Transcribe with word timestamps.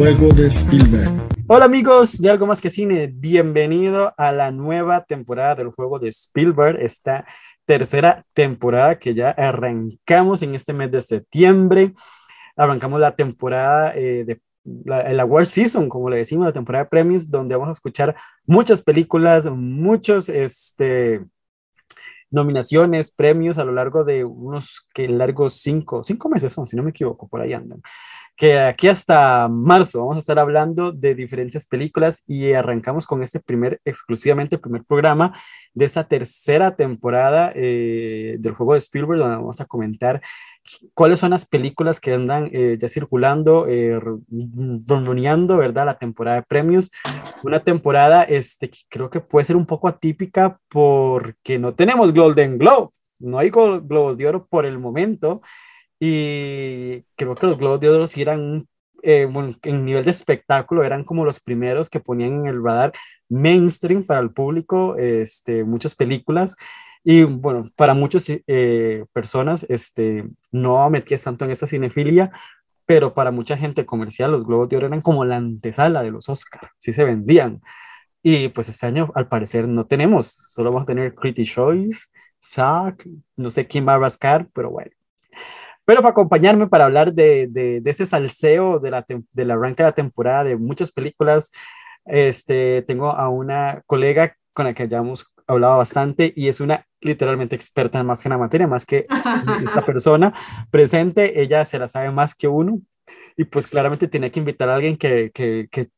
El 0.00 0.16
juego 0.16 0.32
de 0.32 0.46
Spielberg. 0.46 1.28
Hola 1.46 1.66
amigos 1.66 2.22
de 2.22 2.30
Algo 2.30 2.46
Más 2.46 2.58
que 2.58 2.70
Cine, 2.70 3.06
bienvenido 3.06 4.14
a 4.16 4.32
la 4.32 4.50
nueva 4.50 5.04
temporada 5.04 5.56
del 5.56 5.72
juego 5.72 5.98
de 5.98 6.08
Spielberg, 6.08 6.80
esta 6.80 7.26
tercera 7.66 8.24
temporada 8.32 8.98
que 8.98 9.12
ya 9.14 9.28
arrancamos 9.28 10.40
en 10.40 10.54
este 10.54 10.72
mes 10.72 10.90
de 10.90 11.02
septiembre. 11.02 11.92
Arrancamos 12.56 12.98
la 12.98 13.14
temporada 13.14 13.94
eh, 13.94 14.24
de 14.24 14.40
la, 14.86 15.02
el 15.02 15.20
award 15.20 15.44
season, 15.44 15.90
como 15.90 16.08
le 16.08 16.16
decimos, 16.16 16.46
la 16.46 16.54
temporada 16.54 16.84
de 16.84 16.90
premios, 16.90 17.30
donde 17.30 17.54
vamos 17.54 17.68
a 17.68 17.72
escuchar 17.72 18.16
muchas 18.46 18.80
películas, 18.80 19.50
muchos 19.50 20.30
este, 20.30 21.26
nominaciones, 22.30 23.10
premios 23.10 23.58
a 23.58 23.64
lo 23.64 23.72
largo 23.72 24.02
de 24.02 24.24
unos 24.24 24.88
que 24.94 25.08
largos 25.08 25.60
cinco, 25.60 26.02
cinco 26.02 26.30
meses 26.30 26.54
son, 26.54 26.66
si 26.66 26.74
no 26.74 26.82
me 26.82 26.90
equivoco, 26.90 27.28
por 27.28 27.42
ahí 27.42 27.52
andan 27.52 27.82
que 28.40 28.58
aquí 28.58 28.88
hasta 28.88 29.48
marzo 29.50 29.98
vamos 29.98 30.16
a 30.16 30.20
estar 30.20 30.38
hablando 30.38 30.92
de 30.92 31.14
diferentes 31.14 31.66
películas 31.66 32.24
y 32.26 32.54
arrancamos 32.54 33.04
con 33.04 33.22
este 33.22 33.38
primer, 33.38 33.82
exclusivamente 33.84 34.56
primer 34.56 34.82
programa 34.84 35.38
de 35.74 35.84
esta 35.84 36.04
tercera 36.04 36.74
temporada 36.74 37.52
eh, 37.54 38.36
del 38.38 38.54
juego 38.54 38.72
de 38.72 38.78
Spielberg, 38.78 39.18
donde 39.18 39.36
vamos 39.36 39.60
a 39.60 39.66
comentar 39.66 40.22
cuáles 40.94 41.20
son 41.20 41.32
las 41.32 41.44
películas 41.44 42.00
que 42.00 42.14
andan 42.14 42.48
eh, 42.50 42.78
ya 42.80 42.88
circulando, 42.88 43.66
eh, 43.68 44.00
¿verdad? 44.30 45.84
La 45.84 45.98
temporada 45.98 46.36
de 46.38 46.42
premios. 46.44 46.90
Una 47.42 47.60
temporada 47.60 48.22
este, 48.22 48.70
que 48.70 48.78
creo 48.88 49.10
que 49.10 49.20
puede 49.20 49.44
ser 49.44 49.56
un 49.56 49.66
poco 49.66 49.86
atípica 49.86 50.58
porque 50.70 51.58
no 51.58 51.74
tenemos 51.74 52.14
Golden 52.14 52.56
Globe, 52.56 52.88
no 53.18 53.38
hay 53.38 53.50
Globos 53.50 54.16
de 54.16 54.26
Oro 54.26 54.46
por 54.46 54.64
el 54.64 54.78
momento. 54.78 55.42
Y 56.00 57.02
creo 57.14 57.34
que 57.34 57.46
los 57.46 57.58
Globos 57.58 57.78
de 57.78 57.90
Oro 57.90 58.06
sí 58.06 58.22
eran, 58.22 58.66
eh, 59.02 59.28
bueno, 59.30 59.54
en 59.62 59.84
nivel 59.84 60.04
de 60.04 60.10
espectáculo, 60.10 60.82
eran 60.82 61.04
como 61.04 61.26
los 61.26 61.40
primeros 61.40 61.90
que 61.90 62.00
ponían 62.00 62.40
en 62.40 62.46
el 62.46 62.64
radar 62.64 62.92
mainstream 63.28 64.04
para 64.04 64.20
el 64.20 64.32
público 64.32 64.96
este, 64.96 65.62
muchas 65.62 65.94
películas. 65.94 66.56
Y 67.04 67.24
bueno, 67.24 67.70
para 67.76 67.94
muchas 67.94 68.26
eh, 68.46 69.04
personas 69.12 69.66
este, 69.68 70.28
no 70.50 70.88
metías 70.90 71.22
tanto 71.22 71.44
en 71.44 71.50
esta 71.50 71.66
cinefilia, 71.66 72.32
pero 72.86 73.14
para 73.14 73.30
mucha 73.30 73.56
gente 73.56 73.86
comercial 73.86 74.32
los 74.32 74.46
Globos 74.46 74.68
de 74.68 74.78
Oro 74.78 74.86
eran 74.88 75.02
como 75.02 75.24
la 75.24 75.36
antesala 75.36 76.02
de 76.02 76.10
los 76.10 76.28
Oscars, 76.28 76.72
sí 76.78 76.92
se 76.92 77.04
vendían. 77.04 77.60
Y 78.22 78.48
pues 78.48 78.68
este 78.68 78.86
año 78.86 79.12
al 79.14 79.28
parecer 79.28 79.68
no 79.68 79.86
tenemos, 79.86 80.26
solo 80.26 80.70
vamos 80.70 80.84
a 80.84 80.86
tener 80.86 81.14
Critics 81.14 81.52
Choice, 81.52 82.08
SAC, 82.38 83.06
no 83.36 83.50
sé 83.50 83.66
quién 83.66 83.86
va 83.86 83.94
a 83.94 83.98
rascar, 83.98 84.48
pero 84.52 84.70
bueno. 84.70 84.90
Pero 85.90 86.02
para 86.02 86.12
acompañarme 86.12 86.68
para 86.68 86.84
hablar 86.84 87.14
de, 87.14 87.48
de, 87.48 87.82
ese 87.84 88.06
salseo 88.06 88.78
de 88.78 88.92
la, 88.92 89.04
de 89.08 89.44
la 89.44 89.54
arranque 89.54 89.82
de 89.82 89.88
la 89.88 89.92
temporada 89.92 90.44
de 90.44 90.56
muchas 90.56 90.92
películas, 90.92 91.50
este, 92.04 92.82
tengo 92.82 93.10
a 93.10 93.28
una 93.28 93.82
colega 93.86 94.36
con 94.52 94.66
la 94.66 94.72
que 94.72 94.86
ya 94.86 94.98
hemos 94.98 95.26
hablado 95.48 95.78
bastante 95.78 96.32
y 96.36 96.46
es 96.46 96.60
una 96.60 96.86
literalmente 97.00 97.56
experta 97.56 97.98
en 97.98 98.06
más 98.06 98.22
que 98.22 98.28
en 98.28 98.30
la 98.30 98.38
materia, 98.38 98.68
más 98.68 98.86
que 98.86 99.08
esta 99.66 99.84
persona 99.84 100.32
presente, 100.70 101.42
ella 101.42 101.64
se 101.64 101.80
la 101.80 101.88
sabe 101.88 102.12
más 102.12 102.36
que 102.36 102.46
uno 102.46 102.78
y 103.36 103.42
pues 103.42 103.66
claramente 103.66 104.06
tiene 104.06 104.30
que 104.30 104.38
invitar 104.38 104.68
a 104.68 104.76
alguien 104.76 104.96
que, 104.96 105.32
que, 105.34 105.66
que, 105.72 105.88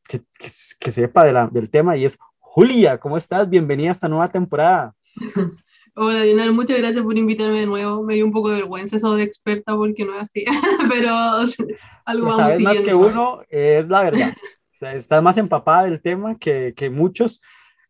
que 0.79 0.91
sepa 0.91 1.23
de 1.23 1.33
la, 1.33 1.45
del 1.45 1.69
tema 1.69 1.95
y 1.97 2.05
es 2.05 2.17
Julia, 2.39 2.97
¿cómo 2.97 3.15
estás? 3.15 3.47
Bienvenida 3.47 3.89
a 3.89 3.91
esta 3.91 4.09
nueva 4.09 4.27
temporada. 4.27 4.95
Hola, 5.95 6.23
Dionel, 6.23 6.53
muchas 6.53 6.79
gracias 6.79 7.03
por 7.03 7.15
invitarme 7.15 7.59
de 7.59 7.65
nuevo. 7.67 8.01
Me 8.01 8.15
dio 8.15 8.25
un 8.25 8.31
poco 8.31 8.49
de 8.49 8.55
vergüenza 8.55 8.95
eso 8.95 9.15
de 9.15 9.21
experta 9.21 9.75
porque 9.75 10.03
no 10.03 10.15
es 10.15 10.23
así, 10.23 10.43
pero 10.89 11.11
algo 12.05 12.27
vamos 12.27 12.35
sabes 12.35 12.59
más 12.59 12.79
que 12.79 12.95
uno, 12.95 13.41
es 13.47 13.87
la 13.87 14.01
verdad. 14.01 14.33
O 14.73 14.75
sea, 14.75 14.93
estás 14.95 15.21
más 15.21 15.37
empapada 15.37 15.83
del 15.83 16.01
tema 16.01 16.35
que, 16.39 16.73
que, 16.75 16.89
muchos, 16.89 17.43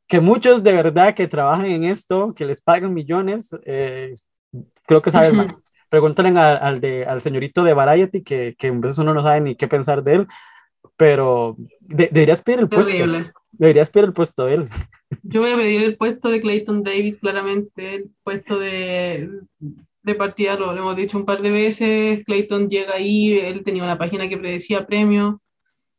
que 0.05 0.19
muchos 0.19 0.63
de 0.63 0.73
verdad 0.73 1.15
que 1.15 1.29
trabajan 1.29 1.67
en 1.67 1.85
esto, 1.85 2.33
que 2.35 2.43
les 2.43 2.61
pagan 2.61 2.93
millones, 2.93 3.55
eh, 3.63 4.13
creo 4.85 5.01
que 5.01 5.11
sabes 5.11 5.33
más. 5.33 5.63
Pregúntale 5.87 6.29
al, 6.29 6.57
al, 6.57 6.81
de, 6.81 7.05
al 7.05 7.21
señorito 7.21 7.63
de 7.63 7.73
Variety, 7.73 8.21
que, 8.21 8.55
que 8.57 8.67
en 8.67 8.81
veces 8.81 8.97
uno 8.97 9.13
no 9.13 9.23
sabe 9.23 9.39
ni 9.39 9.55
qué 9.55 9.69
pensar 9.69 10.03
de 10.03 10.15
él, 10.15 10.27
pero 10.97 11.55
deberías 11.79 12.41
pedir 12.41 12.59
el 12.61 12.69
puesto. 12.69 12.94
Deberías 13.51 13.89
pedir 13.89 14.05
el 14.05 14.13
puesto 14.13 14.45
de 14.45 14.53
él. 14.55 14.69
Yo 15.23 15.41
voy 15.41 15.51
a 15.51 15.57
pedir 15.57 15.83
el 15.83 15.97
puesto 15.97 16.29
de 16.29 16.41
Clayton 16.41 16.83
Davis, 16.83 17.17
claramente, 17.17 17.95
el 17.95 18.11
puesto 18.23 18.57
de, 18.57 19.29
de 20.03 20.16
partida, 20.16 20.55
lo, 20.55 20.75
hemos 20.75 20.95
dicho 20.95 21.17
un 21.17 21.25
par 21.25 21.41
de 21.41 21.51
veces. 21.51 22.25
Clayton 22.25 22.69
llega 22.69 22.95
ahí, 22.95 23.38
él 23.38 23.63
tenía 23.63 23.83
una 23.83 23.97
página 23.97 24.27
que 24.27 24.38
predecía 24.38 24.88
premios, 24.88 25.35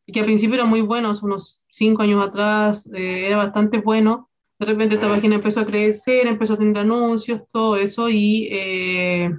y 0.06 0.12
que 0.12 0.20
al 0.20 0.26
principio 0.26 0.56
era 0.56 0.64
muy 0.64 0.80
bueno, 0.80 1.12
unos 1.22 1.64
cinco 1.70 2.02
años 2.02 2.26
atrás, 2.26 2.88
eh, 2.92 3.26
era 3.26 3.36
bastante 3.38 3.78
bueno. 3.78 4.30
De 4.58 4.66
repente 4.66 4.94
esta 4.94 5.08
página 5.08 5.36
empezó 5.36 5.60
a 5.60 5.66
crecer, 5.66 6.26
empezó 6.26 6.54
a 6.54 6.58
tener 6.58 6.78
anuncios, 6.78 7.42
todo 7.50 7.76
eso, 7.76 8.08
y, 8.08 8.48
eh, 8.50 9.30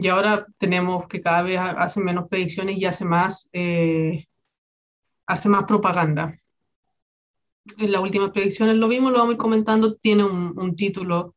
y 0.00 0.08
ahora 0.08 0.46
tenemos 0.58 1.06
que 1.06 1.20
cada 1.20 1.42
vez 1.42 1.58
hace 1.60 2.00
menos 2.00 2.28
predicciones 2.28 2.78
y 2.78 2.84
hace 2.84 3.04
más, 3.04 3.48
eh, 3.52 4.26
hace 5.26 5.48
más 5.48 5.64
propaganda 5.64 6.40
en 7.78 7.92
las 7.92 8.02
últimas 8.02 8.30
predicciones 8.30 8.76
lo 8.76 8.88
vimos, 8.88 9.12
lo 9.12 9.18
vamos 9.18 9.32
a 9.32 9.34
ir 9.34 9.38
comentando, 9.38 9.94
tiene 9.96 10.24
un, 10.24 10.58
un 10.58 10.76
título, 10.76 11.34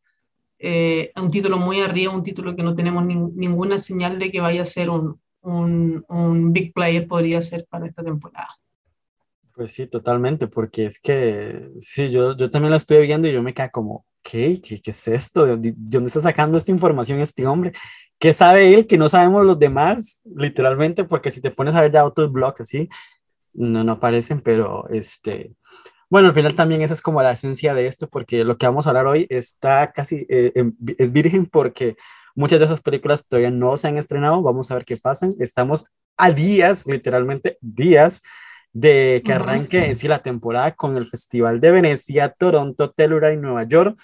eh, 0.60 1.12
un 1.16 1.30
título 1.30 1.58
muy 1.58 1.82
arriba, 1.82 2.14
un 2.14 2.24
título 2.24 2.56
que 2.56 2.64
no 2.64 2.76
tenemos 2.76 3.06
ninguna 3.06 3.80
señal 3.80 4.20
de 4.20 4.32
que 4.32 4.40
vaya 4.40 4.62
a 4.62 4.66
ser 4.66 4.90
un, 4.90 5.20
un, 5.42 6.06
un, 6.08 6.54
big 6.54 6.74
player, 6.74 7.08
podría 7.08 7.42
ser 7.42 7.66
para 7.70 7.88
esta 7.88 8.04
temporada. 8.04 8.50
Pues 9.54 9.72
sí, 9.72 9.86
totalmente, 9.86 10.48
porque 10.48 10.86
es 10.86 11.00
que, 11.00 11.70
sí, 11.80 12.10
yo, 12.10 12.36
yo 12.36 12.50
también 12.50 12.72
la 12.72 12.78
estoy 12.78 13.06
viendo 13.06 13.28
y 13.28 13.34
yo 13.34 13.44
me 13.44 13.54
quedo 13.54 13.70
como, 13.72 14.06
¿qué? 14.24 14.60
¿Qué, 14.62 14.82
qué 14.82 14.92
es 14.92 15.08
esto? 15.08 15.46
¿De, 15.46 15.58
¿De 15.58 15.74
dónde 15.76 16.08
está 16.08 16.22
sacando 16.22 16.58
esta 16.58 16.72
información 16.72 17.20
este 17.20 17.46
hombre? 17.46 17.74
¿Qué 18.24 18.32
sabe 18.32 18.74
él 18.74 18.88
que 18.88 18.98
no 18.98 19.10
sabemos 19.10 19.46
los 19.46 19.60
demás? 19.60 20.22
Literalmente, 20.24 21.04
porque 21.04 21.30
si 21.30 21.42
te 21.42 21.52
pones 21.52 21.76
a 21.76 21.82
ver 21.82 21.92
ya 21.92 22.06
otros 22.06 22.32
blogs 22.32 22.62
así, 22.62 22.88
no, 23.52 23.84
no 23.84 23.92
aparecen, 23.92 24.40
pero 24.40 24.88
este, 24.88 25.52
bueno, 26.10 26.30
al 26.30 26.34
final 26.34 26.56
también 26.56 26.82
esa 26.82 26.94
es 26.94 27.02
como 27.02 27.22
la 27.22 27.34
esencia 27.34 27.74
de 27.74 27.86
esto, 27.86 28.08
porque 28.08 28.46
lo 28.46 28.58
que 28.58 28.66
vamos 28.66 28.88
a 28.88 28.92
hablar 28.92 29.08
hoy 29.08 29.28
está 29.30 29.92
casi, 29.92 30.26
eh, 30.30 30.54
es 30.98 31.12
virgen 31.12 31.48
porque 31.48 31.98
muchas 32.34 32.60
de 32.60 32.66
esas 32.66 32.80
películas 32.80 33.28
todavía 33.28 33.52
no 33.52 33.76
se 33.76 33.90
han 33.90 33.98
estrenado, 33.98 34.42
vamos 34.42 34.72
a 34.72 34.76
ver 34.76 34.86
qué 34.86 34.96
pasan. 34.96 35.34
Estamos 35.38 35.92
a 36.16 36.32
días, 36.32 36.86
literalmente 36.88 37.58
días, 37.60 38.24
de 38.72 39.22
que 39.26 39.34
arranque 39.34 39.86
en 39.86 39.98
sí 39.98 40.08
la 40.08 40.24
temporada 40.24 40.74
con 40.76 40.96
el 40.96 41.08
Festival 41.08 41.60
de 41.60 41.72
Venecia, 41.72 42.30
Toronto, 42.30 42.90
Telluride 42.90 43.36
Nueva 43.36 43.64
York. 43.64 44.00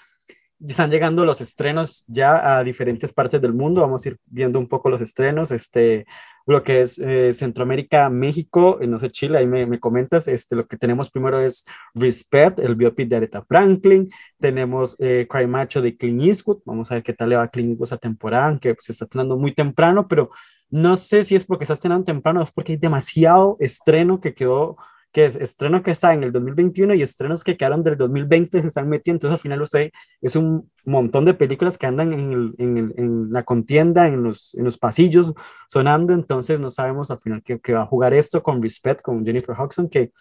Están 0.66 0.90
llegando 0.90 1.24
los 1.24 1.40
estrenos 1.40 2.04
ya 2.06 2.58
a 2.58 2.64
diferentes 2.64 3.12
partes 3.12 3.40
del 3.40 3.54
mundo, 3.54 3.80
vamos 3.80 4.04
a 4.04 4.10
ir 4.10 4.18
viendo 4.26 4.58
un 4.58 4.68
poco 4.68 4.90
los 4.90 5.00
estrenos. 5.00 5.50
Este, 5.50 6.06
lo 6.46 6.62
que 6.62 6.80
es 6.80 6.98
eh, 6.98 7.32
Centroamérica, 7.32 8.08
México, 8.10 8.78
eh, 8.80 8.86
no 8.86 8.98
sé, 8.98 9.10
Chile, 9.10 9.38
ahí 9.38 9.46
me, 9.46 9.66
me, 9.66 9.78
comentas, 9.78 10.26
este, 10.28 10.56
lo 10.56 10.66
que 10.66 10.76
tenemos 10.76 11.10
primero 11.10 11.38
es 11.38 11.64
Respect, 11.94 12.58
el 12.58 12.74
biopic 12.74 13.08
de 13.08 13.16
Aretha 13.16 13.44
Franklin, 13.44 14.10
tenemos 14.38 14.96
eh, 14.98 15.26
Cry 15.30 15.46
Macho 15.46 15.80
de 15.80 15.96
Clint 15.96 16.22
Eastwood, 16.22 16.62
vamos 16.64 16.90
a 16.90 16.94
ver 16.94 17.02
qué 17.02 17.12
tal 17.12 17.28
le 17.28 17.36
va 17.36 17.44
a 17.44 17.48
Clint 17.48 17.70
Eastwood 17.70 17.86
esa 17.86 17.98
temporada, 17.98 18.58
que 18.58 18.74
se 18.80 18.92
está 18.92 19.04
estrenando 19.04 19.36
muy 19.36 19.54
temprano, 19.54 20.08
pero 20.08 20.30
no 20.70 20.96
sé 20.96 21.24
si 21.24 21.36
es 21.36 21.44
porque 21.44 21.64
está 21.64 21.74
estrenando 21.74 22.04
temprano 22.04 22.40
o 22.40 22.42
es 22.42 22.50
porque 22.50 22.72
hay 22.72 22.78
demasiado 22.78 23.56
estreno 23.60 24.20
que 24.20 24.34
quedó 24.34 24.76
que 25.12 25.26
es 25.26 25.36
estreno 25.36 25.82
que 25.82 25.90
está 25.90 26.14
en 26.14 26.22
el 26.22 26.32
2021 26.32 26.94
y 26.94 27.02
estrenos 27.02 27.42
que 27.42 27.56
quedaron 27.56 27.82
del 27.82 27.96
2020 27.96 28.60
se 28.60 28.66
están 28.66 28.88
metiendo, 28.88 29.16
entonces 29.16 29.34
al 29.34 29.40
final 29.40 29.62
usted 29.62 29.90
es 30.20 30.36
un 30.36 30.70
montón 30.84 31.24
de 31.24 31.34
películas 31.34 31.76
que 31.76 31.86
andan 31.86 32.12
en, 32.12 32.32
el, 32.32 32.54
en, 32.58 32.76
el, 32.78 32.94
en 32.96 33.32
la 33.32 33.42
contienda, 33.42 34.06
en 34.06 34.22
los, 34.22 34.54
en 34.54 34.64
los, 34.64 34.78
pasillos 34.78 35.34
sonando, 35.68 36.12
entonces 36.12 36.60
no 36.60 36.70
sabemos 36.70 37.10
al 37.10 37.18
final 37.18 37.42
qué, 37.42 37.58
qué, 37.60 37.72
va 37.72 37.82
a 37.82 37.86
jugar 37.86 38.14
esto 38.14 38.42
con 38.42 38.62
Respect, 38.62 39.02
con 39.02 39.24
Jennifer 39.24 39.56
Hudson, 39.58 39.88
que 39.88 40.12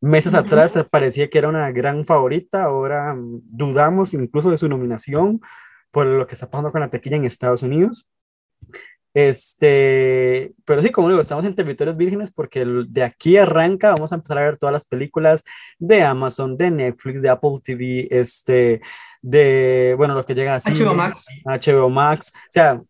meses 0.00 0.34
uh 0.34 0.36
-huh. 0.36 0.46
atrás 0.46 0.74
parecía 0.90 1.30
que 1.30 1.38
era 1.38 1.48
una 1.48 1.70
gran 1.70 2.04
favorita, 2.04 2.64
ahora 2.64 3.14
mm, 3.14 3.42
dudamos 3.44 4.12
incluso 4.14 4.50
de 4.50 4.58
su 4.58 4.68
nominación 4.68 5.40
por 5.90 6.06
lo 6.06 6.26
que 6.26 6.34
está 6.34 6.50
pasando 6.50 6.72
con 6.72 6.82
la 6.82 6.90
tequilla 6.90 7.16
en 7.16 7.24
Estados 7.24 7.62
Unidos. 7.62 8.06
Este, 9.16 10.52
pero 10.66 10.82
sí, 10.82 10.90
como 10.90 11.08
digo, 11.08 11.22
estamos 11.22 11.46
en 11.46 11.54
territorios 11.54 11.96
vírgenes 11.96 12.30
porque 12.30 12.66
de 12.66 13.02
aquí 13.02 13.38
arranca, 13.38 13.92
vamos 13.92 14.12
a 14.12 14.16
empezar 14.16 14.36
a 14.36 14.42
ver 14.42 14.58
todas 14.58 14.74
las 14.74 14.86
películas 14.86 15.42
de 15.78 16.02
Amazon, 16.02 16.54
de 16.58 16.70
Netflix, 16.70 17.22
de 17.22 17.30
Apple 17.30 17.58
TV, 17.64 18.08
este, 18.10 18.82
de, 19.22 19.94
bueno, 19.96 20.14
lo 20.14 20.22
que 20.26 20.34
llega 20.34 20.56
así. 20.56 20.70
HBO 20.70 20.92
Max. 20.92 21.24
HBO 21.46 21.88
Max. 21.88 22.30
O 22.34 22.50
sea, 22.50 22.82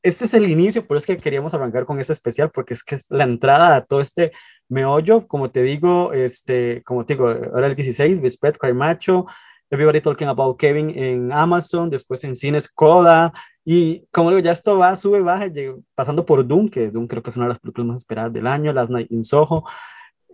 este 0.00 0.26
es 0.26 0.34
el 0.34 0.48
inicio, 0.48 0.86
por 0.86 0.96
eso 0.96 1.10
es 1.10 1.16
que 1.16 1.22
queríamos 1.24 1.52
arrancar 1.54 1.86
con 1.86 1.98
este 1.98 2.12
especial, 2.12 2.52
porque 2.52 2.74
es 2.74 2.84
que 2.84 2.94
es 2.94 3.10
la 3.10 3.24
entrada 3.24 3.74
a 3.74 3.84
todo 3.84 4.00
este 4.00 4.30
meollo, 4.68 5.26
como 5.26 5.50
te 5.50 5.64
digo, 5.64 6.12
este, 6.12 6.84
como 6.84 7.04
te 7.04 7.14
digo, 7.14 7.26
ahora 7.26 7.66
el 7.66 7.74
16, 7.74 8.22
Respect, 8.22 8.58
Cry 8.58 8.74
Macho, 8.74 9.26
Everybody 9.72 10.02
Talking 10.02 10.28
About 10.28 10.56
Kevin 10.56 10.90
en 10.90 11.32
Amazon, 11.32 11.90
después 11.90 12.22
en 12.22 12.36
cines 12.36 12.70
Coda, 12.70 13.32
Y 13.64 14.06
como 14.10 14.30
digo, 14.30 14.40
ya 14.40 14.52
esto 14.52 14.78
va, 14.78 14.94
sube, 14.96 15.20
baja, 15.20 15.46
pasando 15.94 16.26
por 16.26 16.46
Doom, 16.46 16.68
que 16.68 16.90
Doom 16.90 17.06
creo 17.06 17.22
que 17.22 17.30
es 17.30 17.36
una 17.36 17.46
de 17.46 17.50
las 17.50 17.60
películas 17.60 17.86
más 17.86 17.96
esperadas 17.98 18.32
del 18.32 18.46
año, 18.46 18.72
Last 18.72 18.90
Night 18.90 19.10
in 19.10 19.22
Soho, 19.22 19.64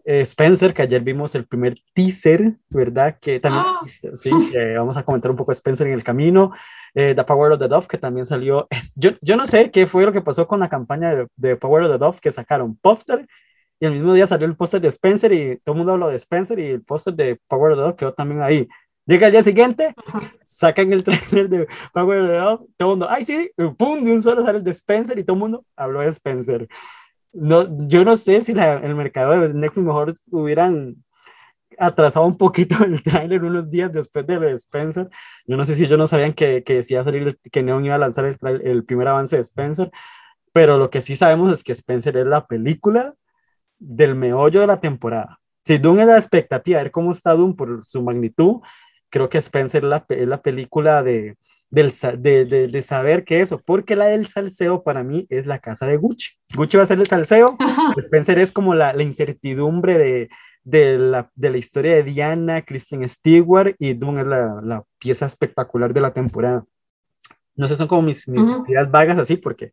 eh, 0.05 0.23
Spencer, 0.23 0.73
que 0.73 0.83
ayer 0.83 1.03
vimos 1.03 1.35
el 1.35 1.47
primer 1.47 1.77
teaser, 1.93 2.55
¿verdad? 2.71 3.19
Que 3.21 3.39
también, 3.41 3.65
ah. 3.67 3.81
sí, 4.15 4.31
vamos 4.77 4.97
a 4.97 5.03
comentar 5.03 5.31
un 5.31 5.37
poco 5.37 5.51
de 5.51 5.57
Spencer 5.57 5.87
en 5.87 5.93
el 5.93 6.03
camino. 6.03 6.53
Eh, 6.95 7.15
the 7.15 7.25
Power 7.25 7.53
of 7.53 7.59
the 7.59 7.69
Dove, 7.69 7.87
que 7.87 7.99
también 7.99 8.25
salió. 8.25 8.67
Yo, 8.97 9.11
yo 9.21 9.37
no 9.37 9.47
sé 9.47 9.71
qué 9.71 9.87
fue 9.87 10.07
lo 10.07 10.13
que 10.13 10.23
pasó 10.23 10.49
con 10.49 10.61
la 10.61 10.69
campaña 10.69 11.15
de, 11.15 11.27
de 11.37 11.57
Power 11.57 11.85
of 11.85 11.93
the 11.93 11.99
Dove, 11.99 12.19
que 12.21 12.31
sacaron 12.31 12.77
póster 12.77 13.27
y 13.81 13.87
el 13.87 13.93
mismo 13.93 14.13
día 14.13 14.27
salió 14.27 14.47
el 14.47 14.57
póster 14.57 14.81
de 14.81 14.89
Spencer 14.89 15.33
y 15.33 15.57
todo 15.59 15.75
el 15.75 15.79
mundo 15.79 15.93
habló 15.93 16.09
de 16.09 16.17
Spencer 16.17 16.59
y 16.59 16.71
el 16.71 16.83
póster 16.83 17.15
de 17.15 17.41
Power 17.47 17.73
of 17.73 17.79
the 17.79 17.83
Dove 17.83 17.97
quedó 17.97 18.13
también 18.13 18.43
ahí. 18.43 18.69
Llega 19.09 19.27
el 19.27 19.33
día 19.33 19.43
siguiente, 19.43 19.97
sacan 20.45 20.93
el 20.93 21.03
trailer 21.03 21.49
de 21.49 21.67
Power 21.93 22.21
of 22.21 22.29
the 22.29 22.37
Dove, 22.37 22.67
todo 22.77 22.89
el 22.89 22.93
mundo, 22.93 23.09
ay 23.11 23.25
sí, 23.25 23.51
pum, 23.77 24.05
de 24.05 24.13
un 24.13 24.23
solo 24.23 24.45
sale 24.45 24.59
el 24.59 24.65
de 24.65 24.71
Spencer 24.71 25.19
y 25.19 25.25
todo 25.25 25.35
el 25.35 25.41
mundo 25.41 25.65
habló 25.75 26.01
de 26.01 26.09
Spencer 26.09 26.69
no, 27.33 27.87
yo 27.87 28.05
no 28.05 28.17
sé 28.17 28.43
si 28.43 28.53
el 28.53 28.95
mercado 28.95 29.41
de 29.41 29.55
Netflix 29.55 29.87
mejor 29.87 30.15
hubieran 30.31 30.97
atrasado 31.79 32.27
un 32.27 32.37
poquito 32.37 32.77
el 32.85 33.03
tráiler 33.03 33.45
unos 33.45 33.71
días 33.71 33.93
después 33.93 34.27
de 34.27 34.53
Spencer. 34.53 35.09
Yo 35.47 35.57
no 35.57 35.65
sé 35.65 35.75
si 35.75 35.85
ellos 35.85 35.99
no 35.99 36.07
sabían 36.07 36.33
que, 36.33 36.65
que 36.65 36.75
decía 36.75 37.05
salir, 37.05 37.39
que 37.51 37.63
Neon 37.63 37.85
iba 37.85 37.95
a 37.95 37.99
lanzar 37.99 38.25
el, 38.25 38.39
el, 38.63 38.85
primer 38.85 39.09
avance 39.09 39.37
de 39.37 39.43
Spencer, 39.43 39.91
pero 40.53 40.79
lo 40.79 40.91
que 40.91 41.01
sí 41.01 41.15
sabemos 41.15 41.53
es 41.53 41.63
que 41.63 41.73
Spencer 41.73 42.17
es 42.17 42.27
la 42.27 42.47
película 42.47 43.15
del 43.79 44.15
meollo 44.15 44.61
de 44.61 44.67
la 44.67 44.81
temporada. 44.81 45.39
Si 45.65 45.79
Doom 45.79 46.01
es 46.01 46.07
la 46.07 46.19
expectativa, 46.19 46.81
a 46.81 46.83
ver 46.83 46.91
cómo 46.91 47.11
está 47.11 47.35
Doom 47.35 47.55
por 47.55 47.85
su 47.85 48.03
magnitud, 48.03 48.61
creo 49.11 49.29
que 49.29 49.39
Spencer 49.39 49.85
es 49.85 49.91
la, 49.91 50.05
es 50.09 50.29
la 50.29 50.43
película 50.43 51.03
de, 51.03 51.37
del, 51.71 51.93
de, 52.19 52.45
de, 52.45 52.69
de, 52.69 52.83
saber 52.83 53.25
que 53.25 53.41
eso, 53.41 53.61
porque 53.65 53.97
la 53.97 54.07
del 54.07 54.27
salseo 54.27 54.83
para 54.83 55.03
mí 55.03 55.27
es 55.29 55.47
la 55.47 55.59
casa 55.59 55.87
de 55.87 55.97
Gucci. 55.97 56.33
Gucci 56.55 56.77
va 56.77 56.85
a 56.85 56.87
ser 56.87 56.99
el 56.99 57.09
salseo, 57.09 57.57
Spencer 57.97 58.39
es 58.39 58.53
como 58.53 58.75
la, 58.75 58.93
la 58.93 59.03
incertidumbre 59.03 59.99
de, 59.99 60.29
de, 60.65 60.99
la, 60.99 61.31
de 61.35 61.51
la 61.51 61.59
historia 61.59 61.95
de 61.95 62.03
Diana, 62.03 62.63
Kristen 62.63 63.07
Stewart 63.09 63.75
y 63.79 63.95
Doom 63.95 64.19
es 64.19 64.27
la, 64.27 64.61
la 64.63 64.85
pieza 64.99 65.27
espectacular 65.27 65.93
de 65.93 66.01
la 66.01 66.13
temporada. 66.13 66.65
No 67.55 67.67
sé, 67.67 67.75
son 67.75 67.89
como 67.89 68.03
mis, 68.03 68.29
mis 68.29 68.47
ideas 68.69 68.91
vagas 68.91 69.19
así, 69.19 69.37
porque, 69.37 69.73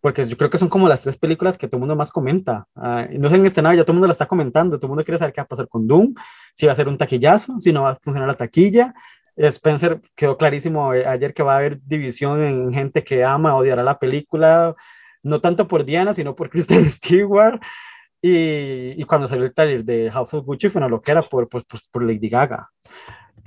porque 0.00 0.24
yo 0.24 0.36
creo 0.36 0.50
que 0.50 0.58
son 0.58 0.68
como 0.68 0.88
las 0.88 1.02
tres 1.02 1.16
películas 1.16 1.58
que 1.58 1.66
todo 1.66 1.76
el 1.76 1.80
mundo 1.80 1.96
más 1.96 2.12
comenta. 2.12 2.66
Uh, 2.74 3.18
no 3.18 3.28
sé 3.28 3.36
en 3.36 3.46
este 3.46 3.62
nada, 3.62 3.74
ya 3.74 3.82
todo 3.82 3.92
el 3.92 3.96
mundo 3.96 4.08
la 4.08 4.12
está 4.12 4.26
comentando, 4.26 4.78
todo 4.78 4.86
el 4.86 4.90
mundo 4.90 5.04
quiere 5.04 5.18
saber 5.18 5.32
qué 5.32 5.40
va 5.40 5.44
a 5.44 5.48
pasar 5.48 5.68
con 5.68 5.86
Doom, 5.86 6.14
si 6.54 6.66
va 6.66 6.72
a 6.72 6.76
ser 6.76 6.88
un 6.88 6.98
taquillazo, 6.98 7.60
si 7.60 7.72
no 7.72 7.82
va 7.82 7.90
a 7.90 7.98
funcionar 8.00 8.28
la 8.28 8.36
taquilla, 8.36 8.94
Spencer 9.38 10.00
quedó 10.16 10.36
clarísimo 10.36 10.92
eh, 10.94 11.06
ayer 11.06 11.32
que 11.32 11.42
va 11.42 11.54
a 11.54 11.58
haber 11.58 11.80
división 11.82 12.42
en 12.42 12.72
gente 12.72 13.04
que 13.04 13.24
ama, 13.24 13.56
odiará 13.56 13.82
la 13.82 13.98
película, 13.98 14.74
no 15.24 15.40
tanto 15.40 15.68
por 15.68 15.84
Diana, 15.84 16.14
sino 16.14 16.34
por 16.34 16.50
Kristen 16.50 16.88
Stewart. 16.90 17.60
Y, 18.20 19.00
y 19.00 19.04
cuando 19.04 19.28
salió 19.28 19.44
el 19.44 19.54
trailer 19.54 19.84
de 19.84 20.10
House 20.10 20.34
of 20.34 20.44
Gucci 20.44 20.68
fue 20.68 20.80
una 20.80 20.88
loquera 20.88 21.22
por, 21.22 21.48
por, 21.48 21.64
por, 21.64 22.02
Lady 22.02 22.28
Gaga. 22.28 22.68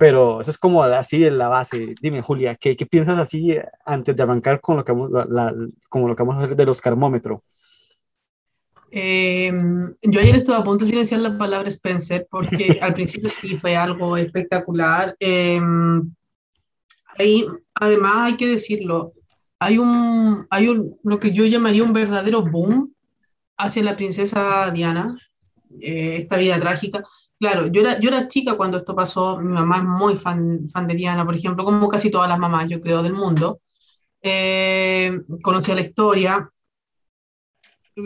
Pero 0.02 0.40
eso 0.40 0.50
es 0.50 0.58
como 0.58 0.82
así 0.82 1.24
en 1.24 1.38
la 1.38 1.46
base. 1.46 1.94
Dime, 2.02 2.22
Julia, 2.22 2.56
¿qué, 2.56 2.76
qué 2.76 2.86
piensas 2.86 3.16
así 3.20 3.56
antes 3.84 4.16
de 4.16 4.22
arrancar 4.24 4.60
con 4.60 4.76
lo 4.76 4.84
que 4.84 4.90
vamos, 4.90 5.12
la, 5.12 5.54
como 5.88 6.08
lo 6.08 6.16
que 6.16 6.24
vamos 6.24 6.34
a 6.34 6.44
hacer 6.44 6.56
de 6.56 6.66
los 6.66 6.80
carmómetros? 6.80 7.40
Eh, 8.90 9.52
yo 10.02 10.20
ayer 10.20 10.34
estuve 10.34 10.56
a 10.56 10.64
punto 10.64 10.84
de 10.84 10.90
silenciar 10.90 11.20
la 11.20 11.38
palabra 11.38 11.68
Spencer 11.68 12.26
porque 12.28 12.78
al 12.82 12.94
principio 12.94 13.30
sí 13.30 13.56
fue 13.56 13.76
algo 13.76 14.16
espectacular. 14.16 15.14
Eh, 15.20 15.60
ahí, 17.16 17.46
además, 17.72 18.16
hay 18.16 18.36
que 18.36 18.48
decirlo, 18.48 19.12
hay 19.60 19.78
un, 19.78 20.48
hay 20.50 20.66
un, 20.66 20.98
lo 21.04 21.20
que 21.20 21.30
yo 21.30 21.46
llamaría 21.46 21.84
un 21.84 21.92
verdadero 21.92 22.42
boom 22.42 22.92
hacia 23.56 23.84
la 23.84 23.94
princesa 23.94 24.68
Diana, 24.72 25.16
eh, 25.80 26.16
esta 26.22 26.38
vida 26.38 26.58
trágica. 26.58 27.04
Claro, 27.42 27.66
yo 27.66 27.80
era, 27.80 27.98
yo 27.98 28.08
era 28.08 28.28
chica 28.28 28.56
cuando 28.56 28.76
esto 28.78 28.94
pasó, 28.94 29.36
mi 29.38 29.52
mamá 29.52 29.78
es 29.78 29.84
muy 29.84 30.16
fan, 30.16 30.68
fan 30.70 30.86
de 30.86 30.94
Diana, 30.94 31.24
por 31.24 31.34
ejemplo, 31.34 31.64
como 31.64 31.88
casi 31.88 32.08
todas 32.10 32.28
las 32.28 32.38
mamás, 32.38 32.68
yo 32.70 32.80
creo, 32.80 33.02
del 33.02 33.14
mundo. 33.14 33.60
Eh, 34.22 35.20
conocía 35.42 35.74
la 35.74 35.82
historia, 35.82 36.50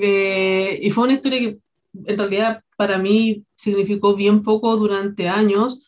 eh, 0.02 0.78
y 0.82 0.90
fue 0.90 1.04
una 1.04 1.14
historia 1.14 1.38
que 1.40 1.58
en 2.06 2.18
realidad 2.18 2.62
para 2.76 2.98
mí 2.98 3.44
significó 3.56 4.14
bien 4.14 4.42
poco 4.42 4.76
durante 4.76 5.28
años. 5.28 5.82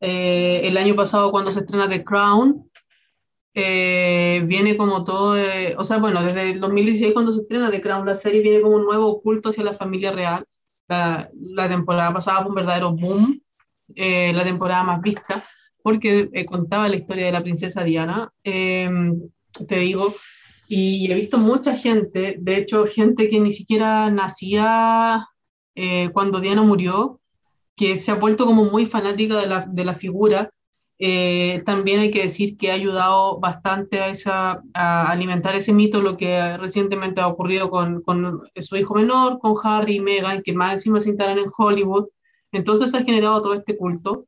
Eh, 0.00 0.62
el 0.64 0.76
año 0.76 0.94
pasado 0.96 1.30
cuando 1.30 1.52
se 1.52 1.60
estrena 1.60 1.88
The 1.88 2.04
Crown, 2.04 2.70
eh, 3.54 4.42
viene 4.46 4.76
como 4.76 5.04
todo, 5.04 5.36
o 5.78 5.84
sea, 5.84 5.98
bueno, 5.98 6.22
desde 6.24 6.52
el 6.52 6.60
2016 6.60 7.12
cuando 7.14 7.32
se 7.32 7.42
estrena 7.42 7.70
The 7.70 7.80
Crown, 7.80 8.06
la 8.06 8.16
serie 8.16 8.42
viene 8.42 8.62
como 8.62 8.76
un 8.76 8.84
nuevo 8.86 9.20
culto 9.22 9.50
hacia 9.50 9.64
la 9.64 9.74
familia 9.76 10.12
real. 10.12 10.46
La, 10.88 11.68
temporada 11.68 12.12
pasada 12.12 12.40
fue 12.40 12.48
un 12.48 12.54
verdadero 12.54 12.92
boom, 12.92 13.40
la 13.94 14.44
temporada 14.44 14.82
más 14.82 15.02
vista, 15.02 15.44
porque 15.82 16.30
contaba 16.46 16.88
la 16.88 16.96
historia 16.96 17.26
de 17.26 17.32
la 17.32 17.42
princesa 17.42 17.84
Diana. 17.84 18.32
te 18.42 19.76
digo, 19.76 20.14
y 20.68 21.10
he 21.10 21.14
visto 21.14 21.38
mucha 21.38 21.76
gente, 21.76 22.36
de 22.38 22.56
hecho, 22.58 22.86
gente 22.86 23.30
que 23.30 23.40
ni 23.40 23.52
siquiera 23.52 24.10
nacía 24.10 25.26
eh, 25.74 26.10
cuando 26.12 26.40
Diana 26.40 26.62
murió, 26.62 27.20
que 27.74 27.96
se 27.96 28.10
ha 28.10 28.16
vuelto 28.16 28.44
como 28.44 28.66
muy 28.66 28.84
fanática 28.84 29.38
de 29.38 29.46
la, 29.46 29.66
de 29.66 29.84
la 29.86 29.94
figura. 29.94 30.50
Eh, 31.00 31.62
también 31.64 32.00
hay 32.00 32.10
que 32.10 32.22
decir 32.22 32.56
que 32.56 32.70
ha 32.70 32.74
ayudado 32.74 33.38
bastante 33.38 34.00
a, 34.00 34.08
esa, 34.08 34.62
a 34.74 35.10
alimentar 35.10 35.54
ese 35.54 35.72
mito, 35.72 36.00
lo 36.00 36.16
que 36.16 36.56
recientemente 36.56 37.20
ha 37.20 37.28
ocurrido 37.28 37.70
con, 37.70 38.02
con 38.02 38.42
su 38.56 38.76
hijo 38.76 38.94
menor, 38.94 39.38
con 39.38 39.54
Harry 39.62 39.96
y 39.96 40.00
Meghan, 40.00 40.42
que 40.42 40.52
más 40.52 40.72
encima 40.72 41.00
se 41.00 41.10
instalan 41.10 41.38
en 41.38 41.50
Hollywood. 41.56 42.08
Entonces 42.52 42.94
ha 42.94 43.04
generado 43.04 43.42
todo 43.42 43.54
este 43.54 43.76
culto. 43.76 44.26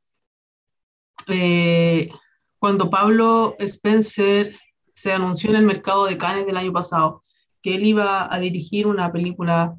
Eh, 1.27 2.11
cuando 2.59 2.91
Pablo 2.91 3.57
Spencer 3.59 4.57
se 4.95 5.13
anunció 5.13 5.51
en 5.51 5.57
el 5.57 5.67
mercado 5.67 6.07
de 6.07 6.19
Cannes 6.19 6.47
del 6.47 6.57
año 6.57 6.73
pasado 6.73 7.23
que 7.63 7.75
él 7.75 7.87
iba 7.87 8.33
a 8.33 8.39
dirigir 8.39 8.87
una 8.87 9.13
película 9.13 9.77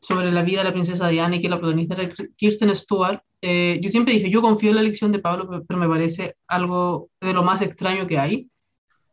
sobre 0.00 0.30
la 0.32 0.42
vida 0.42 0.58
de 0.60 0.64
la 0.64 0.72
princesa 0.72 1.08
Diana 1.08 1.36
y 1.36 1.42
que 1.42 1.48
la 1.48 1.58
protagonista 1.58 1.94
era 1.94 2.14
Kirsten 2.36 2.74
Stewart. 2.74 3.22
Eh, 3.42 3.78
yo 3.82 3.90
siempre 3.90 4.14
dije, 4.14 4.30
yo 4.30 4.42
confío 4.42 4.70
en 4.70 4.76
la 4.76 4.82
elección 4.82 5.12
de 5.12 5.18
Pablo, 5.18 5.64
pero 5.66 5.80
me 5.80 5.88
parece 5.88 6.36
algo 6.46 7.08
de 7.20 7.32
lo 7.32 7.42
más 7.42 7.62
extraño 7.62 8.06
que 8.06 8.18
hay. 8.18 8.50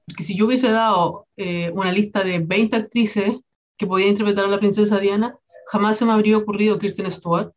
Porque 0.06 0.24
si 0.24 0.38
yo 0.38 0.46
hubiese 0.46 0.70
dado 0.70 1.28
eh, 1.38 1.72
una 1.74 1.92
lista 1.92 2.24
de 2.24 2.40
20 2.40 2.76
actrices 2.76 3.40
que 3.78 3.88
podían 3.88 4.10
interpretar 4.10 4.46
a 4.46 4.50
la 4.50 4.60
princesa 4.60 5.00
Diana, 5.00 5.36
jamás 5.68 5.98
se 5.98 6.06
me 6.06 6.14
habría 6.14 6.38
ocurrido 6.38 6.80
Kirsten 6.80 7.12
Stewart. 7.12 7.52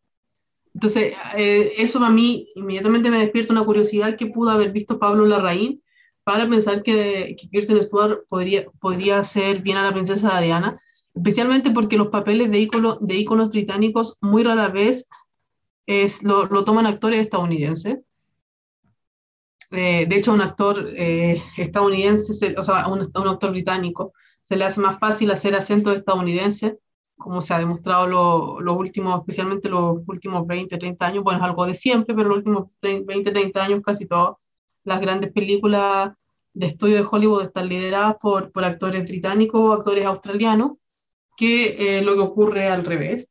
Entonces, 0.75 1.15
eh, 1.37 1.75
eso 1.79 1.99
a 2.05 2.11
mí 2.11 2.49
inmediatamente 2.55 3.11
me 3.11 3.19
despierta 3.19 3.53
una 3.53 3.65
curiosidad 3.65 4.17
que 4.17 4.27
pudo 4.27 4.51
haber 4.51 4.73
visto 4.73 4.99
Pablo 4.99 5.27
Larraín 5.27 5.83
para 6.23 6.49
pensar 6.49 6.83
que, 6.83 7.37
que 7.39 7.49
Kirsten 7.49 7.83
Stewart 7.83 8.21
podría, 8.29 8.67
podría 8.81 9.19
hacer 9.19 9.63
bien 9.63 9.79
a 9.79 9.83
la 9.83 9.93
princesa 9.93 10.41
Diana, 10.41 10.81
especialmente 11.15 11.71
porque 11.71 11.97
los 11.97 12.09
papeles 12.09 12.51
de, 12.51 12.61
ícono, 12.61 12.99
de 13.01 13.17
íconos 13.17 13.51
británicos 13.51 14.19
muy 14.21 14.45
rara 14.45 14.69
vez 14.69 15.09
es, 15.87 16.23
lo, 16.23 16.47
lo 16.47 16.65
toman 16.65 16.87
actores 16.87 17.21
estadounidenses. 17.21 17.99
Eh, 19.73 20.07
de 20.09 20.17
hecho, 20.17 20.33
un 20.33 20.41
actor 20.41 20.89
eh, 20.97 21.43
estadounidense, 21.57 22.55
o 22.59 22.65
sea, 22.65 22.89
un, 22.89 23.03
actor 23.03 23.51
británico, 23.51 24.13
se 24.43 24.57
le 24.57 24.65
hace 24.65 24.81
más 24.81 24.99
fácil 24.99 25.31
hacer 25.31 25.55
acento 25.55 25.93
estadounidense, 25.93 26.79
como 27.17 27.41
se 27.41 27.55
ha 27.55 27.59
demostrado 27.59 28.07
los 28.07 28.63
lo 28.65 28.75
últimos, 28.75 29.21
especialmente 29.21 29.69
los 29.69 29.99
últimos 30.07 30.47
20, 30.47 30.77
30 30.79 31.07
años, 31.07 31.25
bueno, 31.25 31.39
es 31.39 31.45
algo 31.45 31.67
de 31.67 31.75
siempre, 31.75 32.15
pero 32.15 32.29
los 32.31 32.39
últimos 32.39 32.69
20, 32.83 33.31
30 33.31 33.63
años 33.63 33.83
casi 33.85 34.07
todo 34.07 34.41
las 34.85 35.01
grandes 35.01 35.33
películas 35.33 36.13
de 36.53 36.67
estudio 36.67 36.97
de 36.97 37.09
Hollywood 37.11 37.45
están 37.45 37.69
lideradas 37.69 38.17
por, 38.21 38.51
por 38.53 38.65
actores 38.65 39.05
británicos 39.05 39.61
o 39.61 39.73
actores 39.73 40.05
australianos, 40.07 40.73
que 41.37 41.99
eh, 41.99 42.03
lo 42.03 42.15
que 42.15 42.21
ocurre 42.21 42.69
al 42.69 42.85
revés. 42.85 43.30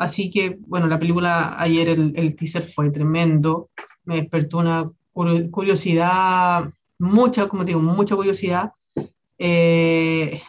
Así 0.00 0.30
que, 0.30 0.58
bueno, 0.66 0.86
la 0.86 0.98
película 0.98 1.60
ayer, 1.60 1.90
el, 1.90 2.14
el 2.16 2.34
teaser 2.34 2.62
fue 2.62 2.90
tremendo, 2.90 3.68
me 4.04 4.16
despertó 4.16 4.56
una 4.58 4.90
curiosidad, 5.12 6.70
mucha, 6.98 7.48
como 7.48 7.64
digo, 7.66 7.80
mucha 7.80 8.16
curiosidad. 8.16 8.72
Eh, 9.36 10.40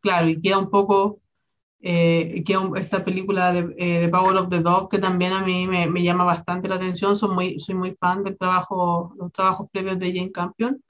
claro, 0.00 0.28
y 0.28 0.38
queda 0.38 0.58
un 0.58 0.68
poco 0.68 1.20
eh, 1.80 2.42
que 2.44 2.58
esta 2.76 3.02
película 3.02 3.52
de, 3.54 3.74
eh, 3.78 4.08
Power 4.10 4.36
of 4.36 4.50
the 4.50 4.60
Dog, 4.60 4.90
que 4.90 4.98
también 4.98 5.32
a 5.32 5.42
mí 5.46 5.66
me, 5.66 5.86
me, 5.86 6.02
llama 6.02 6.24
bastante 6.24 6.68
la 6.68 6.74
atención, 6.74 7.16
soy 7.16 7.34
muy, 7.34 7.58
soy 7.58 7.76
muy 7.76 7.92
fan 7.94 8.22
del 8.22 8.36
trabajo, 8.36 9.14
los 9.18 9.32
trabajos 9.32 9.66
previos 9.72 9.98
de 9.98 10.12
Jane 10.12 10.30
Campion, 10.30 10.82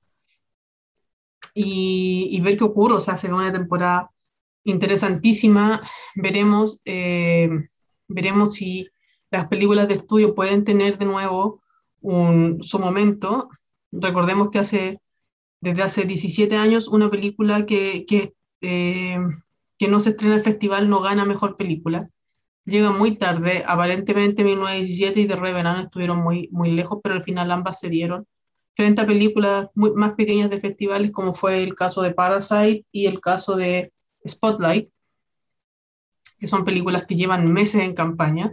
y, 1.55 2.29
y 2.33 2.41
ver 2.41 2.57
qué 2.59 2.65
ocurre, 2.65 2.95
o 2.95 3.01
sea, 3.01 3.17
se 3.17 3.29
ve 3.29 3.35
una 3.35 3.53
temporada 3.53 4.11
interesantísima, 4.65 5.83
veremos, 6.17 6.81
eh, 6.85 7.49
veremos 8.11 8.55
si 8.55 8.89
las 9.31 9.47
películas 9.47 9.89
de 9.89 9.95
estudio 9.95 10.35
pueden 10.35 10.65
tener 10.65 10.99
de 10.99 11.07
nuevo 11.07 11.63
un, 12.01 12.63
su 12.63 12.79
momento, 12.79 13.49
recordemos 13.93 14.51
que 14.51 14.59
hace 14.59 15.01
desde 15.61 15.83
hace 15.83 16.05
17 16.05 16.57
años 16.57 16.89
una 16.89 17.11
película 17.11 17.67
que, 17.67 18.07
que, 18.07 18.35
eh, 18.63 19.19
que 19.79 19.89
no 19.89 20.01
se 20.01 20.11
estrena 20.11 20.35
en 20.35 20.39
el 20.39 20.45
festival 20.45 20.89
no 20.89 21.01
gana 21.01 21.25
mejor 21.25 21.57
película. 21.57 22.09
Llega 22.65 22.91
muy 22.91 23.17
tarde, 23.17 23.65
aparentemente 23.67 24.45
1917 24.45 25.21
y 25.21 25.29
The 25.29 25.37
Revenant 25.37 25.85
estuvieron 25.85 26.19
muy, 26.19 26.49
muy 26.51 26.71
lejos, 26.71 27.01
pero 27.03 27.15
al 27.15 27.25
final 27.25 27.51
ambas 27.51 27.81
se 27.81 27.89
dieron 27.89 28.27
frente 28.75 29.03
a 29.03 29.07
películas 29.07 29.69
muy, 29.75 29.93
más 29.93 30.15
pequeñas 30.15 30.51
de 30.51 30.61
festivales, 30.61 31.13
como 31.13 31.35
fue 31.35 31.63
el 31.63 31.75
caso 31.75 32.03
de 32.03 32.13
Parasite 32.13 32.87
y 32.93 33.07
el 33.07 33.21
caso 33.21 33.57
de 33.57 33.93
Spotlight, 34.27 34.91
que 36.41 36.47
son 36.47 36.65
películas 36.65 37.05
que 37.05 37.15
llevan 37.15 37.53
meses 37.53 37.83
en 37.83 37.95
campaña. 37.95 38.53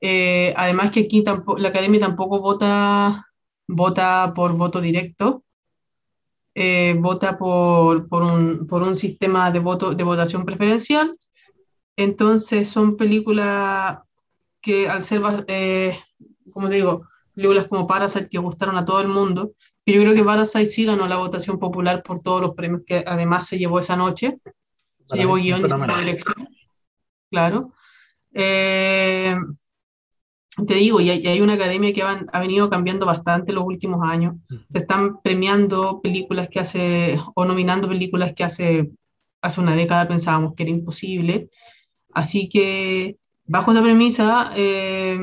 Eh, 0.00 0.54
además 0.56 0.90
que 0.90 1.00
aquí 1.00 1.22
tampoco, 1.22 1.58
la 1.58 1.68
academia 1.68 2.00
tampoco 2.00 2.40
vota, 2.40 3.26
vota 3.68 4.32
por 4.34 4.54
voto 4.54 4.80
directo, 4.80 5.44
eh, 6.54 6.96
vota 6.98 7.36
por, 7.36 8.08
por, 8.08 8.22
un, 8.22 8.66
por, 8.66 8.82
un, 8.82 8.96
sistema 8.96 9.50
de, 9.50 9.58
voto, 9.60 9.94
de 9.94 10.02
votación 10.02 10.44
preferencial. 10.44 11.16
Entonces 11.96 12.68
son 12.68 12.96
películas 12.96 13.98
que 14.60 14.88
al 14.88 15.04
ser, 15.04 15.22
eh, 15.46 15.98
como 16.52 16.68
te 16.68 16.76
digo, 16.76 17.08
películas 17.34 17.68
como 17.68 17.86
Parasite 17.86 18.28
que 18.28 18.38
gustaron 18.38 18.78
a 18.78 18.84
todo 18.84 19.00
el 19.00 19.08
mundo, 19.08 19.52
y 19.84 19.92
yo 19.92 20.00
creo 20.00 20.14
que 20.14 20.24
Parasite 20.24 20.66
sí 20.66 20.84
ganó 20.86 21.06
la 21.06 21.18
votación 21.18 21.58
popular 21.58 22.02
por 22.02 22.20
todos 22.20 22.40
los 22.40 22.54
premios 22.54 22.82
que 22.86 23.04
además 23.06 23.46
se 23.46 23.58
llevó 23.58 23.78
esa 23.78 23.96
noche. 23.96 24.38
Se 25.10 25.16
llevó 25.18 25.34
guion 25.34 25.60
y 25.60 26.02
elección. 26.02 26.48
Claro. 27.34 27.72
Eh, 28.32 29.34
te 30.68 30.74
digo, 30.74 31.00
y 31.00 31.10
hay, 31.10 31.40
una 31.40 31.54
academia 31.54 31.92
que 31.92 32.02
ha 32.02 32.40
venido 32.40 32.70
cambiando 32.70 33.06
bastante 33.06 33.52
los 33.52 33.64
últimos 33.64 34.08
años. 34.08 34.36
Se 34.70 34.78
están 34.78 35.20
premiando 35.20 36.00
películas 36.00 36.48
que 36.48 36.60
hace, 36.60 37.18
o 37.34 37.44
nominando 37.44 37.88
películas 37.88 38.34
que 38.34 38.44
hace, 38.44 38.92
hace 39.42 39.60
una 39.60 39.74
década 39.74 40.06
pensábamos 40.06 40.54
que 40.54 40.62
era 40.62 40.70
imposible. 40.70 41.50
Así 42.12 42.48
que, 42.48 43.16
bajo 43.46 43.72
esa 43.72 43.82
premisa, 43.82 44.52
eh, 44.54 45.18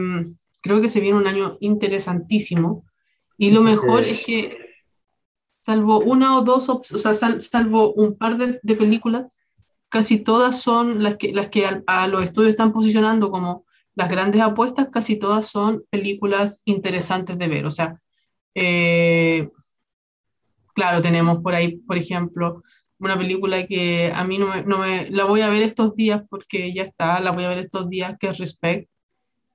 creo 0.61 0.81
que 0.81 0.89
se 0.89 0.99
viene 0.99 1.17
un 1.17 1.27
año 1.27 1.55
interesantísimo. 1.61 2.83
Y 3.37 3.51
lo 3.51 3.61
mejor 3.61 4.01
es... 4.01 4.25
que, 4.25 4.57
salvo 5.53 5.99
una 5.99 6.37
o 6.37 6.41
dos, 6.41 6.67
o 6.67 6.83
sea, 6.83 7.13
salvo 7.13 7.93
un 7.93 8.17
par 8.17 8.37
de, 8.37 8.59
de, 8.61 8.75
películas, 8.75 9.31
casi 9.91 10.19
todas 10.19 10.61
son 10.61 11.03
las 11.03 11.17
que, 11.17 11.33
las 11.33 11.49
que 11.49 11.67
a, 11.85 12.07
los 12.07 12.23
estudios 12.23 12.51
están 12.51 12.71
posicionando 12.71 13.29
como 13.29 13.65
las 13.93 14.09
grandes 14.09 14.41
apuestas, 14.41 14.87
casi 14.89 15.17
todas 15.19 15.47
son 15.47 15.83
películas 15.89 16.61
interesantes 16.65 17.37
de 17.37 17.47
ver. 17.49 17.65
O 17.65 17.71
sea, 17.71 17.99
eh, 18.55 19.49
claro, 20.73 21.01
tenemos 21.01 21.43
por 21.43 21.53
ahí, 21.55 21.75
por 21.75 21.97
ejemplo, 21.97 22.63
una 22.99 23.17
película 23.17 23.67
que 23.67 24.11
a 24.15 24.23
mí 24.23 24.37
no 24.37 24.47
me, 24.47 24.63
no 24.63 24.77
me, 24.77 25.09
la 25.09 25.25
voy 25.25 25.41
a 25.41 25.49
ver 25.49 25.61
estos 25.61 25.93
días 25.95 26.23
porque 26.29 26.73
ya 26.73 26.83
está, 26.83 27.19
la 27.19 27.31
voy 27.31 27.43
a 27.43 27.49
ver 27.49 27.57
estos 27.59 27.89
días, 27.89 28.17
que 28.17 28.29
es 28.29 28.37
Respect, 28.37 28.89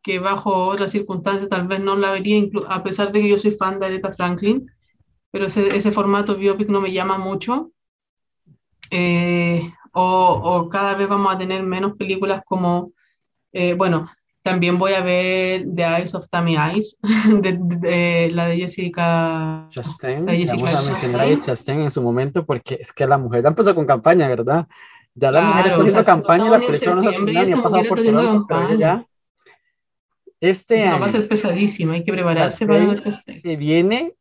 que 0.03 0.19
bajo 0.19 0.67
otras 0.67 0.91
circunstancias 0.91 1.49
tal 1.49 1.67
vez 1.67 1.81
no 1.81 1.97
la 1.97 2.11
vería, 2.11 2.45
a 2.69 2.83
pesar 2.83 3.11
de 3.11 3.23
que 3.23 3.29
yo 3.29 3.39
soy 3.39 3.53
fan 3.53 3.79
de 3.79 3.87
Aretha 3.87 4.13
Franklin, 4.13 4.71
pero 5.31 5.47
ese, 5.47 5.75
ese 5.75 5.91
formato 5.93 6.37
biopic 6.37 6.69
no 6.69 6.83
me 6.83 6.93
llama 6.93 7.17
mucho. 7.17 7.73
Eh, 8.91 9.73
o, 9.99 10.41
o, 10.45 10.69
cada 10.69 10.95
vez 10.95 11.09
vamos 11.09 11.35
a 11.35 11.39
tener 11.39 11.63
menos 11.63 11.97
películas 11.97 12.43
como, 12.45 12.93
eh, 13.51 13.73
bueno, 13.73 14.11
también 14.43 14.79
voy 14.79 14.93
a 14.93 15.01
ver 15.01 15.65
The 15.75 15.85
Eyes 15.85 16.15
of 16.15 16.29
Tammy 16.29 16.55
Eyes, 16.55 16.99
de, 17.41 17.57
de, 17.59 18.31
la 18.31 18.49
de 18.49 18.59
Jessica 18.59 19.67
Chastain. 19.71 20.27
La 20.27 20.35
Jessica 20.35 20.65
Vamos 20.65 20.87
a 20.87 20.93
mencionar 20.93 21.21
a 21.23 21.41
Chastain 21.41 21.81
en 21.81 21.91
su 21.91 22.03
momento 22.03 22.45
porque 22.45 22.77
es 22.79 22.93
que 22.93 23.07
la 23.07 23.17
mujer 23.17 23.43
ya 23.43 23.49
empezó 23.49 23.75
con 23.75 23.87
campaña, 23.87 24.29
¿verdad? 24.29 24.67
Ya 25.15 25.31
la 25.31 25.41
claro, 25.41 25.49
mujer 25.49 25.67
está 25.67 25.81
haciendo 25.81 25.89
o 25.89 25.91
sea, 25.91 26.05
campaña, 26.05 26.51
la 26.51 26.61
película 26.61 26.95
no 26.97 27.13
se 27.13 27.23
ni 27.23 27.53
ha 27.53 27.63
pasado 27.63 27.83
por 27.89 28.03
todo, 28.03 28.47
pero 28.47 28.75
ya 28.75 29.07
este 30.41 30.83
año. 30.83 31.01
va 31.01 31.07
a 31.07 31.09
ser 31.09 31.27
pesadísima, 31.27 31.95
hay 31.95 32.05
que 32.05 32.13
prepararse 32.13 32.67
para 32.67 32.85
la 32.85 33.01
Chastain. 33.01 33.41
Que 33.41 33.57
viene 33.57 34.15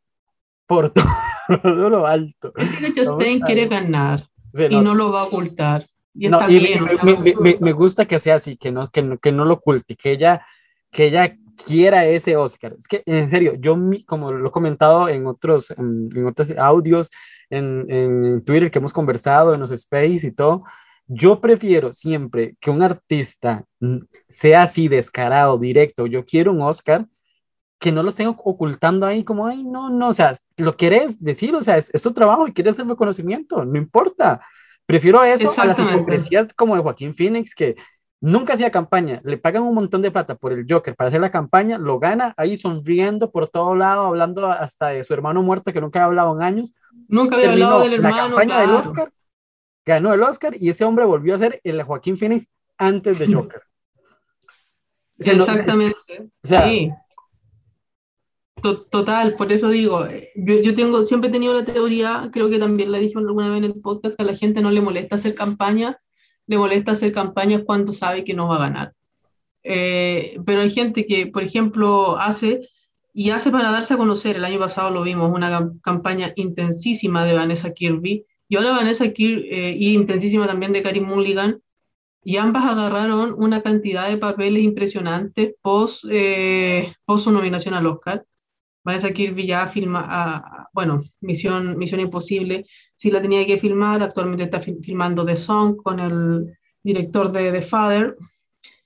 por 0.66 0.90
todo 1.62 1.90
lo 1.90 2.06
alto. 2.06 2.54
Es 2.56 2.72
que 2.72 2.92
Chastain 2.94 3.40
quiere 3.40 3.68
ganar 3.68 4.26
y 4.58 4.76
no 4.76 4.94
lo 4.94 5.12
va 5.12 5.22
a 5.22 5.24
ocultar. 5.24 5.86
Y, 6.14 6.28
no, 6.28 6.48
y 6.48 6.58
bien, 6.58 6.84
me, 6.84 7.14
me, 7.16 7.34
me, 7.34 7.56
me, 7.60 7.72
gusta 7.72 8.06
que 8.06 8.18
sea 8.18 8.36
así, 8.36 8.56
que 8.56 8.72
no, 8.72 8.90
que 8.90 9.02
no, 9.02 9.18
que 9.18 9.32
no 9.32 9.44
lo 9.44 9.54
oculte, 9.54 9.96
que 9.96 10.12
ella, 10.12 10.46
que 10.90 11.06
ella 11.06 11.36
quiera 11.56 12.06
ese 12.06 12.36
Oscar. 12.36 12.74
Es 12.78 12.88
que, 12.88 13.02
en 13.04 13.30
serio, 13.30 13.54
yo, 13.58 13.76
como 14.06 14.32
lo 14.32 14.48
he 14.48 14.50
comentado 14.50 15.08
en 15.08 15.26
otros, 15.26 15.70
en, 15.72 16.08
en 16.14 16.26
otros 16.26 16.50
audios, 16.56 17.10
en, 17.50 17.84
en, 17.88 18.44
Twitter 18.44 18.70
que 18.70 18.78
hemos 18.78 18.92
conversado, 18.92 19.54
en 19.54 19.60
los 19.60 19.70
space 19.70 20.26
y 20.26 20.32
todo, 20.32 20.64
yo 21.06 21.40
prefiero 21.40 21.92
siempre 21.92 22.56
que 22.60 22.70
un 22.70 22.82
artista 22.82 23.64
sea 24.28 24.62
así 24.62 24.88
descarado, 24.88 25.58
directo, 25.58 26.06
yo 26.06 26.24
quiero 26.24 26.52
un 26.52 26.62
Oscar, 26.62 27.06
que 27.78 27.92
no 27.92 28.02
lo 28.02 28.08
estén 28.08 28.28
ocultando 28.28 29.06
ahí 29.06 29.22
como, 29.22 29.46
ay, 29.46 29.64
no, 29.64 29.90
no, 29.90 30.08
o 30.08 30.12
sea, 30.12 30.32
lo 30.56 30.76
quieres 30.76 31.22
decir, 31.22 31.54
o 31.54 31.60
sea, 31.60 31.76
es, 31.76 31.94
es 31.94 32.02
tu 32.02 32.12
trabajo 32.12 32.48
y 32.48 32.52
quieres 32.52 32.72
hacer 32.72 32.86
reconocimiento, 32.86 33.64
no 33.64 33.78
importa. 33.78 34.40
Prefiero 34.86 35.22
eso 35.24 35.52
a 35.60 35.64
las 35.64 35.78
hipocresías 35.78 36.48
como 36.54 36.76
de 36.76 36.82
Joaquín 36.82 37.14
Phoenix, 37.14 37.54
que 37.54 37.76
nunca 38.20 38.54
hacía 38.54 38.70
campaña, 38.70 39.20
le 39.24 39.36
pagan 39.36 39.64
un 39.64 39.74
montón 39.74 40.00
de 40.00 40.10
plata 40.10 40.36
por 40.36 40.52
el 40.52 40.64
Joker 40.68 40.94
para 40.94 41.08
hacer 41.08 41.20
la 41.20 41.30
campaña, 41.30 41.76
lo 41.76 41.98
gana 41.98 42.34
ahí 42.36 42.56
sonriendo 42.56 43.30
por 43.30 43.48
todo 43.48 43.76
lado, 43.76 44.06
hablando 44.06 44.46
hasta 44.46 44.88
de 44.88 45.04
su 45.04 45.12
hermano 45.12 45.42
muerto 45.42 45.72
que 45.72 45.80
nunca 45.80 45.98
había 45.98 46.06
hablado 46.06 46.36
en 46.36 46.42
años. 46.42 46.72
Nunca 47.08 47.36
había 47.36 47.52
hablado 47.52 47.80
del 47.80 47.94
hermano. 47.94 48.16
La 48.16 48.22
campaña 48.22 48.54
claro. 48.54 48.66
del 48.66 48.76
Oscar, 48.76 49.12
ganó 49.84 50.14
el 50.14 50.22
Oscar 50.22 50.56
y 50.58 50.68
ese 50.68 50.84
hombre 50.84 51.04
volvió 51.04 51.34
a 51.34 51.38
ser 51.38 51.60
el 51.62 51.82
Joaquín 51.82 52.16
Phoenix 52.16 52.48
antes 52.78 53.18
de 53.18 53.26
Joker. 53.32 53.62
Exactamente. 55.18 56.30
O 56.42 56.48
sea, 56.48 56.64
sí. 56.64 56.92
Total, 58.62 59.34
por 59.36 59.52
eso 59.52 59.68
digo, 59.68 60.06
yo, 60.34 60.54
yo, 60.62 60.74
tengo, 60.74 61.04
siempre 61.04 61.28
he 61.28 61.32
tenido 61.32 61.54
la 61.54 61.64
teoría, 61.64 62.30
creo 62.32 62.48
que 62.50 62.58
también 62.58 62.90
la 62.90 62.98
dije 62.98 63.14
alguna 63.16 63.48
vez 63.50 63.58
en 63.58 63.64
el 63.64 63.74
podcast, 63.74 64.16
que 64.16 64.22
a 64.22 64.26
la 64.26 64.34
gente 64.34 64.60
no 64.60 64.70
le 64.70 64.80
molesta 64.80 65.16
hacer 65.16 65.34
campaña, 65.34 66.00
le 66.46 66.58
molesta 66.58 66.92
hacer 66.92 67.12
campaña 67.12 67.64
cuando 67.64 67.92
sabe 67.92 68.24
que 68.24 68.34
no 68.34 68.48
va 68.48 68.56
a 68.56 68.60
ganar. 68.60 68.94
Eh, 69.62 70.38
pero 70.44 70.62
hay 70.62 70.70
gente 70.70 71.06
que, 71.06 71.26
por 71.26 71.42
ejemplo, 71.42 72.18
hace 72.18 72.68
y 73.18 73.30
hace 73.30 73.50
para 73.50 73.70
darse 73.70 73.94
a 73.94 73.96
conocer, 73.96 74.36
el 74.36 74.44
año 74.44 74.58
pasado 74.58 74.90
lo 74.90 75.02
vimos, 75.02 75.32
una 75.32 75.72
campaña 75.82 76.34
intensísima 76.36 77.24
de 77.24 77.32
Vanessa 77.32 77.72
Kirby, 77.72 78.26
y 78.46 78.56
ahora 78.56 78.72
Vanessa 78.72 79.10
Kirby, 79.10 79.48
eh, 79.50 79.74
y 79.78 79.94
intensísima 79.94 80.46
también 80.46 80.72
de 80.74 80.82
Karim 80.82 81.06
Mulligan, 81.06 81.62
y 82.22 82.36
ambas 82.36 82.66
agarraron 82.66 83.34
una 83.38 83.62
cantidad 83.62 84.06
de 84.10 84.18
papeles 84.18 84.64
impresionantes 84.64 85.54
post, 85.62 86.04
eh, 86.10 86.92
post 87.06 87.24
su 87.24 87.30
nominación 87.30 87.72
al 87.72 87.86
Oscar. 87.86 88.26
Vanessa 88.86 89.10
Kirby 89.10 89.48
ya 89.48 89.66
filma, 89.66 90.06
ah, 90.08 90.68
bueno, 90.72 91.02
Misión, 91.20 91.76
Misión 91.76 92.00
Imposible, 92.00 92.66
sí 92.94 93.10
la 93.10 93.20
tenía 93.20 93.44
que 93.44 93.58
filmar, 93.58 94.00
actualmente 94.00 94.44
está 94.44 94.60
filmando 94.60 95.26
The 95.26 95.34
Song 95.34 95.74
con 95.82 95.98
el 95.98 96.56
director 96.84 97.32
de 97.32 97.50
The 97.50 97.62
Father. 97.62 98.16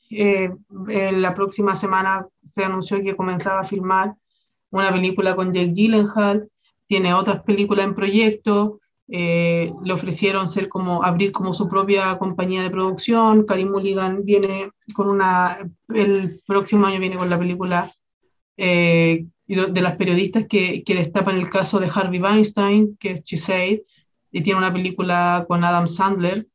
Eh, 0.08 0.50
en 0.88 1.20
la 1.20 1.34
próxima 1.34 1.76
semana 1.76 2.26
se 2.46 2.64
anunció 2.64 3.02
que 3.02 3.14
comenzaba 3.14 3.60
a 3.60 3.64
filmar 3.64 4.14
una 4.70 4.90
película 4.90 5.36
con 5.36 5.52
Jake 5.52 5.74
Gyllenhaal, 5.74 6.48
tiene 6.86 7.12
otras 7.12 7.42
películas 7.42 7.84
en 7.84 7.94
proyecto, 7.94 8.80
eh, 9.06 9.70
le 9.84 9.92
ofrecieron 9.92 10.48
ser 10.48 10.70
como, 10.70 11.04
abrir 11.04 11.30
como 11.30 11.52
su 11.52 11.68
propia 11.68 12.16
compañía 12.16 12.62
de 12.62 12.70
producción, 12.70 13.44
Karim 13.44 13.70
Mulligan 13.70 14.24
viene 14.24 14.70
con 14.94 15.08
una, 15.08 15.58
el 15.88 16.40
próximo 16.46 16.86
año 16.86 17.00
viene 17.00 17.18
con 17.18 17.28
la 17.28 17.38
película 17.38 17.92
eh, 18.56 19.26
de 19.56 19.80
las 19.80 19.96
periodistas 19.96 20.46
que, 20.46 20.84
que, 20.84 20.94
destapan 20.94 21.36
el 21.36 21.50
caso 21.50 21.80
de 21.80 21.90
Harvey 21.92 22.20
Weinstein, 22.20 22.96
que 22.98 23.12
es 23.12 23.42
Said, 23.42 23.80
y 24.30 24.42
tiene 24.42 24.58
una 24.58 24.72
película 24.72 25.44
con 25.48 25.64
Adam 25.64 25.88
Sandler. 25.88 26.46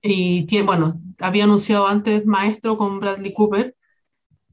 Y 0.00 0.46
tiene, 0.46 0.66
bueno, 0.66 1.00
había 1.18 1.44
anunciado 1.44 1.86
antes 1.86 2.24
Maestro 2.24 2.78
con 2.78 3.00
Bradley 3.00 3.34
Cooper, 3.34 3.76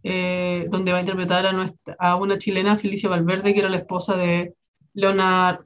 eh, 0.03 0.67
donde 0.69 0.91
va 0.91 0.97
a 0.97 1.01
interpretar 1.01 1.45
a, 1.45 1.53
nuestra, 1.53 1.95
a, 1.99 2.15
una 2.17 2.37
chilena, 2.37 2.77
Felicia 2.77 3.09
Valverde, 3.09 3.53
que 3.53 3.59
era 3.59 3.69
la 3.69 3.77
esposa 3.77 4.17
de 4.17 4.55
Leonard 4.93 5.65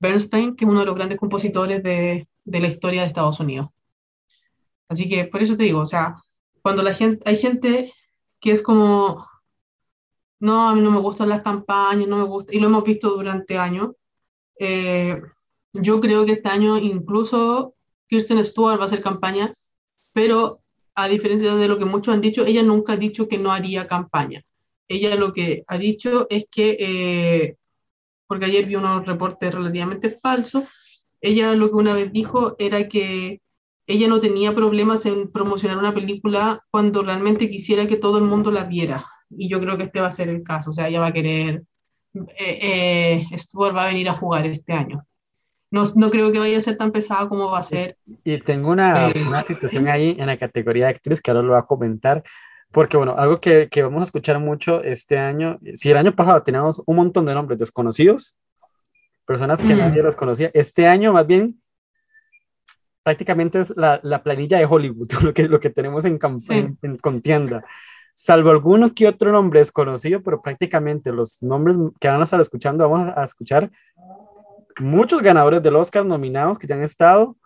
Bernstein, 0.00 0.56
que 0.56 0.64
es 0.64 0.70
uno 0.70 0.80
de 0.80 0.86
los 0.86 0.94
grandes 0.94 1.18
compositores 1.18 1.82
de, 1.82 2.26
de 2.44 2.60
la 2.60 2.68
historia 2.68 3.02
de 3.02 3.08
Estados 3.08 3.40
Unidos. 3.40 3.68
Así 4.88 5.08
que 5.08 5.24
por 5.24 5.42
eso 5.42 5.56
te 5.56 5.64
digo, 5.64 5.80
o 5.80 5.86
sea, 5.86 6.16
cuando 6.62 6.82
la 6.82 6.94
gente, 6.94 7.22
hay 7.28 7.36
gente 7.36 7.92
que 8.40 8.52
es 8.52 8.62
como, 8.62 9.26
no, 10.42 10.68
a 10.68 10.74
mí 10.74 10.80
no 10.80 10.90
me 10.90 10.98
gustan 10.98 11.28
las 11.28 11.42
campañas, 11.42 12.08
no 12.08 12.16
me 12.18 12.24
gusta, 12.24 12.52
y 12.52 12.58
lo 12.58 12.66
hemos 12.66 12.82
visto 12.82 13.10
durante 13.10 13.58
años. 13.58 13.92
Eh, 14.58 15.20
yo 15.72 16.00
creo 16.00 16.26
que 16.26 16.32
este 16.32 16.48
año 16.48 16.78
incluso 16.78 17.76
Kirsten 18.08 18.44
Stewart 18.44 18.78
va 18.78 18.82
a 18.84 18.86
hacer 18.86 19.02
campaña, 19.02 19.52
pero 20.12 20.60
a 20.96 21.06
diferencia 21.08 21.54
de 21.54 21.68
lo 21.68 21.78
que 21.78 21.84
muchos 21.84 22.12
han 22.12 22.20
dicho, 22.20 22.44
ella 22.44 22.64
nunca 22.64 22.94
ha 22.94 22.96
dicho 22.96 23.28
que 23.28 23.38
no 23.38 23.52
haría 23.52 23.86
campaña. 23.86 24.42
Ella 24.88 25.14
lo 25.14 25.32
que 25.32 25.62
ha 25.68 25.78
dicho 25.78 26.26
es 26.28 26.46
que, 26.50 26.76
eh, 26.80 27.56
porque 28.26 28.46
ayer 28.46 28.66
vi 28.66 28.74
unos 28.74 29.06
reportes 29.06 29.54
relativamente 29.54 30.10
falsos. 30.10 30.64
Ella 31.20 31.54
lo 31.54 31.68
que 31.68 31.76
una 31.76 31.94
vez 31.94 32.12
dijo 32.12 32.56
era 32.58 32.88
que 32.88 33.40
ella 33.86 34.08
no 34.08 34.20
tenía 34.20 34.52
problemas 34.54 35.06
en 35.06 35.30
promocionar 35.30 35.78
una 35.78 35.94
película 35.94 36.64
cuando 36.72 37.02
realmente 37.02 37.48
quisiera 37.48 37.86
que 37.86 37.96
todo 37.96 38.18
el 38.18 38.24
mundo 38.24 38.50
la 38.50 38.64
viera. 38.64 39.06
Y 39.36 39.48
yo 39.48 39.60
creo 39.60 39.76
que 39.76 39.84
este 39.84 40.00
va 40.00 40.08
a 40.08 40.12
ser 40.12 40.28
el 40.28 40.42
caso. 40.42 40.70
O 40.70 40.72
sea, 40.72 40.88
ella 40.88 41.00
va 41.00 41.08
a 41.08 41.12
querer, 41.12 41.62
eh, 42.38 43.24
eh 43.30 43.38
Stuart 43.38 43.74
va 43.76 43.84
a 43.84 43.88
venir 43.88 44.08
a 44.08 44.14
jugar 44.14 44.46
este 44.46 44.72
año. 44.72 45.04
No, 45.70 45.84
no, 45.96 46.10
creo 46.10 46.30
que 46.32 46.38
vaya 46.38 46.58
a 46.58 46.60
ser 46.60 46.76
tan 46.76 46.92
pesado 46.92 47.28
como 47.30 47.50
va 47.50 47.58
a 47.60 47.62
ser. 47.62 47.96
Y 48.24 48.38
tengo 48.38 48.70
una, 48.70 49.08
Eh, 49.08 49.24
una 49.26 49.42
situación 49.42 49.88
ahí 49.88 50.14
en 50.18 50.26
la 50.26 50.36
categoría 50.36 50.84
de 50.84 50.90
actriz 50.90 51.20
que 51.22 51.30
ahora 51.30 51.42
lo 51.42 51.48
voy 51.52 51.58
a 51.58 51.62
comentar, 51.62 52.22
porque 52.70 52.98
bueno, 52.98 53.14
algo 53.16 53.40
que, 53.40 53.68
que 53.70 53.82
vamos 53.82 54.00
a 54.02 54.04
escuchar 54.04 54.38
mucho 54.38 54.82
este 54.82 55.16
año, 55.18 55.58
si 55.74 55.90
el 55.90 55.96
año 55.96 56.14
pasado 56.14 56.42
teníamos 56.42 56.82
un 56.84 56.96
montón 56.96 57.24
de 57.24 57.34
nombres 57.34 57.58
desconocidos, 57.58 58.38
personas 59.24 59.62
que 59.62 59.74
Mm. 59.74 59.78
nadie 59.78 60.02
los 60.02 60.14
conocía, 60.16 60.50
este 60.52 60.86
año 60.86 61.12
más 61.14 61.26
bien 61.26 61.58
prácticamente 63.02 63.60
es 63.60 63.72
la, 63.76 63.98
la 64.02 64.22
planilla 64.22 64.58
de 64.58 64.66
Hollywood, 64.66 65.08
lo 65.22 65.32
que, 65.34 65.48
lo 65.48 65.58
que 65.60 65.70
tenemos 65.70 66.04
en, 66.04 66.18
Sí. 66.38 66.52
en, 66.54 66.78
en 66.82 66.98
contienda. 66.98 67.64
Salvo 68.14 68.50
alguno 68.50 68.94
que 68.94 69.08
otro 69.08 69.32
nombre 69.32 69.60
desconocido, 69.60 70.22
pero 70.22 70.42
prácticamente 70.42 71.12
los 71.12 71.42
nombres 71.42 71.76
que 71.98 72.08
van 72.08 72.20
a 72.20 72.24
estar 72.24 72.40
escuchando, 72.40 72.88
vamos 72.88 73.12
a, 73.16 73.24
escuchar 73.24 73.70
muchos 74.78 75.22
ganadores 75.22 75.62
del 75.62 75.76
Oscar 75.76 76.04
nominados 76.04 76.58
que 76.58 76.66
ya 76.66 76.74
han 76.74 76.82
estado, 76.82 77.36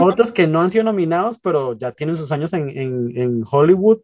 otros 0.00 0.32
que 0.32 0.46
no 0.46 0.62
han 0.62 0.70
sido 0.70 0.84
nominados, 0.84 1.38
pero 1.38 1.74
ya 1.74 1.92
tienen 1.92 2.16
sus 2.16 2.32
años 2.32 2.52
en, 2.52 2.70
en, 2.70 3.12
en 3.16 3.44
Hollywood 3.48 4.00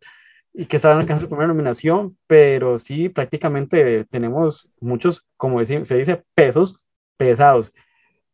y 0.52 0.66
que 0.66 0.78
saben 0.78 0.98
alcanzar 0.98 1.22
su 1.22 1.28
primera 1.28 1.48
nominación, 1.48 2.16
pero 2.28 2.78
sí, 2.78 3.08
prácticamente 3.08 4.04
tenemos 4.04 4.72
muchos, 4.80 5.26
como 5.36 5.58
decimos, 5.58 5.88
se 5.88 5.96
dice, 5.96 6.22
pesos 6.34 6.86
pesados. 7.16 7.74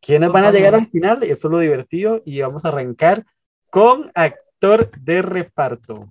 ¿Quiénes 0.01 0.31
van 0.31 0.45
a 0.45 0.53
llegar 0.53 0.75
al 0.75 0.89
final? 0.89 1.23
Esto 1.23 1.49
es 1.49 1.53
lo 1.53 1.59
divertido 1.59 2.23
y 2.25 2.41
vamos 2.41 2.65
a 2.65 2.69
arrancar 2.69 3.25
con 3.71 4.11
actor 4.15 4.91
de 4.99 5.23
reparto, 5.23 6.11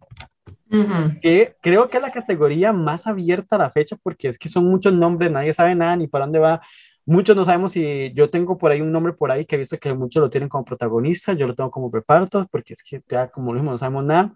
Que 1.22 1.56
creo 1.62 1.90
que 1.90 1.98
es 1.98 2.04
la 2.04 2.12
categoría 2.12 2.72
más 2.74 3.08
abierta 3.08 3.56
a 3.56 3.60
la 3.60 3.70
fecha 3.72 3.96
porque 4.02 4.28
es 4.30 4.38
que 4.38 4.50
son 4.50 4.66
muchos 4.66 4.94
nombres, 4.94 5.32
nadie 5.32 5.54
sabe 5.54 5.74
nada 5.76 5.96
ni 5.96 6.08
para 6.08 6.26
dónde 6.26 6.40
va. 6.40 6.62
Muchos 7.06 7.36
no 7.36 7.44
sabemos 7.44 7.72
si 7.72 8.12
yo 8.14 8.30
tengo 8.30 8.58
por 8.58 8.72
ahí 8.72 8.82
un 8.82 8.92
nombre 8.92 9.14
por 9.14 9.32
ahí 9.32 9.46
que 9.46 9.56
he 9.56 9.58
visto 9.60 9.78
que 9.80 9.94
muchos 9.94 10.22
lo 10.22 10.30
tienen 10.30 10.48
como 10.48 10.64
protagonista, 10.64 11.34
yo 11.34 11.48
lo 11.48 11.56
tengo 11.56 11.72
como 11.72 11.90
reparto, 11.92 12.48
porque 12.52 12.74
es 12.74 12.84
que 12.84 13.02
ya 13.10 13.30
como 13.30 13.52
lo 13.52 13.60
mismo 13.60 13.72
no 13.72 13.78
sabemos 13.80 14.04
nada. 14.06 14.36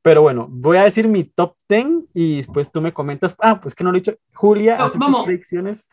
Pero 0.00 0.22
bueno, 0.22 0.46
voy 0.48 0.78
a 0.78 0.84
decir 0.84 1.08
mi 1.08 1.24
top 1.24 1.56
10 1.68 1.86
y 2.14 2.36
después 2.38 2.70
tú 2.72 2.80
me 2.80 2.92
comentas. 2.92 3.34
Ah, 3.40 3.60
pues 3.60 3.74
que 3.74 3.84
no 3.84 3.90
lo 3.92 3.98
he 3.98 4.00
dicho. 4.00 4.14
Julia 4.34 4.78
No, 4.78 4.84
hace 4.84 4.92
sus 4.92 5.00
vamos. 5.00 5.24
predicciones. 5.26 5.88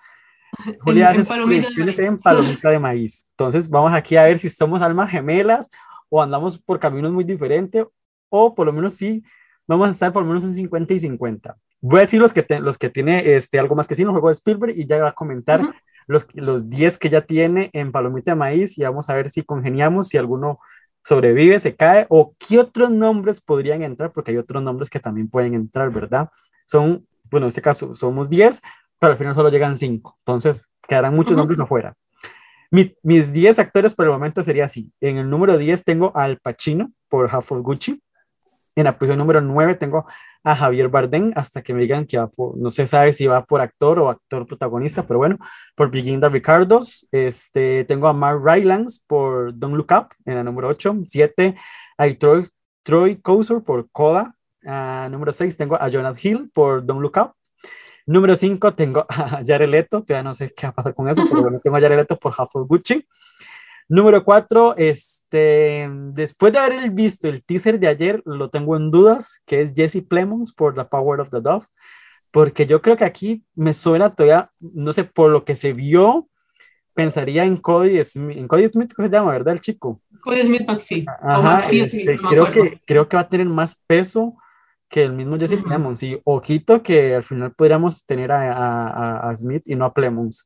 Julia 0.81 1.05
En- 1.05 1.09
hace 1.09 1.19
en 1.19 1.25
sus 1.25 1.45
predicciones 1.45 1.99
en 1.99 2.17
palomita 2.19 2.69
de 2.69 2.79
maíz. 2.79 3.25
Entonces 3.31 3.69
vamos 3.69 3.91
aquí 3.91 4.15
a 4.15 4.23
ver 4.23 4.39
si 4.39 4.49
somos 4.49 4.81
almas 4.81 5.09
gemelas 5.11 5.69
o 6.09 6.21
andamos 6.21 6.57
por 6.59 6.79
caminos 6.79 7.11
muy 7.11 7.23
diferentes 7.23 7.85
o 8.29 8.53
por 8.55 8.67
lo 8.67 8.71
menos 8.71 8.93
sí 8.93 9.23
vamos 9.67 9.87
a 9.87 9.91
estar 9.91 10.11
por 10.13 10.23
lo 10.23 10.29
menos 10.29 10.43
un 10.43 10.53
50 10.53 10.93
y 10.93 10.99
50. 10.99 11.55
Voy 11.81 11.97
a 11.97 12.01
decir 12.01 12.19
los 12.21 12.33
que, 12.33 12.43
te- 12.43 12.59
los 12.59 12.77
que 12.77 12.89
tiene 12.89 13.35
este, 13.35 13.59
algo 13.59 13.75
más 13.75 13.87
que 13.87 13.95
sí 13.95 14.01
en 14.03 14.07
el 14.07 14.11
juego 14.13 14.29
de 14.29 14.33
Spielberg 14.33 14.73
y 14.77 14.85
ya 14.85 15.01
va 15.01 15.09
a 15.09 15.13
comentar 15.13 15.61
los, 16.07 16.25
los 16.33 16.69
10 16.69 16.97
que 16.97 17.09
ya 17.09 17.21
tiene 17.21 17.69
en 17.73 17.91
Palomita 17.91 18.31
de 18.31 18.35
Maíz 18.35 18.77
y 18.77 18.83
vamos 18.83 19.09
a 19.09 19.15
ver 19.15 19.29
si 19.29 19.43
congeniamos, 19.43 20.07
si 20.09 20.17
alguno 20.17 20.59
sobrevive, 21.05 21.59
se 21.59 21.75
cae 21.75 22.05
o 22.09 22.33
qué 22.39 22.59
otros 22.59 22.89
nombres 22.91 23.41
podrían 23.41 23.83
entrar, 23.83 24.11
porque 24.13 24.31
hay 24.31 24.37
otros 24.37 24.63
nombres 24.63 24.89
que 24.89 24.99
también 24.99 25.29
pueden 25.29 25.53
entrar, 25.53 25.91
¿verdad? 25.91 26.29
Son, 26.65 27.05
bueno, 27.29 27.45
en 27.45 27.49
este 27.49 27.61
caso 27.61 27.95
somos 27.95 28.29
10, 28.29 28.61
pero 28.99 29.11
al 29.13 29.17
final 29.17 29.35
solo 29.35 29.49
llegan 29.49 29.77
5, 29.77 30.17
entonces 30.19 30.69
quedarán 30.87 31.15
muchos 31.15 31.33
Ujú. 31.33 31.39
nombres 31.39 31.59
afuera. 31.59 31.93
Mi- 32.71 32.95
mis 33.03 33.31
10 33.33 33.59
actores 33.59 33.93
por 33.93 34.05
el 34.05 34.11
momento 34.11 34.41
sería 34.43 34.65
así. 34.65 34.91
En 34.99 35.17
el 35.17 35.29
número 35.29 35.57
10 35.57 35.83
tengo 35.83 36.11
a 36.15 36.23
Al 36.23 36.39
Pacino 36.39 36.91
por 37.07 37.29
Half 37.33 37.51
of 37.51 37.59
Gucci. 37.61 38.01
En 38.75 38.85
la 38.85 38.97
posición 38.97 39.19
número 39.19 39.39
9 39.39 39.75
tengo 39.75 40.05
a 40.43 40.55
Javier 40.55 40.89
Bardem, 40.89 41.31
hasta 41.35 41.61
que 41.61 41.73
me 41.73 41.81
digan 41.81 42.05
que 42.05 42.17
va 42.17 42.29
no 42.55 42.69
se 42.69 42.87
sabe 42.87 43.13
si 43.13 43.27
va 43.27 43.45
por 43.45 43.61
actor 43.61 43.99
o 43.99 44.09
actor 44.09 44.47
protagonista, 44.47 45.05
pero 45.05 45.19
bueno, 45.19 45.37
por 45.75 45.91
Begin 45.91 46.19
the 46.19 46.29
Ricardos. 46.29 47.07
Este, 47.11 47.85
tengo 47.85 48.07
a 48.07 48.13
Mark 48.13 48.41
Rylance 48.43 49.03
por 49.07 49.57
Don't 49.57 49.75
Look 49.75 49.91
Up 49.91 50.07
en 50.25 50.35
la 50.35 50.43
número 50.43 50.67
8. 50.69 51.03
7, 51.07 51.55
a 51.97 52.09
Troy, 52.15 52.47
Troy 52.81 53.17
Kotsur 53.17 53.63
por 53.63 53.89
Coda. 53.91 54.35
Número 54.63 55.31
6 55.31 55.55
tengo 55.55 55.75
a 55.75 55.87
Jonathan 55.89 56.19
Hill 56.21 56.51
por 56.53 56.85
Don't 56.85 57.01
Look 57.01 57.17
Up. 57.17 57.33
Número 58.05 58.35
5 58.35 58.73
tengo 58.73 59.05
a 59.09 59.41
Jared 59.45 59.69
Leto, 59.69 60.03
todavía 60.03 60.23
no 60.23 60.33
sé 60.33 60.53
qué 60.53 60.67
va 60.67 60.71
a 60.71 60.75
pasar 60.75 60.93
con 60.93 61.07
eso, 61.07 61.23
pero 61.29 61.43
bueno, 61.43 61.59
tengo 61.61 61.77
a 61.77 61.79
Jared 61.79 61.97
Leto 61.97 62.17
por 62.17 62.33
Half 62.35 62.55
of 62.55 62.67
Gucci. 62.67 63.05
Número 63.87 64.23
4, 64.23 64.75
este, 65.33 65.89
después 66.13 66.53
de 66.53 66.59
haber 66.59 66.91
visto 66.91 67.27
el 67.27 67.43
teaser 67.43 67.79
de 67.79 67.87
ayer, 67.87 68.21
lo 68.25 68.49
tengo 68.49 68.77
en 68.77 68.91
dudas, 68.91 69.41
que 69.45 69.61
es 69.61 69.73
Jesse 69.75 70.03
Plemons 70.07 70.53
por 70.53 70.75
The 70.75 70.85
Power 70.85 71.19
of 71.21 71.29
the 71.29 71.41
Dove, 71.41 71.65
porque 72.31 72.65
yo 72.65 72.81
creo 72.81 72.95
que 72.97 73.05
aquí 73.05 73.43
me 73.55 73.73
suena 73.73 74.13
todavía, 74.13 74.51
no 74.59 74.93
sé, 74.93 75.03
por 75.03 75.31
lo 75.31 75.43
que 75.43 75.55
se 75.55 75.73
vio, 75.73 76.27
pensaría 76.93 77.45
en 77.45 77.57
Cody 77.57 78.03
Smith, 78.03 78.37
en 78.37 78.47
Cody 78.47 78.67
Smith, 78.67 78.93
¿cómo 78.95 79.07
se 79.07 79.11
llama, 79.13 79.31
verdad, 79.31 79.53
el 79.55 79.59
chico? 79.59 79.99
Cody 80.21 80.43
Smith 80.43 80.67
McPhee. 80.67 81.05
Ajá, 81.21 81.57
McPhee 81.57 81.81
este, 81.81 82.17
no 82.17 82.29
creo, 82.29 82.45
que, 82.47 82.81
creo 82.85 83.09
que 83.09 83.17
va 83.17 83.23
a 83.23 83.29
tener 83.29 83.47
más 83.47 83.83
peso 83.87 84.35
que 84.89 85.01
el 85.03 85.13
mismo 85.13 85.37
Jesse 85.39 85.53
Ujú. 85.53 85.63
Plemons, 85.63 86.03
y 86.03 86.21
ojito 86.23 86.83
que 86.83 87.15
al 87.15 87.23
final 87.23 87.51
podríamos 87.53 88.05
tener 88.05 88.31
a- 88.31 88.53
a- 88.53 89.29
a 89.29 89.35
Smith 89.35 89.63
y 89.65 89.75
no 89.75 89.85
a 89.85 89.93
Plemons. 89.93 90.45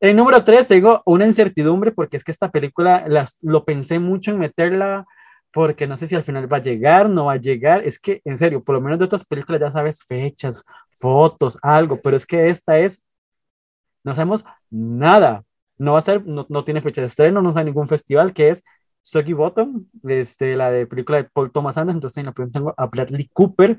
En 0.00 0.16
número 0.16 0.44
3 0.44 0.66
tengo 0.68 1.02
una 1.06 1.26
incertidumbre 1.26 1.92
porque 1.92 2.16
es 2.16 2.24
que 2.24 2.30
esta 2.30 2.50
película 2.50 3.04
las, 3.08 3.38
lo 3.42 3.64
pensé 3.64 3.98
mucho 3.98 4.30
en 4.30 4.38
meterla 4.38 5.06
porque 5.52 5.86
no 5.86 5.96
sé 5.96 6.06
si 6.06 6.14
al 6.14 6.22
final 6.22 6.52
va 6.52 6.58
a 6.58 6.62
llegar, 6.62 7.08
no 7.08 7.26
va 7.26 7.32
a 7.32 7.36
llegar. 7.36 7.82
Es 7.84 7.98
que, 7.98 8.20
en 8.24 8.38
serio, 8.38 8.62
por 8.62 8.76
lo 8.76 8.80
menos 8.80 8.98
de 8.98 9.06
otras 9.06 9.24
películas 9.24 9.60
ya 9.60 9.72
sabes 9.72 10.02
fechas, 10.04 10.64
fotos, 10.88 11.58
algo, 11.62 12.00
pero 12.00 12.16
es 12.16 12.26
que 12.26 12.48
esta 12.48 12.78
es, 12.78 13.04
no 14.04 14.14
sabemos 14.14 14.44
nada. 14.70 15.44
No 15.78 15.92
va 15.92 15.98
a 16.00 16.02
ser, 16.02 16.24
no, 16.26 16.46
no 16.48 16.64
tiene 16.64 16.80
fecha 16.80 17.00
de 17.00 17.06
estreno, 17.06 17.42
no 17.42 17.52
sabe 17.52 17.66
ningún 17.66 17.88
festival, 17.88 18.32
que 18.32 18.50
es 18.50 18.64
Soggy 19.02 19.32
Bottom, 19.32 19.86
este, 20.08 20.56
la 20.56 20.70
de 20.70 20.86
película 20.86 21.18
de 21.18 21.24
Paul 21.24 21.50
Thomas 21.52 21.76
Anderson. 21.78 21.98
Entonces 21.98 22.18
en 22.18 22.26
la 22.26 22.32
primera 22.32 22.52
tengo 22.52 22.74
a 22.76 22.86
Bradley 22.86 23.28
Cooper, 23.32 23.78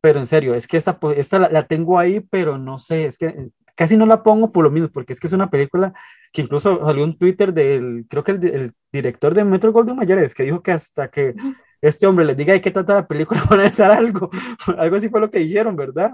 pero 0.00 0.20
en 0.20 0.26
serio, 0.26 0.54
es 0.54 0.66
que 0.68 0.76
esta, 0.76 0.98
esta 1.16 1.38
la, 1.38 1.48
la 1.50 1.66
tengo 1.66 1.98
ahí, 1.98 2.20
pero 2.20 2.58
no 2.58 2.78
sé, 2.78 3.06
es 3.06 3.18
que 3.18 3.50
casi 3.78 3.96
no 3.96 4.06
la 4.06 4.24
pongo 4.24 4.50
por 4.50 4.64
lo 4.64 4.70
mismo, 4.72 4.88
porque 4.88 5.12
es 5.12 5.20
que 5.20 5.28
es 5.28 5.32
una 5.32 5.48
película 5.48 5.94
que 6.32 6.42
incluso 6.42 6.84
salió 6.84 7.04
un 7.04 7.16
Twitter 7.16 7.52
del, 7.54 8.06
creo 8.10 8.24
que 8.24 8.32
el, 8.32 8.44
el 8.44 8.72
director 8.92 9.32
de 9.34 9.44
Metro 9.44 9.72
Golden 9.72 9.94
Mayores, 9.94 10.34
que 10.34 10.42
dijo 10.42 10.60
que 10.62 10.72
hasta 10.72 11.08
que 11.08 11.36
este 11.80 12.08
hombre 12.08 12.24
les 12.24 12.36
diga 12.36 12.52
de 12.52 12.60
qué 12.60 12.72
trata 12.72 12.94
la 12.96 13.06
película 13.06 13.40
van 13.48 13.60
a 13.60 13.62
decir 13.62 13.84
algo, 13.84 14.28
algo 14.78 14.96
así 14.96 15.08
fue 15.08 15.20
lo 15.20 15.30
que 15.30 15.38
dijeron, 15.38 15.76
¿verdad? 15.76 16.10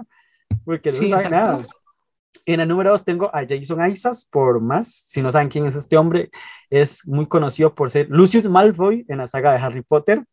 Porque 0.63 0.91
no 0.91 0.95
Sí, 0.97 1.05
se 1.05 1.09
sabe 1.09 1.23
exacto. 1.25 1.51
nada. 1.53 1.65
En 2.45 2.59
el 2.59 2.67
número 2.67 2.91
2 2.91 3.03
tengo 3.03 3.31
a 3.35 3.43
Jason 3.49 3.89
Isaacs 3.89 4.27
por 4.31 4.61
más. 4.61 4.87
Si 4.87 5.23
no 5.23 5.31
saben 5.31 5.49
quién 5.49 5.65
es 5.65 5.73
este 5.75 5.97
hombre, 5.97 6.29
es 6.69 7.07
muy 7.07 7.25
conocido 7.25 7.73
por 7.73 7.89
ser 7.89 8.07
Lucius 8.11 8.47
Malfoy 8.47 9.03
en 9.07 9.17
la 9.17 9.25
saga 9.25 9.51
de 9.53 9.57
Harry 9.57 9.81
Potter. 9.81 10.23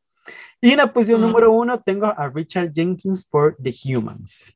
Y 0.60 0.72
en 0.72 0.76
la 0.76 0.92
posición 0.92 1.20
Mm. 1.22 1.24
número 1.24 1.52
1 1.52 1.80
tengo 1.80 2.06
a 2.06 2.28
Richard 2.28 2.72
Jenkins 2.74 3.24
por 3.24 3.56
The 3.56 3.72
Humans. 3.96 4.54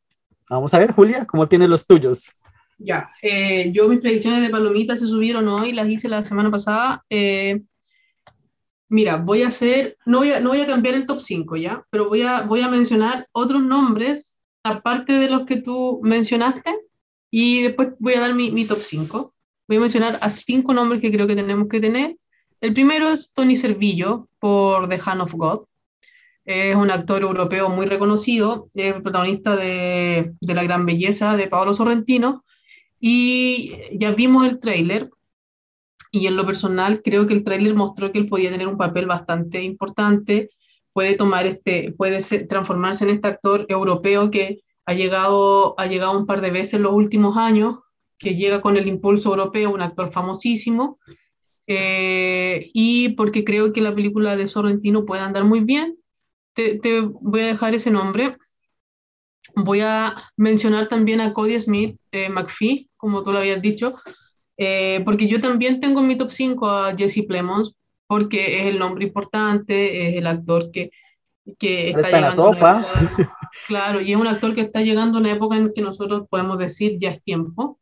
Vamos 0.51 0.75
a 0.75 0.79
ver, 0.79 0.93
Julia, 0.93 1.25
¿cómo 1.25 1.49
tienes 1.49 1.71
los 1.71 1.87
tuyos? 1.87 2.31
Ya, 2.79 3.11
eh, 3.23 3.73
yo 3.73 3.89
mis 3.89 4.01
predicciones 4.01 4.43
de 4.43 4.51
palomitas 4.51 5.01
se 5.01 5.07
subieron 5.07 5.49
hoy, 5.49 5.73
las 5.73 5.89
hice 5.89 6.09
la 6.09 6.23
semana 6.23 6.51
pasada. 6.51 7.05
Eh, 7.09 7.62
mira, 8.89 9.17
voy 9.17 9.43
a 9.43 9.49
hacer, 9.49 9.97
no 10.05 10.19
voy 10.19 10.33
a, 10.33 10.41
no 10.41 10.51
voy 10.51 10.61
a 10.61 10.67
cambiar 10.67 10.95
el 10.95 11.07
top 11.07 11.21
5 11.21 11.57
ya, 11.57 11.85
pero 11.91 12.09
voy 12.09 12.23
a, 12.23 12.43
voy 12.43 12.61
a 12.61 12.69
mencionar 12.69 13.29
otros 13.33 13.62
nombres 13.62 14.37
aparte 14.62 15.15
de 15.15 15.31
los 15.31 15.47
que 15.47 15.61
tú 15.61 16.01
mencionaste 16.03 16.77
y 17.31 17.62
después 17.62 17.91
voy 17.99 18.15
a 18.15 18.21
dar 18.21 18.35
mi, 18.35 18.51
mi 18.51 18.67
top 18.67 18.81
5. 18.83 19.35
Voy 19.69 19.77
a 19.79 19.81
mencionar 19.81 20.19
a 20.21 20.31
cinco 20.31 20.75
nombres 20.75 21.01
que 21.01 21.11
creo 21.11 21.27
que 21.27 21.35
tenemos 21.35 21.69
que 21.69 21.81
tener. 21.81 22.17
El 22.61 22.73
primero 22.75 23.09
es 23.09 23.33
Tony 23.33 23.57
Servillo 23.57 24.29
por 24.39 24.89
The 24.89 25.01
Hand 25.05 25.23
of 25.23 25.35
God. 25.35 25.67
Es 26.45 26.77
un 26.77 26.91
actor 26.91 27.23
europeo 27.23 27.69
muy 27.69 27.87
reconocido, 27.87 28.71
es 28.75 28.95
protagonista 28.95 29.57
de, 29.57 30.33
de 30.41 30.55
La 30.55 30.62
Gran 30.62 30.87
Belleza 30.87 31.37
de 31.37 31.49
Paolo 31.49 31.75
Sorrentino. 31.75 32.45
Y 33.09 33.73
ya 33.92 34.11
vimos 34.11 34.49
el 34.49 34.59
tráiler 34.59 35.09
y 36.11 36.27
en 36.27 36.35
lo 36.35 36.45
personal 36.45 37.03
creo 37.05 37.25
que 37.25 37.35
el 37.35 37.45
tráiler 37.45 37.73
mostró 37.73 38.11
que 38.11 38.19
él 38.19 38.27
podía 38.27 38.51
tener 38.51 38.66
un 38.66 38.77
papel 38.77 39.07
bastante 39.07 39.62
importante, 39.62 40.51
puede 40.92 41.14
tomar 41.14 41.47
este, 41.47 41.92
puede 41.97 42.21
transformarse 42.49 43.05
en 43.05 43.11
este 43.11 43.29
actor 43.29 43.64
europeo 43.69 44.29
que 44.33 44.64
ha 44.87 44.95
llegado, 44.95 45.79
ha 45.79 45.87
llegado 45.87 46.19
un 46.19 46.27
par 46.27 46.40
de 46.40 46.51
veces 46.51 46.75
en 46.75 46.83
los 46.83 46.95
últimos 46.95 47.37
años, 47.37 47.79
que 48.19 48.35
llega 48.35 48.61
con 48.61 48.77
el 48.77 48.88
impulso 48.88 49.31
europeo, 49.31 49.71
un 49.71 49.83
actor 49.83 50.11
famosísimo, 50.11 50.99
eh, 51.69 52.73
y 52.75 53.11
porque 53.11 53.45
creo 53.45 53.73
que 53.73 53.83
la 53.83 53.95
película 53.95 54.35
de 54.35 54.49
Sorrentino 54.49 55.05
puede 55.05 55.23
andar 55.23 55.45
muy 55.45 55.61
bien, 55.61 55.97
te 56.55 56.81
voy 57.03 57.42
a 57.42 57.47
dejar 57.47 57.73
ese 57.77 57.92
nombre. 57.92 58.37
Voy 59.55 59.81
a 59.81 60.17
mencionar 60.37 60.89
también 60.89 61.21
a 61.21 61.33
Cody 61.33 61.59
Smith, 61.61 61.97
eh, 62.13 62.29
McPhee, 62.29 62.91
como 62.97 63.23
tú 63.23 63.33
lo 63.33 63.39
habías 63.39 63.63
dicho, 63.63 63.95
eh, 64.57 65.03
porque 65.05 65.29
yo 65.29 65.41
también 65.41 65.81
tengo 65.81 66.01
en 66.01 66.09
mi 66.09 66.17
top 66.17 66.31
5 66.31 66.69
a 66.69 66.97
Jesse 66.97 67.25
Plemons, 67.27 67.75
porque 68.07 68.61
es 68.61 68.67
el 68.67 68.79
nombre 68.79 69.05
importante, 69.05 70.09
es 70.09 70.17
el 70.17 70.27
actor 70.27 70.71
que, 70.71 70.91
que 71.59 71.91
está, 71.91 72.01
está 72.01 72.17
en 72.17 72.23
la 72.23 72.33
sopa. 72.33 72.87
claro, 73.67 74.01
y 74.01 74.13
es 74.13 74.19
un 74.19 74.27
actor 74.27 74.55
que 74.55 74.63
está 74.63 74.81
llegando 74.83 75.19
a 75.19 75.21
una 75.21 75.33
época 75.33 75.57
en 75.57 75.73
que 75.75 75.83
nosotros 75.83 76.27
podemos 76.29 76.59
decir 76.59 76.97
ya 76.99 77.11
es 77.11 77.23
tiempo, 77.23 77.79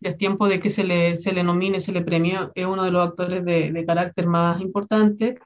ya 0.00 0.10
es 0.10 0.16
tiempo 0.16 0.48
de 0.48 0.60
que 0.60 0.70
se 0.70 0.84
le, 0.84 1.16
se 1.16 1.32
le 1.32 1.42
nomine, 1.42 1.80
se 1.80 1.92
le 1.92 2.02
premie, 2.02 2.38
es 2.54 2.66
uno 2.66 2.84
de 2.84 2.90
los 2.90 3.08
actores 3.08 3.44
de, 3.44 3.72
de 3.72 3.86
carácter 3.86 4.26
más 4.26 4.60
importante, 4.60 5.38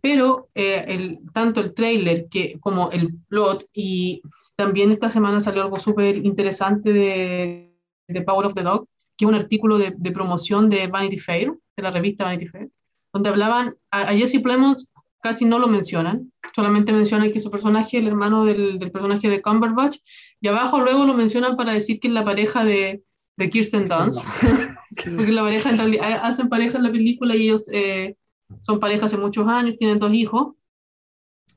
pero 0.00 0.48
eh, 0.54 0.84
el, 0.88 1.18
tanto 1.32 1.60
el 1.60 1.74
trailer 1.74 2.28
que, 2.28 2.58
como 2.60 2.90
el 2.90 3.14
plot, 3.28 3.66
y 3.72 4.22
también 4.58 4.90
esta 4.90 5.08
semana 5.08 5.40
salió 5.40 5.62
algo 5.62 5.78
súper 5.78 6.16
interesante 6.16 6.92
de, 6.92 7.72
de, 8.08 8.22
Power 8.22 8.46
of 8.46 8.54
the 8.54 8.62
Dog, 8.62 8.88
que 9.16 9.24
es 9.24 9.28
un 9.28 9.36
artículo 9.36 9.78
de, 9.78 9.94
de, 9.96 10.10
promoción 10.10 10.68
de 10.68 10.88
Vanity 10.88 11.20
Fair, 11.20 11.52
de 11.76 11.82
la 11.82 11.92
revista 11.92 12.24
Vanity 12.24 12.48
Fair, 12.48 12.68
donde 13.12 13.28
hablaban, 13.28 13.76
a, 13.92 14.00
a 14.00 14.14
Jesse 14.14 14.42
Plemons 14.42 14.88
casi 15.22 15.44
no 15.44 15.60
lo 15.60 15.68
mencionan, 15.68 16.32
solamente 16.56 16.92
mencionan 16.92 17.30
que 17.30 17.38
su 17.38 17.52
personaje, 17.52 17.98
el 17.98 18.08
hermano 18.08 18.44
del, 18.44 18.80
del 18.80 18.90
personaje 18.90 19.28
de 19.28 19.40
Cumberbatch, 19.40 19.98
y 20.40 20.48
abajo 20.48 20.80
luego 20.80 21.04
lo 21.04 21.14
mencionan 21.14 21.56
para 21.56 21.72
decir 21.72 22.00
que 22.00 22.08
es 22.08 22.14
la 22.14 22.24
pareja 22.24 22.64
de, 22.64 23.04
de 23.36 23.50
Kirsten 23.50 23.86
Dunst, 23.86 24.24
porque 25.16 25.32
la 25.32 25.42
pareja 25.42 25.70
en 25.70 25.78
realidad 25.78 26.20
hacen 26.24 26.48
pareja 26.48 26.78
en 26.78 26.82
la 26.82 26.90
película 26.90 27.36
y 27.36 27.42
ellos 27.44 27.64
eh, 27.70 28.16
son 28.60 28.80
pareja 28.80 29.06
hace 29.06 29.18
muchos 29.18 29.46
años, 29.46 29.76
tienen 29.78 30.00
dos 30.00 30.12
hijos. 30.12 30.54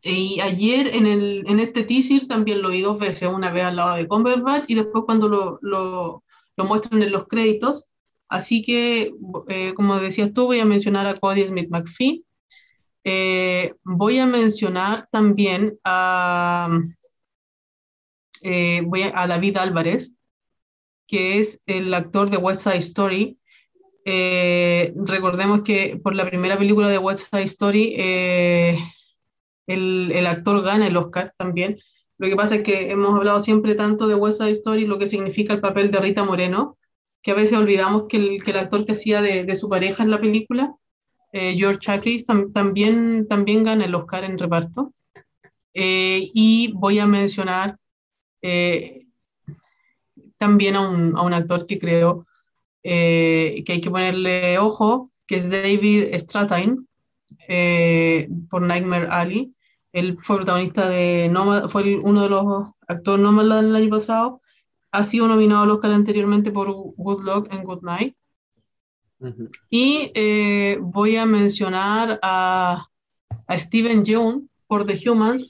Y 0.04 0.40
ayer 0.42 0.88
en, 0.88 1.06
el, 1.06 1.44
en 1.48 1.60
este 1.60 1.84
teaser 1.84 2.28
también 2.28 2.62
lo 2.62 2.70
vi 2.70 2.82
dos 2.82 3.00
veces, 3.00 3.30
una 3.30 3.52
vez 3.52 3.64
al 3.66 3.76
lado 3.76 3.96
de 3.96 4.08
Cumberbatch 4.08 4.66
y 4.68 4.76
después 4.76 5.04
cuando 5.06 5.30
lo, 5.30 5.60
lo, 5.62 6.24
muestran 6.58 7.02
en 7.04 7.12
los 7.12 7.28
créditos. 7.28 7.88
Así 8.28 8.64
que, 8.64 9.14
eh, 9.50 9.74
como 9.76 10.00
decías 10.00 10.34
tú, 10.34 10.46
voy 10.46 10.60
a 10.60 10.66
mencionar 10.66 11.06
a 11.08 11.16
Cody 11.16 11.46
Smith 11.46 11.70
McPhee. 11.70 12.26
Eh, 13.04 13.74
voy 13.84 14.20
a 14.20 14.28
mencionar 14.28 15.08
también 15.12 15.78
a, 15.84 16.80
voy 18.86 19.02
a, 19.04 19.28
David 19.28 19.58
Álvarez, 19.58 20.16
que 21.08 21.40
es 21.40 21.62
el 21.66 21.94
actor 21.94 22.30
de 22.30 22.38
West 22.38 22.64
Side 22.64 22.78
Story. 22.78 23.38
Eh, 24.06 24.94
recordemos 24.96 25.62
que 25.62 26.00
por 26.02 26.16
la 26.16 26.28
primera 26.28 26.58
película 26.58 26.90
de 26.90 26.98
West 26.98 27.28
Side 27.30 27.44
Story, 27.44 27.94
eh, 27.98 28.80
el, 29.74 30.12
el, 30.14 30.28
actor 30.28 30.62
gana 30.64 30.88
el 30.88 30.98
Oscar 30.98 31.34
también. 31.38 31.80
Lo 32.18 32.30
que 32.30 32.36
pasa 32.36 32.56
es 32.56 32.64
que 32.64 32.92
hemos 32.92 33.16
hablado 33.16 33.42
siempre 33.42 33.76
tanto 33.76 34.08
de 34.08 34.16
West 34.16 34.40
Side 34.40 34.52
Story, 34.52 34.86
lo 34.86 35.00
que 35.00 35.08
significa 35.08 35.54
el 35.54 35.62
papel 35.62 35.92
de 35.92 36.00
Rita 36.00 36.24
Moreno, 36.24 36.78
que 37.22 37.32
a 37.32 37.36
veces 37.36 37.58
olvidamos 37.58 38.06
que 38.08 38.18
el, 38.18 38.44
que 38.44 38.52
el 38.52 38.58
actor 38.58 38.86
que 38.86 38.94
hacía 38.94 39.22
de, 39.22 39.44
de, 39.44 39.56
su 39.56 39.70
pareja 39.70 40.04
en 40.04 40.12
la 40.12 40.20
película, 40.20 40.76
eh, 41.34 41.56
George 41.56 41.80
Chakiris, 41.80 42.26
tam, 42.26 42.52
también, 42.52 43.28
también 43.28 43.64
gana 43.64 43.86
el 43.86 43.96
Oscar 43.96 44.24
en 44.24 44.38
reparto. 44.38 44.94
Eh, 45.74 46.30
y 46.34 46.74
voy 46.74 47.00
a 47.00 47.08
mencionar 47.08 47.78
eh, 48.42 49.06
también 50.38 50.76
a 50.76 50.90
un, 50.90 51.16
a 51.16 51.22
un 51.22 51.34
actor 51.34 51.66
que 51.66 51.80
creo 51.80 52.26
que 52.84 53.64
hay 53.68 53.82
que 53.82 53.92
ponerle 53.92 54.58
ojo, 54.58 55.08
que 55.28 55.38
es 55.38 55.50
David 55.50 56.16
Strathairn, 56.16 56.88
por 58.50 58.64
Nightmare 58.64 59.08
Alley. 59.12 59.52
Él 59.94 60.18
fue 60.20 60.38
protagonista 60.38 60.88
de 60.88 61.30
Nomad, 61.30 61.68
fue 61.68 61.84
el, 61.84 62.00
uno 62.00 62.24
de 62.24 62.30
los 62.30 62.72
actores 62.88 63.22
Nomadland 63.22 63.70
el 63.70 63.76
año 63.76 63.90
pasado. 63.90 64.40
Ha 64.92 65.04
sido 65.04 65.28
nominado 65.28 65.64
al 65.64 65.72
Oscar 65.72 65.92
anteriormente 65.92 66.52
por 66.52 66.72
Good 66.72 67.24
Luck 67.24 67.48
and 67.52 67.66
Good 67.66 67.84
Night. 67.84 68.16
Uh 69.20 69.28
-huh. 69.28 69.50
Y 69.70 70.12
eh, 70.16 70.78
voy 70.82 71.16
a 71.16 71.26
mencionar 71.26 72.20
a, 72.22 72.88
a 73.48 73.60
Steven 73.60 74.04
Yeun 74.04 74.50
por 74.68 74.86
The 74.86 74.98
Humans, 75.10 75.48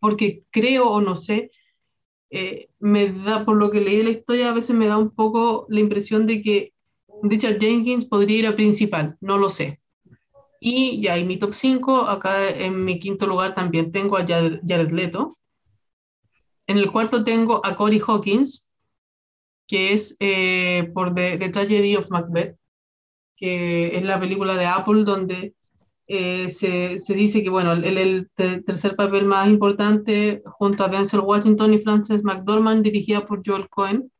porque 0.00 0.42
creo 0.50 0.90
o 0.90 1.00
no 1.00 1.14
sé, 1.14 1.50
eh, 2.30 2.68
me 2.80 3.12
da, 3.12 3.44
por 3.44 3.56
lo 3.56 3.70
que 3.70 3.80
leí 3.80 3.98
de 3.98 4.04
la 4.04 4.10
historia, 4.10 4.50
a 4.50 4.54
veces 4.54 4.74
me 4.74 4.86
da 4.86 4.98
un 4.98 5.10
poco 5.10 5.66
la 5.68 5.78
impresión 5.78 6.26
de 6.26 6.42
que 6.42 6.72
Richard 7.22 7.60
Jenkins 7.60 8.04
podría 8.04 8.38
ir 8.40 8.46
a 8.48 8.56
principal, 8.56 9.16
no 9.20 9.38
lo 9.38 9.50
sé. 9.50 9.80
Y 10.66 11.02
ya 11.02 11.18
en 11.18 11.28
mi 11.28 11.36
top 11.36 11.52
5, 11.52 12.08
acá 12.08 12.48
en 12.48 12.86
mi 12.86 12.98
quinto 12.98 13.26
lugar 13.26 13.54
también 13.54 13.92
tengo 13.92 14.16
a 14.16 14.24
Jared 14.26 14.90
Leto. 14.92 15.36
En 16.66 16.78
el 16.78 16.90
cuarto 16.90 17.22
tengo 17.22 17.60
a 17.66 17.76
Corey 17.76 18.00
Hawkins, 18.00 18.66
que 19.68 19.92
es 19.92 20.16
eh, 20.20 20.90
por 20.94 21.14
The, 21.14 21.36
The, 21.36 21.50
Tragedy 21.50 21.96
of 21.96 22.10
Macbeth, 22.10 22.56
que 23.36 23.94
es 23.94 24.04
la 24.04 24.18
película 24.18 24.56
de 24.56 24.64
Apple 24.64 25.04
donde 25.04 25.54
eh, 26.06 26.48
se, 26.48 26.98
se, 26.98 27.12
dice 27.12 27.42
que 27.42 27.50
bueno, 27.50 27.72
el, 27.72 27.98
el, 27.98 28.30
tercer 28.34 28.96
papel 28.96 29.26
más 29.26 29.50
importante 29.50 30.42
junto 30.46 30.82
a 30.82 30.88
Denzel 30.88 31.20
Washington 31.20 31.74
y 31.74 31.82
Frances 31.82 32.24
McDormand, 32.24 32.82
dirigida 32.82 33.26
por 33.26 33.42
Joel 33.44 33.68
Cohen. 33.68 34.10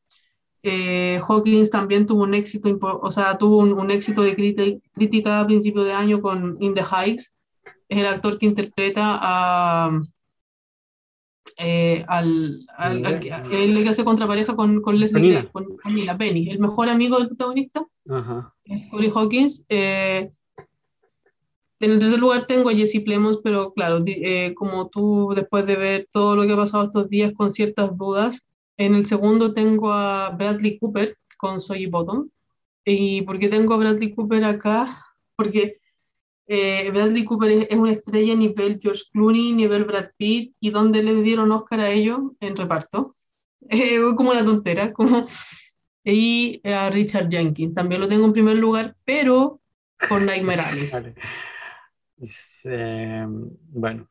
Eh, 0.66 1.20
Hawkins 1.29 1.68
también 1.68 2.07
tuvo 2.07 2.22
un 2.22 2.33
éxito, 2.33 2.79
o 2.81 3.11
sea, 3.11 3.37
tuvo 3.37 3.59
un, 3.59 3.74
un 3.74 3.90
éxito 3.90 4.22
de 4.22 4.35
crítica 4.35 5.40
a 5.40 5.46
principio 5.46 5.85
de 5.85 5.92
año 5.92 6.22
con 6.22 6.57
In 6.61 6.74
the 6.74 6.83
Heights. 6.83 7.35
Es 7.87 7.98
el 7.98 8.07
actor 8.07 8.38
que 8.38 8.46
interpreta 8.46 9.03
a, 9.20 10.00
eh, 11.59 12.03
al, 12.09 12.66
al, 12.79 13.05
al, 13.05 13.14
al, 13.31 13.53
el 13.53 13.83
que 13.83 13.90
hace 13.90 14.05
contrapareja 14.05 14.57
con, 14.57 14.81
con 14.81 14.98
Leslie 14.98 15.46
con 15.53 15.77
Camila 15.77 16.16
Penny, 16.16 16.48
el 16.48 16.59
mejor 16.59 16.88
amigo 16.88 17.18
del 17.18 17.29
protagonista. 17.29 17.85
-huh. 18.07 18.50
Es 18.64 18.87
Corey 18.87 19.12
Hawkins. 19.14 19.66
Eh, 19.68 20.31
en 21.81 21.90
el 21.90 21.98
tercer 21.98 22.18
lugar 22.18 22.46
tengo 22.46 22.70
a 22.70 22.74
Jesse 22.74 23.03
Plemons, 23.05 23.40
pero 23.44 23.74
claro, 23.74 24.03
eh, 24.07 24.55
como 24.55 24.88
tú 24.88 25.35
después 25.37 25.66
de 25.66 25.77
ver 25.77 26.09
todo 26.11 26.35
lo 26.37 26.46
que 26.46 26.53
ha 26.53 26.57
pasado 26.57 26.85
estos 26.85 27.11
días 27.11 27.35
con 27.37 27.50
ciertas 27.50 27.94
dudas, 27.98 28.46
en 28.76 28.94
el 28.94 29.06
segundo 29.06 29.54
tengo 29.54 29.92
a 29.92 30.30
Bradley 30.30 30.78
Cooper 30.78 31.16
con 31.37 31.60
Soy 31.60 31.87
Bottom. 31.87 32.28
¿Y 32.84 33.22
por 33.22 33.38
qué 33.38 33.48
tengo 33.48 33.74
a 33.74 33.78
Bradley 33.78 34.14
Cooper 34.14 34.44
acá? 34.44 35.04
Porque 35.37 35.78
eh, 36.46 36.90
Bradley 36.90 37.24
Cooper 37.24 37.50
es, 37.50 37.66
es, 37.70 37.76
una 37.76 37.92
estrella 37.92 38.34
nivel 38.34 38.78
George 38.82 39.04
Clooney, 39.12 39.52
nivel 39.52 39.84
Brad 39.84 40.10
Pitt, 40.16 40.54
y 40.60 40.70
donde 40.70 41.02
le 41.02 41.14
dieron 41.22 41.52
Oscar 41.52 41.80
a 41.80 41.90
ellos 41.90 42.20
en 42.40 42.56
reparto. 42.56 43.14
Eh, 43.70 43.98
como 44.14 44.32
una 44.32 44.44
tontera, 44.44 44.92
como... 44.92 45.26
Y 46.04 46.60
a 46.68 46.90
Richard 46.90 47.30
Jenkins, 47.30 47.72
también 47.72 48.02
lo 48.02 48.08
tengo 48.08 48.26
en 48.26 48.34
primer 48.34 48.58
lugar, 48.58 48.94
pero 49.06 49.62
con 50.06 50.26
Nightmare 50.26 50.60
Alley. 50.60 50.90
Vale. 50.92 51.14
Eh, 52.64 53.26
bueno, 53.26 54.06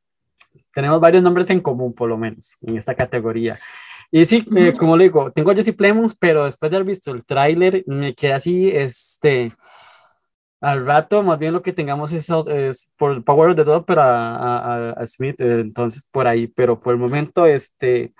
tenemos 0.73 0.99
varios 0.99 1.21
nombres 1.21 1.51
en 1.51 1.61
común, 1.61 1.93
por 1.93 2.09
lo 2.09 2.17
menos, 2.17 2.57
en 2.61 2.77
esta 2.77 2.95
categoría. 2.95 3.59
Y 4.15 4.25
sí, 4.25 4.45
eh, 4.55 4.73
como 4.77 4.95
le 4.95 5.05
digo, 5.05 5.31
tengo 5.31 5.49
a 5.49 5.55
Jesse 5.55 5.75
Plemons, 5.75 6.15
pero 6.15 6.45
después 6.45 6.69
de 6.69 6.77
haber 6.77 6.87
visto 6.87 7.09
el 7.11 7.25
tráiler, 7.25 7.83
me 7.87 8.13
quedé 8.13 8.33
así, 8.33 8.69
este, 8.69 9.51
al 10.61 10.85
rato, 10.85 11.23
más 11.23 11.39
bien 11.39 11.51
lo 11.51 11.63
que 11.63 11.73
tengamos 11.73 12.11
es, 12.11 12.29
es 12.29 12.91
por 12.95 13.11
el 13.11 13.23
Power 13.23 13.49
of 13.49 13.55
the 13.55 13.63
Dog, 13.63 13.85
pero 13.87 14.03
a, 14.03 14.57
a, 14.59 14.91
a 14.91 15.05
Smith, 15.07 15.41
eh, 15.41 15.61
entonces 15.61 16.07
por 16.11 16.27
ahí, 16.27 16.45
pero 16.45 16.79
por 16.79 16.93
el 16.93 16.99
momento, 16.99 17.47
este, 17.47 18.13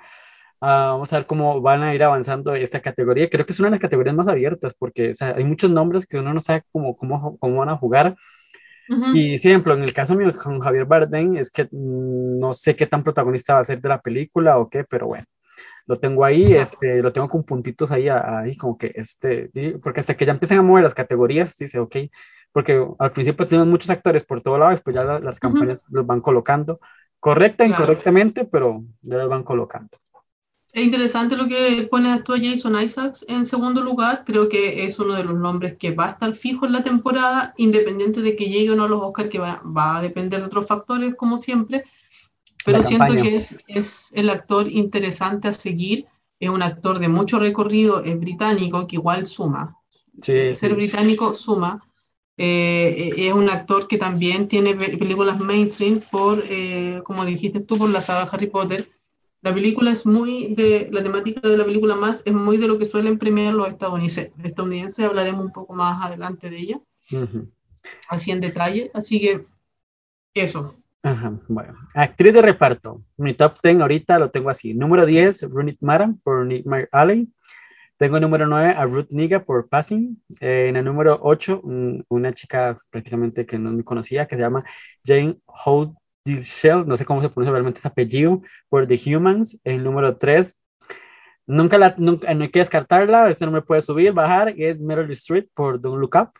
uh, 0.61 0.65
vamos 0.95 1.13
a 1.13 1.17
ver 1.17 1.27
cómo 1.27 1.61
van 1.61 1.83
a 1.83 1.93
ir 1.93 2.03
avanzando 2.03 2.55
esta 2.55 2.81
categoría. 2.81 3.29
Creo 3.29 3.45
que 3.45 3.53
es 3.53 3.59
una 3.59 3.67
de 3.67 3.73
las 3.73 3.79
categorías 3.79 4.15
más 4.15 4.27
abiertas, 4.27 4.73
porque 4.73 5.11
o 5.11 5.13
sea, 5.13 5.35
hay 5.37 5.43
muchos 5.43 5.69
nombres 5.69 6.07
que 6.07 6.17
uno 6.17 6.33
no 6.33 6.39
sabe 6.39 6.63
cómo, 6.71 6.97
cómo, 6.97 7.37
cómo 7.37 7.57
van 7.59 7.69
a 7.69 7.77
jugar. 7.77 8.15
Uh 8.89 8.95
-huh. 8.95 9.15
Y, 9.15 9.35
ejemplo, 9.35 9.75
en 9.75 9.83
el 9.83 9.93
caso 9.93 10.15
mío 10.15 10.33
con 10.33 10.59
Javier 10.59 10.85
Bardem, 10.85 11.35
es 11.35 11.51
que 11.51 11.67
no 11.71 12.51
sé 12.53 12.75
qué 12.75 12.87
tan 12.87 13.03
protagonista 13.03 13.53
va 13.53 13.59
a 13.59 13.63
ser 13.63 13.79
de 13.79 13.89
la 13.89 14.01
película 14.01 14.57
o 14.57 14.69
qué, 14.69 14.83
pero 14.85 15.05
bueno 15.05 15.27
lo 15.85 15.95
tengo 15.95 16.23
ahí, 16.23 16.53
este, 16.53 17.01
lo 17.01 17.11
tengo 17.11 17.29
con 17.29 17.43
puntitos 17.43 17.91
ahí, 17.91 18.07
ahí 18.09 18.55
como 18.55 18.77
que, 18.77 18.91
este, 18.95 19.49
porque 19.81 19.99
hasta 19.99 20.15
que 20.15 20.25
ya 20.25 20.31
empiezan 20.31 20.59
a 20.59 20.61
mover 20.61 20.83
las 20.83 20.93
categorías, 20.93 21.57
dice, 21.57 21.79
ok, 21.79 21.95
porque 22.51 22.85
al 22.99 23.11
principio 23.11 23.47
tenemos 23.47 23.67
muchos 23.67 23.89
actores 23.89 24.25
por 24.25 24.41
todo 24.41 24.57
lado, 24.57 24.71
después 24.71 24.95
ya 24.95 25.03
las 25.03 25.39
campañas 25.39 25.85
uh 25.85 25.91
-huh. 25.91 25.95
los 25.95 26.05
van 26.05 26.21
colocando, 26.21 26.79
correcta, 27.19 27.65
claro. 27.65 27.83
incorrectamente, 27.83 28.45
pero 28.45 28.83
ya 29.01 29.17
los 29.17 29.29
van 29.29 29.43
colocando. 29.43 29.97
Es 30.73 30.83
interesante 30.83 31.37
lo 31.37 31.47
que 31.47 31.87
pones 31.89 32.23
tú 32.23 32.33
a 32.33 32.39
Jason 32.39 32.81
Isaacs 32.81 33.23
en 33.27 33.45
segundo 33.45 33.81
lugar. 33.81 34.23
Creo 34.25 34.49
que 34.49 34.85
es 34.85 34.97
uno 34.97 35.13
de 35.13 35.23
los 35.23 35.35
nombres 35.35 35.77
que 35.77 35.91
va 35.91 36.07
a 36.07 36.11
estar 36.13 36.33
fijo 36.33 36.65
en 36.65 36.71
la 36.71 36.81
temporada, 36.81 37.53
independiente 37.57 38.21
de 38.21 38.35
que 38.35 38.49
llegue 38.49 38.71
o 38.71 38.75
no 38.75 38.85
a 38.85 38.87
los 38.87 39.03
Oscars, 39.03 39.29
que 39.29 39.37
va, 39.37 39.61
va, 39.65 39.97
a 39.97 40.01
depender 40.01 40.39
de 40.39 40.47
otros 40.47 40.65
factores, 40.65 41.13
como 41.13 41.37
siempre. 41.37 41.83
Pero 42.65 42.81
siento 42.81 43.13
que 43.15 43.37
es, 43.37 43.55
es, 43.67 44.11
el 44.13 44.29
actor 44.29 44.69
interesante 44.69 45.47
a 45.47 45.53
seguir. 45.53 46.05
Es 46.39 46.49
un 46.49 46.63
actor 46.63 46.99
de 46.99 47.07
mucho 47.07 47.39
recorrido, 47.39 48.03
es 48.03 48.19
británico, 48.19 48.87
que 48.87 48.97
igual 48.97 49.27
suma. 49.27 49.77
Sí, 50.21 50.55
Ser 50.55 50.69
sí. 50.69 50.73
británico 50.75 51.33
suma. 51.33 51.83
Eh, 52.35 53.13
es 53.15 53.33
un 53.33 53.49
actor 53.49 53.87
que 53.87 53.97
también 53.97 54.47
tiene 54.47 54.73
películas 54.75 55.39
mainstream 55.39 56.01
por, 56.11 56.43
eh, 56.49 57.01
como 57.03 57.25
dijiste 57.25 57.59
tú, 57.59 57.77
por 57.77 57.89
la 57.89 58.01
saga 58.01 58.29
Harry 58.31 58.47
Potter. 58.47 58.89
La 59.41 59.53
película 59.53 59.91
es 59.91 60.05
muy 60.05 60.55
de, 60.55 60.87
la 60.91 61.03
temática 61.03 61.47
de 61.47 61.57
la 61.57 61.65
película 61.65 61.95
más 61.95 62.23
es 62.25 62.33
muy 62.33 62.57
de 62.57 62.67
lo 62.67 62.77
que 62.77 62.85
suelen 62.85 63.19
premiar 63.19 63.53
los 63.53 63.67
estadounidenses. 63.67 64.31
Estadounidenses 64.41 65.05
hablaremos 65.05 65.45
un 65.45 65.51
poco 65.51 65.73
más 65.73 66.01
adelante 66.01 66.49
de 66.49 66.57
ella, 66.57 66.81
así 68.07 68.31
en 68.31 68.39
detalle. 68.39 68.89
Así 68.93 69.19
que 69.19 69.45
eso. 70.33 70.75
Ajá, 71.03 71.37
bueno. 71.49 71.75
Actriz 71.93 72.33
de 72.33 72.41
reparto. 72.41 73.03
Mi 73.17 73.33
top 73.33 73.57
10 73.61 73.81
ahorita 73.81 74.17
lo 74.19 74.31
tengo 74.31 74.49
así. 74.49 74.73
Número 74.73 75.05
10, 75.05 75.49
Runit 75.51 75.77
Mara 75.81 76.13
por 76.23 76.45
Nick 76.45 76.65
Alley. 76.93 77.29
Tengo 77.97 78.19
número 78.19 78.47
9 78.47 78.69
a 78.75 78.85
Ruth 78.85 79.07
Niga 79.11 79.43
por 79.43 79.67
Passing. 79.67 80.21
Eh, 80.39 80.67
en 80.69 80.77
el 80.77 80.85
número 80.85 81.19
8, 81.21 81.61
una 82.07 82.33
chica 82.33 82.77
prácticamente 82.89 83.45
que 83.45 83.59
no 83.59 83.71
me 83.71 83.83
conocía, 83.83 84.25
que 84.27 84.35
se 84.35 84.41
llama 84.41 84.63
Jane 85.05 85.37
Holdishell, 85.45 86.87
no 86.87 86.97
sé 86.97 87.05
cómo 87.05 87.21
se 87.21 87.29
pronuncia 87.29 87.51
realmente 87.51 87.79
ese 87.79 87.87
apellido, 87.89 88.41
por 88.69 88.87
The 88.87 88.99
Humans. 89.15 89.59
En 89.65 89.75
el 89.75 89.83
número 89.83 90.17
3, 90.17 90.59
nunca, 91.47 91.77
la, 91.77 91.95
nunca 91.97 92.33
no 92.33 92.43
hay 92.43 92.49
que 92.49 92.59
descartarla, 92.59 93.29
este 93.29 93.45
no 93.45 93.51
me 93.51 93.61
puede 93.61 93.81
subir, 93.81 94.13
bajar, 94.13 94.53
es 94.57 94.81
Meryl 94.81 95.11
Street 95.11 95.47
por 95.53 95.79
Don't 95.81 95.99
Look 95.99 96.15
Up. 96.15 96.31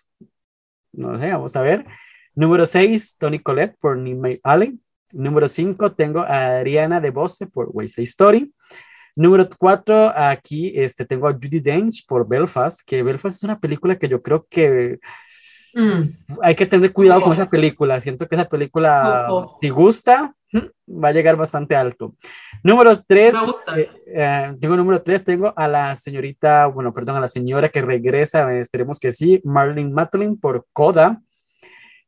No 0.94 1.20
sé, 1.20 1.32
vamos 1.32 1.56
a 1.56 1.62
ver. 1.62 1.86
Número 2.36 2.66
6, 2.66 3.18
Tony 3.20 3.40
Collette 3.40 3.78
por 3.80 3.98
Nimei 3.98 4.40
Alley. 4.44 4.80
Número 5.14 5.48
5, 5.48 5.92
tengo 5.92 6.22
a 6.22 6.58
Ariana 6.58 7.00
de 7.00 7.12
Bose 7.12 7.46
por 7.46 7.70
Wayside 7.72 8.04
Story. 8.04 8.54
Número 9.16 9.48
4, 9.48 10.12
aquí 10.16 10.74
este, 10.76 11.06
tengo 11.06 11.28
a 11.28 11.34
Judy 11.34 11.60
Dench 11.60 12.06
por 12.08 12.28
Belfast, 12.28 12.82
que 12.86 13.04
Belfast 13.04 13.38
es 13.38 13.44
una 13.44 13.60
película 13.60 13.98
que 14.00 14.10
yo 14.10 14.24
creo 14.24 14.48
que 14.50 15.00
mm. 15.76 16.02
hay 16.42 16.56
que 16.56 16.66
tener 16.66 16.92
cuidado 16.92 17.22
con 17.22 17.34
esa 17.34 17.48
película. 17.48 18.02
Siento 18.02 18.28
que 18.28 18.34
esa 18.34 18.50
película, 18.50 19.28
si 19.62 19.70
gusta, 19.70 20.34
mm, 20.52 21.04
va 21.04 21.10
a 21.10 21.14
llegar 21.14 21.36
bastante 21.36 21.76
alto. 21.76 22.16
Número 22.64 23.00
3, 23.04 23.36
eh, 23.78 23.90
eh, 24.08 24.56
tengo 24.60 24.76
número 24.76 25.04
3, 25.04 25.24
tengo 25.24 25.54
a 25.56 25.68
la 25.68 25.96
señorita, 25.96 26.66
bueno, 26.66 26.92
perdón, 26.92 27.18
a 27.18 27.22
la 27.22 27.28
señora 27.28 27.70
que 27.70 27.82
regresa, 27.82 28.52
esperemos 28.58 29.00
que 29.00 29.12
sí, 29.12 29.40
Marlene 29.44 29.92
Matlin 29.92 30.40
por 30.40 30.66
Coda. 30.74 31.22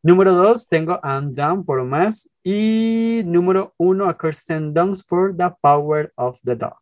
Número 0.06 0.36
2, 0.36 0.68
tengo 0.68 1.00
a 1.02 1.18
Anne 1.18 1.64
por 1.66 1.84
Más. 1.84 2.30
Y 2.44 3.24
número 3.26 3.74
1, 3.78 4.08
a 4.08 4.16
Kirsten 4.16 4.72
Dunst 4.72 5.10
por 5.10 5.36
The 5.36 5.46
Power 5.60 6.14
of 6.16 6.40
the 6.44 6.56
Dog. 6.56 6.78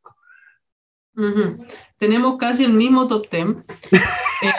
Tenemos 1.98 2.38
casi 2.38 2.66
el 2.66 2.74
mismo 2.74 3.08
top 3.08 3.30
10. 3.32 3.48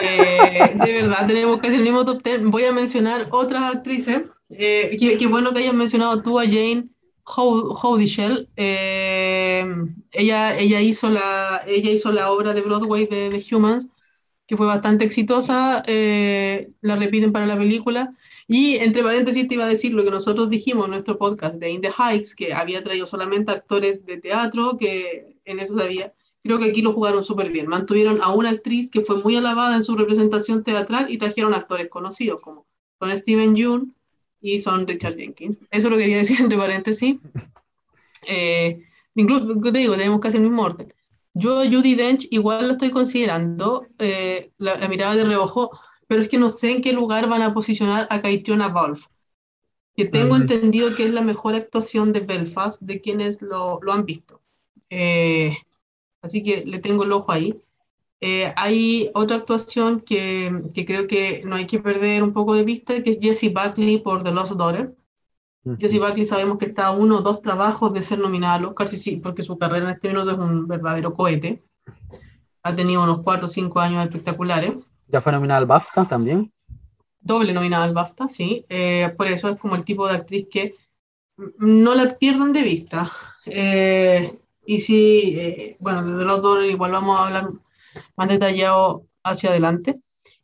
Eh, 0.01 0.75
de 0.83 0.93
verdad, 0.93 1.27
tenemos 1.27 1.61
casi 1.61 1.75
el 1.75 1.83
mismo 1.83 2.03
top 2.03 2.23
10. 2.23 2.45
Voy 2.45 2.63
a 2.63 2.71
mencionar 2.71 3.27
otras 3.29 3.75
actrices. 3.75 4.23
Eh, 4.49 4.97
qué, 4.99 5.27
bueno 5.27 5.53
que 5.53 5.59
hayas 5.59 5.75
mencionado 5.75 6.23
tú 6.23 6.39
a 6.39 6.45
Jane 6.45 6.89
Howdishell. 7.23 8.49
Eh, 8.55 9.63
ella, 10.11 10.57
ella, 10.57 10.81
hizo 10.81 11.11
la, 11.11 11.61
ella 11.67 11.91
hizo 11.91 12.11
la 12.11 12.31
obra 12.31 12.53
de 12.53 12.61
Broadway 12.61 13.05
de, 13.05 13.29
The 13.29 13.55
Humans, 13.55 13.89
que 14.47 14.57
fue 14.57 14.65
bastante 14.65 15.05
exitosa. 15.05 15.83
Eh, 15.85 16.71
la 16.81 16.95
repiten 16.95 17.31
para 17.31 17.45
la 17.45 17.57
película. 17.57 18.09
Y 18.47 18.75
entre 18.75 19.03
paréntesis 19.03 19.47
te 19.47 19.55
iba 19.55 19.65
a 19.65 19.69
decir 19.69 19.93
lo 19.93 20.03
que 20.03 20.11
nosotros 20.11 20.49
dijimos 20.49 20.85
en 20.85 20.91
nuestro 20.91 21.17
podcast 21.17 21.55
de 21.55 21.71
In 21.71 21.81
the 21.81 21.91
Heights, 21.91 22.35
que 22.35 22.53
había 22.53 22.83
traído 22.83 23.07
solamente 23.07 23.51
actores 23.51 24.05
de 24.05 24.17
teatro, 24.17 24.77
que 24.77 25.37
en 25.45 25.59
eso 25.59 25.77
sabía 25.77 26.13
creo 26.45 26.59
que 26.59 26.69
aquí 26.69 26.83
lo 26.83 26.93
jugaron 26.93 27.23
súper 27.23 27.49
bien. 27.49 27.67
Mantuvieron 27.67 28.21
a 28.21 28.31
una 28.31 28.51
actriz 28.51 28.91
que 28.91 29.01
fue 29.01 29.17
muy 29.17 29.35
alabada 29.35 29.75
en 29.75 29.83
su 29.83 29.95
representación 29.95 30.63
teatral 30.63 31.07
y 31.09 31.17
trajeron 31.17 31.55
actores 31.55 31.89
conocidos 31.89 32.39
como 32.39 32.67
son 32.99 33.17
Steven 33.17 33.55
Yeun 33.55 33.95
y 34.39 34.59
son 34.59 34.87
Richard 34.87 35.15
Jenkins. 35.15 35.57
Eso 35.71 35.89
lo 35.89 35.97
quería 35.97 36.17
decir 36.23 36.39
entre 36.39 36.57
paréntesis. 36.57 37.17
Eh, 38.27 38.79
incluso, 39.15 39.59
te 39.59 39.79
digo, 39.79 39.95
tenemos 39.95 40.19
casi 40.19 40.37
el 40.37 40.43
mismo 40.43 40.61
orden. 40.61 40.93
Yo 41.33 41.63
Judy 41.65 41.95
Dench 41.95 42.27
igual 42.29 42.67
la 42.67 42.73
estoy 42.73 42.91
considerando, 42.91 43.87
eh, 43.97 44.51
la, 44.59 44.87
mirada 44.87 45.15
de 45.15 45.23
reojo, 45.23 45.71
pero 46.07 46.21
es 46.21 46.29
que 46.29 46.37
no 46.37 46.49
sé 46.49 46.71
en 46.71 46.81
qué 46.81 46.93
lugar 46.93 47.27
van 47.27 47.41
a 47.41 47.53
posicionar 47.53 48.07
a 48.09 48.21
Caitriona 48.21 48.69
Wolf, 48.69 49.05
que 49.95 50.05
tengo 50.05 50.35
entendido 50.35 50.95
que 50.95 51.05
es 51.05 51.11
la 51.11 51.21
mejor 51.21 51.55
actuación 51.55 52.13
de 52.13 52.19
Belfast 52.19 52.81
de 52.81 53.01
quienes 53.01 53.41
lo, 53.41 53.79
lo 53.81 53.93
han 53.93 54.05
visto. 54.05 54.41
Eh, 54.89 55.55
Así 56.25 56.41
que 56.41 56.65
le 56.65 56.79
tengo 56.79 57.03
el 57.03 57.11
ojo 57.11 57.31
ahí. 57.31 57.61
Eh, 58.19 58.51
hay 58.55 59.11
otra 59.13 59.37
actuación 59.37 60.01
que, 60.01 60.63
que, 60.73 60.83
creo 60.83 61.07
que 61.07 61.43
no 61.45 61.55
hay 61.55 61.67
que 61.67 61.79
perder 61.79 62.23
un 62.23 62.33
poco 62.33 62.55
de 62.55 62.63
vista, 62.63 63.03
que 63.03 63.11
es 63.11 63.19
Jessie 63.21 63.53
Buckley 63.53 63.99
por 63.99 64.23
The 64.23 64.31
Lost 64.31 64.53
Daughter. 64.53 64.95
Jessie 65.79 65.99
Buckley 65.99 66.25
sabemos 66.25 66.57
que 66.57 66.65
está 66.65 66.87
a 66.87 66.91
uno 66.91 67.19
o 67.19 67.21
dos 67.21 67.43
trabajos 67.43 67.93
de 67.93 68.01
ser 68.01 68.17
nominada 68.17 68.55
al 68.55 68.65
Oscar, 68.65 68.87
sí, 68.87 69.17
porque 69.17 69.43
su 69.43 69.57
carrera 69.59 69.89
en 69.89 69.95
este 69.95 70.07
minuto 70.07 70.31
es 70.31 70.37
un 70.39 70.67
verdadero 70.67 71.13
cohete. 71.13 71.61
Ha 72.63 72.75
tenido 72.75 73.03
unos 73.03 73.21
cuatro 73.21 73.45
o 73.45 73.47
cinco 73.47 73.79
años 73.79 74.03
espectaculares. 74.03 74.73
¿Ya 75.07 75.21
fue 75.21 75.31
nominada 75.31 75.59
al 75.59 75.65
BAFTA 75.65 76.07
también? 76.07 76.51
Doble 77.19 77.53
nominada 77.53 77.83
al 77.85 77.93
BAFTA, 77.93 78.27
sí. 78.27 78.65
Eh, 78.69 79.13
por 79.17 79.27
eso 79.27 79.49
es 79.49 79.57
como 79.57 79.75
el 79.75 79.83
tipo 79.83 80.07
de 80.07 80.15
actriz 80.15 80.47
que 80.51 80.73
no 81.59 81.95
la 81.95 82.17
pierdan 82.17 82.53
de 82.53 82.63
vista. 82.63 83.11
Eh, 83.45 84.39
y 84.65 84.81
sí, 84.81 85.35
eh, 85.37 85.77
bueno, 85.79 86.17
de 86.17 86.25
los 86.25 86.41
dos 86.41 86.63
igual 86.65 86.91
vamos 86.91 87.19
a 87.19 87.27
hablar 87.27 87.49
más 88.15 88.29
detallado 88.29 89.05
hacia 89.23 89.49
adelante. 89.49 90.01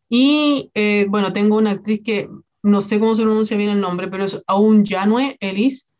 Y 0.09 0.71
eh, 0.73 1.05
bueno, 1.09 1.33
tengo 1.33 1.57
una 1.57 1.71
actriz 1.71 2.01
que 2.03 2.29
no 2.63 2.81
sé 2.81 2.99
cómo 2.99 3.15
se 3.15 3.23
pronuncia 3.23 3.57
bien 3.57 3.69
el 3.69 3.81
nombre, 3.81 4.07
pero 4.07 4.25
es 4.25 4.41
Aun 4.47 4.85
Janue 4.85 5.37
Ellis, 5.39 5.91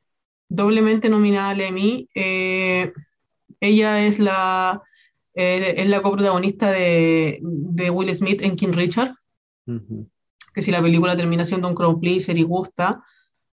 doblemente 0.50 1.10
nominada 1.10 1.50
al 1.52 1.62
Emmy. 1.62 2.10
Eh, 2.14 2.92
ella 3.60 4.06
es 4.06 4.20
la, 4.20 4.82
es 5.34 5.88
la 5.88 6.02
coprotagonista 6.02 6.72
de, 6.72 7.40
de, 7.42 7.90
Will 7.90 8.14
Smith 8.14 8.42
en 8.42 8.56
King 8.56 8.74
Richard, 8.74 9.16
que 10.54 10.62
si 10.62 10.72
la 10.72 10.82
película 10.82 11.16
termina 11.16 11.46
siendo 11.46 11.68
un 11.68 11.76
crowd 11.76 12.00
pleaser 12.00 12.38
y 12.38 12.44
gusta, 12.44 13.04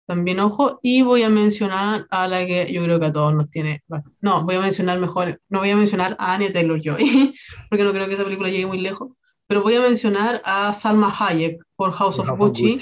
también 0.07 0.39
ojo, 0.39 0.79
y 0.83 1.03
voy 1.03 1.25
a 1.25 1.29
mencionar 1.29 2.07
a 2.11 2.29
la 2.29 2.47
que 2.47 2.73
yo 2.73 2.83
creo 2.85 3.01
que 3.01 3.07
a 3.07 3.13
todos 3.13 3.35
nos 3.35 3.51
tiene, 3.51 3.83
no, 4.21 4.45
voy 4.45 4.55
a 4.55 4.61
mencionar 4.61 5.01
mejor, 5.01 5.41
no 5.49 5.59
voy 5.59 5.71
a 5.71 5.77
mencionar 5.77 6.17
a 6.19 6.35
Anya 6.35 6.53
Taylor-Joy, 6.53 7.35
porque 7.69 7.85
no 7.85 7.93
creo 7.93 8.07
que 8.07 8.15
esa 8.15 8.25
película 8.25 8.49
llegue 8.49 8.67
muy 8.67 8.81
lejos, 8.81 9.11
pero 9.49 9.63
voy 9.63 9.75
a 9.75 9.81
mencionar 9.81 10.41
a 10.45 10.73
Salma 10.73 11.13
Hayek 11.19 11.61
por 11.75 11.93
House 11.93 12.21
of 12.21 12.31
Gucci, 12.39 12.79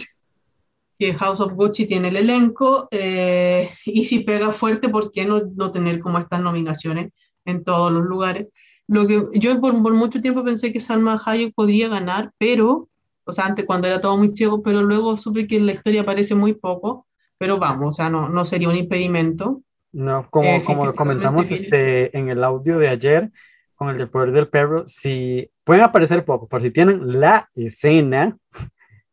que 0.98 1.14
House 1.14 1.40
of 1.40 1.52
Gucci 1.54 1.87
tiene 1.87 2.09
el 2.09 2.16
elenco, 2.16 2.88
eh, 2.90 3.70
y 3.87 4.04
si 4.04 4.20
pega 4.20 4.52
fuerte, 4.52 4.90
¿por 4.90 5.11
qué 5.11 5.24
no, 5.24 5.40
no 5.57 5.72
tener 5.72 6.00
como 6.00 6.18
estas 6.18 6.40
nominaciones 6.42 7.12
en 7.46 7.64
todos 7.64 7.90
los 7.90 8.04
lugares? 8.04 8.48
Lo 8.87 9.07
que 9.07 9.27
yo 9.35 9.61
por, 9.61 9.83
por 9.83 9.94
mucho 9.94 10.20
tiempo 10.20 10.44
pensé 10.44 10.73
que 10.73 10.81
Salma 10.81 11.20
Hayek 11.25 11.55
podía 11.55 11.88
ganar, 11.88 12.33
pero 12.38 12.88
o 13.27 13.33
sea, 13.33 13.47
antes 13.47 13.64
cuando 13.64 13.88
era 13.88 14.01
todo 14.01 14.18
muy 14.18 14.29
ciego, 14.29 14.62
pero 14.62 14.83
luego 14.83 15.16
supe 15.16 15.47
que 15.47 15.57
en 15.57 15.66
la 15.66 15.73
historia 15.73 16.03
aparece 16.03 16.35
muy 16.35 16.53
poco 16.53 17.07
pero 17.38 17.59
vamos, 17.59 17.88
o 17.88 17.92
sea, 17.92 18.11
no, 18.11 18.29
no 18.29 18.44
sería 18.44 18.68
un 18.68 18.77
impedimento. 18.77 19.62
No, 19.92 20.29
como, 20.31 20.49
eh, 20.49 20.62
como 20.64 20.87
lo 20.87 20.94
comentamos 20.94 21.51
este, 21.51 22.16
en 22.16 22.29
el 22.29 22.42
audio 22.42 22.79
de 22.79 22.88
ayer, 22.88 23.31
con 23.75 23.90
el 23.90 23.99
del 23.99 24.09
poder 24.09 24.33
del 24.33 24.49
perro, 24.49 24.87
si 24.87 25.51
pueden 25.62 25.83
aparecer 25.83 26.25
poco, 26.25 26.49
pero 26.49 26.64
si 26.64 26.70
tienen 26.70 27.20
la 27.20 27.49
escena, 27.55 28.37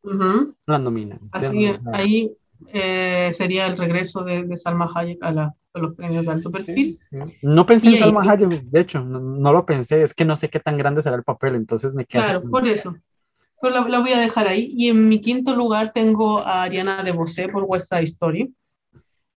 la 0.04 0.80
nominan. 0.80 1.20
Así 1.32 1.72
ahí 1.94 2.32
eh, 2.74 3.30
sería 3.34 3.68
el 3.68 3.78
regreso 3.78 4.24
de, 4.24 4.44
de 4.44 4.58
Salma 4.58 4.90
Hayek 4.94 5.22
a, 5.22 5.32
la, 5.32 5.56
los 5.74 5.96
premios 5.96 6.26
de 6.26 6.32
alto 6.32 6.52
perfil. 6.52 6.98
No 7.42 7.66
pensé 7.66 7.90
en 7.90 7.98
Salma 7.98 8.30
Hayek, 8.30 8.64
de 8.64 8.80
hecho, 8.80 9.00
no, 9.02 9.20
no, 9.20 9.54
lo 9.54 9.66
pensé, 9.66 10.04
es 10.04 10.14
que 10.14 10.26
no 10.26 10.36
sé 10.36 10.50
qué 10.50 10.60
tan 10.60 10.78
grande 10.78 11.02
será 11.02 11.16
el 11.16 11.24
papel, 11.24 11.56
entonces 11.56 11.94
me 11.94 12.06
queda. 12.06 12.24
Claro, 12.24 12.42
por 12.50 12.68
eso 12.68 12.96
pero 13.62 13.88
la, 13.88 14.00
voy 14.00 14.12
a 14.12 14.20
dejar 14.20 14.48
ahí. 14.48 14.74
Y 14.76 14.90
en 14.90 15.08
mi 15.08 15.22
quinto 15.22 15.56
lugar 15.56 15.94
tengo 15.94 16.40
a 16.40 16.64
Ariana 16.64 17.04
de 17.04 17.12
Bosé 17.12 17.48
por 17.48 17.64
West 17.64 17.90
Side 17.90 18.04
Story. 18.04 18.54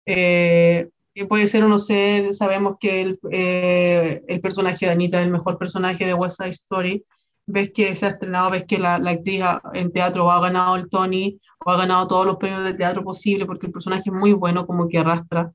Eh, 0.05 0.89
puede 1.29 1.47
ser 1.47 1.63
o 1.63 1.67
no 1.69 1.79
ser, 1.79 2.33
sabemos 2.33 2.75
que 2.79 3.01
el, 3.01 3.19
eh, 3.31 4.23
el, 4.27 4.41
personaje 4.41 4.87
de 4.87 4.91
Anita 4.91 5.19
es 5.19 5.25
el 5.25 5.31
mejor 5.31 5.57
personaje 5.57 6.05
de 6.05 6.13
West 6.13 6.37
Side 6.37 6.49
Story. 6.49 7.03
Ves 7.47 7.71
que 7.71 7.95
se 7.95 8.07
ha 8.07 8.09
estrenado, 8.09 8.49
ves 8.49 8.65
que 8.65 8.79
la, 8.79 8.97
la 8.97 9.11
actriz 9.11 9.43
en 9.73 9.91
teatro 9.91 10.31
ha 10.31 10.41
ganado 10.41 10.75
el 10.75 10.89
Tony 10.89 11.39
o 11.63 11.71
ha 11.71 11.77
ganado 11.77 12.07
todos 12.07 12.25
los 12.25 12.37
premios 12.37 12.63
de 12.63 12.73
teatro 12.73 13.03
posible 13.03 13.45
porque 13.45 13.67
el 13.67 13.71
personaje 13.71 14.03
es 14.07 14.13
muy 14.13 14.33
bueno, 14.33 14.65
como 14.65 14.87
que 14.89 14.97
arrastra. 14.97 15.51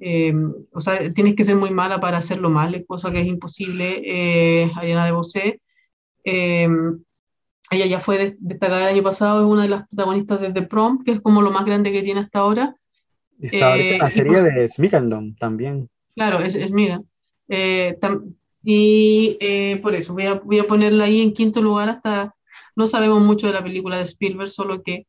Eh, 0.00 0.34
o 0.72 0.80
sea, 0.80 1.12
tienes 1.12 1.36
que 1.36 1.44
ser 1.44 1.56
muy 1.56 1.70
mala 1.70 2.00
para 2.00 2.18
hacerlo 2.18 2.50
mal, 2.50 2.84
cosa 2.86 3.10
que 3.10 3.20
es 3.20 3.26
imposible. 3.26 4.70
Ariana 4.74 5.06
de 5.06 5.12
Bosé. 5.12 5.60
Ella 7.70 7.86
ya 7.86 8.00
fue 8.00 8.36
destacada 8.40 8.82
el 8.82 8.96
año 8.96 9.02
pasado, 9.04 9.40
es 9.40 9.46
una 9.46 9.62
de 9.62 9.68
las 9.68 9.86
protagonistas 9.86 10.40
de 10.40 10.52
The 10.52 10.62
Prom, 10.62 11.04
que 11.04 11.12
es 11.12 11.20
como 11.20 11.40
lo 11.40 11.52
más 11.52 11.64
grande 11.64 11.92
que 11.92 12.02
tiene 12.02 12.20
hasta 12.20 12.40
ahora. 12.40 12.74
Está 13.40 13.72
ahorita 13.72 13.94
en 13.94 13.98
la 14.00 14.06
eh, 14.08 14.10
serie 14.10 14.42
de 14.42 14.68
Smigandom 14.68 15.36
también. 15.36 15.88
Claro, 16.14 16.40
es, 16.40 16.56
es 16.56 16.72
eh, 17.48 17.96
y 18.62 19.38
eh, 19.40 19.78
por 19.80 19.94
eso 19.94 20.12
voy 20.12 20.26
a, 20.26 20.34
voy 20.34 20.58
a 20.58 20.66
ponerla 20.66 21.04
ahí 21.04 21.22
en 21.22 21.32
quinto 21.32 21.62
lugar 21.62 21.88
hasta... 21.88 22.34
No 22.76 22.86
sabemos 22.86 23.22
mucho 23.22 23.46
de 23.46 23.52
la 23.52 23.62
película 23.62 23.98
de 23.98 24.04
Spielberg, 24.04 24.50
solo 24.50 24.82
que 24.82 25.06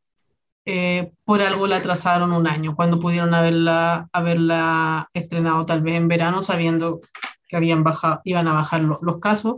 eh, 0.65 1.11
por 1.25 1.41
algo 1.41 1.65
la 1.65 1.77
atrasaron 1.77 2.31
un 2.33 2.47
año, 2.47 2.75
cuando 2.75 2.99
pudieron 2.99 3.33
haberla, 3.33 4.09
haberla 4.13 5.09
estrenado 5.13 5.65
tal 5.65 5.81
vez 5.81 5.95
en 5.95 6.07
verano, 6.07 6.43
sabiendo 6.43 7.01
que 7.47 7.55
habían 7.55 7.83
bajado, 7.83 8.21
iban 8.23 8.47
a 8.47 8.53
bajar 8.53 8.81
los 8.81 9.19
casos. 9.19 9.57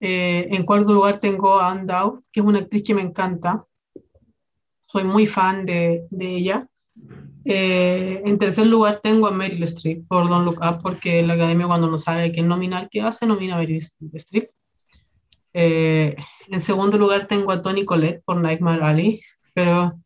Eh, 0.00 0.48
en 0.50 0.64
cuarto 0.64 0.92
lugar 0.92 1.18
tengo 1.18 1.58
a 1.58 1.70
Anne 1.70 1.92
que 2.32 2.40
es 2.40 2.46
una 2.46 2.60
actriz 2.60 2.84
que 2.84 2.94
me 2.94 3.02
encanta. 3.02 3.64
Soy 4.86 5.04
muy 5.04 5.26
fan 5.26 5.66
de, 5.66 6.06
de 6.10 6.26
ella. 6.26 6.68
Eh, 7.44 8.22
en 8.24 8.38
tercer 8.38 8.66
lugar 8.66 9.00
tengo 9.02 9.26
a 9.26 9.32
Meryl 9.32 9.64
Streep 9.64 10.06
por 10.06 10.28
Don't 10.28 10.44
Look 10.44 10.60
Up, 10.64 10.80
porque 10.80 11.22
la 11.22 11.34
academia 11.34 11.66
cuando 11.66 11.90
no 11.90 11.98
sabe 11.98 12.32
quién 12.32 12.48
nominar, 12.48 12.88
¿qué 12.90 13.02
hace? 13.02 13.26
Nomina 13.26 13.56
a 13.56 13.58
Meryl 13.58 13.82
Streep. 14.14 14.50
En 15.52 16.60
segundo 16.60 16.98
lugar 16.98 17.26
tengo 17.26 17.52
a 17.52 17.62
Tony 17.62 17.84
Collette 17.84 18.22
por 18.24 18.36
Nightmare 18.36 18.82
Alley, 18.82 19.20
pero 19.54 20.03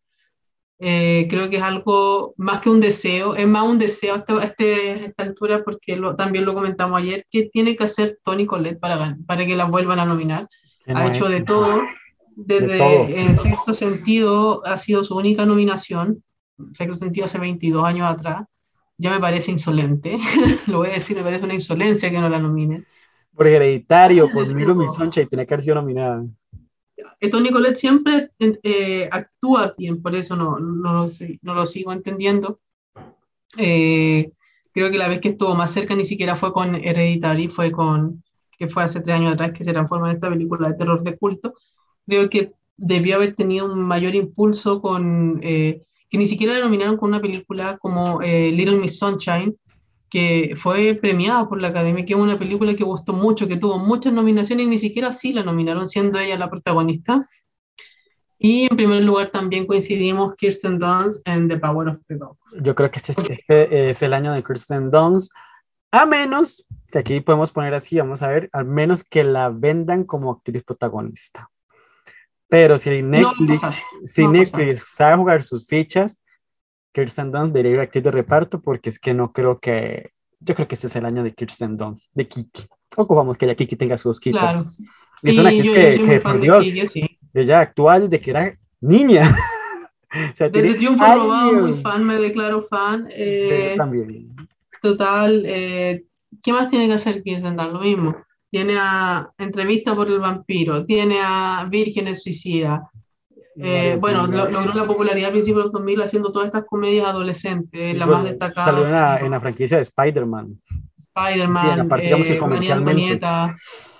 eh, 0.81 1.27
creo 1.29 1.51
que 1.51 1.57
es 1.57 1.62
algo 1.62 2.35
más 2.37 2.61
que 2.61 2.71
un 2.71 2.81
deseo, 2.81 3.35
es 3.35 3.49
más 3.49 3.67
un 3.67 3.79
deseo 3.79 4.14
a, 4.14 4.45
este, 4.45 5.07
esta 5.07 5.25
altura 5.25 5.64
porque 5.64 5.97
lo, 5.97 6.14
también 6.14 6.45
lo 6.45 6.55
comentamos 6.55 7.01
ayer, 7.01 7.25
que 7.31 7.49
tiene 7.53 7.75
que 7.75 7.85
hacer 7.85 8.19
Tony 8.23 8.47
Collette 8.47 8.79
para, 8.79 9.17
para 9.27 9.45
que 9.45 9.57
la 9.57 9.64
vuelvan 9.64 9.99
a 9.99 10.05
nominar. 10.05 10.49
Ha 10.87 11.09
hecho 11.09 11.29
de 11.29 11.43
todo, 11.43 11.83
desde 12.35 13.21
en 13.21 13.37
sexto 13.37 13.75
sentido 13.75 14.64
ha 14.64 14.79
sido 14.79 15.05
su 15.05 15.17
única 15.17 15.45
nominación, 15.45 16.23
sexto 16.73 16.97
sentido 16.97 17.27
hace 17.27 17.38
22 17.38 17.85
años 17.85 18.09
atrás, 18.09 18.47
ya 18.97 19.11
me 19.11 19.21
parece 19.21 19.51
insolente, 19.51 20.17
lo 20.67 20.79
voy 20.79 20.91
a 20.91 20.95
decir, 20.95 21.17
me 21.17 21.23
parece 21.23 21.45
una 21.45 21.55
insolencia 21.55 22.11
que 22.11 22.21
no 22.21 22.29
la 22.29 22.38
nominen. 22.38 22.87
Por 23.35 23.47
hereditario, 23.47 24.31
por 24.33 24.47
Milo 24.55 24.77
y 24.83 25.27
tenía 25.27 25.45
que 25.45 25.55
haber 25.55 25.62
sido 25.62 25.75
nominada. 25.75 26.25
Tony 27.27 27.51
Colette 27.51 27.77
siempre 27.77 28.31
eh, 28.39 29.09
actúa 29.11 29.75
bien, 29.77 30.01
por 30.01 30.15
eso 30.15 30.37
no, 30.37 30.59
no 30.61 31.09
lo 31.43 31.67
sigo 31.67 31.93
entendiendo. 31.93 32.61
Eh, 33.57 34.31
creo 34.73 34.91
que 34.91 34.99
la 34.99 35.09
vez 35.09 35.21
que 35.21 35.31
estuvo 35.31 35.55
más 35.55 35.73
cerca 35.73 35.97
ni 35.97 36.05
siquiera 36.05 36.37
fue 36.37 36.53
con 36.53 36.77
Hereditary, 36.77 37.49
fue 37.49 37.73
con, 37.73 38.23
que 38.57 38.69
fue 38.69 38.85
hace 38.85 39.01
tres 39.01 39.17
años 39.17 39.33
atrás 39.33 39.53
que 39.53 39.65
se 39.65 39.73
transforma 39.73 40.11
en 40.11 40.17
esta 40.17 40.29
película 40.29 40.69
de 40.69 40.75
terror 40.75 41.03
de 41.03 41.17
culto. 41.17 41.55
Creo 42.07 42.31
que 42.31 42.53
debió 42.77 43.17
haber 43.17 43.35
tenido 43.35 43.73
un 43.73 43.81
mayor 43.81 44.15
impulso 44.15 44.81
con, 44.81 45.41
eh, 45.43 45.83
que 46.09 46.19
ni 46.19 46.27
siquiera 46.27 46.55
la 46.55 46.61
nominaron 46.61 46.97
con 46.97 47.09
una 47.09 47.21
película 47.21 47.79
como 47.79 48.21
Little 48.21 48.77
Miss 48.77 48.99
Sunshine, 48.99 49.59
que 50.11 50.55
fue 50.57 50.99
premiada 51.01 51.49
por 51.49 51.61
la 51.61 51.68
Academia, 51.68 52.05
que 52.05 52.14
es 52.14 52.18
una 52.18 52.38
película 52.38 52.75
que 52.75 52.85
gustó 52.85 53.12
mucho, 53.12 53.49
que 53.49 53.57
tuvo 53.57 53.79
muchas 53.79 54.12
nominaciones 54.12 54.66
y 54.66 54.68
ni 54.68 54.79
siquiera 54.79 55.09
así 55.09 55.33
la 55.33 55.42
nominaron, 55.42 55.88
siendo 55.88 56.18
ella 56.18 56.38
la 56.38 56.51
protagonista. 56.51 57.27
Y 58.38 58.68
en 58.71 58.77
primer 58.77 59.03
lugar 59.03 59.31
también 59.31 59.66
coincidimos 59.66 60.37
Kirsten 60.37 60.79
Dunst 60.79 61.27
en 61.27 61.49
The 61.49 61.59
Power 61.59 61.88
of 61.88 61.99
the 62.07 62.14
Dog. 62.14 62.37
Yo 62.61 62.75
creo 62.75 62.90
que 62.90 63.01
este 63.01 63.12
es, 63.12 63.18
este 63.18 63.90
es 63.90 64.03
el 64.03 64.12
año 64.12 64.33
de 64.33 64.44
Kirsten 64.44 64.90
Dunst, 64.90 65.33
a 65.90 66.05
menos, 66.07 66.66
que 66.90 66.99
aquí 66.99 67.21
podemos 67.21 67.51
poner 67.51 67.75
así, 67.75 67.99
vamos 67.99 68.23
a 68.23 68.29
ver, 68.29 68.51
al 68.53 68.66
menos 68.66 69.05
que 69.05 69.25
la 69.25 69.49
vendan 69.49 70.05
como 70.05 70.31
actriz 70.31 70.62
protagonista. 70.62 71.51
Pero 72.49 72.79
si 72.79 73.03
Netflix, 73.03 73.61
si 74.05 74.27
Netflix 74.27 74.85
sabe 74.87 75.16
jugar 75.16 75.42
sus 75.42 75.66
fichas, 75.66 76.21
Kirsten 76.99 77.31
Dunst 77.31 77.55
debería 77.55 77.75
ir 77.75 77.81
actriz 77.81 78.03
de 78.03 78.11
reparto 78.11 78.61
porque 78.61 78.89
es 78.89 78.99
que 78.99 79.15
no 79.15 79.33
creo 79.33 79.61
que, 79.61 80.11
yo 80.41 80.55
creo 80.55 80.67
que 80.67 80.75
este 80.75 80.89
es 80.89 80.97
el 80.97 81.05
año 81.05 81.23
de 81.23 81.33
Kirsten 81.33 81.77
Dunst, 81.77 82.07
de 82.13 82.27
Kiki. 82.27 82.67
Ocupamos 82.97 83.39
que 83.39 83.47
ya 83.47 83.55
Kiki 83.55 83.77
tenga 83.77 83.97
sus 83.97 84.19
Kiki. 84.19 84.37
Claro. 84.37 84.61
Es 85.23 85.39
una 85.39 85.51
actriz 85.51 85.99
que, 85.99 86.21
por 86.21 86.41
Dios, 86.41 86.67
ella 87.35 87.61
actúa 87.61 88.01
desde 88.01 88.21
que 88.21 88.31
era 88.31 88.59
niña. 88.81 89.23
o 90.33 90.35
sea, 90.35 90.49
desde 90.49 90.75
Triunfo 90.75 91.05
Robado, 91.05 91.53
muy 91.53 91.81
fan, 91.81 92.05
me 92.05 92.17
declaro 92.17 92.67
fan. 92.69 93.09
Eh, 93.11 93.75
también. 93.77 94.35
Total, 94.83 95.43
eh, 95.47 96.05
¿qué 96.43 96.53
más 96.53 96.69
tiene 96.69 96.89
que 96.89 96.95
hacer 96.95 97.23
Kirsten 97.23 97.57
Dunst? 97.57 97.73
Lo 97.75 97.81
mismo. 97.81 98.17
Tiene 98.51 98.75
a 98.77 99.31
Entrevista 99.39 99.95
por 99.95 100.09
el 100.09 100.19
vampiro, 100.19 100.85
tiene 100.85 101.19
a 101.23 101.69
Vírgenes 101.71 102.23
Suicida, 102.23 102.91
eh, 103.61 103.97
bueno, 104.01 104.27
logró 104.27 104.73
la 104.75 104.87
popularidad 104.87 105.31
a 105.31 105.33
principios 105.33 105.59
de 105.59 105.64
los 105.64 105.73
2000 105.73 106.03
haciendo 106.03 106.33
todas 106.33 106.47
estas 106.47 106.64
comedias 106.64 107.07
adolescentes, 107.07 107.97
la 107.97 108.07
más 108.07 108.25
destacada. 108.25 108.66
Salió 108.66 108.87
en 108.87 108.92
la, 108.92 109.18
en 109.18 109.31
la 109.31 109.40
franquicia 109.40 109.77
de 109.77 109.83
Spider-Man. 109.83 110.61
Spider-Man, 111.14 111.81
eh, 112.01 112.40
María 112.40 112.75
Antonieta. 112.75 113.49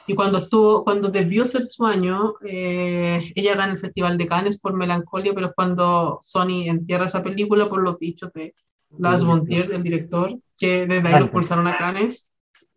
Y 0.07 0.14
cuando 0.14 0.38
estuvo, 0.38 0.85
cuando 0.85 1.11
debió 1.11 1.47
ser 1.47 1.62
su 1.64 1.85
año, 1.85 2.35
eh, 2.47 3.31
ella 3.35 3.55
gana 3.55 3.73
el 3.73 3.79
Festival 3.79 4.16
de 4.16 4.27
Cannes 4.27 4.59
por 4.59 4.73
Melancolia, 4.73 5.35
pero 5.35 5.49
es 5.49 5.53
cuando 5.55 6.18
Sony 6.23 6.64
entierra 6.66 7.05
esa 7.05 7.23
película 7.23 7.68
por 7.68 7.83
los 7.83 7.99
dichos 7.99 8.33
de 8.33 8.55
Lars 8.99 9.23
von 9.23 9.44
Trier, 9.44 9.71
el 9.71 9.83
director, 9.83 10.35
que 10.57 10.87
desde 10.87 11.09
ahí 11.09 11.21
lo 11.21 11.31
pulsaron 11.31 11.66
a 11.66 11.77
Cannes, 11.77 12.27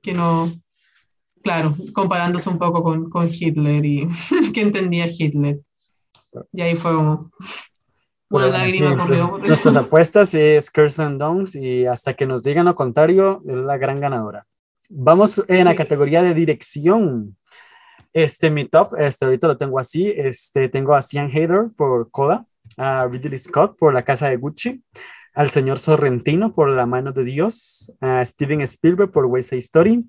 que 0.01 0.13
no, 0.13 0.51
claro, 1.41 1.73
comparándose 1.93 2.49
un 2.49 2.59
poco 2.59 2.83
con, 2.83 3.09
con 3.09 3.29
Hitler 3.31 3.85
y 3.85 4.09
que 4.53 4.61
entendía 4.61 5.07
Hitler. 5.07 5.61
Y 6.51 6.61
ahí 6.61 6.75
fue 6.75 6.93
como 6.93 7.31
una 8.29 8.47
lágrima 8.47 8.97
corrió. 8.97 9.37
Nuestras 9.37 9.75
apuestas 9.75 10.33
es 10.33 10.71
Kirsten 10.71 11.17
Dunst 11.17 11.55
y 11.55 11.85
hasta 11.85 12.13
que 12.13 12.25
nos 12.25 12.43
digan 12.43 12.65
lo 12.65 12.75
contrario, 12.75 13.41
es 13.45 13.55
la 13.55 13.77
gran 13.77 13.99
ganadora. 13.99 14.45
Vamos 14.89 15.43
en 15.47 15.65
la 15.65 15.75
categoría 15.75 16.21
de 16.21 16.33
dirección. 16.33 17.37
Este, 18.13 18.49
mi 18.49 18.65
top, 18.65 18.95
este, 18.99 19.25
ahorita 19.25 19.47
lo 19.47 19.57
tengo 19.57 19.79
así. 19.79 20.13
Este, 20.15 20.69
tengo 20.69 20.95
a 20.95 21.01
Sian 21.01 21.29
Hader 21.29 21.69
por 21.75 22.09
Coda, 22.11 22.45
a 22.77 23.07
Ridley 23.07 23.37
Scott 23.37 23.77
por 23.77 23.93
La 23.93 24.03
Casa 24.03 24.27
de 24.27 24.37
Gucci, 24.37 24.83
al 25.33 25.49
señor 25.49 25.79
Sorrentino 25.79 26.53
por 26.53 26.69
La 26.69 26.85
Mano 26.85 27.13
de 27.13 27.23
Dios, 27.23 27.93
a 28.01 28.23
Steven 28.25 28.61
Spielberg 28.61 29.11
por 29.11 29.25
West 29.25 29.49
Side 29.49 29.59
Story, 29.59 30.05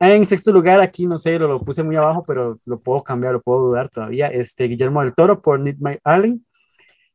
en 0.00 0.24
sexto 0.24 0.52
lugar, 0.52 0.80
aquí 0.80 1.06
no 1.06 1.16
sé, 1.16 1.38
lo, 1.38 1.60
puse 1.60 1.82
muy 1.82 1.96
abajo, 1.96 2.24
pero 2.26 2.58
lo 2.64 2.80
puedo 2.80 3.02
cambiar, 3.02 3.32
lo 3.34 3.42
puedo 3.42 3.68
dudar 3.68 3.88
todavía. 3.88 4.28
Este, 4.28 4.64
Guillermo 4.64 5.00
del 5.00 5.14
Toro 5.14 5.40
por 5.40 5.60
Need 5.60 5.76
My 5.78 5.98
Allen. 6.04 6.44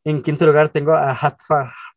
En 0.04 0.22
quinto 0.22 0.46
lugar 0.46 0.70
tengo 0.70 0.94
a 0.94 1.12
Hat 1.12 1.38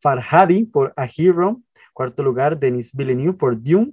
Farhadi 0.03 0.64
por 0.64 0.92
A 0.97 1.07
Hero. 1.07 1.61
Cuarto 1.92 2.23
lugar, 2.23 2.59
Denis 2.59 2.95
Villeneuve 2.95 3.35
por 3.35 3.62
Dune. 3.62 3.92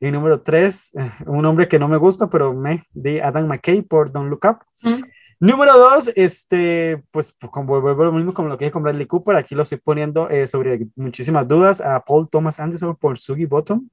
Y 0.00 0.10
número 0.10 0.40
tres, 0.42 0.94
eh, 0.94 1.10
un 1.26 1.44
hombre 1.44 1.66
que 1.66 1.78
no 1.78 1.88
me 1.88 1.96
gusta, 1.96 2.28
pero 2.28 2.54
me, 2.54 2.84
de 2.92 3.20
Adam 3.22 3.46
McKay 3.46 3.82
por 3.82 4.12
Don't 4.12 4.30
Look 4.30 4.44
Up. 4.44 4.58
Mm. 4.82 5.02
Número 5.40 5.78
dos, 5.78 6.10
este, 6.16 7.02
pues 7.12 7.32
como 7.52 7.80
vuelvo 7.80 8.04
lo 8.04 8.12
mismo 8.12 8.34
como 8.34 8.48
lo 8.48 8.58
que 8.58 8.64
dije 8.64 8.72
con 8.72 8.82
Bradley 8.82 9.06
Cooper, 9.06 9.36
aquí 9.36 9.54
lo 9.54 9.62
estoy 9.62 9.78
poniendo 9.78 10.28
eh, 10.28 10.48
sobre 10.48 10.88
muchísimas 10.96 11.46
dudas 11.46 11.80
a 11.80 12.00
Paul 12.04 12.28
Thomas 12.28 12.58
Anderson 12.58 12.96
por 12.96 13.18
Sugi 13.18 13.46
Bottom. 13.46 13.88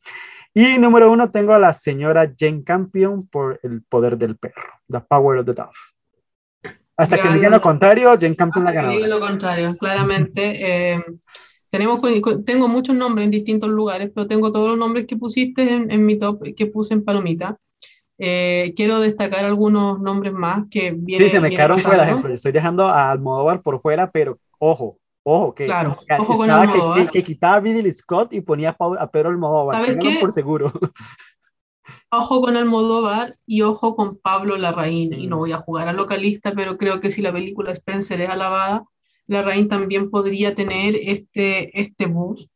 Y 0.53 0.79
número 0.79 1.11
uno 1.11 1.29
tengo 1.29 1.53
a 1.53 1.59
la 1.59 1.73
señora 1.73 2.33
Jane 2.35 2.63
Campion 2.63 3.27
por 3.27 3.59
El 3.61 3.83
Poder 3.83 4.17
del 4.17 4.37
Perro, 4.37 4.63
The 4.87 5.01
Power 5.01 5.39
of 5.39 5.45
the 5.45 5.53
Dove. 5.53 6.75
Hasta 6.97 7.21
que 7.21 7.29
digan 7.29 7.51
lo 7.51 7.61
contrario, 7.61 8.17
Jane 8.19 8.35
Campion 8.35 8.65
la 8.65 8.71
ganó. 8.71 8.97
lo 9.05 9.19
contrario, 9.19 9.75
claramente. 9.77 10.93
Eh, 10.93 11.03
tenemos, 11.69 11.99
tengo 12.45 12.67
muchos 12.69 12.95
nombres 12.95 13.25
en 13.25 13.31
distintos 13.31 13.69
lugares, 13.69 14.09
pero 14.15 14.27
tengo 14.27 14.51
todos 14.51 14.69
los 14.69 14.77
nombres 14.77 15.05
que 15.05 15.17
pusiste 15.17 15.61
en, 15.61 16.05
mi 16.05 16.17
top, 16.17 16.41
que 16.55 16.65
puse 16.67 16.93
en 16.93 17.03
Palomita. 17.03 17.59
Eh, 18.17 18.73
quiero 18.75 18.99
destacar 18.99 19.43
algunos 19.45 19.99
nombres 19.99 20.33
más 20.33 20.65
que 20.69 20.91
vienen. 20.91 21.27
Sí, 21.27 21.29
se 21.29 21.39
me 21.39 21.49
quedaron 21.49 21.79
fuera, 21.79 22.03
ejemplo. 22.03 22.33
Estoy 22.33 22.51
dejando 22.51 22.87
a 22.87 23.11
Almodóvar 23.11 23.61
por 23.61 23.81
fuera, 23.81 24.11
pero 24.11 24.39
ojo, 24.59 24.97
Ojo, 25.27 25.55
que, 25.55 25.65
claro, 25.65 25.97
ojo 26.19 26.37
con 26.37 26.47
que, 26.95 27.07
que, 27.07 27.23
quitaba 27.23 27.55
a 27.55 27.59
Ridley 27.59 27.91
Scott 27.91 28.31
y 28.31 28.41
ponía 28.41 28.75
a 28.77 29.09
Pedro 29.09 29.29
Almodóvar. 29.29 29.83
¿Sabes 29.83 30.19
por 30.19 30.31
seguro. 30.31 30.71
Ojo 32.11 32.41
con 32.41 32.55
Almodóvar 32.55 33.35
y 33.45 33.63
ojo 33.63 33.95
con 33.95 34.17
Pablo 34.17 34.55
Larraín. 34.55 35.13
Y 35.13 35.25
no 35.25 35.37
mm. 35.37 35.39
voy 35.39 35.51
a 35.51 35.57
jugar 35.57 35.87
a 35.87 35.93
localista, 35.93 36.53
pero 36.53 36.77
creo 36.77 37.01
que 37.01 37.11
si 37.11 37.23
la 37.23 37.33
película 37.33 37.71
Spencer 37.71 38.21
es 38.21 38.29
alabada, 38.29 38.85
Larraín 39.27 39.67
también 39.67 40.11
podría 40.11 40.53
tener 40.53 40.95
este, 40.95 41.79
este 41.79 42.05
boost 42.05 42.49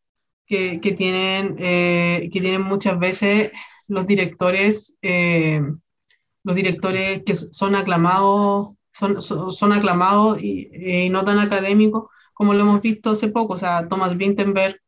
que, 0.45 0.79
que 0.79 0.91
tienen, 0.91 1.55
eh, 1.59 2.29
que 2.31 2.39
tienen 2.39 2.61
muchas 2.61 2.99
veces 2.99 3.51
los 3.89 4.07
directores, 4.07 4.97
eh, 5.01 5.61
los 6.43 6.55
directores 6.55 7.23
que 7.25 7.35
son 7.35 7.75
aclamados, 7.75 8.69
son, 8.91 9.21
son, 9.21 9.73
aclamados 9.73 10.41
y, 10.41 10.69
y 11.05 11.09
no 11.09 11.23
tan 11.23 11.39
académicos 11.39 12.05
como 12.39 12.53
lo 12.53 12.63
hemos 12.63 12.81
visto 12.81 13.11
hace 13.11 13.27
poco, 13.27 13.55
o 13.55 13.57
sea, 13.57 13.89
Thomas 13.89 14.15
Vinterberg 14.15 14.79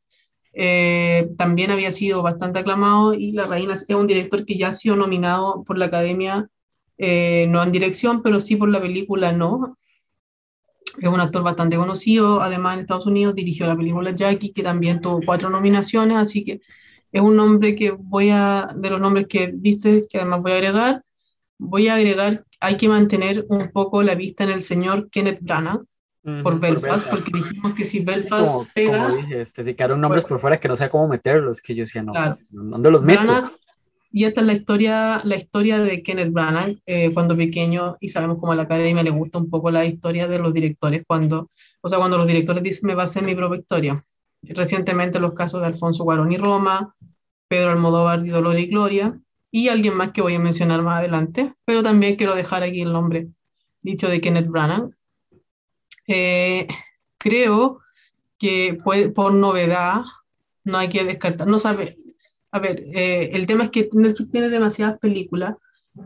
eh, 0.54 1.30
también 1.38 1.72
había 1.72 1.92
sido 1.92 2.22
bastante 2.22 2.60
aclamado 2.60 3.14
y 3.14 3.34
La 3.34 3.46
Reina 3.46 3.74
es 3.74 3.86
un 3.90 4.08
director 4.08 4.46
que 4.46 4.58
ya 4.58 4.70
ha 4.70 4.72
sido 4.72 4.96
nominado 4.96 5.64
por 5.66 5.78
la 5.78 5.86
Academia, 5.88 6.50
eh, 6.98 7.48
no 7.50 7.62
en 7.62 7.74
dirección, 7.74 8.22
pero 8.22 8.40
sí 8.40 8.56
por 8.56 8.70
la 8.70 8.82
película 8.82 9.34
No. 9.34 9.78
Es 11.02 11.10
un 11.10 11.20
actor 11.20 11.44
bastante 11.44 11.76
conocido, 11.76 12.42
además 12.42 12.76
en 12.76 12.82
Estados 12.82 13.06
Unidos 13.06 13.36
dirigió 13.36 13.68
la 13.68 13.76
película 13.76 14.12
Jackie, 14.12 14.54
que 14.54 14.64
también 14.64 15.02
tuvo 15.02 15.20
cuatro 15.26 15.50
nominaciones, 15.50 16.18
así 16.18 16.46
que 16.46 16.62
es 17.12 17.22
un 17.22 17.36
nombre 17.36 17.76
que 17.76 17.92
voy 17.92 18.30
a, 18.30 18.74
de 18.76 18.90
los 18.90 19.02
nombres 19.02 19.28
que 19.28 19.52
diste, 19.54 20.08
que 20.10 20.18
además 20.20 20.42
voy 20.42 20.52
a 20.52 20.56
agregar, 20.56 21.04
voy 21.58 21.88
a 21.88 21.96
agregar, 21.96 22.46
hay 22.60 22.78
que 22.78 22.88
mantener 22.88 23.46
un 23.50 23.70
poco 23.72 24.04
la 24.04 24.16
vista 24.16 24.44
en 24.44 24.52
el 24.52 24.62
señor 24.62 25.10
Kenneth 25.10 25.40
Branagh, 25.42 25.82
por 26.44 26.60
Belfast, 26.60 27.08
porque 27.08 27.32
dijimos 27.34 27.74
que 27.74 27.84
si 27.84 28.06
Belfast 28.06 28.72
pega. 28.76 29.08
Como 29.08 29.18
dije, 29.18 29.42
este, 29.42 29.64
dedicaron 29.64 30.00
nombres 30.00 30.24
por 30.24 30.40
fuera 30.40 30.60
que 30.60 30.68
no 30.68 30.76
sé 30.76 30.88
cómo 30.90 31.08
meterlos, 31.08 31.62
que 31.62 31.74
yo 31.74 31.82
decía, 31.82 32.04
no, 32.04 32.14
¿dónde 32.52 32.92
los 32.92 33.02
meto? 33.02 33.52
y 34.14 34.26
esta 34.26 34.42
es 34.42 34.48
la 34.48 34.54
historia, 34.54 35.22
la 35.24 35.38
historia 35.38 35.80
de 35.80 36.04
Kenneth 36.04 36.34
Branagh 36.34 36.76
eh, 36.86 37.12
cuando 37.14 37.36
pequeño, 37.36 37.96
y 38.02 38.10
sabemos 38.10 38.40
cómo 38.40 38.52
a 38.52 38.56
la 38.56 38.64
academia 38.64 39.04
le 39.04 39.10
gusta 39.10 39.38
un 39.38 39.50
poco 39.50 39.72
la 39.72 39.86
historia 39.86 40.28
de 40.28 40.38
los 40.38 40.54
directores, 40.54 41.04
cuando, 41.08 41.50
o 41.82 41.90
sea, 41.90 41.98
cuando 41.98 42.18
los 42.18 42.28
directores 42.28 42.62
dicen, 42.62 42.88
me 42.88 42.96
va 42.96 43.04
a 43.04 43.06
hacer 43.06 43.24
mi 43.24 43.36
propia 43.36 43.60
historia. 43.60 44.04
Recientemente 44.44 45.20
los 45.20 45.34
casos 45.34 45.62
de 45.62 45.68
Alfonso 45.68 46.04
Cuarón 46.04 46.32
y 46.32 46.38
Roma, 46.38 46.96
Pedro 47.48 47.72
Almodóvar 47.72 48.26
y 48.26 48.30
Dolor 48.30 48.58
y 48.60 48.68
Gloria, 48.68 49.20
y 49.52 49.68
alguien 49.68 49.96
más 49.96 50.12
que 50.12 50.22
voy 50.22 50.36
a 50.36 50.40
mencionar 50.40 50.82
más 50.82 51.00
adelante, 51.00 51.54
pero 51.66 51.84
también 51.84 52.16
quiero 52.16 52.36
dejar 52.36 52.64
aquí 52.64 52.82
el 52.82 52.94
nombre 52.94 53.28
dicho 53.82 54.08
de 54.08 54.22
Kenneth 54.22 54.48
Branagh, 54.48 54.90
eh, 56.08 56.68
creo 57.18 57.80
que 58.38 58.78
por 59.14 59.34
novedad 59.34 60.02
no 60.64 60.78
hay 60.78 60.90
que 60.90 61.04
descartar, 61.04 61.48
no 61.48 61.60
sabe, 61.60 61.98
a 62.52 62.60
ver, 62.60 62.84
eh, 62.94 63.32
el 63.34 63.46
tema 63.46 63.66
es 63.66 63.72
que 63.72 63.90
tiene 64.32 64.50
demasiadas 64.50 65.00
películas, 65.00 65.56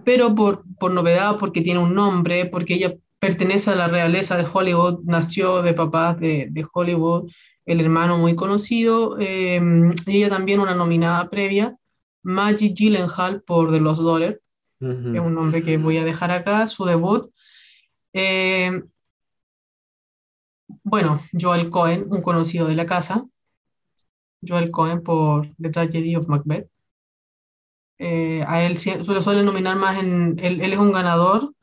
pero 0.03 0.33
por, 0.33 0.63
por 0.79 0.91
novedad, 0.91 1.37
porque 1.37 1.61
tiene 1.61 1.79
un 1.79 1.93
nombre, 1.93 2.45
porque 2.45 2.75
ella 2.75 2.95
pertenece 3.19 3.71
a 3.71 3.75
la 3.75 3.87
realeza 3.87 4.37
de 4.37 4.47
Hollywood, 4.51 5.03
nació 5.03 5.61
de 5.61 5.73
papás 5.73 6.19
de, 6.19 6.47
de 6.51 6.65
Hollywood, 6.71 7.29
el 7.65 7.81
hermano 7.81 8.17
muy 8.17 8.35
conocido, 8.35 9.17
eh, 9.19 9.59
ella 10.05 10.29
también 10.29 10.59
una 10.59 10.75
nominada 10.75 11.29
previa, 11.29 11.77
Maggie 12.23 12.73
Gyllenhaal 12.73 13.41
por 13.43 13.71
The 13.71 13.79
Lost 13.79 14.01
Daughter, 14.01 14.41
que 14.79 14.85
es 14.85 15.23
un 15.23 15.33
nombre 15.33 15.63
que 15.63 15.77
voy 15.77 15.97
a 15.97 16.03
dejar 16.03 16.31
acá, 16.31 16.67
su 16.67 16.85
debut. 16.85 17.31
Eh, 18.13 18.83
bueno, 20.83 21.21
Joel 21.33 21.69
Cohen, 21.69 22.05
un 22.09 22.21
conocido 22.21 22.67
de 22.67 22.75
la 22.75 22.85
casa. 22.85 23.25
Joel 24.47 24.71
Cohen 24.71 25.01
por 25.03 25.49
The 25.57 25.69
Tragedy 25.69 26.15
of 26.15 26.27
Macbeth. 26.27 26.69
Eh, 27.97 28.43
a 28.47 28.63
él 28.63 28.77
se 28.77 28.97
lo 28.97 29.21
suelen 29.21 29.45
nominar 29.45 29.77
más 29.77 29.97
en. 29.99 30.37
Él, 30.39 30.61
es 30.61 30.79
un 30.79 30.91
ganador. 30.91 31.53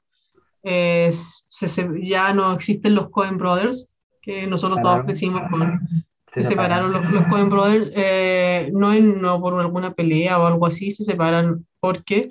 ya 0.63 2.33
no 2.35 2.53
existen 2.53 2.95
los 2.95 3.11
Cohen 3.11 3.39
Brothers, 3.39 3.92
que 4.23 4.47
nosotros 4.47 4.81
todos 4.81 5.05
crecimos 5.05 5.43
con. 5.51 5.81
Se, 6.33 6.43
separaron 6.43 6.93
los, 6.93 7.05
los, 7.11 7.27
Cohen 7.27 7.51
Brothers, 7.51 7.93
eh, 7.95 8.71
no, 8.73 8.95
en, 8.95 9.21
no 9.21 9.39
por 9.39 9.61
alguna 9.61 9.93
pelea 9.93 10.39
o 10.39 10.47
algo 10.47 10.65
así, 10.65 10.91
se 10.91 11.05
separan 11.05 11.67
porque 11.79 12.27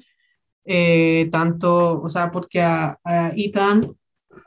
eh, 0.66 1.30
tanto, 1.32 2.02
o 2.02 2.10
sea, 2.10 2.32
porque 2.32 2.62
a, 2.62 2.98
a 3.04 3.32
Ethan 3.36 3.96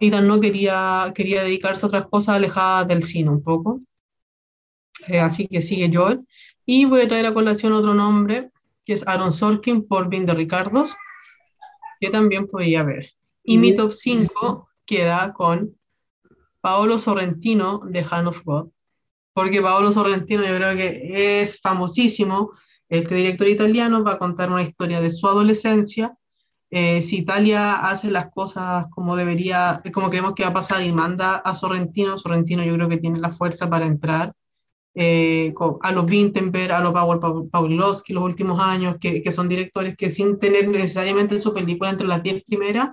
Ethan 0.00 0.26
no 0.26 0.40
quería, 0.40 1.12
quería 1.14 1.42
dedicarse 1.42 1.84
a 1.84 1.88
otras 1.88 2.06
cosas 2.08 2.36
alejadas 2.36 2.88
del 2.88 3.02
cine 3.02 3.30
un 3.30 3.42
poco. 3.42 3.80
Eh, 5.08 5.20
así 5.20 5.46
que 5.46 5.62
sigue 5.62 5.90
Joel. 5.92 6.26
Y 6.66 6.86
voy 6.86 7.02
a 7.02 7.08
traer 7.08 7.26
a 7.26 7.34
colación 7.34 7.72
otro 7.72 7.94
nombre, 7.94 8.50
que 8.84 8.94
es 8.94 9.06
Aaron 9.06 9.32
Sorkin 9.32 9.86
por 9.86 10.08
Vin 10.08 10.26
de 10.26 10.34
Ricardos, 10.34 10.94
que 12.00 12.10
también 12.10 12.46
podía 12.46 12.82
ver. 12.82 13.10
Y 13.42 13.58
mi 13.58 13.76
top 13.76 13.92
5 13.92 14.68
queda 14.86 15.32
con 15.34 15.76
Paolo 16.64 16.98
Sorrentino 16.98 17.82
de 17.84 18.06
Hand 18.10 18.28
of 18.28 18.42
God, 18.42 18.70
porque 19.34 19.60
Paolo 19.60 19.92
Sorrentino 19.92 20.42
yo 20.46 20.56
creo 20.56 20.74
que 20.74 21.42
es 21.42 21.60
famosísimo, 21.60 22.52
este 22.88 23.16
director 23.16 23.48
italiano 23.48 24.02
va 24.02 24.12
a 24.12 24.18
contar 24.18 24.50
una 24.50 24.62
historia 24.62 25.02
de 25.02 25.10
su 25.10 25.28
adolescencia 25.28 26.16
eh, 26.70 27.02
si 27.02 27.18
Italia 27.18 27.86
hace 27.86 28.10
las 28.10 28.30
cosas 28.30 28.86
como 28.88 29.14
debería, 29.14 29.82
como 29.92 30.08
creemos 30.08 30.34
que 30.34 30.44
va 30.44 30.48
a 30.48 30.54
pasar 30.54 30.82
y 30.82 30.90
manda 30.90 31.36
a 31.36 31.54
Sorrentino, 31.54 32.16
Sorrentino 32.16 32.64
yo 32.64 32.74
creo 32.76 32.88
que 32.88 32.96
tiene 32.96 33.20
la 33.20 33.30
fuerza 33.30 33.68
para 33.68 33.84
entrar 33.84 34.32
eh, 34.94 35.52
a 35.82 35.92
los 35.92 36.10
Wittenberg, 36.10 36.72
a 36.72 36.80
los 36.80 36.94
Pawlowski 37.52 38.14
los 38.14 38.24
últimos 38.24 38.58
años, 38.58 38.96
que, 38.98 39.22
que, 39.22 39.32
son 39.32 39.50
directores 39.50 39.98
que 39.98 40.08
sin 40.08 40.38
tener 40.38 40.66
necesariamente 40.68 41.38
su 41.40 41.52
película 41.52 41.90
entre 41.90 42.06
las 42.06 42.22
10 42.22 42.42
primeras, 42.44 42.88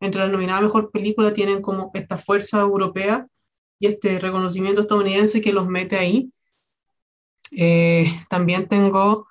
entre 0.00 0.22
la 0.22 0.28
nominada 0.28 0.62
mejor 0.62 0.90
película, 0.90 1.34
tienen 1.34 1.62
como 1.62 1.90
esta 1.94 2.18
fuerza 2.18 2.60
europea 2.60 3.26
y 3.78 3.86
este 3.86 4.18
reconocimiento 4.18 4.82
estadounidense 4.82 5.40
que 5.40 5.52
los 5.52 5.66
mete 5.66 5.96
ahí. 5.96 6.32
Eh, 7.52 8.06
también 8.28 8.68
tengo 8.68 9.26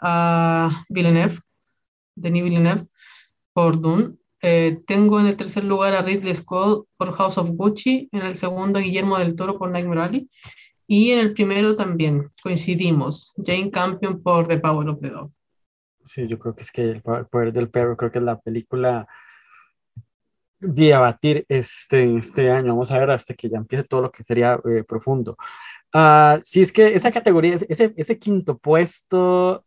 a 0.00 0.84
Villeneuve, 0.88 1.38
Denis 2.14 2.44
Villeneuve, 2.44 2.86
por 3.52 3.80
Dune. 3.80 4.14
Eh, 4.40 4.80
tengo 4.86 5.20
en 5.20 5.26
el 5.26 5.36
tercer 5.36 5.64
lugar 5.64 5.94
a 5.94 6.02
Ridley 6.02 6.34
Scott 6.34 6.88
por 6.96 7.12
House 7.12 7.38
of 7.38 7.50
Gucci, 7.50 8.08
en 8.12 8.22
el 8.22 8.34
segundo 8.34 8.80
Guillermo 8.80 9.18
del 9.18 9.36
Toro 9.36 9.58
por 9.58 9.70
Nightmare 9.70 10.00
Alley, 10.00 10.30
y 10.86 11.12
en 11.12 11.20
el 11.20 11.32
primero 11.32 11.76
también 11.76 12.28
coincidimos, 12.42 13.32
Jane 13.36 13.70
Campion 13.70 14.20
por 14.20 14.48
The 14.48 14.58
Power 14.58 14.88
of 14.88 15.00
the 15.00 15.10
Dog. 15.10 15.30
Sí, 16.04 16.26
yo 16.26 16.38
creo 16.38 16.56
que 16.56 16.62
es 16.62 16.72
que 16.72 16.82
el 16.82 17.02
poder 17.02 17.52
del 17.52 17.70
perro, 17.70 17.96
creo 17.96 18.10
que 18.10 18.18
es 18.18 18.24
la 18.24 18.40
película 18.40 19.06
de 20.62 20.94
abatir 20.94 21.44
este, 21.48 22.16
este 22.16 22.50
año. 22.50 22.68
Vamos 22.68 22.90
a 22.90 22.98
ver 22.98 23.10
hasta 23.10 23.34
que 23.34 23.48
ya 23.48 23.58
empiece 23.58 23.84
todo 23.84 24.02
lo 24.02 24.10
que 24.10 24.24
sería 24.24 24.58
eh, 24.64 24.84
profundo. 24.84 25.36
Uh, 25.94 26.38
sí, 26.42 26.62
es 26.62 26.72
que 26.72 26.94
esa 26.94 27.12
categoría, 27.12 27.54
ese, 27.54 27.92
ese 27.96 28.18
quinto 28.18 28.56
puesto 28.56 29.64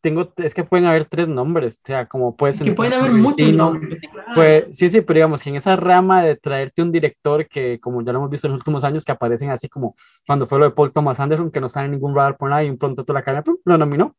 tengo, 0.00 0.32
es 0.36 0.54
que 0.54 0.62
pueden 0.62 0.86
haber 0.86 1.06
tres 1.06 1.28
nombres, 1.28 1.80
o 1.82 1.86
sea, 1.86 2.06
como 2.06 2.36
puede 2.36 2.52
ser. 2.52 2.66
Que 2.66 2.72
pueden 2.74 2.92
haber 2.92 3.10
muchos 3.12 3.52
nombres. 3.52 4.00
Pues, 4.34 4.64
sí, 4.70 4.88
sí, 4.88 5.00
pero 5.00 5.18
digamos 5.18 5.42
que 5.42 5.50
en 5.50 5.56
esa 5.56 5.74
rama 5.74 6.22
de 6.22 6.36
traerte 6.36 6.82
un 6.82 6.92
director 6.92 7.48
que, 7.48 7.80
como 7.80 8.02
ya 8.02 8.12
lo 8.12 8.20
hemos 8.20 8.30
visto 8.30 8.46
en 8.46 8.52
los 8.52 8.60
últimos 8.60 8.84
años, 8.84 9.04
que 9.04 9.12
aparecen 9.12 9.50
así 9.50 9.68
como 9.68 9.96
cuando 10.26 10.46
fue 10.46 10.60
lo 10.60 10.66
de 10.66 10.70
Paul 10.70 10.92
Thomas 10.92 11.18
Anderson, 11.18 11.50
que 11.50 11.60
no 11.60 11.68
sale 11.68 11.88
ningún 11.88 12.14
radar 12.14 12.36
por 12.36 12.50
nada 12.50 12.62
y 12.62 12.70
un 12.70 12.78
pronto 12.78 13.04
toda 13.04 13.18
la 13.18 13.24
cadena 13.24 13.42
lo 13.64 13.78
nominó. 13.78 14.14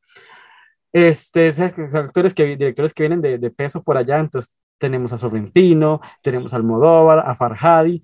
Este, 0.92 1.54
actores 1.94 2.34
que, 2.34 2.58
directores 2.58 2.94
que 2.94 3.04
vienen 3.04 3.22
de, 3.22 3.38
de, 3.38 3.50
peso 3.52 3.82
por 3.82 3.98
allá, 3.98 4.20
entonces 4.20 4.56
tenemos 4.78 5.14
a 5.14 5.18
Sorrentino, 5.18 6.02
tenemos 6.22 6.54
a 6.54 6.58
Almodóvar, 6.58 7.20
a 7.20 7.36
Farhadi, 7.36 8.04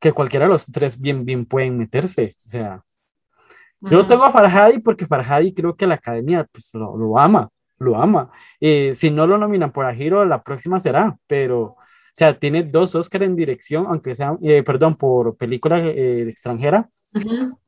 que 0.00 0.12
cualquiera 0.12 0.46
de 0.46 0.52
los 0.52 0.66
tres 0.66 1.00
bien, 1.00 1.24
bien 1.24 1.46
pueden 1.46 1.76
meterse, 1.78 2.36
o 2.44 2.48
sea, 2.48 2.84
yo 3.82 4.06
tengo 4.06 4.24
a 4.24 4.30
Farhadi 4.30 4.78
porque 4.80 5.06
Farhadi 5.06 5.54
creo 5.54 5.74
que 5.74 5.86
la 5.86 5.94
academia 5.94 6.46
pues, 6.52 6.74
lo, 6.74 6.96
lo 6.98 7.18
ama, 7.18 7.48
lo 7.78 7.96
ama. 7.96 8.30
Eh, 8.60 8.92
si 8.94 9.10
no 9.10 9.26
lo 9.26 9.38
nominan 9.38 9.72
por 9.72 9.86
Ajiro, 9.86 10.24
la 10.24 10.42
próxima 10.42 10.78
será, 10.78 11.16
pero, 11.26 11.62
o 11.62 11.76
sea, 12.12 12.38
tiene 12.38 12.62
dos 12.62 12.94
Oscars 12.94 13.24
en 13.24 13.36
dirección, 13.36 13.86
aunque 13.88 14.14
sea, 14.14 14.36
eh, 14.42 14.62
perdón, 14.62 14.96
por 14.96 15.36
película 15.36 15.80
eh, 15.80 16.28
extranjera, 16.28 16.88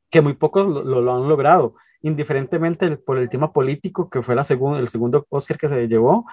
que 0.09 0.21
muy 0.21 0.33
pocos 0.33 0.85
lo, 0.85 1.01
lo, 1.01 1.15
han 1.15 1.27
logrado, 1.27 1.75
indiferentemente 2.01 2.95
por 2.97 3.17
el 3.17 3.27
tema 3.27 3.51
político, 3.51 4.09
que 4.09 4.21
fue 4.21 4.35
la 4.35 4.43
segunda 4.43 4.79
el 4.79 4.87
segundo 4.87 5.25
Oscar 5.29 5.57
que 5.57 5.67
se 5.67 5.87
llevó, 5.87 6.25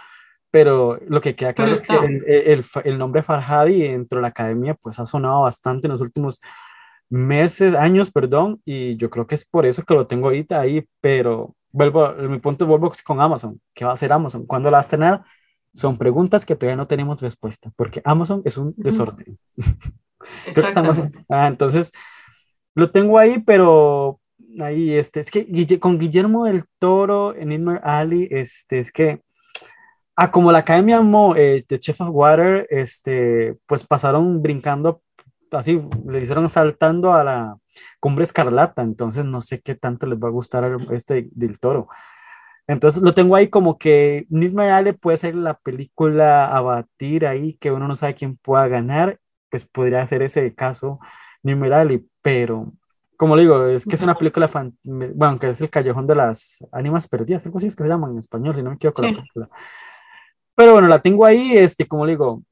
pero 0.51 0.99
lo 1.07 1.21
que 1.21 1.35
queda 1.35 1.53
claro 1.53 1.73
es 1.73 1.81
que 1.81 1.95
el, 1.95 2.25
el, 2.27 2.65
el, 2.85 2.99
nombre 2.99 3.23
Farhadi 3.23 3.83
dentro 3.83 4.19
de 4.19 4.23
la 4.23 4.29
academia 4.29 4.75
pues 4.75 4.99
ha 4.99 5.07
sonado 5.07 5.43
bastante 5.43 5.87
en 5.87 5.93
los 5.93 6.01
últimos 6.01 6.41
meses, 7.11 7.75
años, 7.75 8.11
perdón, 8.11 8.61
y 8.65 8.97
yo 8.97 9.11
creo 9.11 9.27
que 9.27 9.35
es 9.35 9.45
por 9.45 9.67
eso 9.67 9.83
que 9.83 9.95
lo 9.95 10.07
tengo 10.07 10.29
ahorita 10.29 10.61
ahí, 10.61 10.87
pero 11.01 11.57
vuelvo, 11.73 12.13
mi 12.15 12.39
punto 12.39 12.67
vuelvo 12.67 12.93
con 13.05 13.21
Amazon. 13.21 13.61
¿Qué 13.75 13.85
va 13.85 13.91
a 13.91 13.95
hacer 13.95 14.13
Amazon? 14.13 14.47
¿Cuándo 14.47 14.71
la 14.71 14.79
vas 14.79 14.87
a 14.87 14.91
tener? 14.91 15.21
Son 15.75 15.97
preguntas 15.97 16.47
que 16.47 16.57
todavía 16.57 16.77
no 16.77 16.87
tenemos 16.87 17.21
respuesta, 17.21 17.71
porque 17.77 18.01
Amazon 18.05 18.43
es 18.45 18.57
un 18.57 18.75
desorden. 18.77 19.39
ah, 21.29 21.49
entonces, 21.49 21.93
lo 22.75 22.91
tengo 22.91 23.19
ahí, 23.19 23.41
pero 23.41 24.21
ahí, 24.61 24.93
este, 24.93 25.21
es 25.21 25.31
que 25.31 25.81
con 25.81 25.99
Guillermo 25.99 26.45
del 26.45 26.65
Toro 26.79 27.35
en 27.35 27.53
Inmer 27.53 27.81
Alley, 27.85 28.29
este, 28.31 28.81
es 28.81 28.93
que, 28.93 29.21
ah, 30.25 30.31
como 30.31 30.53
la 30.53 30.59
Academia 30.59 31.01
Mo, 31.01 31.35
eh, 31.37 31.65
de 31.69 31.79
Chef 31.79 32.01
of 32.01 32.11
Water, 32.13 32.67
este, 32.71 33.57
pues 33.67 33.85
pasaron 33.85 34.43
brincando 34.43 35.03
así 35.53 35.83
le 36.07 36.21
hicieron 36.21 36.49
saltando 36.49 37.13
a 37.13 37.25
la 37.25 37.57
cumbre 37.99 38.25
escarlata, 38.25 38.83
entonces 38.83 39.25
no 39.25 39.41
sé 39.41 39.61
qué 39.61 39.75
tanto 39.75 40.07
les 40.07 40.19
va 40.19 40.29
a 40.29 40.33
gustar 40.33 40.77
este 40.91 41.29
del 41.33 41.59
toro. 41.59 41.89
Entonces 42.67 43.03
lo 43.03 43.15
tengo 43.15 43.35
ahí 43.35 43.49
como 43.49 43.79
que 43.79 44.27
Nisma 44.29 44.83
puede 45.01 45.19
ser 45.19 45.35
la 45.35 45.55
película 45.55 46.47
a 46.47 46.61
batir 46.61 47.27
ahí, 47.27 47.55
que 47.55 47.73
uno 47.73 47.89
no 47.89 47.97
sabe 47.97 48.15
quién 48.15 48.37
pueda 48.37 48.69
ganar, 48.69 49.19
pues 49.49 49.65
podría 49.65 50.07
ser 50.07 50.23
ese 50.23 50.55
caso 50.55 51.01
Nisma 51.43 51.67
pero 52.23 52.73
como 53.17 53.37
le 53.37 53.43
digo, 53.43 53.67
es 53.67 53.85
que 53.85 53.97
es 53.97 54.03
una 54.03 54.15
película, 54.15 54.51
bueno, 54.83 55.39
que 55.39 55.51
es 55.51 55.61
el 55.61 55.69
callejón 55.69 56.07
de 56.07 56.15
las 56.15 56.67
ánimas 56.73 57.07
perdidas, 57.07 57.45
algo 57.45 57.59
así 57.59 57.67
es 57.67 57.77
que 57.77 57.83
se 57.83 57.89
llama 57.89 58.09
en 58.09 58.19
español, 58.19 58.55
si 58.55 58.63
no 58.63 58.71
me 58.71 58.77
equivoco. 58.77 59.03
Sí. 59.03 59.13
Pero 60.61 60.75
bueno, 60.75 60.89
la 60.89 61.01
tengo 61.01 61.25
ahí, 61.25 61.57
este, 61.57 61.89
como 61.89 62.05
le 62.05 62.13
digo, 62.13 62.43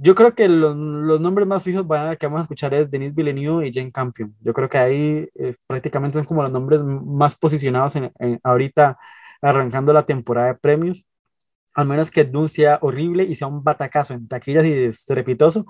yo 0.00 0.16
creo 0.16 0.34
que 0.34 0.48
los, 0.48 0.74
los, 0.74 1.20
nombres 1.20 1.46
más 1.46 1.62
fijos 1.62 1.86
van 1.86 2.08
a, 2.08 2.16
que 2.16 2.26
vamos 2.26 2.40
a 2.40 2.42
escuchar 2.42 2.74
es 2.74 2.90
Denis 2.90 3.14
Villeneuve 3.14 3.68
y 3.68 3.72
Jane 3.72 3.92
Campion. 3.92 4.34
Yo 4.40 4.52
creo 4.52 4.68
que 4.68 4.78
ahí 4.78 5.28
eh, 5.36 5.54
prácticamente 5.68 6.18
son 6.18 6.26
como 6.26 6.42
los 6.42 6.50
nombres 6.50 6.82
más 6.82 7.36
posicionados 7.36 7.94
en, 7.94 8.10
en, 8.18 8.40
ahorita 8.42 8.98
arrancando 9.40 9.92
la 9.92 10.02
temporada 10.02 10.48
de 10.48 10.54
premios. 10.56 11.06
Al 11.74 11.86
menos 11.86 12.10
que 12.10 12.24
Dune 12.24 12.48
sea 12.48 12.80
horrible 12.82 13.22
y 13.22 13.36
sea 13.36 13.46
un 13.46 13.62
batacazo 13.62 14.14
en 14.14 14.26
taquillas 14.26 14.64
y 14.66 14.72
estrepitoso, 14.86 15.64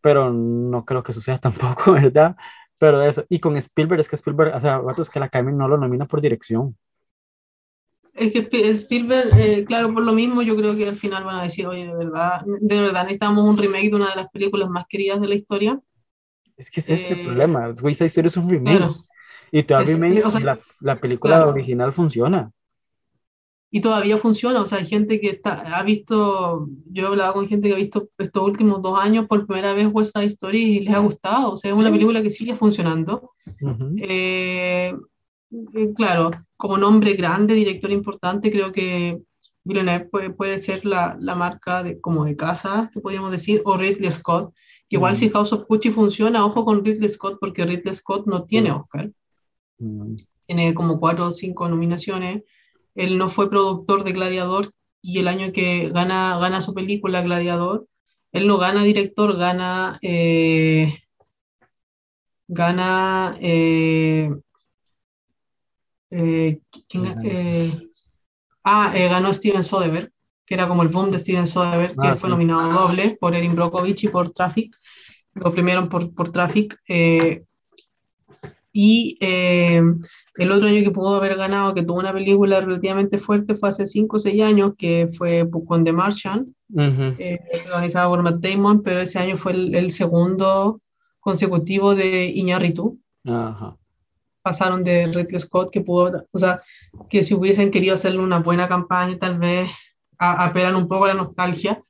pero 0.00 0.32
no 0.32 0.84
creo 0.84 1.02
que 1.02 1.12
suceda 1.12 1.38
tampoco, 1.40 1.94
¿verdad? 1.94 2.36
Pero 2.78 3.02
eso, 3.02 3.24
y 3.28 3.40
con 3.40 3.56
Spielberg, 3.56 4.00
es 4.00 4.08
que 4.08 4.16
Spielberg, 4.16 4.54
o 4.54 4.60
sea, 4.60 4.80
es 4.96 5.10
que 5.10 5.18
la 5.20 5.26
Academy 5.26 5.52
no 5.52 5.68
lo 5.68 5.78
nomina 5.78 6.06
por 6.06 6.20
dirección. 6.20 6.76
Es 8.18 8.32
que 8.32 8.70
Spielberg, 8.70 9.30
eh, 9.38 9.64
claro, 9.64 9.92
por 9.92 10.02
lo 10.02 10.12
mismo 10.12 10.42
yo 10.42 10.56
creo 10.56 10.76
que 10.76 10.88
al 10.88 10.96
final 10.96 11.24
van 11.24 11.36
a 11.36 11.42
decir, 11.44 11.66
oye, 11.66 11.86
de 11.86 11.94
verdad, 11.94 12.42
de 12.44 12.80
verdad 12.80 13.02
necesitamos 13.04 13.48
un 13.48 13.56
remake 13.56 13.90
de 13.90 13.96
una 13.96 14.10
de 14.10 14.16
las 14.16 14.28
películas 14.28 14.68
más 14.68 14.86
queridas 14.88 15.20
de 15.20 15.28
la 15.28 15.34
historia. 15.34 15.80
Es 16.56 16.70
que 16.70 16.80
ese 16.80 16.94
es 16.94 17.10
el 17.10 17.20
eh, 17.20 17.24
problema, 17.24 17.74
West 17.80 17.98
Side 17.98 18.06
Story 18.06 18.28
es 18.28 18.36
un 18.36 18.50
remake. 18.50 18.84
Y 19.52 19.62
todavía 19.62 19.94
remake, 19.94 20.42
la, 20.42 20.60
la, 20.80 20.96
película 20.96 21.46
original 21.46 21.92
funciona. 21.92 22.50
Y 23.70 23.80
todavía 23.80 24.16
funciona, 24.16 24.62
o 24.62 24.66
sea, 24.66 24.78
hay 24.78 24.86
gente 24.86 25.20
que 25.20 25.28
está, 25.28 25.78
ha 25.78 25.82
visto, 25.82 26.68
yo 26.90 27.04
he 27.04 27.06
hablado 27.06 27.34
con 27.34 27.48
gente 27.48 27.68
que 27.68 27.74
ha 27.74 27.78
visto 27.78 28.08
estos 28.18 28.42
últimos 28.42 28.82
dos 28.82 28.98
años 28.98 29.26
por 29.26 29.46
primera 29.46 29.74
vez 29.74 29.88
West 29.90 30.16
Side 30.16 30.26
Story 30.28 30.62
y 30.62 30.80
les 30.80 30.94
ha 30.94 30.98
gustado, 30.98 31.52
o 31.52 31.56
sea, 31.56 31.72
es 31.72 31.78
una 31.78 31.90
película 31.90 32.22
que 32.22 32.30
sigue 32.30 32.56
funcionando. 32.56 33.32
eh, 33.98 34.94
eh, 35.50 35.92
claro, 35.94 36.30
como 36.56 36.78
nombre 36.78 37.14
grande, 37.14 37.54
director 37.54 37.90
importante, 37.90 38.50
creo 38.50 38.72
que 38.72 39.20
Villeneuve 39.64 40.06
puede, 40.06 40.30
puede 40.30 40.58
ser 40.58 40.84
la, 40.84 41.16
la, 41.20 41.34
marca 41.34 41.82
de, 41.82 42.00
como 42.00 42.24
de 42.24 42.36
casa, 42.36 42.90
que 42.92 43.00
podríamos 43.00 43.30
decir, 43.30 43.62
o 43.64 43.76
Ridley 43.76 44.10
Scott, 44.10 44.54
que 44.88 44.96
igual 44.96 45.16
si 45.16 45.30
House 45.30 45.52
of 45.52 45.66
Gucci 45.68 45.90
funciona, 45.90 46.44
ojo 46.44 46.64
con 46.64 46.84
Ridley 46.84 47.08
Scott, 47.08 47.38
porque 47.40 47.64
Ridley 47.64 47.94
Scott 47.94 48.26
no 48.26 48.44
tiene 48.44 48.72
Oscar. 48.72 49.10
Tiene 50.46 50.74
como 50.74 50.98
cuatro 50.98 51.26
o 51.26 51.30
cinco 51.30 51.68
nominaciones. 51.68 52.42
Él 52.94 53.18
no 53.18 53.28
fue 53.30 53.50
productor 53.50 54.02
de 54.02 54.12
Gladiador 54.12 54.72
y 55.02 55.18
el 55.18 55.28
año 55.28 55.52
que 55.52 55.90
gana, 55.90 56.38
gana 56.38 56.60
su 56.60 56.74
película 56.74 57.22
Gladiador, 57.22 57.86
él 58.32 58.46
no 58.46 58.58
gana 58.58 58.82
director, 58.84 59.36
gana... 59.36 59.98
Eh, 60.02 60.94
gana 62.50 63.36
eh, 63.40 64.30
eh, 66.10 66.60
eh, 66.94 67.78
ah, 68.64 68.92
eh, 68.94 69.08
ganó 69.08 69.32
Steven 69.32 69.64
Soderbergh, 69.64 70.10
que 70.46 70.54
era 70.54 70.68
como 70.68 70.82
el 70.82 70.88
boom 70.88 71.10
de 71.10 71.18
Steven 71.18 71.46
Soderbergh, 71.46 72.00
que 72.00 72.08
ah, 72.08 72.16
fue 72.16 72.30
nominado 72.30 72.72
doble 72.72 73.16
por 73.20 73.34
Erin 73.34 73.54
Brockovich 73.54 74.04
y 74.04 74.08
por 74.08 74.30
Traffic. 74.30 74.74
Lo 75.34 75.52
primero 75.52 75.88
por, 75.88 76.14
por 76.14 76.30
Traffic. 76.30 76.78
y 78.72 79.18
el 79.20 80.52
otro 80.52 80.68
año 80.68 80.82
que 80.82 80.90
pudo 80.90 81.16
haber 81.16 81.36
ganado, 81.36 81.74
que 81.74 81.82
tuvo 81.82 81.98
una 81.98 82.12
película 82.12 82.60
relativamente 82.60 83.18
fuerte, 83.18 83.54
fue 83.54 83.68
hace 83.68 83.86
5 83.86 84.16
o 84.16 84.18
6 84.18 84.42
años, 84.42 84.72
que 84.78 85.06
fue 85.16 85.48
con 85.66 85.84
The 85.84 85.92
Martian, 85.92 86.54
organizada 86.74 88.08
por 88.08 88.22
Matt 88.22 88.40
Damon, 88.40 88.82
pero 88.82 89.00
ese 89.00 89.18
año 89.18 89.36
fue 89.36 89.52
el, 89.52 89.74
el 89.74 89.90
segundo 89.90 90.80
consecutivo 91.20 91.94
de 91.94 92.26
Iñárritu. 92.26 92.98
Ajá 93.24 93.76
pasaron 94.42 94.84
de 94.84 95.06
Ridley 95.06 95.40
Scott, 95.40 95.70
que 95.70 95.80
pudo, 95.80 96.24
o 96.32 96.38
sea, 96.38 96.62
que 97.08 97.22
si 97.22 97.34
hubiesen 97.34 97.70
querido 97.70 97.94
hacerle 97.94 98.20
una 98.20 98.38
buena 98.38 98.68
campaña, 98.68 99.18
tal 99.18 99.38
vez 99.38 99.70
apelan 100.18 100.76
un 100.76 100.88
poco 100.88 101.04
a 101.04 101.08
la 101.08 101.14
nostalgia. 101.14 101.80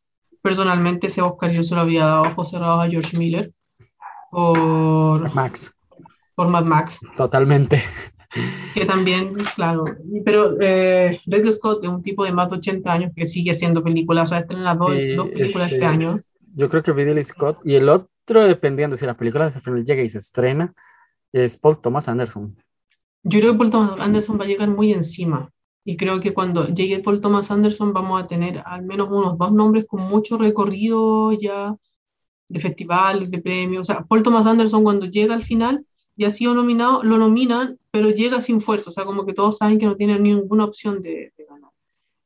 Personalmente, 0.42 1.08
ese 1.08 1.22
Oscar 1.22 1.50
yo 1.50 1.64
se 1.64 1.74
lo 1.74 1.80
había 1.80 2.04
dado 2.04 2.22
ojos 2.22 2.50
cerrados 2.50 2.84
a 2.84 2.88
George 2.88 3.16
Miller 3.18 3.50
por 4.30 5.34
Max. 5.34 5.74
Por 6.34 6.48
Mad 6.48 6.64
Max. 6.64 7.00
Totalmente. 7.16 7.82
Que 8.74 8.84
también, 8.84 9.34
claro, 9.56 9.86
pero 10.24 10.56
eh, 10.60 11.18
Ridley 11.26 11.52
Scott 11.52 11.82
es 11.82 11.88
un 11.88 12.02
tipo 12.02 12.24
de 12.24 12.32
más 12.32 12.50
de 12.50 12.56
80 12.56 12.92
años 12.92 13.12
que 13.16 13.26
sigue 13.26 13.52
haciendo 13.52 13.82
películas, 13.82 14.26
o 14.26 14.28
sea, 14.28 14.40
estrena 14.40 14.74
dos, 14.74 14.92
dos 15.16 15.28
películas 15.28 15.72
este, 15.72 15.76
este 15.76 15.86
año. 15.86 16.18
Yo 16.54 16.68
creo 16.68 16.82
que 16.82 16.92
Ridley 16.92 17.24
Scott 17.24 17.60
y 17.64 17.74
el 17.74 17.88
otro, 17.88 18.44
dependiendo 18.44 18.96
si 18.96 19.06
la 19.06 19.16
película 19.16 19.50
se 19.50 19.60
llega 19.82 20.02
y 20.02 20.10
se 20.10 20.18
estrena, 20.18 20.74
es 21.32 21.56
Paul 21.56 21.80
Thomas 21.80 22.08
Anderson. 22.08 22.56
Yo 23.22 23.40
creo 23.40 23.52
que 23.52 23.58
Paul 23.58 23.70
Thomas 23.70 24.00
Anderson 24.00 24.38
va 24.40 24.44
a 24.44 24.48
llegar 24.48 24.68
muy 24.68 24.92
encima. 24.92 25.50
Y 25.84 25.96
creo 25.96 26.20
que 26.20 26.34
cuando 26.34 26.66
llegue 26.66 27.00
Paul 27.00 27.20
Thomas 27.20 27.50
Anderson 27.50 27.92
vamos 27.92 28.22
a 28.22 28.26
tener 28.26 28.62
al 28.64 28.82
menos 28.82 29.08
unos 29.10 29.38
dos 29.38 29.52
nombres 29.52 29.86
con 29.86 30.02
mucho 30.02 30.36
recorrido 30.36 31.32
ya 31.32 31.74
de 32.48 32.60
festivales, 32.60 33.30
de 33.30 33.40
premios. 33.40 33.82
O 33.88 33.92
sea, 33.92 34.04
Paul 34.04 34.22
Thomas 34.22 34.46
Anderson 34.46 34.82
cuando 34.82 35.06
llega 35.06 35.34
al 35.34 35.44
final 35.44 35.84
ya 36.16 36.28
ha 36.28 36.30
sido 36.30 36.52
nominado, 36.52 37.02
lo 37.04 37.16
nominan, 37.16 37.78
pero 37.90 38.10
llega 38.10 38.40
sin 38.40 38.60
fuerza. 38.60 38.90
O 38.90 38.92
sea, 38.92 39.04
como 39.04 39.24
que 39.24 39.32
todos 39.32 39.56
saben 39.56 39.78
que 39.78 39.86
no 39.86 39.96
tiene 39.96 40.18
ninguna 40.18 40.64
opción 40.64 41.00
de, 41.00 41.32
ganar. 41.48 41.70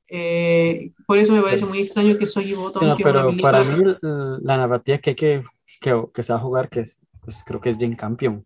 Eh, 0.09 0.93
por 1.07 1.19
eso 1.19 1.35
me 1.35 1.43
parece 1.43 1.67
muy 1.67 1.81
extraño 1.81 2.17
que 2.17 2.27
soy 2.27 2.55
voto. 2.55 2.81
pero 2.97 3.37
para 3.37 3.63
mí 3.63 3.77
la 4.01 4.57
narrativa 4.57 4.99
que, 4.99 5.15
que, 5.15 5.45
que, 5.81 6.05
que 6.13 6.23
se 6.23 6.33
va 6.33 6.39
a 6.39 6.43
jugar, 6.43 6.69
que 6.69 6.81
es, 6.81 6.99
pues 7.21 7.45
creo 7.45 7.61
que 7.61 7.71
es 7.71 7.79
Jane 7.79 7.97
Campion. 7.97 8.45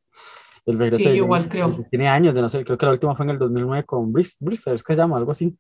El 0.67 0.79
regreso 0.79 1.09
sí, 1.09 1.17
igual 1.17 1.49
creo. 1.49 1.87
Tiene 1.91 2.09
años 2.09 2.35
de 2.35 2.43
no 2.43 2.49
sé, 2.49 2.65
creo 2.65 2.77
que 2.77 2.87
la 2.87 2.93
última 2.93 3.15
fue 3.15 3.25
en 3.25 3.31
el 3.31 3.39
2009 3.39 3.85
con 3.85 4.13
Bristol, 4.13 4.53
es 4.53 4.65
que 4.65 4.93
se 4.93 4.97
llama, 4.97 5.17
algo 5.17 5.31
así. 5.31 5.57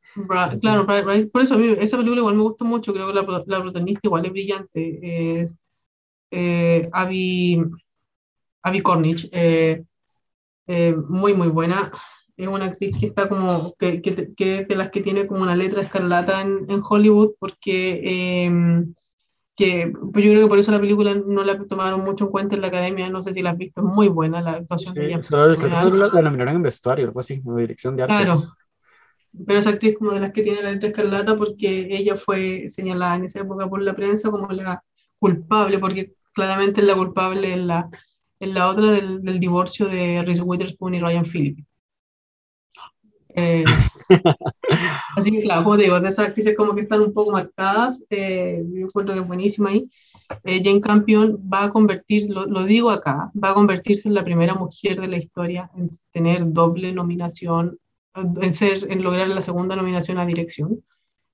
claro, 0.60 0.84
por 0.84 1.42
eso 1.42 1.54
a 1.54 1.58
mí 1.58 1.68
esa 1.78 1.96
película 1.96 2.20
igual 2.20 2.34
me 2.34 2.42
gustó 2.42 2.64
mucho, 2.64 2.92
creo 2.92 3.06
que 3.06 3.14
la, 3.14 3.22
la 3.22 3.62
protagonista 3.62 4.00
igual 4.02 4.26
es 4.26 4.32
brillante, 4.32 5.40
es 5.40 5.54
eh, 6.32 6.88
Abby, 6.92 7.62
Abby 8.62 8.80
Cornish, 8.82 9.28
eh, 9.30 9.84
eh, 10.66 10.96
muy 11.08 11.34
muy 11.34 11.48
buena, 11.48 11.92
es 12.36 12.48
una 12.48 12.66
actriz 12.66 12.96
que 12.98 13.06
está 13.06 13.28
como, 13.28 13.76
que, 13.78 14.02
que, 14.02 14.34
que, 14.34 14.64
de 14.64 14.76
las 14.76 14.90
que 14.90 15.02
tiene 15.02 15.28
como 15.28 15.42
una 15.42 15.54
letra 15.54 15.82
escarlata 15.82 16.42
en, 16.42 16.66
en 16.68 16.82
Hollywood, 16.82 17.34
porque 17.38 18.44
em, 18.44 18.92
que 19.56 19.92
pues 20.12 20.24
yo 20.24 20.32
creo 20.32 20.42
que 20.42 20.48
por 20.48 20.58
eso 20.58 20.70
la 20.70 20.80
película 20.80 21.14
no 21.14 21.42
la 21.42 21.58
tomaron 21.64 22.04
mucho 22.04 22.26
en 22.26 22.30
cuenta 22.30 22.54
en 22.54 22.60
la 22.60 22.68
academia, 22.68 23.08
no 23.08 23.22
sé 23.22 23.32
si 23.32 23.42
la 23.42 23.50
has 23.50 23.58
visto, 23.58 23.80
es 23.80 23.86
muy 23.86 24.08
buena 24.08 24.42
la 24.42 24.52
actuación 24.52 24.94
de 24.94 25.06
ella. 25.06 25.22
Solo 25.22 25.58
que 25.58 25.66
la, 25.66 25.84
la 25.84 26.22
nominaron 26.22 26.56
en 26.56 26.62
vestuario, 26.62 27.06
algo 27.06 27.20
así, 27.20 27.42
como 27.42 27.56
dirección 27.56 27.96
de 27.96 28.02
arte. 28.02 28.14
Claro, 28.14 28.42
pero 29.46 29.58
esa 29.58 29.70
actriz 29.70 29.96
como 29.98 30.12
de 30.12 30.20
las 30.20 30.32
que 30.32 30.42
tiene 30.42 30.62
la 30.62 30.72
letra 30.72 30.90
escarlata 30.90 31.36
porque 31.36 31.88
ella 31.90 32.16
fue 32.16 32.68
señalada 32.68 33.16
en 33.16 33.24
esa 33.24 33.40
época 33.40 33.68
por 33.68 33.82
la 33.82 33.94
prensa 33.94 34.30
como 34.30 34.48
la 34.48 34.82
culpable, 35.18 35.78
porque 35.78 36.12
claramente 36.32 36.80
es 36.80 36.86
la 36.86 36.94
culpable 36.94 37.52
en 37.52 37.66
la, 37.66 37.88
en 38.40 38.54
la 38.54 38.68
otra 38.68 38.90
del, 38.90 39.22
del 39.22 39.40
divorcio 39.40 39.86
de 39.88 40.22
Reese 40.22 40.42
Witherspoon 40.42 40.94
y 40.94 41.00
Ryan 41.00 41.24
Phillippe. 41.24 41.64
Eh, 43.38 43.64
así 45.16 45.30
que 45.30 45.42
claro, 45.42 45.62
como 45.62 45.76
digo, 45.76 46.00
de 46.00 46.08
esas 46.08 46.28
actrices 46.28 46.56
como 46.56 46.74
que 46.74 46.80
están 46.80 47.02
un 47.02 47.12
poco 47.12 47.32
marcadas, 47.32 48.02
eh, 48.08 48.64
yo 48.66 48.86
encuentro 48.86 49.14
que 49.14 49.20
es 49.20 49.26
buenísima 49.26 49.70
ahí. 49.70 49.88
Eh, 50.42 50.60
Jane 50.64 50.80
Campion 50.80 51.38
va 51.52 51.64
a 51.64 51.70
convertirse, 51.70 52.32
lo, 52.32 52.46
lo, 52.46 52.64
digo 52.64 52.90
acá, 52.90 53.30
va 53.42 53.50
a 53.50 53.54
convertirse 53.54 54.08
en 54.08 54.14
la 54.14 54.24
primera 54.24 54.54
mujer 54.54 55.00
de 55.00 55.06
la 55.06 55.18
historia 55.18 55.70
en 55.76 55.90
tener 56.12 56.50
doble 56.50 56.92
nominación, 56.92 57.78
en, 58.14 58.52
ser, 58.54 58.90
en 58.90 59.02
lograr 59.02 59.28
la 59.28 59.42
segunda 59.42 59.76
nominación 59.76 60.18
a 60.18 60.26
dirección. 60.26 60.82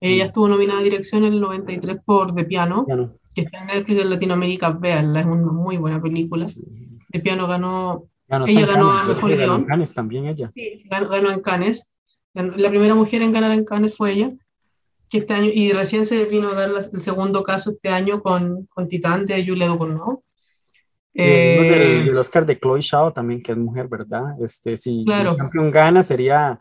Ella 0.00 0.24
mm. 0.24 0.26
estuvo 0.26 0.48
nominada 0.48 0.80
a 0.80 0.82
dirección 0.82 1.24
en 1.24 1.34
el 1.34 1.40
93 1.40 1.98
por 2.05 2.34
The 2.34 2.44
Piano, 2.44 2.84
que 3.32 3.42
está 3.42 3.61
en 3.61 3.68
Netflix 3.68 3.96
de 3.96 4.05
Latinoamérica, 4.05 4.70
véanla, 4.70 5.20
es 5.20 5.26
una 5.26 5.53
muy 5.53 5.76
buena 5.76 6.03
película. 6.03 6.44
The 7.12 7.20
Piano 7.20 7.46
ganó, 7.46 8.09
ella 8.46 8.66
ganó 8.66 8.90
a 8.90 9.05
Mejor 9.05 9.36
Guión. 9.36 9.61
en 9.61 9.66
Cannes 9.66 9.94
también 9.94 10.26
ella. 10.26 10.50
Sí, 10.55 10.82
ganó, 10.90 11.09
ganó 11.09 11.30
en 11.30 11.40
Cannes. 11.40 11.88
La 12.35 12.70
primera 12.70 12.95
mujer 12.95 13.22
en 13.22 13.33
ganar 13.33 13.53
en 13.53 13.64
Cannes 13.64 13.97
fue 13.97 14.12
ella, 14.12 14.30
que 15.11 15.18
este 15.18 15.35
año, 15.35 15.51
y 15.53 15.72
recién 15.72 16.07
se 16.07 16.24
vino 16.24 16.49
a 16.49 16.55
dar 16.55 16.70
el 16.70 17.01
segundo 17.01 17.43
caso 17.43 17.70
este 17.70 17.91
año 17.91 18.22
con, 18.22 18.66
con 18.66 18.89
Titán 18.89 19.26
de 19.26 19.45
Julia 19.45 19.66
Ducournau. 19.66 20.22
Eh, 21.14 22.01
el, 22.03 22.09
el, 22.09 22.16
Oscar 22.16 22.47
de 22.47 22.59
Chloe 22.59 22.80
Shaw 22.80 23.12
también, 23.12 23.43
que 23.43 23.53
es 23.53 23.59
mujer, 23.59 23.87
¿verdad? 23.87 24.35
Este, 24.43 24.78
si 24.78 25.05
el 25.07 25.37
campeón 25.37 25.70
gana, 25.70 26.03
sería 26.03 26.59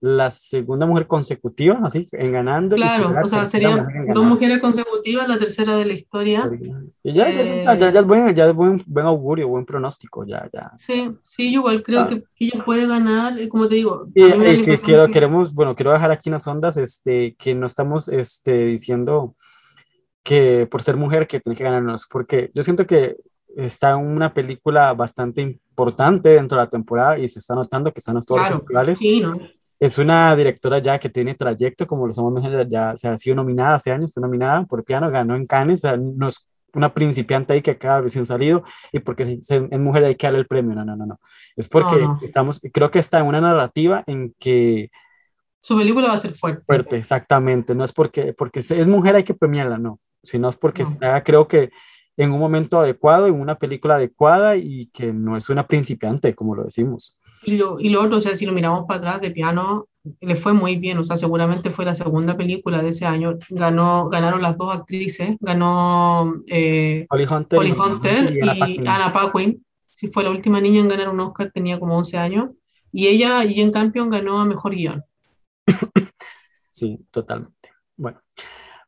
la 0.00 0.30
segunda 0.30 0.84
mujer 0.84 1.06
consecutiva, 1.06 1.80
así, 1.82 2.06
en 2.12 2.32
ganando. 2.32 2.76
Claro, 2.76 3.14
o 3.24 3.28
sea, 3.28 3.46
serían 3.46 3.88
dos 4.12 4.24
mujeres 4.24 4.58
consecutivas, 4.58 5.26
la 5.28 5.38
tercera 5.38 5.76
de 5.76 5.86
la 5.86 5.92
historia. 5.94 6.50
Y 7.02 7.14
ya, 7.14 7.30
ya, 7.30 7.40
está, 7.40 7.74
ya, 7.76 7.90
ya, 7.90 8.00
es 8.00 8.06
buen, 8.06 8.34
ya 8.34 8.48
es 8.48 8.54
buen, 8.54 8.82
buen 8.86 9.06
augurio, 9.06 9.48
buen 9.48 9.64
pronóstico, 9.64 10.24
ya, 10.26 10.48
ya. 10.52 10.70
Sí, 10.76 11.10
sí, 11.22 11.52
yo 11.52 11.60
igual 11.60 11.82
creo 11.82 12.02
ah. 12.02 12.08
que, 12.08 12.22
que, 12.34 12.44
ella 12.46 12.64
puede 12.64 12.86
ganar, 12.86 13.38
eh, 13.38 13.48
como 13.48 13.68
te 13.68 13.76
digo. 13.76 14.06
Y, 14.14 14.22
que 14.64 14.80
quiero, 14.80 15.06
que... 15.06 15.12
queremos, 15.12 15.54
bueno, 15.54 15.74
quiero 15.74 15.92
dejar 15.92 16.10
aquí 16.10 16.28
unas 16.28 16.46
ondas, 16.46 16.76
este, 16.76 17.34
que 17.38 17.54
no 17.54 17.66
estamos, 17.66 18.08
este, 18.08 18.66
diciendo 18.66 19.34
que 20.22 20.66
por 20.70 20.82
ser 20.82 20.96
mujer 20.96 21.26
que 21.26 21.40
tiene 21.40 21.56
que 21.56 21.64
ganarnos, 21.64 22.06
porque 22.10 22.50
yo 22.52 22.62
siento 22.62 22.86
que 22.86 23.16
está 23.56 23.92
en 23.92 24.06
una 24.06 24.34
película 24.34 24.92
bastante 24.92 25.40
importante 25.40 26.30
dentro 26.30 26.58
de 26.58 26.64
la 26.64 26.70
temporada 26.70 27.18
y 27.18 27.28
se 27.28 27.38
está 27.38 27.54
notando 27.54 27.92
que 27.92 28.00
están 28.00 28.20
todos 28.20 28.40
claro, 28.40 28.52
los 28.52 28.60
festivales. 28.60 28.98
Sí, 28.98 29.20
¿no? 29.20 29.38
Es 29.78 29.98
una 29.98 30.34
directora 30.34 30.78
ya 30.78 30.98
que 30.98 31.10
tiene 31.10 31.34
trayecto, 31.34 31.86
como 31.86 32.06
lo 32.06 32.14
somos 32.14 32.42
ya, 32.42 32.66
ya 32.66 32.96
se 32.96 33.08
ha 33.08 33.18
sido 33.18 33.36
nominada 33.36 33.74
hace 33.74 33.92
años, 33.92 34.12
fue 34.12 34.22
nominada 34.22 34.64
por 34.64 34.84
piano, 34.84 35.10
ganó 35.10 35.36
en 35.36 35.46
Cannes, 35.46 35.80
o 35.84 35.88
sea, 35.88 35.96
no 35.96 36.28
es 36.28 36.46
una 36.72 36.92
principiante 36.92 37.52
ahí 37.52 37.62
que 37.62 37.72
acaba 37.72 38.02
recién 38.02 38.26
salido 38.26 38.64
y 38.92 39.00
porque 39.00 39.38
es 39.40 39.78
mujer 39.78 40.04
hay 40.04 40.14
que 40.14 40.26
darle 40.26 40.40
el 40.40 40.46
premio, 40.46 40.74
no, 40.74 40.84
no, 40.84 40.96
no, 40.96 41.06
no. 41.06 41.20
Es 41.56 41.68
porque 41.68 41.96
no, 41.96 42.14
no. 42.14 42.18
estamos, 42.22 42.60
creo 42.72 42.90
que 42.90 42.98
está 42.98 43.18
en 43.18 43.26
una 43.26 43.40
narrativa 43.40 44.02
en 44.06 44.34
que... 44.38 44.90
Su 45.60 45.76
película 45.76 46.08
va 46.08 46.14
a 46.14 46.18
ser 46.18 46.32
fuerte. 46.32 46.62
Fuerte, 46.64 46.96
exactamente, 46.96 47.74
no 47.74 47.84
es 47.84 47.92
porque, 47.92 48.32
porque 48.34 48.60
es 48.60 48.86
mujer 48.86 49.16
hay 49.16 49.24
que 49.24 49.34
premiarla, 49.34 49.78
no, 49.78 50.00
sino 50.22 50.48
es 50.48 50.56
porque 50.56 50.82
está, 50.82 51.22
creo 51.24 51.48
que 51.48 51.70
en 52.16 52.32
un 52.32 52.38
momento 52.38 52.80
adecuado, 52.80 53.26
en 53.26 53.40
una 53.40 53.56
película 53.56 53.96
adecuada 53.96 54.56
y 54.56 54.86
que 54.86 55.12
no 55.12 55.36
es 55.36 55.48
una 55.48 55.66
principiante, 55.66 56.34
como 56.34 56.54
lo 56.54 56.64
decimos. 56.64 57.18
Y 57.44 57.56
lo, 57.56 57.78
y 57.78 57.88
lo 57.90 58.02
otro, 58.02 58.16
o 58.16 58.20
sea, 58.20 58.34
si 58.34 58.46
lo 58.46 58.52
miramos 58.52 58.86
para 58.86 58.98
atrás 58.98 59.20
de 59.20 59.30
piano, 59.30 59.86
le 60.20 60.36
fue 60.36 60.52
muy 60.52 60.76
bien, 60.76 60.98
o 60.98 61.04
sea, 61.04 61.16
seguramente 61.16 61.70
fue 61.70 61.84
la 61.84 61.94
segunda 61.94 62.36
película 62.36 62.82
de 62.82 62.90
ese 62.90 63.06
año, 63.06 63.38
ganó, 63.50 64.08
ganaron 64.08 64.42
las 64.42 64.56
dos 64.56 64.74
actrices, 64.74 65.36
ganó 65.40 66.34
eh, 66.46 67.06
Holly 67.10 67.26
Hunter, 67.30 67.58
Holly 67.58 67.70
y- 67.70 67.72
Hunter 67.72 68.36
y 68.36 68.82
y, 68.82 68.86
Anna 68.86 69.12
Paquin. 69.12 69.62
Sí 69.90 70.08
fue 70.12 70.24
la 70.24 70.30
última 70.30 70.60
niña 70.60 70.80
en 70.80 70.88
ganar 70.88 71.08
un 71.08 71.20
Oscar, 71.20 71.50
tenía 71.52 71.78
como 71.80 71.96
11 71.96 72.18
años, 72.18 72.50
y 72.92 73.06
ella, 73.08 73.38
Jane 73.42 73.70
Campion, 73.72 74.10
ganó 74.10 74.40
a 74.40 74.44
Mejor 74.44 74.74
Guión. 74.74 75.02
Sí, 76.70 76.98
totalmente. 77.10 77.70
Bueno, 77.96 78.20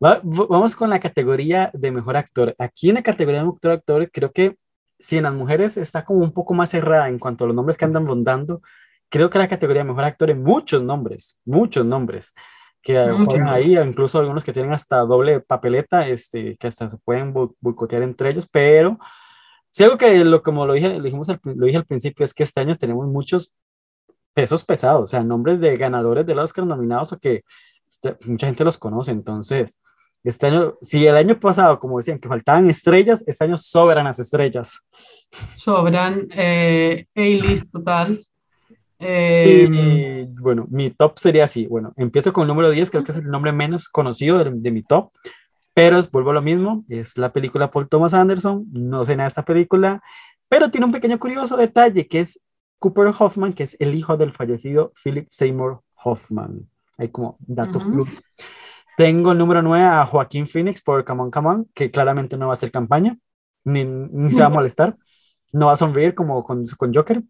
va- 0.05 0.21
vamos 0.23 0.77
con 0.77 0.91
la 0.91 1.01
categoría 1.01 1.71
de 1.73 1.91
mejor 1.91 2.17
actor. 2.19 2.55
Aquí 2.59 2.91
en 2.91 2.97
la 2.97 3.03
categoría 3.03 3.41
de 3.41 3.47
mejor 3.47 3.71
actor, 3.73 4.11
creo 4.13 4.31
que 4.33 4.57
si 4.99 5.17
en 5.19 5.25
las 5.25 5.35
mujeres 5.35 5.77
está 5.77 6.05
como 6.05 6.21
un 6.21 6.33
poco 6.33 6.55
más 6.55 6.71
cerrada 6.71 7.09
en 7.09 7.19
cuanto 7.19 7.45
a 7.45 7.47
los 7.47 7.57
nombres 7.57 7.77
que 7.79 7.85
andan 7.85 8.07
rondando, 8.07 8.63
creo 9.09 9.31
que 9.31 9.39
la 9.39 9.49
categoría 9.49 9.83
de 9.83 9.89
mejor 9.89 10.05
actor 10.05 10.29
hay 10.29 10.35
muchos 10.35 10.83
nombres, 10.83 11.39
muchos 11.45 11.85
nombres 11.87 12.35
que 12.83 12.95
juegan 13.27 13.49
ahí, 13.55 13.77
incluso 13.79 14.19
algunos 14.19 14.45
que 14.45 14.53
tienen 14.53 14.73
hasta 14.73 14.99
doble 15.01 15.41
papeleta, 15.41 16.07
este, 16.09 16.57
que 16.57 16.67
hasta 16.69 16.89
se 16.89 16.97
pueden 16.99 17.33
bo- 17.33 17.57
boicotear 17.61 18.03
entre 18.03 18.31
ellos, 18.31 18.49
pero 18.51 18.99
si 19.71 19.85
algo 19.85 19.99
que 19.99 20.25
lo, 20.25 20.43
como 20.43 20.67
lo 20.67 20.75
dije, 20.75 20.97
lo 20.97 21.03
dijimos 21.03 21.29
al, 21.29 21.41
lo 21.45 21.67
dije 21.67 21.77
al 21.79 21.87
principio, 21.87 22.25
es 22.25 22.35
que 22.35 22.43
este 22.45 22.61
año 22.61 22.75
tenemos 22.77 23.07
muchos 23.07 23.53
pesos 24.35 24.65
pesados, 24.65 25.03
o 25.03 25.07
sea, 25.07 25.25
nombres 25.25 25.61
de 25.61 25.77
ganadores 25.77 26.25
del 26.27 26.39
Oscar 26.39 26.65
nominados 26.67 27.13
o 27.13 27.19
que 27.19 27.45
este, 27.89 28.17
mucha 28.27 28.47
gente 28.47 28.65
los 28.65 28.79
conoce, 28.79 29.11
entonces, 29.11 29.79
este 30.29 30.47
año, 30.49 30.75
si 30.83 31.07
el 31.07 31.17
año 31.17 31.39
pasado, 31.39 31.79
como 31.79 31.97
decían, 31.99 32.19
que 32.19 32.29
faltaban 32.29 32.69
estrellas, 32.71 33.25
este 33.27 33.45
año 33.45 33.57
sobran 33.59 34.05
las 34.05 34.19
estrellas. 34.19 34.81
Sobran, 35.57 36.29
eh, 36.33 37.07
A-list 37.15 37.71
total. 37.73 38.25
Eh, 39.01 40.27
Y 40.29 40.41
bueno, 40.41 40.67
mi 40.71 40.91
top 40.91 41.19
sería 41.19 41.45
así, 41.45 41.67
bueno, 41.67 41.93
empiezo 41.97 42.33
con 42.33 42.43
el 42.43 42.49
número 42.49 42.71
10, 42.71 42.91
creo 42.91 43.05
que 43.05 43.13
es 43.13 43.19
el 43.19 43.31
nombre 43.31 43.53
menos 43.53 43.89
conocido 43.89 44.43
de, 44.43 44.51
de 44.51 44.71
mi 44.73 44.83
top, 44.83 45.11
pero 45.75 45.99
es- 45.99 46.11
vuelvo 46.11 46.31
a 46.31 46.35
lo 46.35 46.43
mismo, 46.43 46.85
es 46.89 47.17
la 47.17 47.33
película 47.33 47.71
Paul 47.71 47.89
Thomas 47.89 48.13
Anderson, 48.15 48.67
no 48.73 49.05
sé 49.05 49.13
nada 49.17 49.27
de 49.27 49.29
esta 49.29 49.45
película, 49.45 50.03
pero 50.49 50.71
tiene 50.71 50.87
un 50.87 50.93
pequeño 50.93 51.19
curioso 51.19 51.57
detalle 51.57 52.09
que 52.09 52.21
es 52.21 52.41
Cooper 52.81 53.13
Hoffman, 53.17 53.53
que 53.53 53.63
es 53.65 53.77
el 53.81 53.95
hijo 53.95 54.17
del 54.17 54.33
fallecido 54.33 54.93
Philip 55.03 55.29
Seymour 55.31 55.81
Hoffman. 56.03 56.69
Hay 56.97 57.09
como 57.11 57.37
dato 57.41 57.79
Ujú. 57.79 57.91
plus. 57.91 58.23
Tengo 58.99 59.31
el 59.31 59.39
número 59.39 59.63
9 59.63 59.85
a 59.85 60.05
Joaquín 60.07 60.49
Phoenix 60.49 60.83
por 60.83 61.05
Come 61.05 61.23
On, 61.23 61.31
Come 61.31 61.49
On, 61.49 61.71
que 61.73 61.89
claramente 61.89 62.37
no 62.37 62.49
va 62.49 62.55
a 62.55 62.55
hacer 62.55 62.73
campaña, 62.73 63.17
ni, 63.63 63.85
ni 63.85 64.29
se 64.29 64.41
va 64.41 64.47
a 64.47 64.49
molestar, 64.59 64.97
no 65.53 65.67
va 65.67 65.75
a 65.75 65.77
sonreír 65.77 66.17
como 66.17 66.43
con, 66.43 66.65
con 66.77 66.93
Joker. 66.93 67.23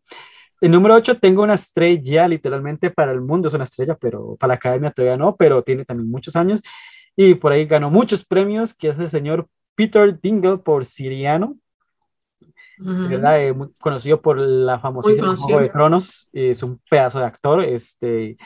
El 0.63 0.71
número 0.71 0.95
8 0.95 1.19
tengo 1.19 1.43
una 1.43 1.53
estrella, 1.53 2.27
literalmente 2.27 2.89
para 2.89 3.13
el 3.13 3.21
mundo 3.21 3.49
es 3.49 3.55
una 3.55 3.65
estrella, 3.65 3.99
pero 4.01 4.35
para 4.37 4.49
la 4.49 4.55
academia 4.55 4.91
todavía 4.91 5.19
no, 5.19 5.37
pero 5.37 5.63
tiene 5.63 5.85
también 5.85 6.11
muchos 6.11 6.37
años 6.37 6.63
y 7.15 7.35
por 7.35 7.53
ahí 7.53 7.67
ganó 7.67 7.91
muchos 7.91 8.25
premios, 8.25 8.73
que 8.73 8.89
es 8.89 8.99
el 8.99 9.11
señor 9.11 9.47
Peter 9.75 10.19
Dingle 10.19 10.57
por 10.57 10.87
Siriano. 10.87 11.59
¿verdad? 12.79 13.45
Eh, 13.45 13.53
muy 13.53 13.75
conocido 13.79 14.23
por 14.23 14.39
la 14.39 14.79
famosísima. 14.79 15.37
Juego 15.37 15.61
de 15.61 15.69
Tronos, 15.69 16.31
es 16.33 16.63
un 16.63 16.81
pedazo 16.89 17.19
de 17.19 17.27
actor, 17.27 17.63
este, 17.63 18.39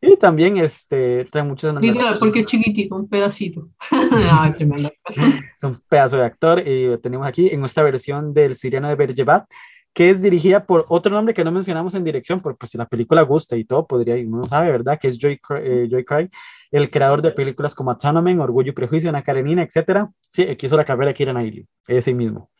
y 0.00 0.16
también 0.16 0.56
este, 0.56 1.26
trae 1.26 1.44
muchos 1.44 1.74
Literal, 1.80 2.18
porque 2.18 2.40
es 2.40 2.46
chiquitito, 2.46 2.96
un 2.96 3.08
pedacito. 3.08 3.68
Tremendo. 4.56 4.90
es 5.06 5.64
un 5.64 5.80
pedazo 5.88 6.16
de 6.16 6.24
actor 6.24 6.66
y 6.66 6.86
lo 6.86 6.98
tenemos 6.98 7.26
aquí 7.26 7.48
en 7.48 7.64
esta 7.64 7.82
versión 7.82 8.32
del 8.32 8.56
Siriano 8.56 8.88
de 8.88 8.94
Berjebat, 8.94 9.44
que 9.92 10.08
es 10.08 10.22
dirigida 10.22 10.64
por 10.64 10.86
otro 10.88 11.12
nombre 11.12 11.34
que 11.34 11.44
no 11.44 11.52
mencionamos 11.52 11.94
en 11.94 12.04
dirección, 12.04 12.40
porque 12.40 12.58
pues 12.58 12.70
si 12.70 12.78
la 12.78 12.86
película 12.86 13.22
gusta 13.22 13.56
y 13.56 13.64
todo, 13.64 13.86
podría, 13.86 14.14
uno 14.26 14.46
sabe, 14.46 14.70
¿verdad? 14.70 14.98
Que 14.98 15.08
es 15.08 15.18
Joy, 15.18 15.38
eh, 15.56 15.88
Joy 15.90 16.04
Craig, 16.04 16.30
el 16.70 16.90
creador 16.90 17.20
de 17.20 17.32
películas 17.32 17.74
como 17.74 17.90
Autonomy, 17.90 18.34
Orgullo 18.38 18.70
y 18.70 18.74
Prejuicio, 18.74 19.10
Ana 19.10 19.22
Karenina, 19.22 19.62
etcétera. 19.62 20.10
Sí, 20.28 20.42
el 20.42 20.56
que 20.56 20.66
hizo 20.66 20.76
la 20.76 20.84
carrera 20.84 21.08
de 21.08 21.14
Kira 21.14 21.32
Knightley, 21.32 21.66
ese 21.88 22.14
mismo. 22.14 22.50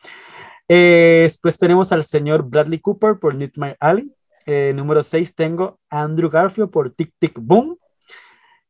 Eh, 0.68 1.20
después 1.22 1.58
tenemos 1.58 1.90
al 1.92 2.04
señor 2.04 2.42
Bradley 2.42 2.78
Cooper 2.80 3.18
por 3.18 3.34
Nightmare 3.34 3.76
Alley. 3.80 4.12
Eh, 4.52 4.72
número 4.74 5.00
6 5.00 5.36
tengo 5.36 5.78
Andrew 5.88 6.28
Garfield 6.28 6.70
por 6.70 6.90
Tic 6.90 7.12
Tic 7.20 7.38
Boom. 7.40 7.78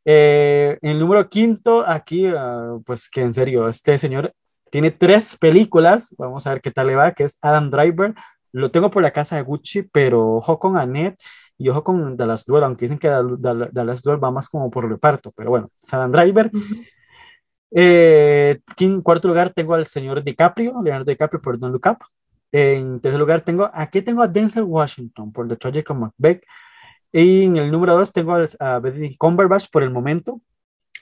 Eh, 0.05 0.77
el 0.83 0.99
número 0.99 1.27
quinto, 1.31 1.85
aquí, 1.87 2.27
ah, 2.27 2.77
pues 2.85 3.09
que 3.09 3.23
en 3.23 3.33
serio, 3.33 3.67
este 3.67 3.97
señor 3.99 4.35
tiene 4.71 4.91
tres 4.91 5.39
películas, 5.39 6.15
vamos 6.19 6.47
a 6.47 6.51
ver 6.53 6.61
qué 6.61 6.71
tal 6.71 6.89
le 6.89 6.97
va, 6.97 7.13
que 7.13 7.25
es 7.25 7.39
Adam 7.41 7.71
Driver, 7.71 8.15
lo 8.53 8.71
tengo 8.71 8.91
por 8.91 9.03
la 9.03 9.11
casa 9.13 9.37
de 9.37 9.43
Gucci, 9.43 9.83
pero 9.85 10.37
ojo 10.37 10.59
con 10.59 10.77
Annette 10.77 11.19
y 11.57 11.71
ojo 11.71 11.83
con 11.83 12.15
Dallas 12.17 12.45
Duel, 12.45 12.65
aunque 12.65 12.85
dicen 12.85 12.99
que 12.99 13.09
Dal- 13.09 13.39
Dal- 13.39 13.71
Dallas 13.73 14.03
Duel 14.03 14.23
va 14.23 14.31
más 14.31 14.49
como 14.51 14.71
por 14.71 14.87
reparto, 14.87 15.33
pero 15.35 15.49
bueno, 15.51 15.71
es 15.83 15.95
Adam 15.95 16.13
Driver. 16.13 16.51
Ujú. 16.53 16.75
Eh, 17.73 18.61
en 18.79 19.01
cuarto 19.03 19.29
lugar 19.29 19.51
tengo 19.55 19.73
al 19.75 19.87
señor 19.87 20.23
DiCaprio, 20.25 20.75
Leonardo 20.83 21.11
DiCaprio 21.11 21.41
por 21.41 21.59
Don't 21.59 21.73
Look 21.73 21.87
Up. 21.91 21.99
En 22.53 23.01
tercer 23.01 23.21
lugar 23.21 23.43
tengo, 23.43 23.71
aquí 23.73 24.03
tengo 24.03 24.23
a 24.23 24.29
Denzel 24.29 24.65
Washington 24.65 25.33
por 25.33 25.49
The 25.49 25.57
Tragic 25.57 25.91
of 25.91 25.99
Macbeth. 25.99 26.43
Y 27.13 27.45
en 27.45 27.57
el 27.57 27.71
número 27.71 27.97
dos 27.97 28.13
tengo 28.13 28.37
a 28.61 28.79
Benedict 28.79 29.19
Cumberbatch 29.19 29.69
por 29.71 29.83
el 29.83 29.91
momento, 29.91 30.41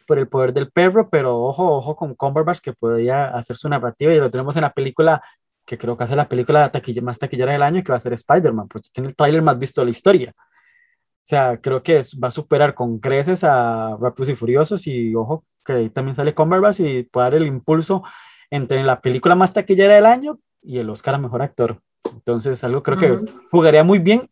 por 0.07 0.19
el 0.19 0.29
poder 0.29 0.53
del 0.55 0.71
perro, 0.71 1.09
pero 1.11 1.39
ojo, 1.39 1.77
ojo 1.77 1.97
con 1.97 2.15
Cumberbatch 2.15 2.61
que 2.61 2.73
podría 2.73 3.29
hacer 3.29 3.57
su 3.57 3.69
narrativa 3.69 4.13
y 4.15 4.19
lo 4.19 4.31
tenemos 4.31 4.57
en 4.57 4.63
la 4.63 4.73
película 4.73 5.23
que 5.67 5.77
creo 5.77 5.99
que 5.99 6.05
hace 6.05 6.17
la 6.17 6.29
película 6.29 6.73
taquilla- 6.73 7.03
más 7.03 7.19
taquillera 7.19 7.53
del 7.53 7.63
año 7.63 7.83
que 7.85 7.93
va 7.93 7.99
a 7.99 8.01
ser 8.01 8.15
Spider-Man, 8.15 8.69
porque 8.69 8.89
tiene 8.91 9.11
el 9.11 9.17
tráiler 9.17 9.43
más 9.43 9.59
visto 9.59 9.83
de 9.83 9.87
la 9.87 9.91
historia. 9.91 10.35
O 10.37 11.25
sea, 11.25 11.61
creo 11.61 11.83
que 11.83 11.99
es- 11.99 12.19
va 12.19 12.29
a 12.29 12.31
superar 12.31 12.75
con 12.75 12.99
creces 13.01 13.45
a 13.45 13.97
Rápidos 14.01 14.31
y 14.31 14.35
Furiosos 14.35 14.87
y 14.87 15.15
ojo, 15.15 15.45
que 15.65 15.75
ahí 15.75 15.91
también 15.91 16.17
sale 16.17 16.35
Cumberbatch 16.35 16.81
y 16.81 17.03
puede 17.03 17.25
dar 17.27 17.35
el 17.35 17.47
impulso 17.47 18.03
entre 18.51 18.83
la 18.83 19.01
película 19.03 19.35
más 19.35 19.53
taquillera 19.53 19.97
del 19.97 20.07
año 20.07 20.39
y 20.63 20.79
el 20.79 20.91
Oscar 20.91 21.15
a 21.15 21.19
Mejor 21.19 21.43
Actor. 21.43 21.81
Entonces, 22.13 22.63
algo 22.65 22.83
creo 22.83 22.99
que 22.99 23.13
Ujú. 23.13 23.27
jugaría 23.51 23.85
muy 23.85 23.99
bien 23.99 24.29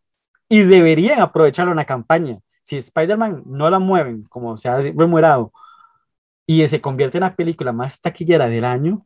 y 0.49 0.61
deberían 0.61 1.21
aprovecharlo 1.21 1.73
en 1.73 1.77
la 1.77 1.85
campaña. 1.85 2.39
Si 2.63 2.77
Spider-Man 2.77 3.43
no 3.47 3.71
la 3.71 3.79
mueven, 3.79 4.25
como 4.25 4.57
se 4.57 4.69
ha 4.69 4.81
remuerado, 4.81 5.53
y 6.47 6.67
se 6.69 6.81
convierte 6.81 7.19
en 7.19 7.23
la 7.23 7.35
película 7.35 7.73
más 7.73 8.01
taquillera 8.01 8.49
del 8.49 8.65
año, 8.65 9.05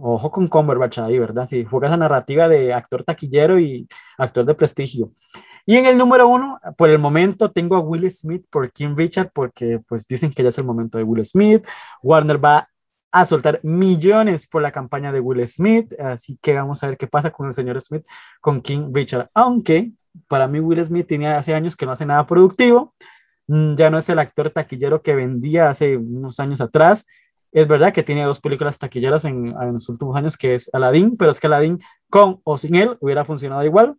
ojo 0.00 0.30
con 0.30 0.46
Cumberbatch 0.48 0.98
ahí, 0.98 1.18
¿verdad? 1.18 1.46
Si 1.46 1.64
juega 1.64 1.88
esa 1.88 1.96
narrativa 1.96 2.48
de 2.48 2.72
actor 2.72 3.04
taquillero 3.04 3.58
y 3.58 3.88
actor 4.18 4.44
de 4.44 4.54
prestigio. 4.54 5.12
Y 5.64 5.76
en 5.76 5.86
el 5.86 5.98
número 5.98 6.28
uno, 6.28 6.60
por 6.76 6.90
el 6.90 7.00
momento, 7.00 7.50
tengo 7.50 7.74
a 7.74 7.80
Will 7.80 8.08
Smith 8.10 8.46
por 8.50 8.70
King 8.70 8.94
Richard, 8.96 9.30
porque 9.34 9.80
pues 9.88 10.06
dicen 10.06 10.32
que 10.32 10.44
ya 10.44 10.50
es 10.50 10.58
el 10.58 10.64
momento 10.64 10.96
de 10.96 11.04
Will 11.04 11.24
Smith. 11.24 11.66
Warner 12.02 12.44
va 12.44 12.68
a 13.20 13.24
soltar 13.24 13.60
millones 13.62 14.46
por 14.46 14.60
la 14.60 14.72
campaña 14.72 15.10
de 15.10 15.20
Will 15.20 15.46
Smith, 15.46 15.90
así 15.98 16.38
que 16.42 16.54
vamos 16.54 16.82
a 16.82 16.88
ver 16.88 16.98
qué 16.98 17.06
pasa 17.06 17.30
con 17.30 17.46
el 17.46 17.54
señor 17.54 17.80
Smith, 17.80 18.04
con 18.42 18.60
King 18.60 18.90
Richard. 18.92 19.30
Aunque 19.32 19.92
para 20.28 20.46
mí 20.46 20.60
Will 20.60 20.84
Smith 20.84 21.06
tiene 21.06 21.28
hace 21.28 21.54
años 21.54 21.76
que 21.76 21.86
no 21.86 21.92
hace 21.92 22.04
nada 22.04 22.26
productivo, 22.26 22.94
mm, 23.48 23.74
ya 23.76 23.88
no 23.88 23.96
es 23.96 24.08
el 24.10 24.18
actor 24.18 24.50
taquillero 24.50 25.00
que 25.00 25.14
vendía 25.14 25.70
hace 25.70 25.96
unos 25.96 26.38
años 26.40 26.60
atrás. 26.60 27.06
Es 27.52 27.66
verdad 27.66 27.94
que 27.94 28.02
tiene 28.02 28.22
dos 28.24 28.40
películas 28.40 28.78
taquilleras 28.78 29.24
en, 29.24 29.48
en 29.48 29.72
los 29.72 29.88
últimos 29.88 30.14
años, 30.14 30.36
que 30.36 30.54
es 30.54 30.68
Aladdin, 30.74 31.16
pero 31.16 31.30
es 31.30 31.40
que 31.40 31.46
Aladdin 31.46 31.80
con 32.10 32.40
o 32.44 32.58
sin 32.58 32.74
él 32.74 32.98
hubiera 33.00 33.24
funcionado 33.24 33.64
igual. 33.64 33.96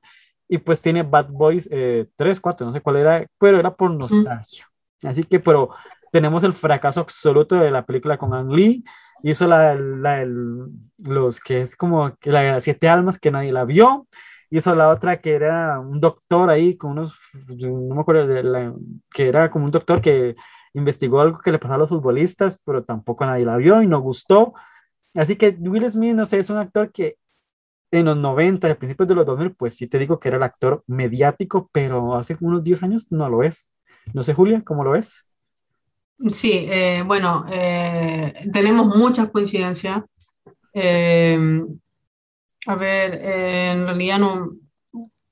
Y 0.48 0.60
pues 0.60 0.80
tiene 0.80 1.02
Bad 1.02 1.30
Boys 1.30 1.68
eh, 1.72 2.08
3, 2.16 2.40
4, 2.40 2.68
no 2.68 2.74
sé 2.74 2.82
cuál 2.82 2.98
era, 2.98 3.26
pero 3.40 3.60
era 3.60 3.76
por 3.76 3.90
nostalgia. 3.90 4.70
Así 5.04 5.24
que, 5.24 5.40
pero 5.40 5.72
tenemos 6.12 6.44
el 6.44 6.54
fracaso 6.54 7.02
absoluto 7.02 7.56
de 7.56 7.72
la 7.72 7.86
película 7.86 8.18
con 8.18 8.34
Ang 8.34 8.52
Lee. 8.52 8.84
Hizo 9.24 9.48
la, 9.48 9.76
la, 9.76 10.22
el- 10.22 10.68
los 11.00 11.40
que 11.40 11.62
es 11.62 11.76
como 11.76 12.16
que 12.18 12.32
la 12.32 12.42
de 12.42 12.52
las 12.54 12.64
siete 12.64 12.88
almas 12.90 13.20
que 13.20 13.32
nadie 13.32 13.52
la 13.52 13.66
vio. 13.66 14.08
Hizo 14.50 14.74
la 14.76 14.90
otra 14.90 15.20
que 15.22 15.34
era 15.36 15.80
un 15.80 16.00
doctor 16.00 16.50
ahí 16.50 16.78
con 16.78 16.92
unos, 16.92 17.14
no 17.60 17.96
me 17.96 18.02
acuerdo 18.02 18.28
de 18.28 18.44
la, 18.44 18.74
que 19.14 19.28
era 19.28 19.52
como 19.52 19.66
un 19.66 19.72
doctor 19.72 20.02
que 20.02 20.36
investigó 20.74 21.20
algo 21.22 21.40
que 21.40 21.52
le 21.52 21.60
pasaba 21.60 21.76
a 21.76 21.78
los 21.80 21.90
futbolistas, 21.90 22.62
pero 22.66 22.84
tampoco 22.84 23.26
nadie 23.26 23.46
la 23.46 23.58
vio 23.58 23.82
y 23.82 23.88
no 23.88 24.00
gustó. 24.00 24.54
Así 25.16 25.36
que 25.38 25.50
Will 25.62 25.90
Smith, 25.92 26.16
no 26.16 26.26
sé, 26.26 26.40
es 26.40 26.50
un 26.50 26.58
actor 26.58 26.92
que 26.92 27.18
en 27.92 28.06
los 28.06 28.18
90, 28.18 28.70
a 28.72 28.76
principios 28.76 29.08
de 29.10 29.16
los 29.16 29.26
2000, 29.26 29.56
pues 29.56 29.76
sí 29.76 29.88
te 29.88 30.00
digo 30.00 30.20
que 30.20 30.28
era 30.30 30.38
el 30.38 30.44
actor 30.44 30.84
mediático, 30.88 31.70
pero 31.74 32.16
hace 32.16 32.38
unos 32.42 32.64
10 32.64 32.84
años 32.84 33.12
no 33.12 33.30
lo 33.30 33.44
es. 33.44 33.74
No 34.14 34.24
sé, 34.24 34.34
Julia, 34.34 34.64
¿cómo 34.66 34.84
lo 34.84 34.96
es? 34.96 35.28
Sí, 36.28 36.52
eh, 36.70 37.04
bueno, 37.06 37.46
eh, 37.50 38.34
tenemos 38.52 38.88
muchas 38.98 39.30
coincidencias. 39.30 40.04
Eh, 40.74 41.38
a 42.66 42.76
ver, 42.76 43.14
eh, 43.24 43.72
en 43.72 43.86
realidad 43.86 44.20
no, 44.20 44.52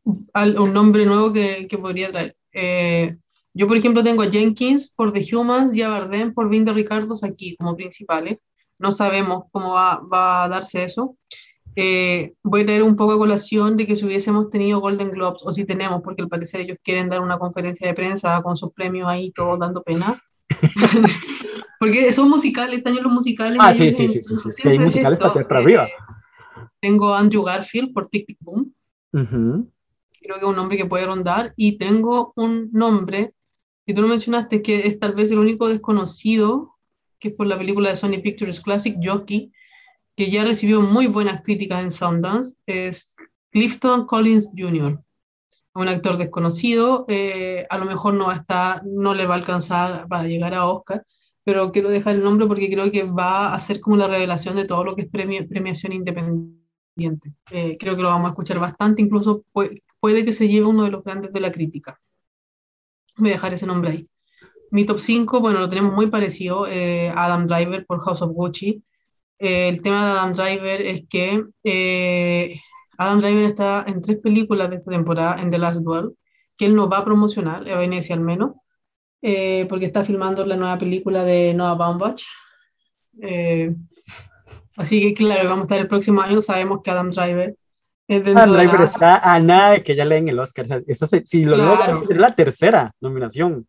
un 0.04 0.74
nombre 0.74 1.06
nuevo 1.06 1.34
que, 1.34 1.68
que 1.68 1.78
podría 1.78 2.12
traer. 2.12 2.38
Eh, 2.54 3.18
yo, 3.54 3.68
por 3.68 3.78
ejemplo, 3.78 4.04
tengo 4.04 4.22
a 4.24 4.30
Jenkins 4.32 4.90
por 4.92 5.12
The 5.12 5.26
Humans 5.36 5.76
y 5.76 5.82
a 5.82 5.90
Bardem 5.90 6.34
por 6.34 6.50
Vinda 6.50 6.74
Ricardos 6.74 7.24
aquí 7.24 7.56
como 7.58 7.76
principales. 7.76 8.40
no 8.80 8.92
sabemos 8.92 9.46
cómo 9.52 9.74
va, 9.74 10.00
va 10.02 10.44
a 10.44 10.50
darse 10.50 10.84
eso. 10.84 11.18
Eh, 11.76 12.34
voy 12.44 12.62
a 12.62 12.66
traer 12.66 12.84
un 12.84 12.96
poco 12.96 13.14
a 13.14 13.18
colación 13.18 13.78
de 13.78 13.88
que 13.88 13.96
si 13.96 14.06
hubiésemos 14.06 14.50
tenido 14.50 14.80
Golden 14.80 15.12
Globes, 15.12 15.42
o 15.44 15.52
si 15.52 15.66
tenemos, 15.66 16.02
porque 16.04 16.22
al 16.24 16.30
parecer 16.30 16.62
ellos 16.62 16.78
quieren 16.84 17.10
dar 17.10 17.22
una 17.22 17.38
conferencia 17.40 17.88
de 17.88 17.94
prensa 17.94 18.42
con 18.44 18.56
sus 18.58 18.72
premios 18.74 19.08
ahí, 19.10 19.32
todos 19.32 19.60
dando 19.60 19.84
pena. 19.84 20.22
porque 21.80 22.12
son 22.12 22.30
musicales, 22.30 22.86
año 22.86 23.02
los 23.02 23.14
musicales. 23.14 23.58
Ah, 23.62 23.74
sí, 23.74 23.92
sí, 23.92 24.08
sí, 24.08 24.22
sí, 24.22 24.36
sí, 24.36 24.50
es 24.50 24.58
que 24.58 24.70
hay 24.70 24.80
musicales 24.80 25.20
para, 25.20 25.48
para 25.48 25.60
arriba. 25.60 25.88
Tengo 26.80 27.14
a 27.14 27.20
Andrew 27.20 27.44
Garfield 27.44 27.94
por 27.94 28.08
Tic 28.08 28.28
Tic 28.28 28.38
Boom. 28.40 28.74
Creo 29.12 30.40
que 30.40 30.42
es 30.42 30.44
un 30.44 30.56
nombre 30.56 30.78
que 30.78 30.86
puede 30.86 31.06
rondar. 31.06 31.54
Y 31.56 31.78
tengo 31.78 32.34
un 32.36 32.70
nombre 32.72 33.34
que 33.86 33.94
tú 33.94 34.02
lo 34.02 34.08
mencionaste, 34.08 34.62
que 34.62 34.88
es 34.88 35.00
tal 35.00 35.14
vez 35.14 35.32
el 35.32 35.40
único 35.40 35.68
desconocido, 35.68 36.76
que 37.20 37.30
es 37.30 37.34
por 37.36 37.48
la 37.48 37.58
película 37.58 37.90
de 37.90 37.96
Sony 37.96 38.22
Pictures 38.22 38.62
Classic, 38.62 38.96
Jockey, 39.02 39.52
que 40.16 40.32
ya 40.32 40.44
recibió 40.44 40.82
muy 40.82 41.08
buenas 41.08 41.44
críticas 41.44 41.84
en 41.84 41.92
Sundance, 41.92 42.58
es 42.66 43.16
Clifton 43.52 44.06
Collins 44.06 44.52
Jr., 44.58 45.02
un 45.76 45.88
actor 45.90 46.18
desconocido, 46.18 47.06
eh, 47.08 47.66
a 47.70 47.78
lo 47.78 47.86
mejor 47.86 48.14
no, 48.14 48.28
va 48.28 48.34
a 48.34 48.38
estar, 48.38 48.82
no 48.86 49.14
le 49.14 49.26
va 49.26 49.36
a 49.36 49.38
alcanzar 49.38 50.08
para 50.08 50.24
llegar 50.24 50.54
a 50.54 50.68
Oscar, 50.68 51.06
pero 51.44 51.72
quiero 51.72 51.90
dejar 51.90 52.16
el 52.16 52.24
nombre 52.24 52.48
porque 52.48 52.70
creo 52.72 52.92
que 52.92 53.04
va 53.04 53.54
a 53.54 53.60
ser 53.60 53.80
como 53.82 53.98
la 53.98 54.08
revelación 54.08 54.56
de 54.56 54.66
todo 54.66 54.84
lo 54.84 54.96
que 54.96 55.04
es 55.04 55.10
premiación 55.10 55.94
independiente. 55.94 57.34
Eh, 57.52 57.78
creo 57.78 57.96
que 57.96 58.02
lo 58.02 58.10
vamos 58.10 58.28
a 58.28 58.30
escuchar 58.30 58.60
bastante, 58.60 59.02
incluso 59.02 59.44
puede, 59.52 59.84
puede, 60.00 60.26
que 60.26 60.34
se 60.34 60.48
lleve 60.48 60.66
uno 60.66 60.84
de 60.84 60.92
los 60.92 61.04
grandes 61.04 61.34
de 61.34 61.40
la 61.42 61.52
crítica. 61.52 62.00
Voy 63.18 63.30
a 63.30 63.34
dejar 63.34 63.54
ese 63.54 63.68
nombre 63.68 63.92
ahí. 63.92 64.08
Mi 64.72 64.86
top 64.86 65.00
5, 65.00 65.40
bueno, 65.42 65.60
lo 65.60 65.70
tenemos 65.70 65.94
muy 65.94 66.08
parecido, 66.08 66.68
eh, 66.68 67.12
Adam 67.16 67.48
Driver 67.48 67.86
por 67.86 68.02
House 68.02 68.22
of 68.22 68.32
Gucci, 68.32 68.84
eh, 69.40 69.70
el 69.70 69.82
tema 69.82 70.06
de 70.06 70.12
Adam 70.12 70.34
Driver 70.34 70.82
es 70.82 71.08
que 71.08 71.44
eh, 71.64 72.62
Adam 72.98 73.22
Driver 73.22 73.46
está 73.46 73.84
en 73.88 74.02
tres 74.02 74.18
películas 74.18 74.70
de 74.70 74.78
esta 74.78 74.92
temporada 74.92 75.42
en 75.42 75.50
The 75.50 75.58
Last 75.58 75.82
Duel, 75.82 76.12
que 76.58 76.66
él 76.66 76.76
no 76.76 76.90
va 76.90 77.00
a 77.00 77.06
promocionar, 77.06 77.68
a 77.70 77.78
Venecia 77.78 78.16
al 78.16 78.22
menos, 78.22 78.54
eh, 79.22 79.66
porque 79.68 79.86
está 79.86 80.04
filmando 80.04 80.46
la 80.46 80.56
nueva 80.56 80.78
película 80.78 81.24
de 81.24 81.54
Noah 81.54 81.76
Baumbach. 81.76 82.22
así 84.78 85.02
que 85.02 85.14
claro, 85.14 85.50
vamos 85.50 85.62
a 85.62 85.64
estar 85.64 85.80
el 85.80 85.88
próximo 85.88 86.22
año, 86.22 86.42
sabemos 86.42 86.82
que 86.84 86.92
Adam 86.92 87.12
Driver 87.12 87.56
es 88.08 88.28
Adam 88.28 88.54
Driver 88.54 88.82
está 88.82 89.18
a 89.18 89.40
nada 89.40 89.72
de 89.72 89.84
que 89.84 89.96
ya 89.96 90.06
leen 90.06 90.30
el 90.30 90.38
Oscar. 90.38 90.68
si 91.26 91.46
lo 91.46 91.56
claro. 91.56 92.04
es 92.08 92.18
la 92.18 92.36
tercera 92.36 92.94
nominación. 93.02 93.68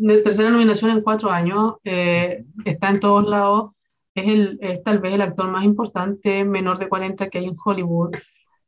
La 0.00 0.22
tercera 0.22 0.48
nominación 0.48 0.90
en 0.90 1.02
cuatro 1.02 1.30
años, 1.30 1.74
está 1.84 2.88
en 2.88 3.00
todos 3.00 3.28
lados 3.28 3.72
es, 4.14 4.28
el, 4.28 4.58
es 4.60 4.82
tal 4.82 5.00
vez 5.00 5.12
el 5.12 5.22
actor 5.22 5.48
más 5.48 5.64
importante 5.64 6.44
menor 6.44 6.78
de 6.78 6.88
40 6.88 7.28
que 7.28 7.38
hay 7.38 7.46
en 7.46 7.56
Hollywood. 7.62 8.16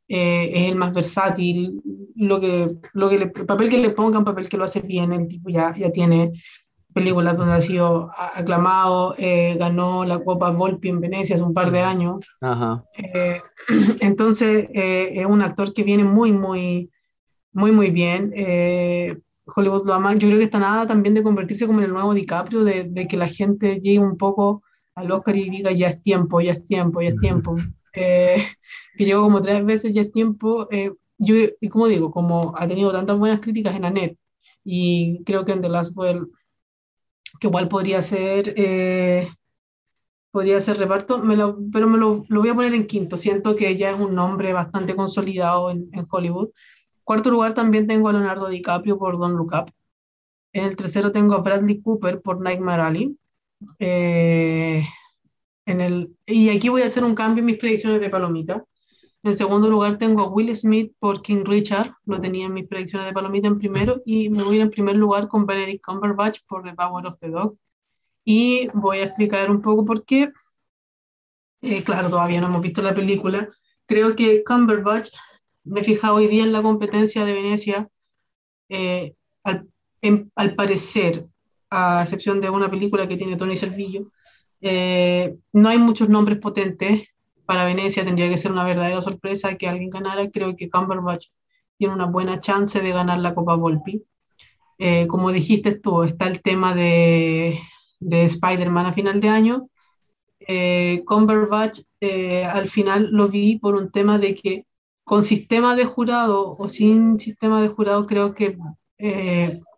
Eh, 0.07 0.51
es 0.53 0.69
el 0.69 0.75
más 0.75 0.93
versátil, 0.93 1.81
lo 2.15 2.39
que, 2.39 2.69
lo 2.93 3.09
que 3.09 3.15
el 3.15 3.31
papel 3.31 3.69
que 3.69 3.77
le 3.77 3.89
pongan, 3.89 4.23
papel 4.23 4.47
que 4.47 4.57
lo 4.57 4.63
hace 4.63 4.79
bien, 4.81 5.11
el 5.11 5.27
tipo 5.27 5.49
ya, 5.49 5.75
ya 5.75 5.91
tiene 5.91 6.31
películas 6.93 7.37
donde 7.37 7.53
ha 7.53 7.61
sido 7.61 8.09
aclamado, 8.15 9.15
eh, 9.17 9.55
ganó 9.59 10.05
la 10.05 10.23
Copa 10.23 10.49
Volpi 10.49 10.89
en 10.89 11.01
Venecia 11.01 11.35
hace 11.35 11.43
un 11.43 11.53
par 11.53 11.71
de 11.71 11.81
años. 11.81 12.25
Ajá. 12.41 12.83
Eh, 12.97 13.41
entonces, 13.99 14.67
es 14.71 15.25
un 15.25 15.41
actor 15.41 15.73
que 15.73 15.83
viene 15.83 16.05
muy, 16.05 16.31
muy, 16.31 16.89
muy, 17.51 17.71
muy 17.71 17.91
bien. 17.91 18.31
Hollywood 19.55 19.85
lo 19.85 19.93
ama. 19.93 20.15
Yo 20.15 20.27
creo 20.27 20.39
que 20.39 20.45
está 20.45 20.59
nada 20.59 20.87
también 20.87 21.13
de 21.13 21.23
convertirse 21.23 21.67
como 21.67 21.79
en 21.79 21.85
el 21.85 21.93
nuevo 21.93 22.13
DiCaprio, 22.13 22.63
de, 22.63 22.85
de 22.85 23.07
que 23.07 23.17
la 23.17 23.27
gente 23.27 23.79
llegue 23.79 23.99
un 23.99 24.17
poco 24.17 24.63
al 24.95 25.11
Oscar 25.11 25.35
y 25.35 25.49
diga 25.49 25.71
ya 25.71 25.89
es 25.89 26.01
tiempo, 26.01 26.41
ya 26.41 26.53
es 26.53 26.63
tiempo, 26.63 27.01
ya 27.01 27.09
es 27.09 27.17
tiempo. 27.17 27.55
Eh, 27.97 28.47
que 28.97 29.05
llegó 29.05 29.23
como 29.23 29.41
tres 29.41 29.65
veces, 29.65 29.93
ya 29.93 30.01
es 30.01 30.11
tiempo. 30.11 30.67
Eh, 30.71 30.91
yo, 31.17 31.35
y 31.59 31.69
como 31.69 31.87
digo, 31.87 32.11
como 32.11 32.53
ha 32.57 32.67
tenido 32.67 32.91
tantas 32.91 33.17
buenas 33.17 33.41
críticas 33.41 33.75
en 33.75 33.85
Anet, 33.85 34.17
y 34.63 35.23
creo 35.25 35.45
que 35.45 35.53
en 35.53 35.61
The 35.61 35.69
Last 35.69 35.97
Well, 35.97 36.29
que 37.39 37.47
igual 37.47 37.67
podría 37.69 38.01
ser, 38.01 38.53
eh, 38.57 39.27
podría 40.31 40.59
ser 40.59 40.77
reparto, 40.77 41.19
me 41.19 41.35
lo, 41.35 41.57
pero 41.71 41.87
me 41.87 41.97
lo, 41.97 42.25
lo, 42.29 42.39
voy 42.41 42.49
a 42.49 42.55
poner 42.55 42.73
en 42.73 42.87
quinto. 42.87 43.17
Siento 43.17 43.55
que 43.55 43.75
ya 43.77 43.91
es 43.91 43.99
un 43.99 44.15
nombre 44.15 44.53
bastante 44.53 44.95
consolidado 44.95 45.71
en, 45.71 45.89
en 45.93 46.05
Hollywood. 46.09 46.49
Cuarto 47.03 47.31
lugar 47.31 47.53
también 47.53 47.87
tengo 47.87 48.09
a 48.09 48.13
Leonardo 48.13 48.49
DiCaprio 48.49 48.97
por 48.99 49.17
Don't 49.17 49.37
Look 49.37 49.53
Up. 49.53 49.71
En 50.53 50.65
el 50.65 50.75
tercero 50.75 51.11
tengo 51.11 51.35
a 51.35 51.41
Bradley 51.41 51.81
Cooper 51.81 52.21
por 52.21 52.41
Nightmare 52.41 52.81
Alley. 52.81 53.17
Eh, 53.79 54.83
en 55.67 55.81
el, 55.81 56.15
y 56.25 56.49
aquí 56.49 56.69
voy 56.69 56.81
a 56.81 56.85
hacer 56.85 57.03
un 57.03 57.13
cambio 57.13 57.41
en 57.41 57.47
mis 57.47 57.57
predicciones 57.57 57.99
de 57.99 58.09
palomita. 58.09 58.63
En 59.21 59.35
segundo 59.35 59.69
lugar 59.69 59.97
tengo 59.97 60.21
a 60.21 60.29
Will 60.29 60.55
Smith 60.55 60.93
por 60.97 61.21
King 61.21 61.43
Richard, 61.43 61.93
lo 62.05 62.21
tenía 62.21 62.45
en 62.45 62.53
mis 62.53 62.67
predicciones 62.67 63.05
de 63.05 63.13
palomita 63.13 63.47
en 63.47 63.59
primero, 63.59 64.01
y 64.05 64.29
me 64.29 64.43
voy 64.43 64.61
en 64.61 64.71
primer 64.71 64.95
lugar 64.95 65.27
con 65.27 65.45
Benedict 65.45 65.83
Cumberbatch 65.83 66.39
por 66.47 66.63
The 66.63 66.73
Power 66.73 67.05
of 67.05 67.19
the 67.19 67.29
Dog. 67.29 67.57
Y 68.23 68.69
voy 68.73 68.99
a 68.99 69.05
explicar 69.05 69.51
un 69.51 69.61
poco 69.61 69.83
por 69.83 70.05
qué. 70.05 70.31
Eh, 71.61 71.83
claro, 71.83 72.09
todavía 72.09 72.39
no 72.39 72.47
hemos 72.47 72.61
visto 72.61 72.81
la 72.81 72.95
película. 72.95 73.49
Creo 73.85 74.15
que 74.15 74.43
Cumberbatch, 74.45 75.09
me 75.65 75.81
he 75.81 75.83
fijado 75.83 76.15
hoy 76.15 76.27
día 76.27 76.43
en 76.43 76.53
la 76.53 76.61
competencia 76.61 77.25
de 77.25 77.33
Venecia, 77.33 77.89
eh, 78.69 79.15
al, 79.43 79.67
al 80.35 80.55
parecer 80.55 81.27
a 81.69 82.03
excepción 82.03 82.39
de 82.39 82.49
una 82.49 82.69
película 82.69 83.05
que 83.05 83.17
tiene 83.17 83.35
Tony 83.35 83.57
Servillo, 83.57 84.11
eh, 84.61 85.35
no 85.53 85.69
hay 85.69 85.77
muchos 85.77 86.09
nombres 86.09 86.39
potentes 86.39 87.07
para 87.45 87.65
Venecia, 87.65 88.03
tendría 88.03 88.29
que 88.29 88.37
ser 88.37 88.51
una 88.51 88.65
verdadera 88.65 89.01
sorpresa 89.01 89.55
que 89.55 89.67
alguien 89.67 89.89
ganara. 89.89 90.29
Creo 90.29 90.55
que 90.55 90.69
Cumberbatch 90.69 91.27
tiene 91.77 91.93
una 91.93 92.05
buena 92.05 92.39
chance 92.39 92.81
de 92.81 92.91
ganar 92.91 93.19
la 93.19 93.35
Copa 93.35 93.55
Volpi. 93.55 94.03
Eh, 94.79 95.07
como 95.07 95.31
dijiste 95.31 95.79
tú, 95.79 96.03
está 96.03 96.27
el 96.27 96.41
tema 96.41 96.75
de, 96.75 97.59
de 97.99 98.23
Spider-Man 98.25 98.87
a 98.87 98.93
final 98.93 99.21
de 99.21 99.29
año. 99.29 99.69
Eh, 100.39 101.03
Cumberbatch 101.05 101.81
al 102.01 102.69
final 102.69 103.09
lo 103.11 103.27
vi 103.27 103.57
por 103.57 103.75
un 103.75 103.91
tema 103.91 104.17
de 104.19 104.35
que 104.35 104.65
con 105.03 105.23
sistema 105.23 105.75
de 105.75 105.85
jurado 105.85 106.55
o 106.57 106.67
sin 106.67 107.19
sistema 107.19 107.61
de 107.61 107.69
jurado 107.69 108.05
creo 108.05 108.35
que 108.35 108.57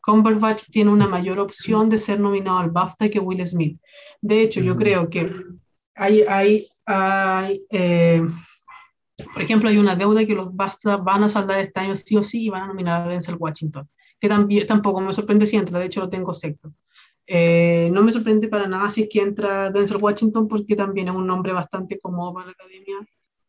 Cumberbatch 0.01 0.63
tiene 0.71 0.91
una 0.91 1.07
mayor 1.07 1.39
opción 1.39 1.89
de 1.89 1.97
ser 1.97 2.19
nominado 2.19 2.59
al 2.59 2.71
BAFTA 2.71 3.09
que 3.09 3.19
Will 3.19 3.45
Smith. 3.45 3.79
De 4.21 4.41
hecho, 4.41 4.61
yo 4.61 4.75
creo 4.75 5.09
que 5.09 5.31
hay, 5.95 6.21
hay, 6.21 6.67
hay 6.85 7.61
eh, 7.69 8.25
por 9.33 9.41
ejemplo, 9.41 9.69
hay 9.69 9.77
una 9.77 9.95
deuda 9.95 10.25
que 10.25 10.35
los 10.35 10.55
BAFTA 10.55 10.97
van 10.97 11.23
a 11.23 11.29
saldar 11.29 11.59
este 11.59 11.79
año 11.79 11.95
sí 11.95 12.17
o 12.17 12.23
sí 12.23 12.45
y 12.45 12.49
van 12.49 12.63
a 12.63 12.67
nominar 12.67 13.07
a 13.07 13.09
Denzel 13.09 13.35
Washington, 13.37 13.89
que 14.19 14.29
también, 14.29 14.67
tampoco 14.67 15.01
me 15.01 15.13
sorprende 15.13 15.45
si 15.47 15.57
entra, 15.57 15.79
de 15.79 15.85
hecho 15.85 16.01
lo 16.01 16.09
tengo 16.09 16.33
secto. 16.33 16.73
Eh, 17.27 17.89
no 17.93 18.01
me 18.01 18.11
sorprende 18.11 18.47
para 18.47 18.67
nada 18.67 18.89
si 18.89 19.03
es 19.03 19.09
que 19.09 19.21
entra 19.21 19.69
Denzel 19.69 19.97
Washington 20.01 20.47
porque 20.47 20.75
también 20.75 21.09
es 21.09 21.15
un 21.15 21.27
nombre 21.27 21.53
bastante 21.53 21.99
cómodo 21.99 22.33
para 22.33 22.47
la 22.47 22.51
academia 22.53 22.97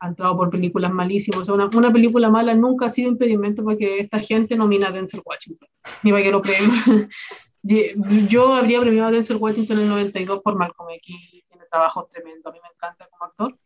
ha 0.00 0.08
entrado 0.08 0.36
por 0.36 0.50
películas 0.50 0.92
malísimas. 0.92 1.48
una, 1.48 1.66
una, 1.66 1.92
película 1.92 2.30
mala 2.30 2.54
nunca 2.54 2.86
ha 2.86 2.90
sido 2.90 3.10
impedimento 3.10 3.64
para 3.64 3.76
que 3.76 4.00
esta 4.00 4.18
gente 4.18 4.56
nomine 4.56 4.86
a 4.86 4.90
Denzel 4.90 5.22
Washington, 5.24 5.68
ni 6.02 6.10
para 6.10 6.24
que 6.24 6.30
lo 6.30 6.42
premien. 6.42 7.08
Yo 8.28 8.54
habría 8.54 8.80
premiado 8.80 9.08
a 9.08 9.12
Denzel 9.12 9.36
Washington 9.36 9.76
en 9.76 9.82
el 9.84 9.88
92 9.90 10.40
por 10.42 10.56
Malcolm 10.56 10.90
X, 10.90 11.16
tiene 11.46 11.64
trabajo 11.70 12.08
tremendo, 12.10 12.48
a 12.48 12.52
mí 12.52 12.58
me 12.62 12.68
encanta 12.74 13.06
como 13.10 13.24
actor, 13.26 13.58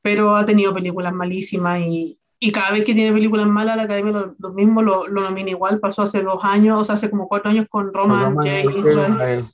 pero 0.00 0.36
ha 0.36 0.46
tenido 0.46 0.72
películas 0.72 1.12
malísimas 1.12 1.80
y, 1.80 2.16
y 2.38 2.52
cada 2.52 2.70
vez 2.70 2.84
que 2.84 2.94
tiene 2.94 3.12
películas 3.12 3.48
malas, 3.48 3.76
la 3.76 3.82
academia 3.82 4.12
lo, 4.12 4.34
lo 4.38 4.52
mismo 4.52 4.82
lo, 4.82 5.08
lo, 5.08 5.22
nomina 5.22 5.50
igual. 5.50 5.80
Pasó 5.80 6.02
hace 6.02 6.22
dos 6.22 6.44
años, 6.44 6.80
o 6.80 6.84
sea, 6.84 6.94
hace 6.94 7.10
como 7.10 7.26
cuatro 7.26 7.50
años 7.50 7.66
con 7.68 7.92
Roman, 7.92 8.36
Roman 8.36 8.62
J. 8.62 8.78
Israel. 8.78 9.44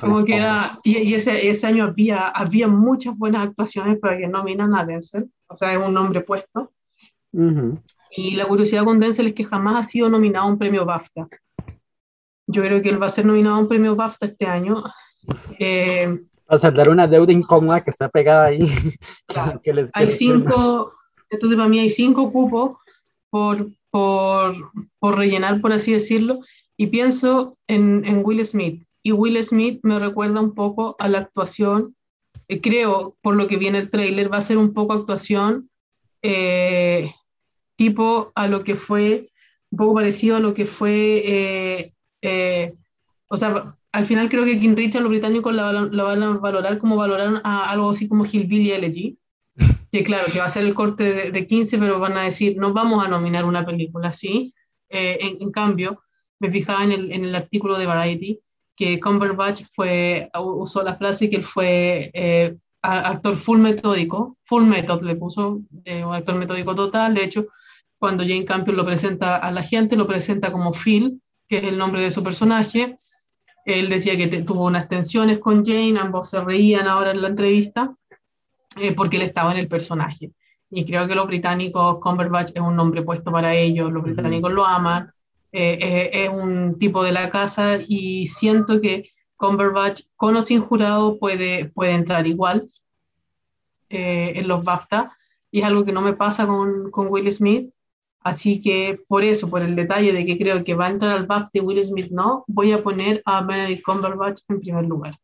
Como 0.00 0.24
que 0.24 0.36
era, 0.36 0.78
y, 0.84 0.98
y 0.98 1.14
ese, 1.14 1.50
ese, 1.50 1.66
año 1.66 1.84
había, 1.84 2.28
había 2.28 2.68
muchas 2.68 3.16
buenas 3.16 3.48
actuaciones 3.48 3.98
para 3.98 4.18
que 4.18 4.28
nominan 4.28 4.74
a 4.74 4.84
Denzel 4.84 5.30
o 5.48 5.56
sea, 5.56 5.72
es 5.72 5.78
un 5.78 5.94
nombre 5.94 6.20
puesto. 6.20 6.72
Y 8.10 8.34
la 8.36 8.46
curiosidad 8.46 8.84
con 8.84 9.00
Denzel 9.00 9.28
es 9.28 9.34
que 9.34 9.44
jamás 9.44 9.76
ha 9.76 9.88
sido 9.88 10.08
nominado 10.08 10.46
a 10.46 10.50
un 10.50 10.58
premio 10.58 10.84
BAFTA. 10.84 11.28
Yo 12.46 12.62
creo 12.62 12.80
que 12.80 12.88
él 12.88 13.02
va 13.02 13.06
a 13.06 13.10
ser 13.10 13.26
nominado 13.26 13.56
a 13.56 13.60
un 13.60 13.68
premio 13.68 13.96
BAFTA 13.96 14.26
este 14.26 14.46
año. 14.46 14.82
Eh, 15.58 16.18
a 16.46 16.58
saldar 16.58 16.88
una 16.88 17.06
deuda 17.06 17.32
incómoda 17.32 17.82
que 17.82 17.90
está 17.90 18.08
pegada 18.08 18.46
ahí. 18.46 18.60
que 19.62 19.74
les, 19.74 19.90
hay 19.92 20.08
cinco, 20.08 20.94
entonces 21.30 21.56
para 21.56 21.68
mí 21.68 21.78
hay 21.78 21.90
cinco 21.90 22.32
cupos 22.32 22.76
por, 23.30 23.68
por, 23.90 24.56
por, 24.98 25.16
rellenar, 25.16 25.60
por 25.60 25.72
así 25.72 25.92
decirlo, 25.92 26.40
y 26.76 26.86
pienso 26.86 27.56
en, 27.66 28.04
en 28.06 28.22
Will 28.24 28.44
Smith. 28.44 28.82
Y 29.02 29.12
Will 29.12 29.42
Smith 29.44 29.80
me 29.82 29.98
recuerda 29.98 30.40
un 30.40 30.54
poco 30.54 30.96
a 30.98 31.08
la 31.08 31.18
actuación 31.18 31.96
eh, 32.48 32.60
creo, 32.62 33.16
por 33.20 33.36
lo 33.36 33.46
que 33.46 33.58
viene 33.58 33.78
el 33.78 33.90
tráiler, 33.90 34.32
va 34.32 34.38
a 34.38 34.42
ser 34.42 34.56
un 34.56 34.72
poco 34.72 34.94
actuación 34.94 35.70
eh, 36.22 37.12
tipo 37.76 38.32
a 38.34 38.48
lo 38.48 38.64
que 38.64 38.74
fue, 38.74 39.30
un 39.70 39.78
poco 39.78 39.94
parecido 39.94 40.36
a 40.36 40.40
lo 40.40 40.54
que 40.54 40.66
fue, 40.66 41.92
eh, 42.22 42.74
o 43.28 43.36
sea, 43.36 43.76
al 43.92 44.06
final 44.06 44.28
creo 44.28 44.44
que 44.44 44.58
King 44.58 44.74
Richard 44.76 45.02
los 45.02 45.10
británicos 45.10 45.54
lo, 45.54 46.04
van 46.04 46.22
a 46.22 46.38
valorar 46.38 46.78
como 46.78 46.96
valoraron 46.96 47.40
a 47.44 47.70
algo 47.70 47.90
así 47.90 48.08
como 48.08 48.24
Hillbilly 48.24 48.72
Elegy, 48.72 49.18
que 49.92 50.02
claro, 50.02 50.32
que 50.32 50.38
va 50.38 50.46
a 50.46 50.50
ser 50.50 50.64
el 50.64 50.74
corte 50.74 51.30
de, 51.30 51.46
15, 51.46 51.78
pero 51.78 52.00
van 52.00 52.16
a 52.16 52.24
decir, 52.24 52.56
no 52.56 52.72
vamos 52.72 53.04
a 53.04 53.08
nominar 53.08 53.44
una 53.44 53.64
película 53.64 54.08
así. 54.08 54.54
Eh, 54.90 55.18
en, 55.40 55.50
cambio, 55.50 56.02
me 56.38 56.50
fijaba 56.50 56.84
en 56.84 56.92
el, 56.92 57.12
en 57.12 57.24
el 57.24 57.34
artículo 57.34 57.78
de 57.78 57.86
Variety 57.86 58.40
que 58.78 59.00
Cumberbatch 59.00 59.64
fue, 59.74 60.30
usó 60.34 60.84
la 60.84 60.94
frase 60.94 61.28
que 61.28 61.34
él 61.34 61.44
fue 61.44 62.12
eh, 62.14 62.56
actor 62.80 63.36
full 63.36 63.58
metódico, 63.58 64.36
full 64.44 64.62
method 64.62 65.02
le 65.02 65.16
puso, 65.16 65.62
eh, 65.84 66.04
un 66.04 66.14
actor 66.14 66.36
metódico 66.36 66.76
total, 66.76 67.14
de 67.14 67.24
hecho, 67.24 67.46
cuando 67.98 68.22
Jane 68.22 68.44
Campion 68.44 68.76
lo 68.76 68.86
presenta 68.86 69.38
a 69.38 69.50
la 69.50 69.64
gente, 69.64 69.96
lo 69.96 70.06
presenta 70.06 70.52
como 70.52 70.72
Phil, 70.72 71.20
que 71.48 71.58
es 71.58 71.64
el 71.64 71.76
nombre 71.76 72.02
de 72.02 72.12
su 72.12 72.22
personaje, 72.22 72.96
él 73.64 73.88
decía 73.88 74.16
que 74.16 74.28
tuvo 74.42 74.66
unas 74.66 74.88
tensiones 74.88 75.40
con 75.40 75.64
Jane, 75.64 75.98
ambos 75.98 76.30
se 76.30 76.40
reían 76.40 76.86
ahora 76.86 77.10
en 77.10 77.20
la 77.20 77.28
entrevista, 77.28 77.96
eh, 78.76 78.94
porque 78.94 79.16
él 79.16 79.22
estaba 79.22 79.50
en 79.50 79.58
el 79.58 79.66
personaje. 79.66 80.30
Y 80.70 80.84
creo 80.84 81.08
que 81.08 81.16
los 81.16 81.26
británicos, 81.26 81.98
Cumberbatch 81.98 82.52
es 82.54 82.60
un 82.60 82.76
nombre 82.76 83.02
puesto 83.02 83.32
para 83.32 83.56
ellos, 83.56 83.90
los 83.90 84.04
británicos 84.04 84.52
lo 84.52 84.64
aman, 84.64 85.10
eh, 85.52 85.78
eh, 85.80 86.10
es 86.12 86.30
un 86.30 86.78
tipo 86.78 87.02
de 87.02 87.12
la 87.12 87.30
casa 87.30 87.78
y 87.86 88.26
siento 88.26 88.80
que 88.80 89.10
Cumberbatch 89.36 90.02
con 90.16 90.36
o 90.36 90.42
sin 90.42 90.60
jurado 90.60 91.18
puede, 91.18 91.66
puede 91.66 91.92
entrar 91.92 92.26
igual 92.26 92.70
en 93.90 94.46
los 94.46 94.64
BAFTA 94.64 95.16
y 95.50 95.60
es 95.60 95.64
algo 95.64 95.84
que 95.84 95.92
no 95.92 96.00
me 96.00 96.12
pasa 96.12 96.46
con, 96.46 96.90
con, 96.90 97.08
Will 97.08 97.32
Smith. 97.32 97.72
Así 98.20 98.60
que 98.60 99.00
por 99.08 99.24
eso, 99.24 99.48
por 99.48 99.62
el 99.62 99.76
detalle 99.76 100.12
de 100.12 100.26
que 100.26 100.36
creo 100.36 100.62
que 100.64 100.74
va 100.74 100.86
a 100.86 100.90
entrar 100.90 101.16
al 101.16 101.26
BAFTA 101.26 101.58
y 101.58 101.60
Will 101.60 101.84
Smith 101.84 102.10
no, 102.10 102.44
voy 102.46 102.72
a 102.72 102.82
poner 102.82 103.22
a 103.24 103.42
Benedict 103.42 103.82
Cumberbatch 103.82 104.42
en 104.48 104.60
primer 104.60 104.84
lugar. 104.84 105.18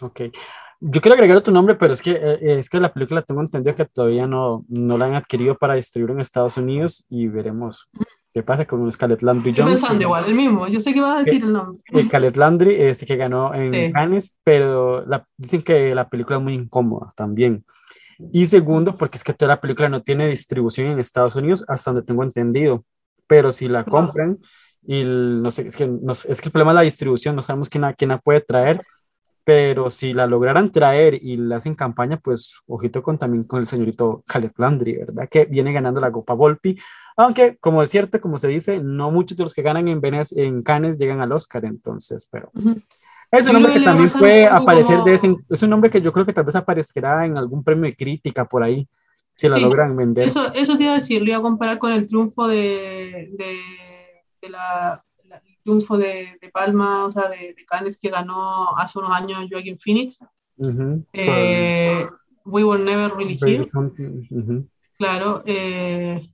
Ok. 0.00 0.22
Yo 0.80 1.00
quiero 1.00 1.14
agregar 1.14 1.36
otro 1.36 1.52
nombre, 1.52 1.74
pero 1.74 1.92
es 1.92 2.02
que, 2.02 2.12
eh, 2.12 2.58
es 2.58 2.68
que 2.68 2.78
la 2.78 2.92
película 2.92 3.22
tengo 3.22 3.40
entendido 3.40 3.74
que 3.74 3.84
todavía 3.84 4.26
no, 4.26 4.64
no 4.68 4.96
la 4.96 5.06
han 5.06 5.14
adquirido 5.14 5.56
para 5.56 5.74
distribuir 5.74 6.12
en 6.12 6.20
Estados 6.20 6.56
Unidos 6.56 7.04
y 7.08 7.26
veremos 7.26 7.88
qué 8.32 8.42
pasa 8.42 8.66
con 8.66 8.90
Scarlett 8.90 9.22
Landry 9.22 9.50
Estoy 9.50 9.64
pensando 9.64 10.02
igual, 10.02 10.24
el 10.26 10.34
mismo, 10.34 10.66
yo 10.68 10.80
sé 10.80 10.92
que 10.92 11.00
vas 11.00 11.16
a 11.16 11.18
decir 11.24 11.42
el 11.42 11.52
nombre. 11.52 11.82
Scarlett 12.04 12.36
Landry, 12.36 12.74
este 12.74 13.06
que 13.06 13.16
ganó 13.16 13.54
en 13.54 13.92
Cannes, 13.92 14.36
pero 14.44 15.04
la, 15.06 15.26
dicen 15.36 15.62
que 15.62 15.94
la 15.94 16.08
película 16.08 16.38
es 16.38 16.42
muy 16.42 16.54
incómoda 16.54 17.12
también. 17.16 17.64
Y 18.32 18.46
segundo, 18.46 18.96
porque 18.96 19.16
es 19.16 19.24
que 19.24 19.32
toda 19.32 19.54
la 19.54 19.60
película 19.60 19.88
no 19.88 20.02
tiene 20.02 20.28
distribución 20.28 20.88
en 20.88 20.98
Estados 20.98 21.36
Unidos, 21.36 21.64
hasta 21.68 21.92
donde 21.92 22.06
tengo 22.06 22.24
entendido. 22.24 22.84
Pero 23.26 23.52
si 23.52 23.68
la 23.68 23.84
compran, 23.84 24.38
y 24.86 25.04
no 25.04 25.50
sé, 25.50 25.68
es 25.68 25.76
que, 25.76 25.86
no, 25.86 26.12
es 26.12 26.40
que 26.40 26.48
el 26.48 26.52
problema 26.52 26.72
es 26.72 26.76
la 26.76 26.80
distribución, 26.82 27.36
no 27.36 27.42
sabemos 27.42 27.68
quién 27.68 27.84
quién 27.96 28.10
la 28.10 28.18
puede 28.18 28.40
traer 28.40 28.82
pero 29.48 29.88
si 29.88 30.12
la 30.12 30.26
lograran 30.26 30.70
traer 30.70 31.18
y 31.22 31.38
la 31.38 31.56
hacen 31.56 31.74
campaña, 31.74 32.18
pues 32.18 32.56
ojito 32.66 33.02
con 33.02 33.16
también 33.16 33.44
con 33.44 33.60
el 33.60 33.66
señorito 33.66 34.22
Khaled 34.26 34.50
Landry, 34.58 34.98
¿verdad? 34.98 35.26
Que 35.26 35.46
viene 35.46 35.72
ganando 35.72 36.02
la 36.02 36.12
Copa 36.12 36.34
Volpi, 36.34 36.78
aunque 37.18 37.56
como 37.58 37.82
es 37.82 37.90
cierto, 37.90 38.20
como 38.20 38.38
se 38.38 38.48
dice, 38.48 38.80
no 38.80 39.10
muchos 39.10 39.36
de 39.36 39.42
los 39.42 39.52
que 39.52 39.62
ganan 39.62 39.88
en, 39.88 40.00
Venecia, 40.00 40.42
en 40.42 40.62
Cannes 40.62 40.98
llegan 40.98 41.20
al 41.20 41.32
Oscar, 41.32 41.64
entonces, 41.64 42.28
pero 42.30 42.50
pues, 42.52 42.66
es 43.32 43.46
un 43.46 43.54
nombre 43.54 43.74
que 43.74 43.80
también 43.80 44.10
puede 44.10 44.46
aparecer 44.46 45.00
de 45.00 45.14
ese, 45.14 45.36
es 45.50 45.62
un 45.62 45.70
nombre 45.70 45.90
que 45.90 46.00
yo 46.00 46.12
creo 46.12 46.24
que 46.24 46.32
tal 46.32 46.44
vez 46.44 46.54
aparecerá 46.54 47.26
en 47.26 47.36
algún 47.36 47.64
premio 47.64 47.84
de 47.84 47.96
crítica 47.96 48.44
por 48.44 48.62
ahí, 48.62 48.88
si 49.36 49.48
la 49.48 49.58
logran 49.58 49.96
vender. 49.96 50.26
Eso, 50.26 50.54
eso 50.54 50.78
te 50.78 50.84
iba 50.84 50.92
a 50.92 50.96
decir, 50.96 51.20
lo 51.20 51.28
iba 51.28 51.38
a 51.38 51.42
comparar 51.42 51.78
con 51.78 51.92
el 51.92 52.06
triunfo 52.06 52.46
de, 52.46 53.30
de, 53.36 53.58
de 54.40 54.48
la 54.48 55.04
triunfo 55.64 55.98
de, 55.98 56.38
de, 56.40 56.48
Palma, 56.50 57.04
o 57.04 57.10
sea, 57.10 57.28
de, 57.28 57.54
Cannes 57.66 57.98
que 57.98 58.08
ganó 58.08 58.76
hace 58.78 58.98
unos 58.98 59.10
años 59.10 59.46
Joaquin 59.50 59.78
Phoenix. 59.78 60.18
Eh, 61.12 62.06
We 62.44 62.64
Were 62.64 62.82
Never 62.82 63.12
Really 63.14 63.38
Here. 63.40 63.64
Claro. 64.98 65.42
Eh, 65.44 66.26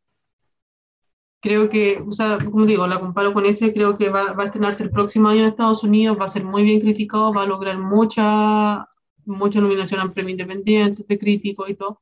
creo 1.45 1.69
que, 1.71 2.03
o 2.05 2.13
sea, 2.13 2.39
como 2.39 2.67
digo, 2.67 2.87
la 2.89 2.99
comparo 2.99 3.33
con 3.33 3.47
ese, 3.47 3.73
creo 3.73 3.97
que 3.97 4.09
va, 4.09 4.33
va, 4.33 4.43
a 4.43 4.47
estrenarse 4.47 4.83
el 4.83 4.91
próximo 4.91 5.29
año 5.29 5.43
en 5.43 5.47
Estados 5.49 5.85
Unidos, 5.85 6.19
va 6.21 6.25
a 6.25 6.29
ser 6.29 6.45
muy 6.45 6.65
bien 6.65 6.81
criticado, 6.81 7.33
va 7.33 7.43
a 7.43 7.47
lograr 7.47 7.79
mucha, 7.79 8.89
mucha 9.25 9.61
nominación 9.61 10.01
a 10.01 10.13
premio 10.13 10.33
independiente, 10.33 11.05
de 11.07 11.19
crítico 11.19 11.69
y 11.69 11.75
todo 11.75 12.01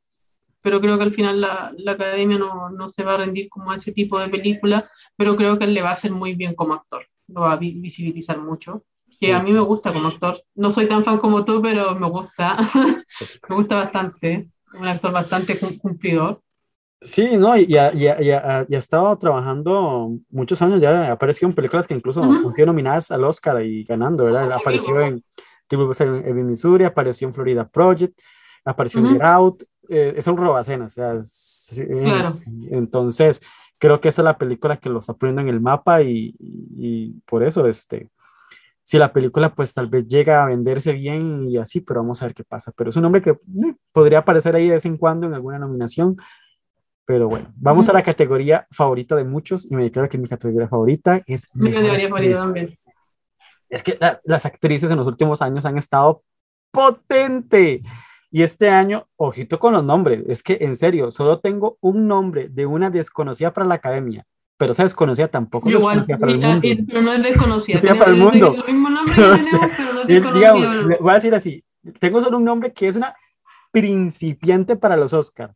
pero 0.65 0.81
creo 0.81 0.97
que 0.97 1.03
al 1.03 1.11
final 1.11 1.41
la, 1.41 1.73
la 1.77 1.93
academia 1.93 2.39
no, 2.39 2.71
no, 2.71 2.89
se 2.89 3.03
va 3.03 3.15
a 3.15 3.17
rendir 3.17 3.49
como 3.49 3.73
ese 3.73 3.91
tipo 3.91 4.21
de 4.21 4.29
película, 4.29 4.89
pero 5.17 5.35
creo 5.35 5.59
que 5.59 5.65
él 5.65 5.75
le 5.75 5.83
va 5.83 5.89
a 5.91 5.95
hacer 5.95 6.13
muy 6.13 6.35
bien 6.37 6.55
como 6.55 6.75
actor 6.75 7.05
lo 7.33 7.43
va 7.43 7.53
a 7.53 7.57
visibilizar 7.57 8.39
mucho. 8.39 8.85
Que 9.21 9.35
a 9.35 9.43
mí 9.43 9.53
me 9.53 9.61
gusta 9.61 9.93
como 9.93 10.09
actor. 10.09 10.43
No 10.55 10.71
soy 10.71 10.89
tan 10.89 11.05
fan 11.05 11.19
como 11.19 11.45
tú, 11.45 11.63
pero 11.63 11.95
me 11.95 12.09
gusta. 12.09 12.57
me 13.49 13.57
gusta 13.57 13.77
bastante. 13.77 14.49
Un 14.79 14.89
actor 14.89 15.13
bastante 15.13 15.59
cumplidor. 15.59 16.43
Sí, 17.03 17.37
no, 17.37 17.57
y, 17.57 17.67
ya, 17.67 17.93
ya, 17.93 18.21
ya, 18.21 18.67
ya, 18.69 18.77
ha 18.77 18.79
estado 18.79 19.17
trabajando 19.19 20.13
muchos 20.31 20.63
años, 20.63 20.81
ya 20.81 21.11
apareció 21.11 21.49
en 21.49 21.55
películas 21.55 21.87
que 21.87 21.95
incluso 21.95 22.23
han 22.23 22.55
sido 22.55 22.67
nominadas 22.67 23.11
al 23.11 23.25
Oscar 23.25 23.63
y 23.65 23.83
ganando, 23.85 24.25
¿verdad? 24.25 24.53
apareció 24.53 25.01
en, 25.01 25.25
en, 25.69 26.47
Missouri, 26.47 26.85
apareció 26.85 27.27
en 27.27 27.35
Florida 27.35 27.69
Project, 27.69 28.19
apareció 28.65 29.01
en 29.01 29.13
Get 29.15 29.23
Out, 29.23 29.63
eh, 29.89 30.15
es 30.17 30.27
un 30.29 30.37
robacena, 30.37 30.87
o 30.87 30.89
sea, 30.89 31.21
claro. 31.75 32.39
entonces, 32.71 33.41
creo 33.79 34.01
que 34.01 34.09
esa 34.11 34.23
es 34.23 34.25
la 34.25 34.39
película 34.39 34.77
que 34.77 34.89
los 34.89 35.11
aprende 35.11 35.43
en 35.43 35.49
el 35.49 35.61
mapa 35.61 36.03
y, 36.03 36.37
y, 36.39 37.15
por 37.27 37.43
eso, 37.43 37.67
este, 37.67 38.11
si 38.85 38.99
la 38.99 39.13
película 39.13 39.49
pues 39.49 39.73
tal 39.73 39.89
vez 39.89 40.07
llega 40.07 40.43
a 40.43 40.47
venderse 40.47 40.93
bien 40.93 41.49
y 41.49 41.57
así, 41.57 41.81
pero 41.81 42.01
vamos 42.01 42.23
a 42.23 42.27
ver 42.27 42.35
qué 42.35 42.45
pasa. 42.45 42.73
Pero 42.77 42.91
es 42.91 42.97
un 42.97 43.03
nombre 43.03 43.23
que 43.23 43.31
eh, 43.31 43.75
podría 43.93 44.19
aparecer 44.19 44.55
ahí 44.55 44.67
de 44.67 44.75
vez 44.75 44.85
en 44.87 44.97
cuando 44.97 45.27
en 45.27 45.35
alguna 45.35 45.59
nominación. 45.59 46.17
Pero 47.05 47.29
bueno, 47.29 47.53
vamos 47.57 47.89
a 47.89 47.93
la 47.93 48.03
categoría 48.03 48.67
favorita 48.71 49.17
de 49.17 49.25
muchos 49.25 49.71
y 49.71 49.75
me 49.75 49.83
declaro 49.85 50.09
que 50.09 50.19
mi 50.19 50.29
categoría 50.29 50.69
favorita 50.69 51.23
es... 51.27 51.47
Mi 51.55 51.73
categoría 51.73 52.09
favorita 52.09 52.39
también. 52.39 52.79
Es 53.69 53.83
que 53.83 53.99
las 54.25 54.47
actrices 54.47 54.91
en 54.91 54.99
los 54.99 55.07
últimos 55.07 55.43
años 55.43 55.65
han 55.65 55.79
estado 55.79 56.23
potente. 56.71 57.83
Y 58.31 58.43
este 58.43 58.71
año, 58.71 59.07
ojito 59.17 59.59
con 59.59 59.75
los 59.75 59.85
nombres, 59.85 60.23
es 60.27 60.43
que 60.43 60.59
en 60.61 60.77
serio, 60.77 61.11
solo 61.11 61.39
tengo 61.39 61.77
un 61.81 62.09
nombre 62.09 62.49
de 62.49 62.65
una 62.65 62.89
desconocida 62.89 63.53
para 63.53 63.67
la 63.67 63.75
academia, 63.75 64.25
pero 64.57 64.73
esa 64.73 64.85
desconocida 64.85 65.29
tampoco 65.29 65.69
es 65.69 65.75
desconocida 65.75 66.19
para 66.19 66.33
el 66.33 66.39
mundo. 66.39 66.61
pero 66.89 67.03
no 67.03 67.13
es 67.13 67.23
desconocida. 67.23 67.81
para 67.95 68.11
el 68.11 68.17
mundo. 68.17 68.55
mismo 68.67 68.89
nombre 68.89 69.15
pero 69.77 69.93
no 69.93 70.01
es 70.01 70.09
digamos, 70.09 70.99
voy 70.99 71.11
a 71.11 71.15
decir 71.15 71.35
así, 71.35 71.63
tengo 71.99 72.23
solo 72.23 72.39
un 72.39 72.45
nombre 72.45 72.73
que 72.73 72.89
es 72.89 72.97
una 72.97 73.15
principiante 73.71 74.77
para 74.77 74.97
los 74.97 75.13
Oscars. 75.13 75.55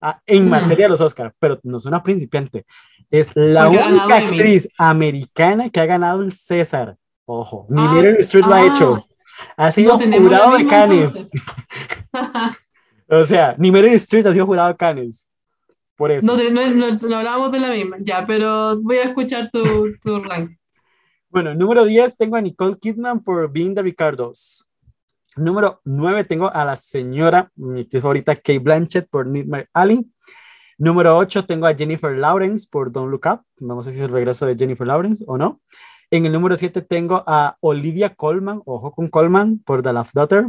Ah, 0.00 0.20
en 0.26 0.48
materia 0.48 0.86
de 0.86 0.90
los 0.90 1.00
Oscars, 1.00 1.34
pero 1.38 1.58
no 1.62 1.78
es 1.78 1.86
una 1.86 2.02
principiante. 2.02 2.66
Es 3.10 3.30
la 3.34 3.68
única 3.68 4.18
actriz 4.18 4.68
americana 4.78 5.70
que 5.70 5.80
ha 5.80 5.86
ganado 5.86 6.22
el 6.22 6.32
César. 6.32 6.96
Ojo, 7.24 7.66
ni 7.70 7.82
ah, 7.82 7.92
Meryl 7.92 8.16
Streep 8.16 8.46
lo 8.46 8.54
ha 8.54 8.58
ah. 8.58 8.66
hecho. 8.66 9.06
Ha 9.58 9.70
sido 9.70 9.98
jurado 9.98 10.56
de 10.56 10.66
Canes. 10.66 11.28
o 13.06 13.26
sea, 13.26 13.54
ni 13.58 13.70
Meryl 13.70 13.92
Street 13.92 14.26
ha 14.26 14.32
sido 14.32 14.46
jurado 14.46 14.68
de 14.68 14.76
Canes. 14.76 15.28
Por 15.94 16.10
eso. 16.10 16.26
No, 16.26 16.50
no, 16.50 16.70
no, 16.70 17.16
hablamos 17.16 17.52
de 17.52 17.60
la 17.60 17.70
misma, 17.70 17.96
ya, 18.00 18.26
pero 18.26 18.80
voy 18.80 18.96
a 18.96 19.04
escuchar 19.04 19.50
tu, 19.50 19.92
tu 20.02 20.22
rank. 20.22 20.52
Bueno, 21.28 21.54
número 21.54 21.84
10 21.84 22.16
tengo 22.16 22.36
a 22.36 22.40
Nicole 22.40 22.78
Kidman 22.78 23.22
por 23.22 23.50
Being 23.52 23.74
the 23.74 23.82
Ricardos. 23.82 24.65
Número 25.36 25.82
9 25.84 26.24
tengo 26.24 26.50
a 26.50 26.64
la 26.64 26.76
señora, 26.76 27.50
mi 27.56 27.84
favorita, 27.84 28.34
Kate 28.34 28.58
Blanchett 28.58 29.08
por 29.10 29.26
Nightmare 29.26 29.68
Alley. 29.74 30.10
Número 30.78 31.16
8 31.18 31.44
tengo 31.44 31.66
a 31.66 31.74
Jennifer 31.74 32.16
Lawrence 32.16 32.66
por 32.70 32.90
Don't 32.90 33.10
Look 33.10 33.26
Up. 33.26 33.42
Vamos 33.58 33.86
a 33.86 33.90
ver 33.90 33.94
si 33.94 34.00
es 34.00 34.06
el 34.08 34.12
regreso 34.12 34.46
de 34.46 34.56
Jennifer 34.56 34.86
Lawrence 34.86 35.22
o 35.26 35.36
no. 35.36 35.60
En 36.10 36.24
el 36.24 36.32
número 36.32 36.56
7 36.56 36.80
tengo 36.82 37.22
a 37.26 37.58
Olivia 37.60 38.14
Colman, 38.14 38.62
ojo 38.64 38.92
con 38.92 39.08
Colman, 39.08 39.58
por 39.58 39.82
The 39.82 39.92
Love 39.92 40.12
Daughter. 40.14 40.46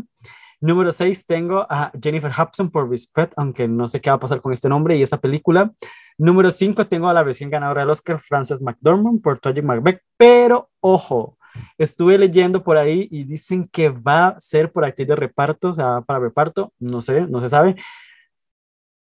Número 0.61 0.93
6 0.93 1.25
tengo 1.25 1.67
a 1.69 1.91
Jennifer 2.01 2.31
Hudson 2.31 2.71
por 2.71 2.89
Respect, 2.89 3.33
aunque 3.35 3.67
no 3.67 3.89
sé 3.89 3.99
qué 3.99 4.09
va 4.09 4.15
a 4.15 4.19
pasar 4.19 4.41
con 4.41 4.53
este 4.53 4.69
nombre 4.69 4.95
y 4.95 5.01
esa 5.01 5.19
película. 5.19 5.73
Número 6.17 6.49
5 6.49 6.85
tengo 6.85 7.09
a 7.09 7.13
la 7.13 7.23
recién 7.23 7.49
ganadora 7.49 7.81
del 7.81 7.89
Oscar, 7.89 8.19
Frances 8.19 8.61
McDormand, 8.61 9.21
por 9.21 9.39
Tragic 9.39 9.63
Macbeth. 9.63 10.01
Pero, 10.15 10.69
ojo, 10.79 11.36
estuve 11.78 12.18
leyendo 12.18 12.64
por 12.64 12.78
ahí 12.78 13.08
y 13.12 13.24
dicen 13.24 13.68
que 13.68 13.89
va 13.89 14.30
a 14.30 14.39
ser 14.39 14.72
por 14.72 14.86
actriz 14.86 15.08
de 15.08 15.16
reparto, 15.16 15.70
o 15.70 15.74
sea, 15.74 16.01
para 16.01 16.20
reparto, 16.20 16.74
no 16.80 17.01
sé, 17.01 17.22
no 17.22 17.41
se 17.41 17.49
sabe. 17.49 17.76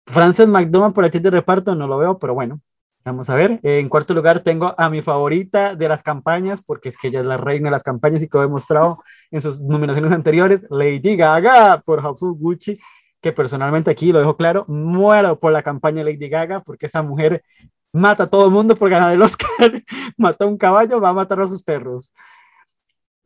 Frances 0.06 0.48
McDormand 0.48 0.94
por 0.96 1.06
actriz 1.06 1.24
de 1.24 1.30
reparto, 1.30 1.76
no 1.76 1.88
lo 1.88 1.98
veo, 1.98 2.18
pero 2.18 2.34
bueno, 2.34 2.62
Vamos 3.08 3.30
a 3.30 3.36
ver. 3.36 3.62
En 3.64 3.88
cuarto 3.88 4.14
lugar 4.14 4.42
tengo 4.42 4.76
a 4.78 4.90
mi 4.90 5.02
favorita 5.02 5.76
de 5.76 5.88
las 5.88 6.04
campañas, 6.04 6.62
porque 6.62 6.90
es 6.90 6.98
que 6.98 7.08
ella 7.08 7.22
es 7.22 7.26
la 7.26 7.38
reina 7.38 7.70
de 7.70 7.72
las 7.72 7.84
campañas 7.84 8.22
y 8.22 8.28
que 8.28 8.38
he 8.38 8.42
demostrado 8.42 9.02
en 9.32 9.42
sus 9.42 9.62
nominaciones 9.62 10.12
anteriores, 10.12 10.68
Lady 10.70 11.16
Gaga 11.16 11.82
por 11.86 12.06
Hafu 12.06 12.36
Gucci, 12.36 12.78
que 13.22 13.32
personalmente 13.32 13.90
aquí 13.90 14.12
lo 14.12 14.20
dejo 14.20 14.36
claro, 14.36 14.66
muero 14.68 15.40
por 15.40 15.54
la 15.54 15.64
campaña 15.64 16.04
Lady 16.04 16.28
Gaga, 16.28 16.60
porque 16.64 16.88
esa 16.88 17.02
mujer 17.02 17.46
mata 17.94 18.24
a 18.24 18.28
todo 18.28 18.48
el 18.48 18.52
mundo 18.52 18.76
por 18.76 18.90
ganar 18.90 19.14
el 19.14 19.22
Oscar, 19.22 19.48
mata 20.18 20.44
a 20.44 20.48
un 20.50 20.58
caballo, 20.58 21.00
va 21.00 21.08
a 21.10 21.14
matar 21.14 21.40
a 21.40 21.48
sus 21.48 21.64
perros. 21.64 22.14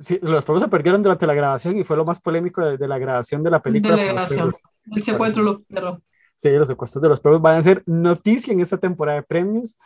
Sí, 0.02 0.20
los 0.22 0.46
premios 0.46 0.64
se 0.64 0.70
perdieron 0.70 1.04
durante 1.04 1.28
la 1.28 1.34
grabación 1.34 1.78
y 1.78 1.84
fue 1.84 1.96
lo 1.96 2.06
más 2.06 2.20
polémico 2.20 2.62
de, 2.66 2.78
de 2.78 2.88
la 2.88 2.98
grabación 2.98 3.44
de 3.44 3.52
la 3.52 3.62
película. 3.62 3.96
De 3.96 4.06
la 4.06 4.12
grabación. 4.14 4.52
El 4.92 5.04
secuestro 5.04 5.44
de 5.44 5.52
los 5.52 5.62
perros. 5.62 6.00
Sí, 6.36 6.50
los 6.50 6.68
secuestros 6.68 7.04
de 7.04 7.10
los 7.10 7.20
perros 7.20 7.42
van 7.42 7.58
a 7.58 7.64
ser 7.64 7.84
noticia 7.86 8.52
en 8.52 8.62
esta 8.62 8.78
temporada 8.78 9.18
de 9.18 9.24
premios. 9.24 9.78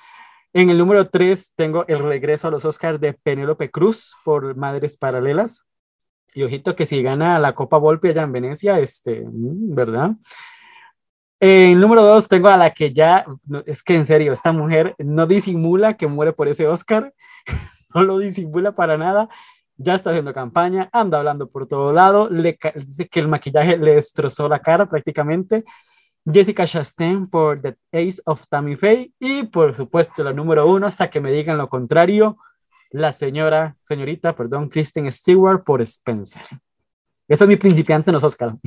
En 0.54 0.70
el 0.70 0.78
número 0.78 1.10
3 1.10 1.54
tengo 1.54 1.86
el 1.88 2.00
regreso 2.00 2.48
a 2.48 2.52
los 2.52 2.64
Oscars 2.64 3.02
de 3.02 3.12
Penélope 3.12 3.70
Cruz 3.70 4.16
por 4.24 4.56
Madres 4.56 4.96
Paralelas. 4.96 5.68
Y 6.34 6.44
ojito 6.44 6.76
que 6.76 6.86
si 6.86 7.04
gana 7.04 7.40
la 7.40 7.56
Copa 7.56 7.78
Volpi 7.78 8.08
allá 8.08 8.22
en 8.22 8.32
Venecia, 8.32 8.80
este, 8.80 9.22
mm, 9.22 9.76
¿verdad? 9.76 10.12
En 11.42 11.74
el 11.74 11.80
número 11.82 12.04
2 12.04 12.30
tengo 12.30 12.48
a 12.48 12.56
la 12.56 12.72
que 12.72 12.94
ya, 12.94 13.26
es 13.66 13.84
que 13.84 13.96
en 13.96 14.06
serio, 14.06 14.32
esta 14.32 14.54
mujer 14.54 14.96
no 14.98 15.28
disimula 15.28 15.98
que 15.98 16.08
muere 16.08 16.32
por 16.32 16.48
ese 16.48 16.68
Oscar, 16.68 17.14
no 17.94 18.04
lo 18.04 18.18
disimula 18.18 18.74
para 18.74 18.98
nada, 18.98 19.28
ya 19.78 19.96
está 19.96 20.12
haciendo 20.12 20.34
campaña, 20.34 20.90
anda 20.92 21.18
hablando 21.18 21.50
por 21.50 21.68
todo 21.68 21.92
lado, 21.92 22.30
le 22.30 22.58
dice 22.76 23.08
que 23.08 23.20
el 23.20 23.28
maquillaje 23.28 23.78
le 23.78 23.96
destrozó 23.96 24.48
la 24.48 24.60
cara 24.60 24.88
prácticamente. 24.88 25.64
Jessica 26.26 26.66
Chastain 26.66 27.28
por 27.28 27.62
The 27.62 27.78
Ace 27.92 28.22
of 28.26 28.48
Tammy 28.48 28.76
Faye 28.76 29.14
y 29.20 29.44
por 29.44 29.76
supuesto 29.76 30.24
la 30.24 30.34
número 30.34 30.68
uno 30.68 30.88
hasta 30.88 31.10
que 31.10 31.22
me 31.22 31.32
digan 31.32 31.58
lo 31.58 31.68
contrario, 31.68 32.38
la 32.90 33.12
señora, 33.12 33.76
señorita, 33.84 34.36
perdón, 34.36 34.70
Kristen 34.70 35.12
Stewart 35.12 35.64
por 35.64 35.82
Spencer. 35.82 36.44
Ese 37.28 37.44
es 37.44 37.48
mi 37.48 37.58
principiante 37.58 38.10
en 38.10 38.16
los 38.16 38.24
Oscar. 38.24 38.56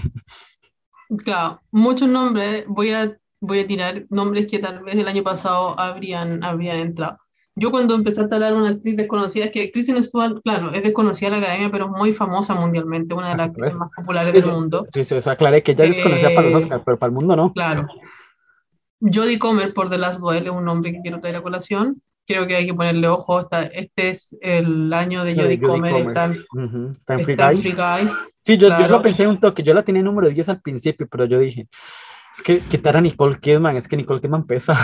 Claro, 1.24 1.62
muchos 1.70 2.06
nombres, 2.06 2.66
voy 2.68 2.90
a, 2.90 3.16
voy 3.40 3.60
a 3.60 3.66
tirar 3.66 4.04
nombres 4.10 4.46
que 4.46 4.58
tal 4.58 4.84
vez 4.84 4.94
el 4.94 5.08
año 5.08 5.22
pasado 5.22 5.80
habrían, 5.80 6.44
habrían 6.44 6.76
entrado. 6.76 7.18
Yo 7.58 7.70
cuando 7.70 7.94
empecé 7.94 8.20
a 8.20 8.24
hablar 8.24 8.54
una 8.54 8.68
actriz 8.70 8.96
desconocida, 8.96 9.46
es 9.46 9.50
que 9.50 9.70
Kristen 9.72 10.02
Stewart, 10.02 10.40
claro, 10.42 10.72
es 10.72 10.82
desconocida 10.82 11.28
en 11.28 11.32
la 11.40 11.46
academia, 11.46 11.70
pero 11.70 11.86
es 11.86 11.90
muy 11.90 12.12
famosa 12.12 12.54
mundialmente, 12.54 13.14
una 13.14 13.30
de 13.30 13.36
las 13.36 13.46
actrices 13.48 13.74
más 13.74 13.90
populares 13.96 14.32
del 14.32 14.46
mundo. 14.46 14.84
Sí, 14.92 15.04
sí, 15.04 15.14
eso 15.16 15.30
aclaré 15.30 15.62
que 15.62 15.74
ya 15.74 15.84
es 15.84 15.96
desconocida 15.96 16.28
para 16.34 16.42
los 16.48 16.54
Eh, 16.54 16.56
Oscars, 16.66 16.82
pero 16.84 16.98
para 16.98 17.08
el 17.10 17.14
mundo 17.14 17.34
no. 17.36 17.52
Claro. 17.52 17.86
Jodie 19.00 19.38
Comer 19.38 19.72
por 19.74 19.88
The 19.90 19.98
Last 19.98 20.20
Duel 20.20 20.44
es 20.44 20.50
un 20.50 20.64
nombre 20.64 20.92
que 20.92 21.00
quiero 21.02 21.20
traer 21.20 21.36
a 21.36 21.42
colación. 21.42 22.02
Creo 22.26 22.46
que 22.46 22.56
hay 22.56 22.66
que 22.66 22.74
ponerle 22.74 23.08
ojo. 23.08 23.40
esta- 23.40 23.62
este 23.66 24.10
es 24.10 24.36
el 24.40 24.92
año 24.92 25.24
de 25.24 25.34
de 25.34 25.42
Jodie 25.42 25.60
Comer. 25.60 25.92
Comer. 25.92 26.08
Está, 26.08 26.24
en- 26.24 26.44
Ujú, 26.64 26.90
Está 26.92 27.14
en 27.14 27.20
Free 27.20 27.32
está 27.34 27.50
Guy. 27.52 27.60
Free 27.60 27.72
Guy. 27.72 28.12
Sí, 28.44 28.56
yo, 28.58 28.68
yo 28.68 28.76
claro. 28.76 28.96
lo 28.96 29.02
pensé 29.02 29.26
un 29.26 29.38
toque, 29.40 29.62
yo 29.62 29.72
la 29.74 29.82
tenía 29.82 30.02
número 30.02 30.28
10 30.28 30.48
al 30.48 30.60
principio, 30.60 31.06
pero 31.10 31.24
yo 31.26 31.38
dije, 31.38 31.68
es 32.32 32.42
que 32.42 32.60
quitar 32.60 32.96
a 32.96 33.00
Nicole 33.00 33.38
Kidman, 33.40 33.76
es 33.76 33.88
que 33.88 33.96
Nicole 33.96 34.20
Kidman 34.20 34.46
pesa. 34.46 34.74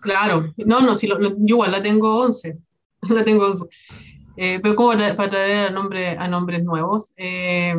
Claro. 0.00 0.52
No, 0.58 0.80
no, 0.80 0.94
sí, 0.96 1.06
lo- 1.06 1.18
lo- 1.18 1.30
yo 1.38 1.56
igual 1.56 1.72
la 1.72 1.82
tengo 1.82 2.20
11. 2.20 2.58
La 3.08 3.24
tengo 3.24 3.46
11. 3.46 3.64
Eh, 4.36 4.60
pero 4.62 4.74
como 4.76 4.90
para, 4.92 5.16
para 5.16 5.30
traer 5.30 5.66
a, 5.68 5.70
nombre, 5.70 6.16
a 6.18 6.28
nombres 6.28 6.62
nuevos, 6.62 7.12
eh, 7.16 7.74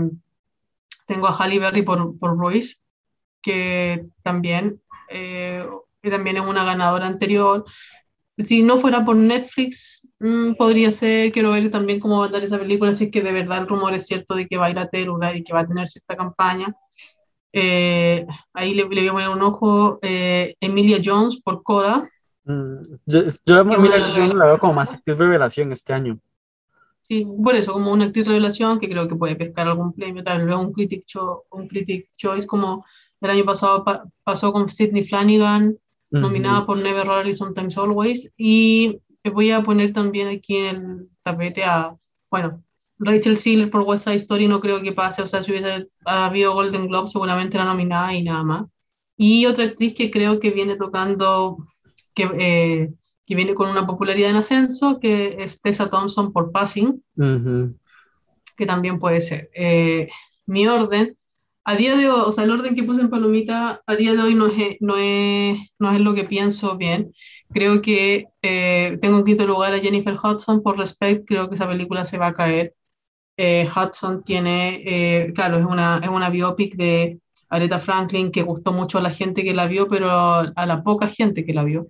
tengo 1.08 1.28
a 1.28 1.32
Halle 1.34 1.60
Berry 1.60 1.82
por, 1.84 2.18
por 2.20 2.38
Royce, 2.38 2.78
que 3.42 4.06
también, 4.24 4.82
eh, 5.10 5.66
que 6.02 6.10
también 6.10 6.38
es 6.38 6.44
una 6.44 6.64
ganadora 6.64 7.08
anterior. 7.08 7.66
Si 8.44 8.64
no 8.64 8.78
fuera 8.78 9.06
por 9.06 9.16
Netflix, 9.16 10.08
mm, 10.20 10.54
podría 10.54 10.92
ser, 10.92 11.32
quiero 11.32 11.52
ver 11.52 11.70
también 11.70 12.00
cómo 12.00 12.18
va 12.18 12.24
a 12.24 12.28
andar 12.28 12.44
esa 12.44 12.58
película, 12.60 12.96
si 12.96 13.06
es 13.06 13.12
que 13.12 13.22
de 13.22 13.32
verdad 13.32 13.60
el 13.60 13.68
rumor 13.68 13.94
es 13.94 14.08
cierto 14.08 14.36
de 14.36 14.48
que 14.48 14.58
va 14.58 14.68
a 14.68 14.72
ir 14.72 14.80
a 14.80 14.88
Teluga 14.90 15.36
y 15.36 15.44
que 15.44 15.54
va 15.54 15.62
a 15.62 15.68
tener 15.68 15.88
cierta 15.88 16.16
campaña. 16.18 16.74
Eh, 17.54 18.26
ahí 18.54 18.74
le, 18.74 18.84
le 18.88 19.10
voy 19.12 19.24
a 19.24 19.28
poner 19.28 19.30
un 19.30 19.42
ojo. 19.42 20.00
eh, 20.02 20.56
Emilia 20.60 21.00
Jones 21.04 21.40
por 21.42 21.64
Coda. 21.64 22.10
Mm, 22.46 22.76
Yo, 23.06 23.22
yo 23.46 23.58
a 23.58 23.62
Emilia 23.62 23.98
una- 23.98 24.14
Jones 24.16 24.34
la 24.34 24.46
veo 24.48 24.60
como 24.60 24.74
más 24.74 24.94
actriz 24.94 25.18
revelación 25.18 25.72
este 25.72 25.94
año. 25.94 26.20
Sí, 27.08 27.28
por 27.44 27.56
eso, 27.56 27.74
como 27.74 27.92
una 27.92 28.06
actriz 28.06 28.26
revelación 28.28 28.80
que 28.80 28.90
creo 28.90 29.08
que 29.08 29.16
puede 29.16 29.36
pescar 29.36 29.68
algún 29.68 29.92
premio, 29.94 30.24
tal 30.24 30.46
vez 30.46 30.56
un 30.56 30.72
Critic, 30.72 31.04
Cho- 31.06 31.44
un 31.52 31.68
critic 31.68 32.10
Choice, 32.16 32.48
como 32.48 32.86
el 33.20 33.30
año 33.30 33.44
pasado 33.44 33.84
pa- 33.84 34.06
pasó 34.24 34.54
con 34.54 34.70
Sidney 34.70 35.04
Flanagan, 35.04 35.78
nominada 36.10 36.60
Ujú. 36.60 36.68
por 36.68 36.78
Never 36.78 37.06
Rarely, 37.06 37.34
Sometimes 37.34 37.78
Always. 37.78 38.32
Y 38.38 39.00
voy 39.34 39.52
a 39.52 39.62
poner 39.62 39.94
también 39.94 40.30
aquí 40.30 40.58
en 40.58 40.76
el 40.76 41.10
tapete 41.24 41.64
a, 41.66 41.96
bueno, 42.30 42.56
Rachel 43.02 43.38
Seeler 43.38 43.70
por 43.70 43.82
West 43.82 44.06
Side 44.06 44.18
Story, 44.18 44.48
no 44.48 44.62
creo 44.62 44.82
que 44.82 44.94
pase, 44.94 45.22
o 45.22 45.28
sea, 45.28 45.42
si 45.42 45.52
hubiese 45.52 45.90
habido 46.06 46.54
Golden 46.54 46.88
Globe, 46.88 47.10
seguramente 47.10 47.58
era 47.58 47.66
nominada 47.66 48.14
y 48.14 48.24
nada 48.24 48.44
más. 48.44 48.66
Y 49.18 49.46
otra 49.46 49.66
actriz 49.66 49.94
que 49.94 50.10
creo 50.12 50.40
que 50.40 50.52
viene 50.52 50.76
tocando, 50.78 51.58
que, 52.16 52.30
eh, 52.40 52.94
que 53.26 53.36
viene 53.36 53.54
con 53.54 53.70
una 53.70 53.86
popularidad 53.86 54.30
en 54.30 54.38
ascenso, 54.38 55.00
que 55.00 55.38
es 55.40 55.62
Tessa 55.62 55.90
Thompson 55.90 56.32
por 56.32 56.52
Passing 56.52 57.04
que 58.62 58.66
también 58.68 59.00
puede 59.00 59.22
ser. 59.22 59.50
Eh, 59.56 60.10
mi 60.46 60.68
orden, 60.68 61.18
a 61.64 61.76
día 61.76 61.96
de 61.96 62.10
hoy, 62.10 62.24
o 62.28 62.32
sea, 62.32 62.44
el 62.44 62.52
orden 62.52 62.76
que 62.76 62.84
puse 62.84 63.02
en 63.02 63.10
Palomita, 63.10 63.82
a 63.86 63.96
día 63.96 64.14
de 64.14 64.22
hoy 64.22 64.36
no 64.36 64.48
es, 64.48 64.78
no 64.80 64.98
es, 64.98 65.60
no 65.80 65.92
es 65.92 66.00
lo 66.00 66.14
que 66.14 66.26
pienso 66.26 66.78
bien. 66.78 67.14
Creo 67.54 67.82
que 67.82 68.28
eh, 68.42 68.98
tengo 69.02 69.18
en 69.18 69.26
quinto 69.26 69.46
lugar 69.48 69.74
a 69.74 69.80
Jennifer 69.80 70.16
Hudson 70.16 70.62
por 70.64 70.78
Respect, 70.78 71.28
creo 71.28 71.50
que 71.50 71.56
esa 71.56 71.68
película 71.68 72.06
se 72.06 72.18
va 72.18 72.28
a 72.28 72.34
caer. 72.34 72.76
Eh, 73.44 73.68
Hudson 73.76 74.22
tiene, 74.22 74.84
eh, 74.86 75.34
claro, 75.34 75.58
es 75.58 75.66
una, 75.66 76.00
es 76.04 76.10
una 76.10 76.30
biopic 76.30 76.76
de 76.76 77.20
Aretha 77.50 77.80
Franklin 77.80 78.32
que 78.32 78.44
gustó 78.44 78.72
mucho 78.72 79.00
a 79.00 79.02
la 79.02 79.10
gente 79.10 79.44
que 79.44 79.56
la 79.56 79.66
vio, 79.66 79.88
pero 79.88 80.12
a 80.12 80.66
la 80.68 80.84
poca 80.84 81.08
gente 81.08 81.44
que 81.44 81.52
la 81.52 81.64
vio. 81.64 81.88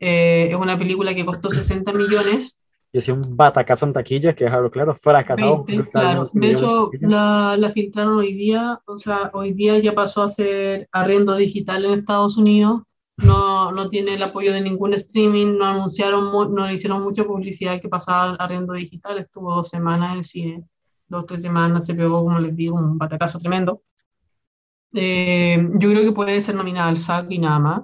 Eh, 0.00 0.48
es 0.50 0.56
una 0.56 0.76
película 0.76 1.14
que 1.14 1.24
costó 1.24 1.48
60 1.48 1.92
millones 1.92 2.58
Y 2.90 2.98
hacía 2.98 3.14
un 3.14 3.36
batacazo 3.36 3.86
en 3.86 3.92
taquilla, 3.92 4.34
que 4.34 4.46
dejarlo 4.46 4.68
claro, 4.68 4.96
fracasado. 4.96 5.62
20, 5.62 5.90
claro. 5.90 6.28
De 6.32 6.50
hecho, 6.50 6.90
la, 7.02 7.54
la 7.56 7.70
filtraron 7.70 8.18
hoy 8.18 8.32
día, 8.32 8.80
o 8.84 8.98
sea, 8.98 9.30
hoy 9.32 9.52
día 9.52 9.78
ya 9.78 9.92
pasó 9.92 10.24
a 10.24 10.28
ser 10.28 10.88
arriendo 10.90 11.36
digital 11.36 11.84
en 11.84 12.00
Estados 12.00 12.36
Unidos. 12.36 12.82
No, 13.18 13.70
no 13.70 13.88
tiene 13.88 14.14
el 14.14 14.22
apoyo 14.24 14.52
de 14.52 14.60
ningún 14.60 14.94
streaming, 14.94 15.56
no 15.56 15.66
anunciaron, 15.66 16.32
no 16.52 16.66
le 16.66 16.74
hicieron 16.74 17.00
mucha 17.00 17.22
publicidad 17.22 17.80
que 17.80 17.88
pasaba 17.88 18.34
arriendo 18.40 18.72
digital. 18.72 19.18
Estuvo 19.18 19.54
dos 19.54 19.68
semanas 19.68 20.16
en 20.16 20.24
cine, 20.24 20.64
dos, 21.10 21.26
tres 21.26 21.42
semanas, 21.42 21.86
se 21.86 21.94
pegó, 21.94 22.24
como 22.24 22.38
les 22.38 22.56
digo, 22.56 22.76
un 22.76 22.96
batacazo 22.96 23.38
tremendo. 23.38 23.82
Eh, 24.94 25.58
yo 25.74 25.90
creo 25.90 26.02
que 26.02 26.12
puede 26.12 26.40
ser 26.40 26.54
nominada 26.54 26.88
al 26.88 26.98
SAG 26.98 27.32
y 27.32 27.38
nada 27.38 27.58
más. 27.58 27.80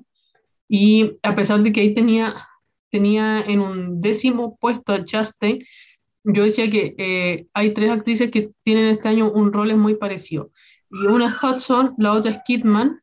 Y 0.69 1.19
a 1.23 1.35
pesar 1.35 1.61
de 1.63 1.73
que 1.73 1.81
ahí 1.81 1.95
tenía, 1.95 2.35
tenía 2.91 3.41
en 3.41 3.61
un 3.61 4.01
décimo 4.01 4.57
puesto 4.59 4.93
a 4.93 5.05
Chastain, 5.05 5.65
yo 6.25 6.43
decía 6.43 6.69
que 6.71 6.95
eh, 6.99 7.47
hay 7.55 7.73
tres 7.73 7.91
actrices 7.91 8.31
que 8.31 8.51
tienen 8.63 8.87
este 8.87 9.09
año 9.09 9.31
un 9.31 9.53
rol 9.53 9.77
muy 9.77 9.95
parecido. 9.95 10.51
Y 10.91 11.07
una 11.07 11.29
es 11.29 11.43
Hudson, 11.43 11.95
la 11.99 12.13
otra 12.13 12.33
es 12.33 12.39
Kidman 12.45 13.01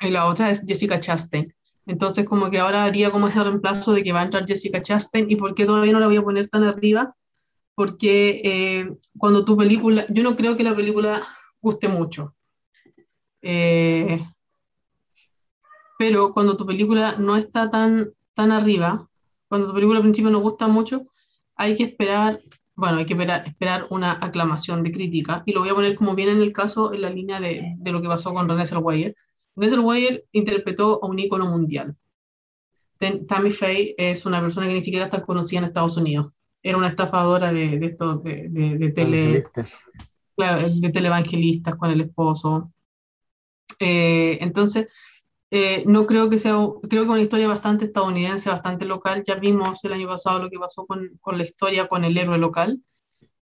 y 0.00 0.10
la 0.10 0.26
otra 0.26 0.50
es 0.50 0.62
Jessica 0.66 1.00
Chastain. 1.00 1.54
Entonces 1.86 2.26
como 2.26 2.50
que 2.50 2.58
ahora 2.58 2.84
haría 2.84 3.10
como 3.10 3.28
ese 3.28 3.42
reemplazo 3.42 3.92
de 3.92 4.02
que 4.02 4.12
va 4.12 4.22
a 4.22 4.24
entrar 4.24 4.46
Jessica 4.46 4.80
Chastain 4.80 5.30
y 5.30 5.36
por 5.36 5.54
qué 5.54 5.66
todavía 5.66 5.92
no 5.92 6.00
la 6.00 6.06
voy 6.06 6.16
a 6.16 6.22
poner 6.22 6.48
tan 6.48 6.64
arriba, 6.64 7.14
porque 7.74 8.40
eh, 8.44 8.96
cuando 9.18 9.44
tu 9.44 9.56
película, 9.56 10.06
yo 10.08 10.22
no 10.22 10.36
creo 10.36 10.56
que 10.56 10.62
la 10.64 10.74
película 10.74 11.26
guste 11.60 11.88
mucho. 11.88 12.34
Eh, 13.42 14.22
pero 15.98 16.32
cuando 16.32 16.56
tu 16.56 16.66
película 16.66 17.16
no 17.18 17.36
está 17.36 17.70
tan, 17.70 18.12
tan 18.34 18.52
arriba, 18.52 19.08
cuando 19.48 19.68
tu 19.68 19.74
película 19.74 19.98
al 19.98 20.04
principio 20.04 20.30
no 20.30 20.40
gusta 20.40 20.66
mucho, 20.66 21.02
hay 21.56 21.76
que 21.76 21.84
esperar, 21.84 22.40
bueno, 22.74 22.98
hay 22.98 23.06
que 23.06 23.14
esperar, 23.14 23.46
esperar 23.46 23.86
una 23.90 24.18
aclamación 24.20 24.82
de 24.82 24.92
crítica, 24.92 25.42
y 25.46 25.52
lo 25.52 25.60
voy 25.60 25.68
a 25.68 25.74
poner 25.74 25.94
como 25.94 26.14
viene 26.14 26.32
en 26.32 26.42
el 26.42 26.52
caso, 26.52 26.92
en 26.92 27.02
la 27.02 27.10
línea 27.10 27.40
de, 27.40 27.74
de 27.76 27.92
lo 27.92 28.02
que 28.02 28.08
pasó 28.08 28.32
con 28.34 28.48
René 28.48 28.66
Zellweger. 28.66 29.16
René 29.56 29.70
Zellweger 29.70 30.24
interpretó 30.32 31.00
a 31.02 31.06
un 31.06 31.18
ícono 31.18 31.46
mundial. 31.46 31.96
Tammy 33.28 33.50
Faye 33.50 33.94
es 33.98 34.24
una 34.26 34.40
persona 34.40 34.66
que 34.66 34.74
ni 34.74 34.80
siquiera 34.80 35.06
está 35.06 35.22
conocida 35.22 35.58
en 35.60 35.64
Estados 35.66 35.96
Unidos. 35.96 36.32
Era 36.64 36.78
una 36.78 36.88
estafadora 36.88 37.52
de, 37.52 37.78
de, 37.78 37.86
estos- 37.86 38.24
de, 38.24 38.48
de, 38.48 38.78
de 38.78 38.90
tele, 38.90 39.42
claro, 40.34 40.68
de 40.68 40.90
televangelistas 40.90 41.76
con 41.76 41.90
el 41.92 42.00
esposo. 42.00 42.72
Eh, 43.78 44.38
entonces, 44.40 44.90
eh, 45.50 45.84
no 45.86 46.06
creo 46.06 46.30
que 46.30 46.38
sea, 46.38 46.56
creo 46.88 47.04
que 47.04 47.10
una 47.10 47.20
historia 47.20 47.48
bastante 47.48 47.84
estadounidense, 47.84 48.48
bastante 48.50 48.86
local. 48.86 49.22
Ya 49.26 49.36
vimos 49.36 49.84
el 49.84 49.92
año 49.92 50.08
pasado 50.08 50.42
lo 50.42 50.50
que 50.50 50.58
pasó 50.58 50.86
con, 50.86 51.10
con 51.20 51.38
la 51.38 51.44
historia 51.44 51.86
con 51.86 52.02
el 52.04 52.16
héroe 52.18 52.38
local. 52.38 52.80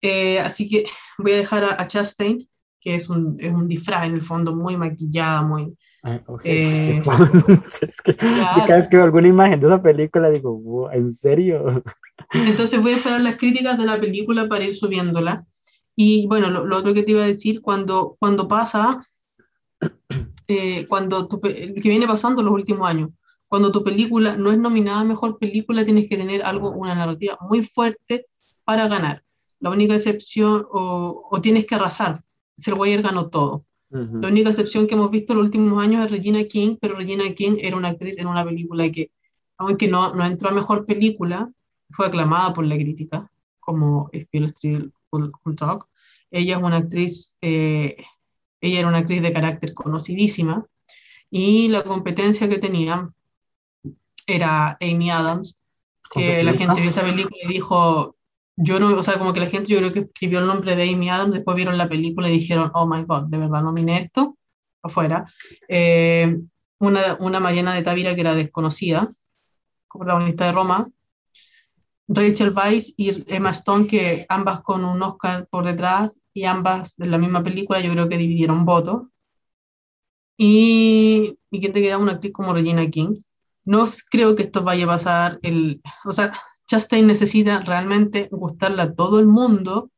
Eh, 0.02 0.38
así 0.40 0.68
que 0.68 0.84
voy 1.18 1.32
a 1.32 1.36
dejar 1.38 1.64
a, 1.64 1.80
a 1.82 1.86
Chastain, 1.86 2.48
que 2.80 2.94
es 2.94 3.08
un, 3.08 3.36
es 3.40 3.52
un 3.52 3.66
disfraz 3.68 4.06
en 4.06 4.14
el 4.14 4.22
fondo, 4.22 4.54
muy 4.54 4.76
maquillada, 4.76 5.42
muy... 5.42 5.76
Eh, 6.44 7.02
es 7.84 8.00
que 8.02 8.14
claro. 8.16 8.62
cada 8.66 8.76
vez 8.76 8.88
que 8.88 8.96
veo 8.96 9.04
alguna 9.04 9.28
imagen 9.28 9.60
de 9.60 9.66
esa 9.66 9.82
película 9.82 10.30
digo, 10.30 10.56
"Wow, 10.56 10.90
¿en 10.90 11.10
serio? 11.10 11.82
Entonces 12.32 12.80
voy 12.80 12.92
a 12.92 12.96
esperar 12.96 13.20
las 13.20 13.36
críticas 13.36 13.78
de 13.78 13.86
la 13.86 14.00
película 14.00 14.48
para 14.48 14.64
ir 14.64 14.74
subiéndola. 14.74 15.44
Y 15.96 16.26
bueno, 16.26 16.50
lo, 16.50 16.64
lo 16.64 16.76
otro 16.78 16.94
que 16.94 17.02
te 17.02 17.12
iba 17.12 17.22
a 17.22 17.26
decir, 17.26 17.60
cuando, 17.60 18.16
cuando 18.20 18.46
pasa, 18.46 19.04
eh, 20.48 20.86
cuando 20.88 21.26
tu, 21.26 21.40
que 21.40 21.72
viene 21.74 22.06
pasando 22.06 22.42
los 22.42 22.52
últimos 22.52 22.88
años, 22.88 23.10
cuando 23.48 23.72
tu 23.72 23.82
película 23.82 24.36
no 24.36 24.52
es 24.52 24.58
nominada 24.58 25.00
a 25.00 25.04
mejor 25.04 25.38
película, 25.38 25.84
tienes 25.84 26.08
que 26.08 26.16
tener 26.16 26.42
algo, 26.42 26.70
una 26.70 26.94
narrativa 26.94 27.38
muy 27.40 27.62
fuerte 27.62 28.26
para 28.64 28.86
ganar. 28.88 29.22
La 29.58 29.70
única 29.70 29.94
excepción, 29.94 30.66
o, 30.70 31.28
o 31.30 31.40
tienes 31.40 31.66
que 31.66 31.74
arrasar. 31.74 32.22
Zellweger 32.60 33.02
ganó 33.02 33.28
todo. 33.30 33.64
La 33.90 34.28
única 34.28 34.50
excepción 34.50 34.86
que 34.86 34.94
hemos 34.94 35.10
visto 35.10 35.32
en 35.32 35.38
los 35.38 35.46
últimos 35.46 35.82
años 35.82 36.04
es 36.04 36.10
Regina 36.10 36.44
King, 36.44 36.76
pero 36.80 36.96
Regina 36.96 37.32
King 37.34 37.56
era 37.58 37.76
una 37.76 37.88
actriz 37.88 38.18
en 38.18 38.26
una 38.26 38.44
película 38.44 38.90
que, 38.90 39.10
aunque 39.56 39.88
no, 39.88 40.14
no 40.14 40.24
entró 40.26 40.50
a 40.50 40.52
mejor 40.52 40.84
película, 40.84 41.50
fue 41.90 42.06
aclamada 42.06 42.52
por 42.52 42.66
la 42.66 42.74
crítica, 42.74 43.30
como 43.60 44.10
Spiel 44.14 44.44
Street 44.44 44.90
Cool, 45.08 45.32
Cool 45.42 45.56
Talk. 45.56 45.86
Ella 46.30 46.56
es 46.56 46.62
una 46.62 46.76
actriz, 46.76 47.38
eh, 47.40 47.96
ella 48.60 48.80
era 48.80 48.88
una 48.88 48.98
actriz 48.98 49.22
de 49.22 49.32
carácter 49.32 49.72
conocidísima, 49.72 50.66
y 51.30 51.68
la 51.68 51.82
competencia 51.82 52.48
que 52.48 52.58
tenía 52.58 53.10
era 54.26 54.76
Amy 54.82 55.10
Adams, 55.10 55.56
que 56.10 56.42
la 56.42 56.52
gente 56.52 56.80
vio 56.80 56.90
esa 56.90 57.02
película 57.02 57.36
y 57.42 57.48
dijo, 57.48 58.16
yo 58.60 58.80
no, 58.80 58.98
o 58.98 59.02
sea, 59.04 59.18
como 59.18 59.32
que 59.32 59.40
la 59.40 59.46
gente 59.46 59.70
yo 59.70 59.78
creo 59.78 59.92
que 59.92 60.00
escribió 60.00 60.40
el 60.40 60.46
nombre 60.46 60.74
de 60.74 60.90
Amy 60.90 61.08
Adams, 61.08 61.32
después 61.32 61.56
vieron 61.56 61.78
la 61.78 61.88
película 61.88 62.28
y 62.28 62.32
dijeron, 62.32 62.72
oh 62.74 62.86
my 62.86 63.04
god, 63.04 63.28
de 63.28 63.38
verdad 63.38 63.62
nominé 63.62 64.00
esto, 64.00 64.36
afuera. 64.82 65.32
Eh, 65.68 66.36
una, 66.80 67.16
una 67.20 67.38
Mariana 67.38 67.74
de 67.74 67.82
Tavira 67.82 68.14
que 68.16 68.20
era 68.22 68.34
desconocida, 68.34 69.08
protagonista 69.88 70.46
de 70.46 70.52
Roma, 70.52 70.88
Rachel 72.08 72.52
Weisz 72.52 72.94
y 72.96 73.24
Emma 73.32 73.50
Stone, 73.50 73.86
que 73.86 74.26
ambas 74.28 74.62
con 74.62 74.84
un 74.84 75.00
Oscar 75.02 75.46
por 75.48 75.64
detrás 75.64 76.18
y 76.34 76.44
ambas 76.44 76.96
de 76.96 77.06
la 77.06 77.18
misma 77.18 77.44
película, 77.44 77.80
yo 77.80 77.92
creo 77.92 78.08
que 78.08 78.18
dividieron 78.18 78.64
votos. 78.64 79.08
Y, 80.36 81.38
y 81.50 81.60
que 81.60 81.68
te 81.68 81.80
queda 81.80 81.98
una 81.98 82.12
actriz 82.12 82.32
como 82.32 82.54
Regina 82.54 82.88
King. 82.90 83.14
No 83.64 83.84
creo 84.10 84.34
que 84.34 84.44
esto 84.44 84.62
vaya 84.62 84.84
a 84.84 84.88
pasar 84.88 85.38
el, 85.42 85.82
o 86.04 86.12
sea, 86.12 86.32
Chastain 86.68 87.06
necesita 87.06 87.60
realmente 87.60 88.28
gustarle 88.30 88.82
a 88.82 88.92
todo 88.94 89.18
el 89.18 89.26
mundo 89.26 89.90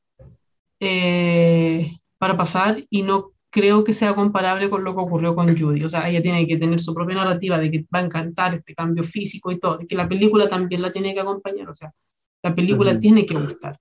eh, 0.79 1.91
para 2.17 2.37
pasar 2.37 2.85
y 2.89 3.03
no 3.03 3.33
creo 3.51 3.83
que 3.83 3.93
sea 3.93 4.15
comparable 4.15 4.71
con 4.71 4.85
lo 4.85 4.95
que 4.95 5.01
ocurrió 5.01 5.35
con 5.35 5.59
Judy. 5.59 5.83
O 5.85 5.89
sea, 5.91 6.09
ella 6.09 6.23
tiene 6.23 6.47
que 6.47 6.57
tener 6.57 6.81
su 6.81 6.95
propia 6.95 7.17
narrativa 7.17 7.59
de 7.59 7.71
que 7.71 7.85
va 7.93 7.99
a 7.99 8.05
encantar 8.05 8.55
este 8.55 8.75
cambio 8.75 9.03
físico 9.03 9.51
y 9.51 9.59
todo, 9.59 9.81
y 9.81 9.87
que 9.87 9.97
la 9.97 10.09
película 10.09 10.49
también 10.49 10.81
la 10.81 10.93
tiene 10.93 11.13
que 11.13 11.21
acompañar. 11.21 11.69
O 11.69 11.75
sea, 11.75 11.93
la 12.43 12.55
película 12.55 12.99
tiene 12.99 13.27
que 13.27 13.35
gustar. 13.35 13.77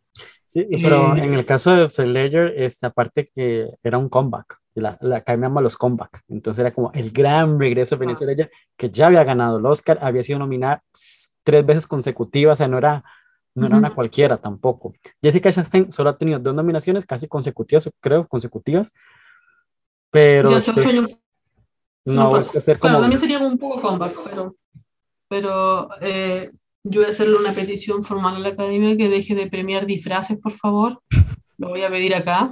Sí, 0.45 0.65
pero 0.71 1.15
Eh, 1.15 1.19
en 1.19 1.35
el 1.35 1.45
caso 1.45 1.75
de 1.75 1.87
The 1.87 2.07
Ledger, 2.07 2.53
esta 2.57 2.89
parte 2.89 3.29
que 3.33 3.69
era 3.83 3.99
un 3.99 4.09
comeback, 4.09 4.57
la, 4.73 4.97
la 5.01 5.17
Academia 5.17 5.47
ama 5.47 5.61
los 5.61 5.77
comeback, 5.77 6.23
entonces 6.27 6.59
era 6.59 6.73
como 6.73 6.91
el 6.93 7.11
gran 7.11 7.59
regreso 7.59 7.95
de 7.95 8.05
Vanessa 8.05 8.25
Ledger, 8.25 8.49
que 8.75 8.89
ya 8.89 9.07
había 9.07 9.23
ganado 9.23 9.59
el 9.59 9.65
Oscar, 9.67 9.99
había 10.01 10.23
sido 10.23 10.39
nominada 10.39 10.83
tres 11.49 11.65
veces 11.65 11.87
consecutivas, 11.87 12.53
o 12.53 12.57
sea, 12.57 12.67
no 12.67 12.77
era, 12.77 13.03
no 13.55 13.65
era 13.65 13.77
una 13.77 13.87
Ujú. 13.87 13.95
cualquiera 13.95 14.37
tampoco. 14.37 14.93
Jessica 15.19 15.51
Chastain 15.51 15.91
solo 15.91 16.11
ha 16.11 16.17
tenido 16.17 16.37
dos 16.37 16.53
nominaciones 16.53 17.07
casi 17.07 17.27
consecutivas, 17.27 17.89
creo, 17.99 18.27
consecutivas, 18.27 18.93
pero 20.11 20.51
ocho 20.51 20.73
después 20.73 20.95
no 20.95 21.07
no 22.05 22.41
ser 22.41 22.77
como... 22.77 22.99
también 22.99 23.19
sería 23.19 23.39
un 23.39 23.57
poco 23.57 23.81
comeback, 23.81 24.15
pero, 24.23 24.55
pero 25.27 25.89
eh, 26.01 26.51
yo 26.83 27.01
voy 27.01 27.07
a 27.07 27.11
hacerle 27.11 27.37
una 27.37 27.51
petición 27.51 28.03
formal 28.03 28.35
a 28.35 28.39
la 28.39 28.49
academia 28.49 28.95
que 28.95 29.09
deje 29.09 29.33
de 29.33 29.47
premiar 29.47 29.87
disfraces, 29.87 30.37
por 30.37 30.53
favor. 30.53 31.01
Lo 31.57 31.69
voy 31.69 31.81
a 31.81 31.89
pedir 31.89 32.13
acá. 32.15 32.51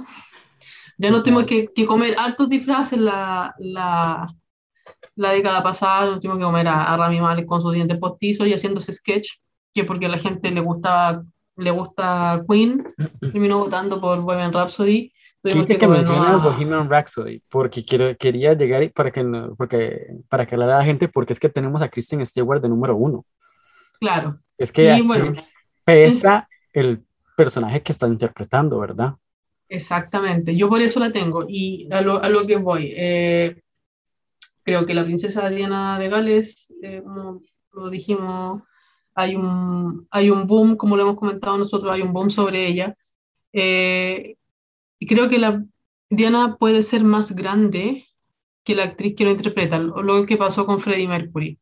Ya 0.98 1.10
no 1.10 1.22
tenemos 1.22 1.46
que, 1.46 1.68
que 1.72 1.86
comer 1.86 2.16
altos 2.18 2.48
disfraces 2.48 2.98
la, 2.98 3.54
la, 3.58 4.26
la 5.18 5.32
década 5.32 5.62
pasada, 5.62 6.10
no 6.10 6.18
tuvimos 6.18 6.38
que 6.38 6.44
comer 6.44 6.68
a, 6.68 6.92
a 6.92 6.96
Rami 6.96 7.20
Malek 7.20 7.46
con 7.46 7.60
sus 7.60 7.74
dientes 7.74 7.98
postizos 7.98 8.46
y 8.46 8.54
haciendo 8.54 8.78
ese 8.80 8.92
sketch, 8.92 9.28
que 9.74 9.84
porque 9.84 10.06
a 10.06 10.08
la 10.08 10.18
gente 10.18 10.50
le 10.50 10.60
gustaba, 10.60 11.22
le 11.56 11.70
gusta 11.70 12.42
Queen, 12.48 12.94
terminó 13.20 13.58
votando 13.58 14.00
por 14.00 14.20
Bohemian 14.20 14.52
Rhapsody. 14.52 15.12
Quise 15.42 15.66
que 15.66 15.78
comernos 15.78 16.08
mencionara 16.08 16.36
a- 16.36 16.44
Bohemian 16.44 16.88
Rhapsody, 16.90 17.42
porque 17.48 17.84
quiero, 17.84 18.16
quería 18.16 18.54
llegar 18.54 18.82
y 18.82 18.88
para 18.90 19.10
que, 19.10 19.24
porque, 19.56 20.06
para 20.28 20.46
que 20.46 20.56
la 20.56 20.84
gente, 20.84 21.08
porque 21.08 21.32
es 21.32 21.40
que 21.40 21.48
tenemos 21.48 21.80
a 21.80 21.88
Kristen 21.88 22.24
Stewart 22.26 22.60
de 22.60 22.68
número 22.68 22.96
uno. 22.96 23.24
Claro. 24.00 24.36
Es 24.56 24.72
que 24.72 24.94
Y 24.96 25.02
bueno, 25.02 25.32
pesa 25.84 26.48
el 26.72 27.04
personaje 27.36 27.82
que 27.82 27.92
está 27.92 28.06
interpretando, 28.08 28.78
¿verdad? 28.78 29.14
Exactamente, 29.68 30.56
yo 30.56 30.68
por 30.68 30.80
eso 30.80 30.98
la 30.98 31.12
tengo 31.12 31.44
y 31.48 31.88
a 31.92 32.00
lo, 32.00 32.22
a 32.22 32.28
lo 32.28 32.46
que 32.46 32.56
voy. 32.56 32.92
eh, 32.96 33.60
creo 34.68 34.84
que 34.84 34.92
la 34.92 35.04
princesa 35.04 35.48
Diana 35.48 35.98
de 35.98 36.10
Gales, 36.10 36.74
eh, 36.82 37.00
como 37.02 37.40
lo 37.72 37.88
dijimos, 37.88 38.62
hay 39.14 39.34
un, 39.34 40.06
hay 40.10 40.28
un 40.28 40.46
boom, 40.46 40.76
como 40.76 40.94
lo 40.94 41.04
hemos 41.04 41.16
comentado 41.16 41.56
nosotros, 41.56 41.90
hay 41.90 42.02
un 42.02 42.12
boom 42.12 42.30
sobre 42.30 42.66
ella. 42.66 42.94
eh, 43.52 44.36
y 44.98 45.06
creo 45.06 45.30
que 45.30 45.38
la 45.38 45.64
Diana 46.10 46.56
puede 46.56 46.82
ser 46.82 47.02
más 47.02 47.34
grande 47.34 48.04
que 48.62 48.74
la 48.74 48.84
actriz 48.84 49.14
que 49.14 49.24
lo 49.24 49.30
interpreta, 49.30 49.78
lo, 49.78 50.02
lo 50.02 50.26
que 50.26 50.36
pasó 50.36 50.66
con 50.66 50.80
Freddie 50.80 51.08
Mercury. 51.08 51.58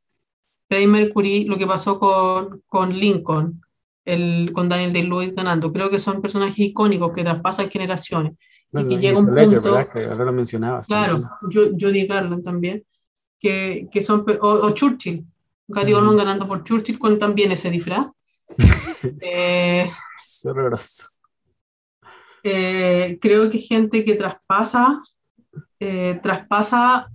Freddie 0.68 0.88
Mercury, 0.88 1.44
lo 1.44 1.56
que 1.58 1.66
pasó 1.66 2.00
con, 2.00 2.62
con 2.66 2.92
Lincoln, 2.92 3.60
el, 4.04 4.50
con 4.52 4.68
Daniel 4.68 4.92
Day-Lewis 4.92 5.32
ganando. 5.32 5.72
Creo 5.72 5.90
que 5.90 6.00
son 6.00 6.20
personajes 6.20 6.58
icónicos 6.58 7.12
que 7.12 7.22
traspasan 7.22 7.70
generaciones. 7.70 8.32
Bueno, 8.72 8.88
que 8.88 8.94
y 8.96 8.98
llega 8.98 9.20
un 9.20 9.26
punto-. 9.26 9.74
Que 9.92 10.04
ahora 10.06 10.24
lo 10.24 10.32
mencionabas. 10.32 10.88
Claro, 10.88 11.18
yo, 11.50 11.70
Garland 12.08 12.42
también, 12.42 12.84
que, 13.40 13.88
que 13.90 14.02
son, 14.02 14.24
o, 14.40 14.48
o 14.48 14.70
Churchill, 14.70 15.24
Gary. 15.68 15.92
Oldman 15.92 16.16
ganando 16.16 16.46
por 16.46 16.64
Churchill 16.64 16.98
con 16.98 17.18
también 17.18 17.52
ese 17.52 17.70
disfraz. 17.70 18.06
Eh, 19.22 19.88
eh, 22.42 23.18
creo 23.20 23.50
que 23.50 23.58
gente 23.58 24.04
que 24.04 24.14
traspasa, 24.14 25.02
eh, 25.78 26.18
traspasa 26.22 27.10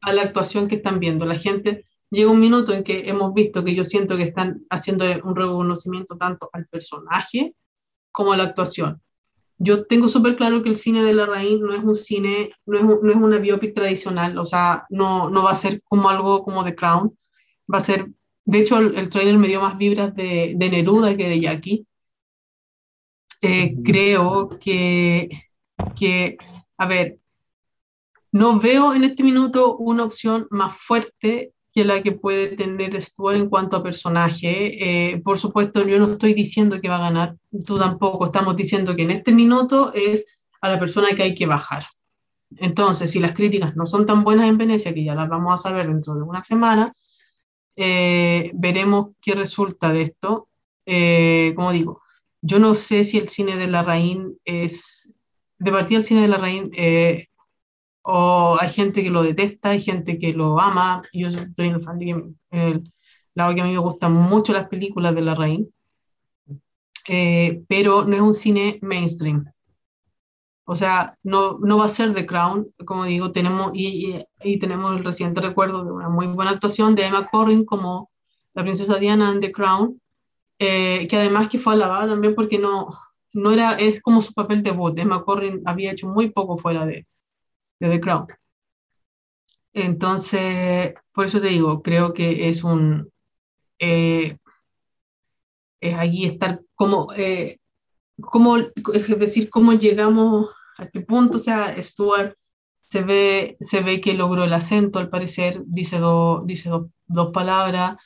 a 0.00 0.12
la 0.12 0.22
actuación 0.22 0.68
que 0.68 0.76
están 0.76 1.00
viendo. 1.00 1.26
La 1.26 1.34
gente 1.34 1.84
llega 2.10 2.30
un 2.30 2.40
minuto 2.40 2.72
en 2.72 2.84
que 2.84 3.08
hemos 3.08 3.34
visto 3.34 3.64
que 3.64 3.74
yo 3.74 3.84
siento 3.84 4.16
que 4.16 4.22
están 4.22 4.64
haciendo 4.70 5.04
un 5.24 5.36
reconocimiento 5.36 6.16
tanto 6.16 6.48
al 6.52 6.66
personaje 6.66 7.54
como 8.10 8.32
a 8.32 8.36
la 8.36 8.44
actuación. 8.44 9.02
Yo 9.64 9.86
tengo 9.86 10.08
súper 10.08 10.36
claro 10.36 10.62
que 10.62 10.68
el 10.70 10.76
cine 10.76 11.02
de 11.02 11.14
la 11.14 11.26
raíz 11.26 11.60
no 11.60 11.72
es 11.72 11.82
un 11.84 11.96
cine, 11.96 12.52
no 12.66 12.76
es, 12.78 12.84
un- 12.84 12.98
no 13.02 13.10
es 13.10 13.16
una 13.16 13.38
biopic 13.38 13.74
tradicional, 13.74 14.38
o 14.38 14.44
sea, 14.44 14.84
no, 14.90 15.30
no 15.30 15.42
va 15.44 15.52
a 15.52 15.56
ser 15.56 15.80
como 15.84 16.08
algo 16.08 16.42
como 16.44 16.64
The 16.64 16.74
Crown, 16.74 17.16
va 17.72 17.78
a 17.78 17.80
ser, 17.80 18.06
de 18.44 18.58
hecho 18.60 18.78
el, 18.78 18.96
el 18.96 19.08
trailer 19.08 19.38
me 19.38 19.48
dio 19.48 19.60
más 19.62 19.78
vibras 19.78 20.14
de, 20.14 20.54
de 20.56 20.70
Neruda 20.70 21.16
que 21.16 21.28
de 21.28 21.40
Jackie. 21.40 21.86
Eh. 23.42 23.74
Creo 23.84 24.48
que, 24.58 25.28
que, 25.96 26.36
a 26.78 26.86
ver, 26.88 27.18
no 28.32 28.58
veo 28.60 28.92
en 28.94 29.04
este 29.04 29.22
minuto 29.22 29.76
una 29.78 30.04
opción 30.04 30.46
más 30.50 30.76
fuerte 30.76 31.53
que 31.74 31.84
la 31.84 32.02
que 32.02 32.12
puede 32.12 32.56
tener 32.56 33.00
Stuart 33.02 33.36
en 33.36 33.48
cuanto 33.48 33.76
a 33.76 33.82
personaje. 33.82 35.12
Eh, 35.12 35.20
por 35.22 35.38
supuesto, 35.38 35.86
yo 35.86 35.98
no 35.98 36.12
estoy 36.12 36.32
diciendo 36.32 36.80
que 36.80 36.88
va 36.88 36.96
a 36.96 37.10
ganar, 37.10 37.36
tú 37.66 37.78
tampoco, 37.78 38.26
estamos 38.26 38.56
diciendo 38.56 38.94
que 38.94 39.02
en 39.02 39.10
este 39.10 39.32
minuto 39.32 39.92
es 39.92 40.24
a 40.60 40.68
la 40.68 40.78
persona 40.78 41.08
que 41.16 41.24
hay 41.24 41.34
que 41.34 41.46
bajar. 41.46 41.84
Entonces, 42.58 43.10
si 43.10 43.18
las 43.18 43.32
críticas 43.32 43.74
no 43.74 43.86
son 43.86 44.06
tan 44.06 44.22
buenas 44.22 44.48
en 44.48 44.56
Venecia, 44.56 44.94
que 44.94 45.04
ya 45.04 45.16
las 45.16 45.28
vamos 45.28 45.52
a 45.52 45.62
saber 45.62 45.88
dentro 45.88 46.14
de 46.14 46.22
una 46.22 46.44
semana, 46.44 46.94
eh, 47.74 48.52
veremos 48.54 49.08
qué 49.20 49.34
resulta 49.34 49.92
de 49.92 50.02
esto. 50.02 50.48
Eh, 50.86 51.54
como 51.56 51.72
digo, 51.72 52.02
yo 52.40 52.60
no 52.60 52.76
sé 52.76 53.02
si 53.02 53.18
el 53.18 53.28
cine 53.28 53.56
de 53.56 53.66
la 53.66 53.82
Larraín 53.82 54.38
es, 54.44 55.12
de 55.58 55.72
partida 55.72 55.98
el 55.98 56.04
cine 56.04 56.20
de 56.20 56.28
la 56.28 56.36
Larraín, 56.36 56.70
eh, 56.76 57.26
o 58.04 58.58
hay 58.60 58.70
gente 58.70 59.02
que 59.04 59.10
lo 59.10 59.22
detesta, 59.24 59.70
hay 59.70 59.82
gente 59.82 60.18
que 60.18 60.34
lo 60.34 60.60
ama, 60.60 61.02
yo 61.14 61.30
soy 61.30 61.68
el 61.68 61.82
fan 61.82 61.98
de 62.00 62.06
que, 62.06 62.12
el 62.52 62.84
lado 63.34 63.54
que 63.56 63.62
a 63.62 63.64
mí 63.64 63.72
me 63.72 63.78
gustan 63.78 64.14
mucho 64.14 64.52
las 64.54 64.68
películas 64.68 65.14
de 65.16 65.22
la 65.22 65.32
Larraín, 65.32 65.70
eh, 67.08 67.62
pero 67.68 68.04
no 68.04 68.14
es 68.16 68.20
un 68.22 68.34
cine 68.34 68.78
mainstream. 68.82 69.44
O 70.66 70.74
sea, 70.76 71.18
no, 71.22 71.58
no 71.58 71.78
va 71.78 71.84
a 71.86 71.88
ser 71.88 72.14
The 72.14 72.26
Crown, 72.26 72.66
como 72.86 73.04
digo, 73.04 73.32
tenemos, 73.32 73.72
y, 73.74 74.16
y- 74.16 74.24
y 74.54 74.58
tenemos 74.58 74.92
el 74.96 75.04
reciente 75.04 75.40
recuerdo 75.42 75.84
de 75.84 75.92
una 75.92 76.08
muy 76.08 76.26
buena 76.26 76.52
actuación 76.52 76.94
de 76.94 77.06
Emma 77.06 77.28
Corrin 77.28 77.64
como 77.66 78.10
la 78.54 78.62
princesa 78.62 78.96
Diana 78.98 79.30
en 79.30 79.40
The 79.40 79.52
Crown, 79.52 80.00
eh, 80.60 81.08
que 81.08 81.16
además 81.18 81.48
que 81.50 81.58
fue 81.60 81.74
alabada 81.74 82.08
también 82.08 82.34
porque 82.36 82.58
no, 82.58 82.88
no 83.34 83.52
era, 83.52 83.74
es 83.74 84.02
como 84.02 84.22
su 84.22 84.34
papel 84.34 84.62
debut. 84.64 84.98
Emma 84.98 85.24
Corrin 85.24 85.62
había 85.66 85.92
hecho 85.92 86.08
muy 86.08 86.30
poco 86.30 86.58
fuera 86.58 86.86
de, 86.86 87.06
de 87.88 87.90
The 87.96 88.00
Crown. 88.00 88.26
Entonces, 89.72 90.94
por 91.12 91.26
eso 91.26 91.40
te 91.40 91.48
digo, 91.48 91.82
creo 91.82 92.14
que 92.14 92.48
es 92.48 92.62
un, 92.64 93.10
eh, 93.80 94.38
es 95.80 95.94
allí 95.98 96.24
estar 96.26 96.60
como, 96.74 97.08
eh, 97.16 97.58
cómo, 98.20 98.58
es 98.58 99.20
decir, 99.20 99.50
cómo 99.50 99.74
llegamos 99.74 100.50
a 100.78 100.84
este 100.84 101.02
punto. 101.02 101.38
O 101.38 101.40
sea, 101.40 101.80
Stuart 101.82 102.36
se 102.86 103.02
ve, 103.02 103.56
se 103.60 103.82
ve 103.82 104.00
que 104.00 104.14
logró 104.14 104.44
el 104.44 104.52
acento, 104.52 104.98
al 104.98 105.10
parecer, 105.10 105.62
dice, 105.66 105.98
do- 105.98 106.42
dice 106.46 106.70
do- 106.70 106.90
dos 107.06 107.32
palabras. 107.32 107.98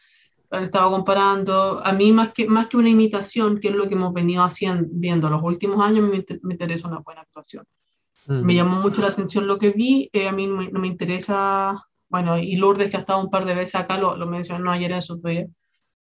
la 0.51 0.63
estaba 0.65 0.91
comparando. 0.91 1.81
A 1.85 1.93
mí, 1.93 2.13
más 2.13 2.33
que, 2.35 2.47
más 2.49 2.69
que 2.69 2.77
una 2.79 2.91
imitación, 2.91 3.61
que 3.61 3.69
es 3.71 3.75
lo 3.77 3.89
que 3.89 3.95
hemos 3.97 4.15
venido 4.15 4.45
haciendo, 4.45 4.89
viendo 4.93 5.31
los 5.31 5.43
últimos 5.45 5.81
años, 5.87 6.05
me, 6.11 6.25
me 6.43 6.55
interesa 6.55 6.89
una 6.89 7.01
buena 7.01 7.23
actuación. 7.23 7.65
Me 8.29 8.55
llamó 8.55 8.81
mucho 8.81 9.01
la 9.01 9.09
atención 9.09 9.47
lo 9.47 9.59
que 9.59 9.71
vi. 9.71 10.11
Eh, 10.13 10.29
a 10.29 10.33
mí 10.33 10.47
no 10.47 10.81
me, 10.81 10.87
interesa, 10.87 11.83
bueno, 12.09 12.39
y 12.39 12.57
Lourdes, 12.57 12.91
que 12.91 12.99
ha 12.99 13.01
estado 13.01 13.21
un 13.21 13.31
par 13.31 13.47
de 13.47 13.55
veces 13.55 13.75
acá, 13.77 13.97
lo, 13.97 14.17
lo 14.17 14.27
mencionó 14.27 14.71
ayer 14.71 14.93
en 14.93 15.03
su 15.03 15.19
Twitter. 15.21 15.49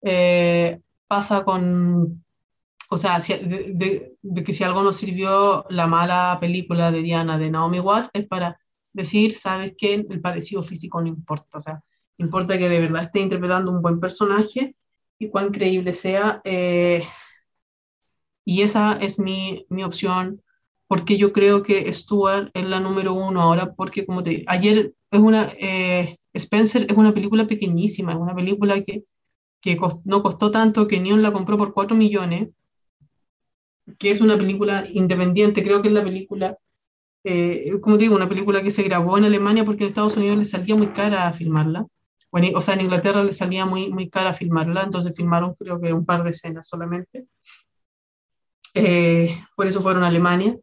Eh, 0.03 0.81
pasa 1.07 1.45
con, 1.45 2.25
o 2.91 2.99
sea, 2.99 3.21
de, 3.21 4.17
de, 4.23 4.45
que 4.45 4.53
si 4.53 4.65
algo 4.65 4.83
nos 4.83 4.97
sirvió 4.97 5.65
la 5.71 5.87
mala 5.87 6.39
película 6.41 6.91
de 6.91 7.03
Diana 7.03 7.39
de 7.39 7.51
Naomi 7.51 7.81
Watts, 7.81 8.11
es 8.13 8.27
para 8.27 8.59
decir, 8.93 9.37
¿sabes 9.37 9.75
qué? 9.79 9.95
El 10.09 10.21
parecido 10.21 10.63
físico 10.63 11.01
no 11.01 11.09
importa. 11.09 11.59
O 11.59 11.61
sea, 11.61 11.83
importa 12.19 12.59
que 12.59 12.69
de 12.69 12.81
verdad 12.81 13.05
esté 13.05 13.21
interpretando 13.21 13.71
un 13.71 13.83
buen 13.83 14.01
personaje 14.01 14.75
y 15.19 15.29
cuán 15.31 15.51
creíble 15.51 15.93
sea. 15.93 16.41
Eh, 16.45 17.05
y 18.45 18.63
esa 18.63 18.99
es 19.01 19.19
mi, 19.19 19.67
mi, 19.69 19.85
opción, 19.85 20.43
porque 20.89 21.19
yo 21.19 21.33
creo 21.33 21.63
que 21.63 21.93
Stuart 21.93 22.51
es 22.55 22.67
la 22.67 22.81
número 22.81 23.15
uno 23.15 23.43
ahora, 23.43 23.75
porque 23.75 24.07
como 24.07 24.23
te 24.23 24.45
ayer 24.49 24.95
es 25.11 25.21
una, 25.21 25.53
eh, 25.59 26.17
Spencer 26.35 26.87
es 26.91 26.97
una 26.97 27.15
película 27.15 27.47
pequeñísima, 27.47 28.13
es 28.13 28.19
una 28.19 28.35
película 28.35 28.83
que, 28.83 29.05
que 29.61 29.79
no 30.05 30.23
costó 30.23 30.51
tanto, 30.51 30.89
que 30.89 31.01
Neon 31.01 31.23
la 31.23 31.33
compró 31.33 31.59
por 31.59 31.75
4 31.75 31.97
millones, 31.97 32.51
que 33.99 34.11
es 34.11 34.21
una 34.21 34.37
película 34.37 34.87
independiente, 34.93 35.63
creo 35.63 35.83
que 35.83 35.89
es 35.89 35.95
la 35.95 36.05
película, 36.05 36.59
eh, 37.25 37.73
como 37.83 37.99
digo, 37.99 38.17
una 38.17 38.29
película 38.29 38.63
que 38.63 38.71
se 38.71 38.83
grabó 38.83 39.19
en 39.19 39.25
Alemania 39.25 39.65
porque 39.65 39.85
en 39.85 39.91
Estados 39.91 40.17
Unidos 40.17 40.39
le 40.39 40.45
salía 40.45 40.77
muy 40.77 40.89
cara 40.89 41.33
filmarla 41.33 41.87
o 42.31 42.61
sea, 42.61 42.75
en 42.75 42.83
Inglaterra 42.83 43.25
le 43.25 43.33
salía 43.33 43.67
muy, 43.67 43.91
muy 43.91 44.09
cara 44.11 44.35
filmarla, 44.35 44.83
entonces 44.85 45.17
filmaron 45.17 45.55
creo 45.55 45.81
que 45.81 45.93
un 45.93 46.05
par 46.05 46.25
de 46.25 46.31
escenas 46.31 46.67
solamente. 46.69 47.27
Eh, 48.75 49.39
por 49.57 49.67
eso 49.67 49.81
fueron 49.81 50.05
a 50.05 50.09
Alemania. 50.09 50.57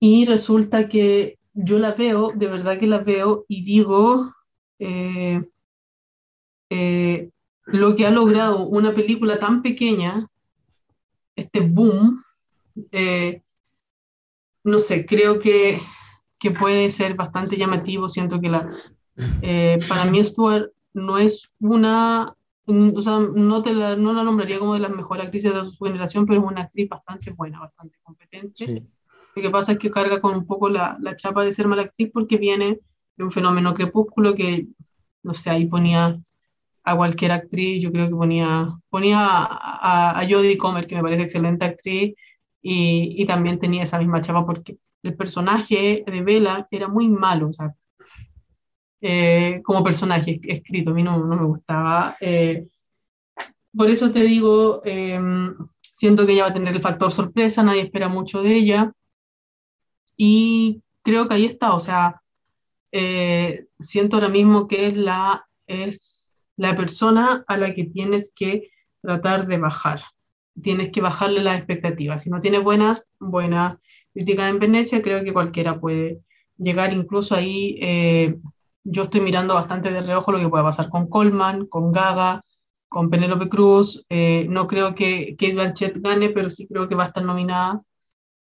Y 0.00 0.24
resulta 0.24 0.88
que 0.88 1.38
yo 1.52 1.78
la 1.78 1.92
veo, 1.92 2.32
de 2.34 2.46
verdad 2.46 2.78
que 2.78 2.86
la 2.86 2.98
veo 2.98 3.44
y 3.48 3.62
digo 3.62 4.34
eh, 4.78 5.42
eh, 6.70 7.30
lo 7.66 7.94
que 7.94 8.06
ha 8.06 8.10
logrado 8.10 8.66
una 8.66 8.94
película 8.94 9.38
tan 9.38 9.60
pequeña, 9.62 10.26
este 11.36 11.60
boom, 11.60 12.22
no 14.64 14.78
sé, 14.78 15.04
creo 15.06 15.38
que, 15.38 15.80
que, 16.38 16.50
puede 16.50 16.90
ser 16.90 17.14
bastante 17.14 17.56
llamativo. 17.56 18.08
Siento 18.08 18.40
que 18.40 18.48
la, 18.48 18.74
para 19.88 20.04
mí 20.06 20.24
Stuart 20.24 20.70
no 20.92 21.18
es 21.18 21.52
una, 21.60 22.34
o 22.66 23.02
sea, 23.02 23.18
no, 23.18 23.62
te 23.62 23.74
la, 23.74 23.96
no 23.96 24.12
la 24.12 24.24
nombraría 24.24 24.58
como 24.58 24.74
de 24.74 24.80
las 24.80 24.90
mejores 24.90 25.26
actrices 25.26 25.54
de 25.54 25.64
su 25.64 25.84
generación, 25.84 26.26
pero 26.26 26.40
es 26.40 26.46
una 26.46 26.62
actriz 26.62 26.88
bastante 26.88 27.30
buena, 27.32 27.60
bastante 27.60 27.98
competente. 28.02 28.86
Lo 29.36 29.42
que 29.42 29.50
pasa 29.50 29.72
es 29.72 29.78
que 29.78 29.90
carga 29.90 30.20
con 30.20 30.34
un 30.34 30.46
poco 30.46 30.68
la, 30.68 30.96
la, 31.00 31.16
chapa 31.16 31.44
de 31.44 31.52
ser 31.52 31.68
mala 31.68 31.82
actriz 31.82 32.10
porque 32.12 32.36
viene 32.36 32.80
de 33.16 33.24
un 33.24 33.30
fenómeno 33.30 33.74
crepúsculo 33.74 34.34
que, 34.34 34.66
no 35.22 35.34
sé, 35.34 35.50
ahí 35.50 35.66
ponía 35.66 36.20
a 36.82 36.96
cualquier 36.96 37.32
actriz, 37.32 37.82
yo 37.82 37.92
creo 37.92 38.08
que 38.08 38.14
ponía, 38.14 38.68
ponía 38.88 39.18
a, 39.20 40.18
a 40.18 40.28
Jodie 40.28 40.58
Comer, 40.58 40.86
que 40.86 40.96
me 40.96 41.02
parece 41.02 41.22
excelente 41.22 41.64
actriz, 41.64 42.14
y, 42.62 43.14
y, 43.16 43.26
también 43.26 43.58
tenía 43.58 43.84
esa 43.84 43.98
misma 43.98 44.20
chapa 44.20 44.44
porque 44.44 44.78
el 45.02 45.16
personaje 45.16 46.04
de 46.06 46.22
Bella 46.22 46.66
era 46.70 46.88
muy 46.88 47.08
malo, 47.08 47.48
o 47.48 47.52
sea, 47.52 47.74
eh, 49.00 49.62
como 49.64 49.82
personaje 49.82 50.40
escrito, 50.42 50.90
a 50.90 50.94
mí 50.94 51.02
no, 51.02 51.24
no 51.24 51.36
me 51.36 51.44
gustaba. 51.44 52.16
Eh, 52.20 52.66
por 53.74 53.88
eso 53.88 54.10
te 54.10 54.22
digo, 54.22 54.82
em, 54.84 55.54
siento 55.96 56.26
que 56.26 56.32
ella 56.32 56.44
va 56.44 56.50
a 56.50 56.54
tener 56.54 56.74
el 56.74 56.82
factor 56.82 57.10
sorpresa, 57.10 57.62
nadie 57.62 57.82
espera 57.82 58.08
mucho 58.08 58.42
de 58.42 58.54
ella. 58.56 58.92
Y 60.22 60.82
creo 61.02 61.28
que 61.28 61.34
ahí 61.34 61.46
está, 61.46 61.74
o 61.74 61.80
sea, 61.80 62.20
eh, 62.92 63.66
siento 63.78 64.16
ahora 64.16 64.28
mismo 64.28 64.68
que 64.68 64.88
es 64.88 64.96
la, 64.96 65.46
es 65.66 66.32
la 66.56 66.76
persona 66.76 67.44
a 67.48 67.56
la 67.56 67.74
que 67.74 67.84
tienes 67.84 68.32
que 68.34 68.70
tratar 69.00 69.46
de 69.46 69.56
bajar. 69.56 70.02
Tienes 70.62 70.90
que 70.90 71.00
bajarle 71.00 71.42
las 71.42 71.56
expectativas. 71.56 72.22
Si 72.22 72.28
no 72.30 72.40
tienes 72.40 72.62
buenas, 72.62 73.08
buenas 73.18 73.78
críticas 74.12 74.50
en 74.50 74.58
Venecia, 74.58 75.00
creo 75.00 75.24
que 75.24 75.32
cualquiera 75.32 75.80
puede 75.80 76.20
llegar 76.58 76.92
incluso 76.92 77.34
ahí 77.34 77.80
yo 78.84 79.02
estoy 79.02 79.20
mirando 79.20 79.54
bastante 79.54 79.90
de 79.90 80.00
reojo 80.02 80.32
lo 80.32 80.38
que 80.38 80.48
pueda 80.48 80.64
pasar 80.64 80.88
con 80.88 81.08
Coleman, 81.08 81.66
con 81.66 81.92
Gaga, 81.92 82.44
con 82.88 83.10
Penélope 83.10 83.48
Cruz. 83.48 84.04
Eh, 84.08 84.46
no 84.48 84.66
creo 84.66 84.94
que 84.94 85.36
Kate 85.38 85.54
Blanchett 85.54 85.98
gane, 85.98 86.30
pero 86.30 86.50
sí 86.50 86.66
creo 86.66 86.88
que 86.88 86.94
va 86.94 87.04
a 87.04 87.06
estar 87.08 87.24
nominada. 87.24 87.82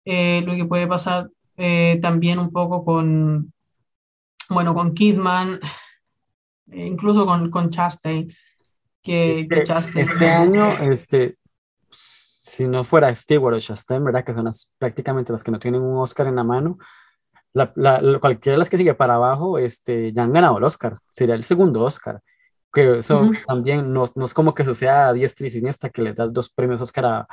Eh, 0.05 0.43
lo 0.47 0.55
que 0.55 0.65
puede 0.65 0.87
pasar 0.87 1.31
eh, 1.59 1.99
también 2.01 2.39
un 2.39 2.53
poco 2.53 2.85
con, 2.85 3.53
bueno, 4.49 4.75
con 4.75 4.95
Kidman, 4.95 5.59
incluso 6.73 7.27
con, 7.27 7.51
con 7.51 7.71
Chastain. 7.71 8.33
Que, 9.03 9.49
este 9.95 10.29
año, 10.29 10.69
este, 10.91 11.37
si 11.91 12.69
no 12.69 12.85
fuera 12.85 13.15
Stewart 13.15 13.57
o 13.57 13.61
Chastain, 13.61 14.05
¿verdad? 14.05 14.25
Que 14.25 14.35
son 14.35 14.49
prácticamente 14.79 15.33
las 15.33 15.43
que 15.43 15.51
no 15.51 15.59
tienen 15.59 15.83
un 15.83 15.99
Oscar 15.99 16.27
en 16.27 16.37
la 16.37 16.45
mano, 16.45 16.79
la, 17.55 17.73
cualquiera 18.21 18.55
de 18.55 18.59
las 18.59 18.69
que 18.69 18.77
sigue 18.77 18.95
para 18.95 19.15
abajo 19.15 19.59
este, 19.59 20.13
ya 20.13 20.23
han 20.23 20.33
ganado 20.33 20.59
el 20.59 20.65
Oscar, 20.65 20.99
sería 21.09 21.35
el 21.35 21.45
segundo 21.45 21.83
Oscar. 21.83 22.21
Que 22.73 22.99
eso 22.99 23.31
también 23.47 23.93
no, 23.93 24.05
no, 24.15 24.27
es 24.27 24.35
como 24.35 24.55
que 24.55 24.63
eso 24.63 24.75
sea 24.75 25.13
diestra 25.13 25.47
y 25.47 25.51
siniestra 25.51 25.91
que 25.91 26.03
le 26.03 26.13
das 26.13 26.33
dos 26.33 26.51
premios 26.51 26.81
Oscar 26.81 27.07
a, 27.07 27.19
a 27.21 27.27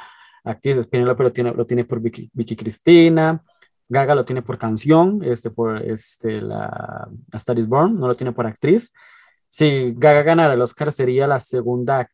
actrices. 0.43 0.88
Penélope 0.88 1.23
lo 1.23 1.31
tiene, 1.34 1.53
lo 1.53 1.65
tiene 1.65 1.84
por 1.84 1.99
Vicky, 1.99 2.31
Vicky, 2.34 2.56
Cristina, 2.56 3.43
Gaga 3.87 4.15
lo 4.15 4.25
tiene 4.25 4.41
por 4.41 4.57
canción, 4.57 5.21
este, 5.23 5.51
por 5.51 5.81
este, 5.81 6.41
la, 6.41 7.07
la 7.31 7.37
Star 7.37 7.59
is 7.59 7.67
Born, 7.67 7.99
no 7.99 8.07
lo 8.07 8.15
tiene 8.15 8.31
por 8.31 8.47
actriz. 8.47 8.91
Si 9.47 9.93
Gaga 9.95 10.23
ganara 10.23 10.53
el 10.53 10.61
Oscar, 10.61 10.91
sería 10.91 11.27
la 11.27 11.39
segunda, 11.39 12.09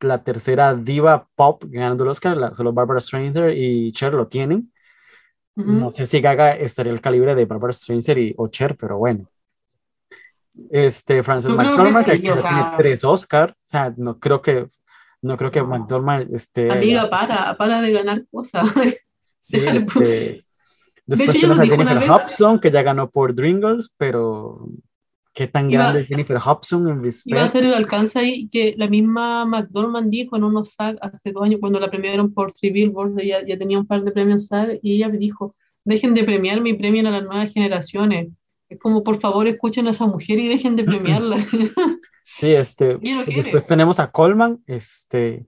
la 0.00 0.22
tercera 0.22 0.74
diva 0.74 1.26
pop 1.34 1.64
ganando 1.66 2.04
el 2.04 2.10
Oscar, 2.10 2.54
solo 2.54 2.72
Barbara 2.72 3.00
Streisand 3.00 3.52
y 3.54 3.92
Cher 3.92 4.14
lo 4.14 4.28
tienen. 4.28 4.70
No 5.56 5.92
sé 5.92 6.04
si 6.06 6.20
Gaga 6.20 6.56
estaría 6.56 6.92
el 6.92 7.00
calibre 7.00 7.34
de 7.34 7.46
Barbara 7.46 7.72
Streisand 7.72 8.18
y 8.18 8.34
o 8.36 8.48
Cher, 8.48 8.76
pero 8.76 8.98
bueno. 8.98 9.28
Este, 10.70 11.22
Frances 11.22 11.56
McDormand, 11.56 12.04
que, 12.04 12.18
tiene 12.18 12.70
tres 12.76 13.02
Oscars, 13.02 13.52
o 13.52 13.56
sea, 13.60 13.94
no 13.96 14.18
creo 14.20 14.40
que, 14.40 14.68
no 15.22 15.36
creo 15.36 15.50
que 15.50 15.62
McDormand 15.62 16.32
esté... 16.34 16.70
Amiga, 16.70 17.08
para, 17.08 17.56
para 17.56 17.80
de 17.80 17.92
ganar 17.92 18.24
cosas. 18.30 18.68
Sí, 19.38 19.58
este, 19.66 20.38
después 21.06 21.34
tenemos 21.34 21.58
a 21.58 21.66
Jennifer 21.66 22.10
Hobson, 22.10 22.58
que 22.58 22.70
ya 22.70 22.82
ganó 22.82 23.10
por 23.10 23.34
Dreamgirls, 23.34 23.92
pero 23.96 24.68
qué 25.32 25.48
tan 25.48 25.68
grande 25.68 26.00
es 26.00 26.06
Jennifer 26.06 26.38
Hobson 26.38 26.88
en 26.88 27.02
Respect. 27.02 27.36
Iba 27.36 27.44
a 27.44 27.48
ser 27.48 27.64
el 27.64 27.74
alcance 27.74 28.18
ahí 28.18 28.48
que 28.48 28.74
la 28.78 28.88
misma 28.88 29.44
McDormand 29.44 30.10
dijo 30.10 30.36
en 30.36 30.44
unos 30.44 30.74
SAG 30.74 30.96
hace 31.02 31.32
dos 31.32 31.44
años 31.44 31.60
cuando 31.60 31.80
la 31.80 31.90
premiaron 31.90 32.32
por 32.32 32.52
Civil 32.52 32.90
Wars, 32.90 33.12
ella 33.18 33.44
ya 33.44 33.58
tenía 33.58 33.78
un 33.78 33.86
par 33.86 34.04
de 34.04 34.12
premios 34.12 34.46
SAG 34.46 34.78
y 34.82 34.94
ella 34.94 35.08
dijo, 35.08 35.54
dejen 35.84 36.14
de 36.14 36.24
premiarme 36.24 36.70
y 36.70 36.74
premien 36.74 37.06
a 37.06 37.10
las 37.10 37.24
nuevas 37.24 37.52
generaciones. 37.52 38.28
Es 38.68 38.78
como, 38.78 39.02
por 39.04 39.20
favor, 39.20 39.46
escuchen 39.46 39.86
a 39.88 39.90
esa 39.90 40.06
mujer 40.06 40.38
y 40.38 40.48
dejen 40.48 40.76
de 40.76 40.84
premiarla. 40.84 41.36
Sí, 42.24 42.52
este, 42.52 42.96
después 43.26 43.66
tenemos 43.66 44.00
a 44.00 44.10
Coleman, 44.10 44.62
este, 44.66 45.46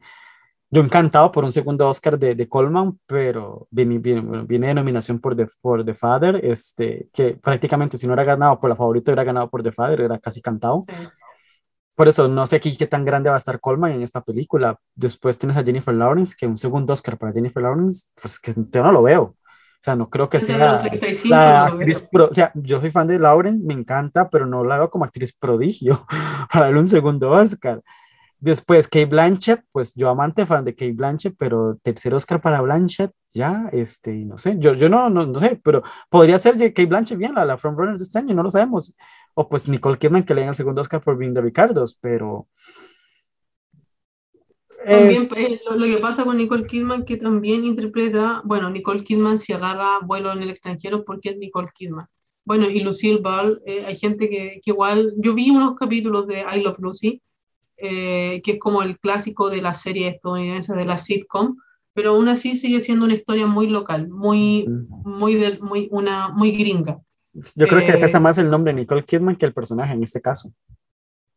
yo 0.70 0.82
encantado 0.82 1.30
por 1.30 1.44
un 1.44 1.52
segundo 1.52 1.88
Oscar 1.88 2.18
de, 2.18 2.34
de 2.34 2.48
Coleman, 2.48 2.98
pero 3.06 3.68
viene, 3.70 3.98
viene, 3.98 4.42
viene, 4.44 4.68
de 4.68 4.74
nominación 4.74 5.20
por 5.20 5.36
The, 5.36 5.46
por 5.60 5.84
The 5.84 5.94
Father, 5.94 6.40
este, 6.44 7.08
que 7.12 7.34
prácticamente 7.34 7.98
si 7.98 8.06
no 8.06 8.14
era 8.14 8.24
ganado 8.24 8.58
por 8.58 8.70
la 8.70 8.76
favorita, 8.76 9.12
era 9.12 9.24
ganado 9.24 9.48
por 9.48 9.62
The 9.62 9.72
Father, 9.72 10.00
era 10.00 10.18
casi 10.18 10.40
cantado. 10.40 10.84
Por 11.94 12.08
eso 12.08 12.28
no 12.28 12.46
sé 12.46 12.60
qué, 12.60 12.76
qué 12.76 12.86
tan 12.86 13.04
grande 13.04 13.30
va 13.30 13.36
a 13.36 13.38
estar 13.38 13.60
Coleman 13.60 13.92
en 13.92 14.02
esta 14.02 14.20
película. 14.20 14.78
Después 14.94 15.38
tienes 15.38 15.56
a 15.56 15.64
Jennifer 15.64 15.94
Lawrence, 15.94 16.34
que 16.38 16.46
un 16.46 16.58
segundo 16.58 16.92
Oscar 16.92 17.16
para 17.16 17.32
Jennifer 17.32 17.62
Lawrence, 17.62 18.08
pues 18.20 18.38
que 18.38 18.52
yo 18.54 18.82
no 18.82 18.92
lo 18.92 19.02
veo. 19.02 19.22
O 19.22 19.36
sea, 19.86 19.94
no 19.94 20.10
creo 20.10 20.28
que 20.28 20.40
sea 20.40 20.82
la 21.26 21.66
actriz 21.66 22.02
pro, 22.10 22.26
o 22.26 22.34
sea, 22.34 22.50
yo 22.54 22.80
soy 22.80 22.90
fan 22.90 23.06
de 23.06 23.18
Lawrence, 23.20 23.64
me 23.64 23.74
encanta, 23.74 24.28
pero 24.28 24.44
no 24.44 24.64
la 24.64 24.78
veo 24.78 24.90
como 24.90 25.04
actriz 25.04 25.32
prodigio 25.32 26.04
para 26.52 26.66
darle 26.66 26.80
un 26.80 26.88
segundo 26.88 27.30
Oscar. 27.30 27.82
Después, 28.38 28.86
Kate 28.86 29.06
Blanchett, 29.06 29.62
pues 29.72 29.94
yo 29.94 30.10
amante 30.10 30.44
fan 30.44 30.64
de 30.64 30.74
Kate 30.74 30.92
Blanchett, 30.92 31.34
pero 31.38 31.78
tercer 31.82 32.12
Oscar 32.12 32.40
para 32.40 32.60
Blanchett, 32.60 33.10
ya, 33.32 33.68
este, 33.72 34.12
no 34.12 34.36
sé, 34.36 34.56
yo, 34.58 34.74
yo 34.74 34.90
no, 34.90 35.08
no, 35.08 35.26
no 35.26 35.40
sé, 35.40 35.58
pero 35.64 35.82
podría 36.10 36.38
ser 36.38 36.56
Kate 36.56 36.86
Blanchett 36.86 37.18
bien, 37.18 37.34
la, 37.34 37.46
la 37.46 37.56
frontrunner 37.56 37.96
de 37.96 38.02
este 38.02 38.18
año, 38.18 38.34
no 38.34 38.42
lo 38.42 38.50
sabemos. 38.50 38.94
O 39.34 39.48
pues 39.48 39.68
Nicole 39.68 39.98
Kidman 39.98 40.24
que 40.24 40.34
le 40.34 40.42
den 40.42 40.50
el 40.50 40.54
segundo 40.54 40.82
Oscar 40.82 41.02
por 41.02 41.16
Being 41.16 41.34
the 41.34 41.40
Ricardos, 41.40 41.98
pero... 42.00 42.46
También, 44.84 45.26
pues, 45.28 45.60
lo, 45.78 45.84
que 45.84 45.96
pasa 45.96 46.24
con 46.24 46.36
Nicole 46.36 46.66
Kidman, 46.66 47.04
que 47.04 47.16
también 47.16 47.64
interpreta, 47.64 48.42
bueno, 48.44 48.70
Nicole 48.70 49.02
Kidman 49.02 49.40
si 49.40 49.52
agarra 49.52 49.98
vuelo 50.00 50.30
en 50.30 50.42
el 50.42 50.50
extranjero 50.50 51.04
porque 51.04 51.30
es 51.30 51.38
Nicole 51.38 51.68
Kidman. 51.74 52.06
Bueno, 52.44 52.70
y 52.70 52.80
Lucille 52.80 53.18
Ball, 53.20 53.60
eh, 53.66 53.84
hay 53.84 53.96
gente 53.96 54.28
que, 54.28 54.60
que, 54.62 54.70
igual, 54.70 55.14
yo 55.16 55.34
vi 55.34 55.50
unos 55.50 55.74
capítulos 55.74 56.28
de 56.28 56.42
I 56.42 56.60
Love 56.60 56.78
Lucy, 56.78 57.20
eh, 57.76 58.40
que 58.42 58.52
es 58.52 58.58
como 58.58 58.82
el 58.82 58.98
clásico 58.98 59.50
de 59.50 59.62
la 59.62 59.74
serie 59.74 60.08
estadounidense 60.08 60.74
de 60.74 60.84
la 60.84 60.98
sitcom, 60.98 61.56
pero 61.92 62.10
aún 62.10 62.28
así 62.28 62.56
sigue 62.56 62.80
siendo 62.80 63.04
una 63.04 63.14
historia 63.14 63.46
muy 63.46 63.68
local, 63.68 64.08
muy, 64.08 64.66
muy, 64.68 65.58
muy, 65.60 65.88
una, 65.90 66.28
muy 66.28 66.52
gringa. 66.52 66.98
Yo 67.54 67.66
creo 67.66 67.80
que 67.80 67.92
que 67.92 67.98
pesa 67.98 68.20
más 68.20 68.38
el 68.38 68.50
nombre 68.50 68.72
de 68.72 68.80
Nicole 68.80 69.04
Kidman 69.04 69.36
que 69.36 69.46
el 69.46 69.52
personaje 69.52 69.92
en 69.92 70.02
este 70.02 70.20
caso. 70.20 70.52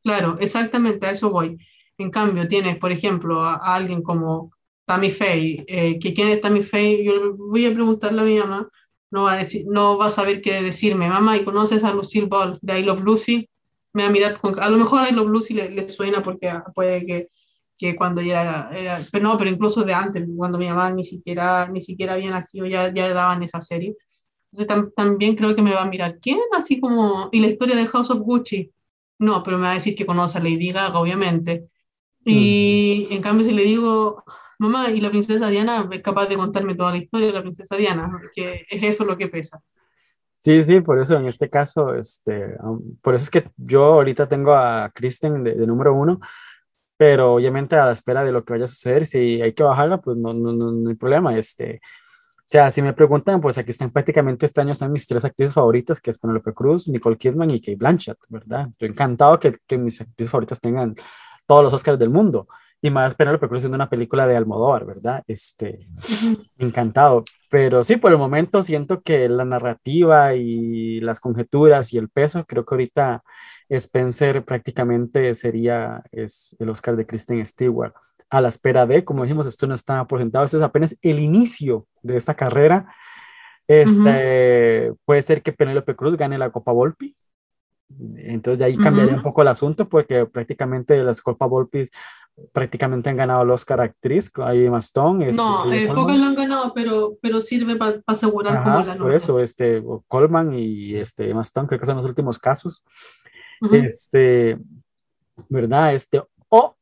Claro, 0.03 0.37
exactamente, 0.39 1.05
a 1.05 1.11
eso 1.11 1.29
voy. 1.29 1.57
En 1.97 2.09
cambio, 2.09 2.47
tienes, 2.47 2.77
por 2.77 2.91
ejemplo, 2.91 3.41
a, 3.41 3.55
alguien 3.75 4.01
como 4.01 4.53
Tammy 4.85 5.11
Faye, 5.11 5.65
eh, 5.67 5.99
que 5.99 6.13
quién 6.13 6.29
es 6.29 6.41
Tammy 6.41 6.63
Faye, 6.63 7.03
yo 7.03 7.35
voy 7.35 7.65
a 7.65 7.73
preguntarle 7.73 8.21
a 8.21 8.25
mi 8.25 8.39
mamá, 8.39 8.69
no 9.11 9.23
va 9.23 9.33
a, 9.33 9.37
decir, 9.37 9.65
no 9.67 9.97
va 9.97 10.05
a 10.05 10.09
saber 10.09 10.41
qué 10.41 10.61
decirme, 10.61 11.09
mamá, 11.09 11.37
¿y 11.37 11.43
conoces 11.43 11.83
a 11.83 11.93
Lucille 11.93 12.27
Ball 12.27 12.59
de 12.61 12.79
I 12.79 12.83
Love 12.83 13.01
Lucy? 13.01 13.49
Me 13.99 14.03
va 14.05 14.09
a 14.09 14.13
mirar, 14.13 14.39
con, 14.39 14.57
a 14.57 14.69
lo 14.69 14.77
mejor 14.77 15.05
I 15.09 15.11
Love 15.11 15.27
Lucy 15.27 15.53
le, 15.53 15.71
le 15.71 15.89
suena 15.89 16.23
porque 16.23 16.49
puede 16.73 17.05
que, 17.05 17.27
que 17.77 17.97
cuando 17.97 18.21
ya 18.21 18.69
era, 18.71 19.01
pero 19.11 19.23
no, 19.26 19.38
pero 19.38 19.49
incluso 19.49 19.84
de 19.84 19.93
antes, 19.93 20.26
cuando 20.38 20.57
mi 20.57 20.69
mamá 20.69 20.89
ni 20.91 21.03
siquiera, 21.03 21.67
ni 21.67 21.81
siquiera 21.81 22.13
había 22.13 22.30
nacido, 22.31 22.65
ya, 22.65 22.93
ya 22.93 23.13
daban 23.13 23.43
esa 23.43 23.59
serie. 23.59 23.97
Entonces 24.53 24.93
también 24.95 25.35
creo 25.35 25.53
que 25.53 25.61
me 25.61 25.73
va 25.73 25.81
a 25.81 25.85
mirar, 25.85 26.17
¿quién? 26.21 26.39
Así 26.57 26.80
como, 26.80 27.27
y 27.34 27.41
la 27.41 27.47
historia 27.47 27.76
de 27.76 27.88
House 27.88 28.09
of 28.09 28.19
Gucci, 28.19 28.71
no, 29.19 29.43
pero 29.43 29.57
me 29.57 29.63
va 29.63 29.71
a 29.71 29.73
decir 29.76 29.95
que 29.95 30.05
conoce 30.05 30.38
a 30.38 30.41
Lady 30.41 30.71
Gaga, 30.71 30.97
obviamente. 30.97 31.65
Y 32.23 33.07
en 33.11 33.21
cambio 33.21 33.45
si 33.45 33.51
le 33.51 33.63
digo, 33.63 34.23
mamá, 34.59 34.91
y 34.91 35.01
la 35.01 35.09
princesa 35.09 35.49
Diana 35.49 35.89
es 35.91 36.01
capaz 36.01 36.27
de 36.27 36.38
contarme 36.38 36.76
toda 36.76 36.91
la 36.91 36.99
historia 36.99 37.27
de 37.27 37.34
la 37.34 37.41
princesa 37.41 37.76
Diana, 37.76 38.09
porque 38.09 38.65
es 38.69 38.84
eso 38.84 39.03
lo 39.03 39.17
que 39.17 39.27
pesa. 39.27 39.61
Sí, 40.39 40.63
sí, 40.63 40.79
por 40.79 40.99
eso 41.01 41.17
en 41.17 41.27
este 41.27 41.49
caso, 41.49 41.93
este, 41.95 42.55
por 43.01 43.13
eso 43.13 43.23
es 43.23 43.29
que 43.29 43.49
yo 43.57 43.83
ahorita 43.83 44.29
tengo 44.29 44.53
a 44.53 44.89
Kristen 44.95 45.43
de, 45.43 45.55
número 45.67 45.93
uno, 45.93 46.19
pero 46.97 47.35
obviamente 47.35 47.75
a 47.75 47.85
la 47.85 47.91
espera 47.93 48.23
de 48.23 48.31
lo 48.31 48.45
que 48.45 48.53
vaya 48.53 48.65
a 48.65 48.67
suceder, 48.69 49.05
si 49.05 49.41
hay 49.41 49.53
que 49.53 49.63
bajarla, 49.63 49.99
pues 49.99 50.17
no, 50.17 50.33
no, 50.33 50.53
no, 50.53 50.71
no 50.71 50.89
hay 50.89 50.95
problema. 50.95 51.37
Este, 51.37 51.81
o 51.83 52.41
sea, 52.45 52.71
si 52.71 52.81
me 52.81 52.93
preguntan, 52.93 53.41
pues 53.41 53.57
aquí 53.57 53.71
están 53.71 53.91
prácticamente 53.91 54.45
este 54.45 54.61
año 54.61 54.71
están 54.71 54.91
mis 54.93 55.07
tres 55.07 55.25
actrices 55.25 55.53
favoritas, 55.53 55.99
que 56.01 56.11
es 56.11 56.17
Penelope 56.17 56.53
Cruz, 56.53 56.87
Nicole 56.87 57.17
Kidman 57.17 57.51
y 57.51 57.59
Kate 57.61 57.75
Blanchett, 57.75 58.17
¿verdad? 58.29 58.69
Estoy 58.71 58.89
encantado 58.89 59.39
que, 59.39 59.57
que 59.67 59.77
mis 59.77 59.99
actrices 60.01 60.31
favoritas 60.31 60.61
tengan 60.61 60.95
todos 61.45 61.63
los 61.63 61.73
Oscars 61.73 61.99
del 61.99 62.09
mundo. 62.09 62.47
Y 62.81 62.89
más 62.91 63.15
Penelope 63.15 63.47
Cruz 63.49 63.61
siendo 63.61 63.76
una 63.76 63.89
película 63.89 64.26
de 64.26 64.38
Almodóvar, 64.38 64.85
¿verdad? 64.85 65.23
Este, 65.27 65.88
encantado. 66.57 67.26
Pero 67.49 67.84
sí, 67.84 67.97
por 67.97 68.11
el 68.11 68.18
momento 68.18 68.64
siento 68.64 69.01
que 69.01 69.27
la 69.27 69.43
narrativa 69.43 70.35
y 70.35 71.01
las 71.01 71.19
conjeturas 71.19 71.93
y 71.93 71.97
el 71.97 72.10
peso, 72.10 72.45
creo 72.45 72.65
que 72.65 72.76
ahorita 72.76 73.23
Spencer 73.68 74.43
prácticamente 74.45 75.35
sería 75.35 76.03
es 76.11 76.56
el 76.60 76.69
Oscar 76.69 76.95
de 76.95 77.06
Kristen 77.06 77.45
Stewart 77.45 77.93
a 78.30 78.41
la 78.41 78.49
espera 78.49 78.85
de, 78.85 79.03
como 79.03 79.23
dijimos, 79.23 79.47
esto 79.47 79.68
no 79.68 79.76
está 79.76 80.06
presentado, 80.06 80.45
esto 80.45 80.57
es 80.57 80.64
apenas 80.64 80.95
el 81.01 81.19
inicio 81.19 81.88
de 82.01 82.18
esta 82.18 82.35
carrera. 82.35 82.93
Este, 83.68 84.93
Puede 85.06 85.22
ser 85.22 85.41
que 85.41 85.51
Penélope 85.51 85.95
Cruz 85.95 86.15
gane 86.15 86.38
la 86.38 86.51
Copa 86.51 86.72
Volpi. 86.72 87.15
Entonces 88.18 88.60
de 88.60 88.65
ahí 88.65 88.77
cambiaría 88.77 89.15
un 89.15 89.23
poco 89.23 89.41
el 89.41 89.47
asunto 89.47 89.89
porque 89.89 90.27
prácticamente 90.27 91.01
las 91.03 91.23
Copa 91.23 91.47
Volpi 91.47 91.85
prácticamente 92.51 93.09
han 93.09 93.17
ganado 93.17 93.43
el 93.43 93.51
Oscar 93.51 93.81
actriz, 93.81 94.31
ahí 94.43 94.65
Emma 94.65 94.79
Stone. 94.79 95.29
Este, 95.29 95.41
no, 95.41 95.71
eh, 95.71 95.89
pocas 95.93 96.17
lo 96.17 96.25
han 96.25 96.35
ganado, 96.35 96.73
pero, 96.73 97.17
pero 97.21 97.41
sirve 97.41 97.75
para 97.75 98.01
asegurar 98.05 98.63
como 98.63 98.85
la 98.85 98.97
Por 98.97 99.13
eso, 99.13 99.39
este, 99.39 99.83
Coleman 100.07 100.53
y 100.53 100.95
este, 100.95 101.29
Emma 101.29 101.41
Stone, 101.41 101.67
creo 101.67 101.79
que 101.79 101.85
son 101.85 101.97
los 101.97 102.05
últimos 102.05 102.39
casos. 102.39 102.83
Este, 103.71 104.57
¿verdad? 105.49 105.93
Este, 105.93 106.21
o 106.49 106.75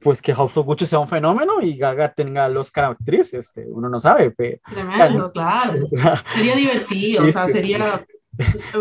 pues 0.00 0.20
que 0.20 0.34
House 0.34 0.56
of 0.56 0.66
Gucci 0.66 0.84
sea 0.84 0.98
un 0.98 1.08
fenómeno 1.08 1.60
y 1.62 1.76
Gaga 1.76 2.12
tenga 2.12 2.48
los 2.48 2.66
Oscar 2.66 2.84
actriz, 2.86 3.34
este, 3.34 3.64
uno 3.68 3.88
no 3.88 4.00
sabe. 4.00 4.30
Pero, 4.32 4.58
Tremendo, 4.68 5.32
claro. 5.32 5.88
sería 6.34 6.56
divertido, 6.56 7.24
o 7.24 7.30
sea, 7.30 7.48
sería... 7.48 8.04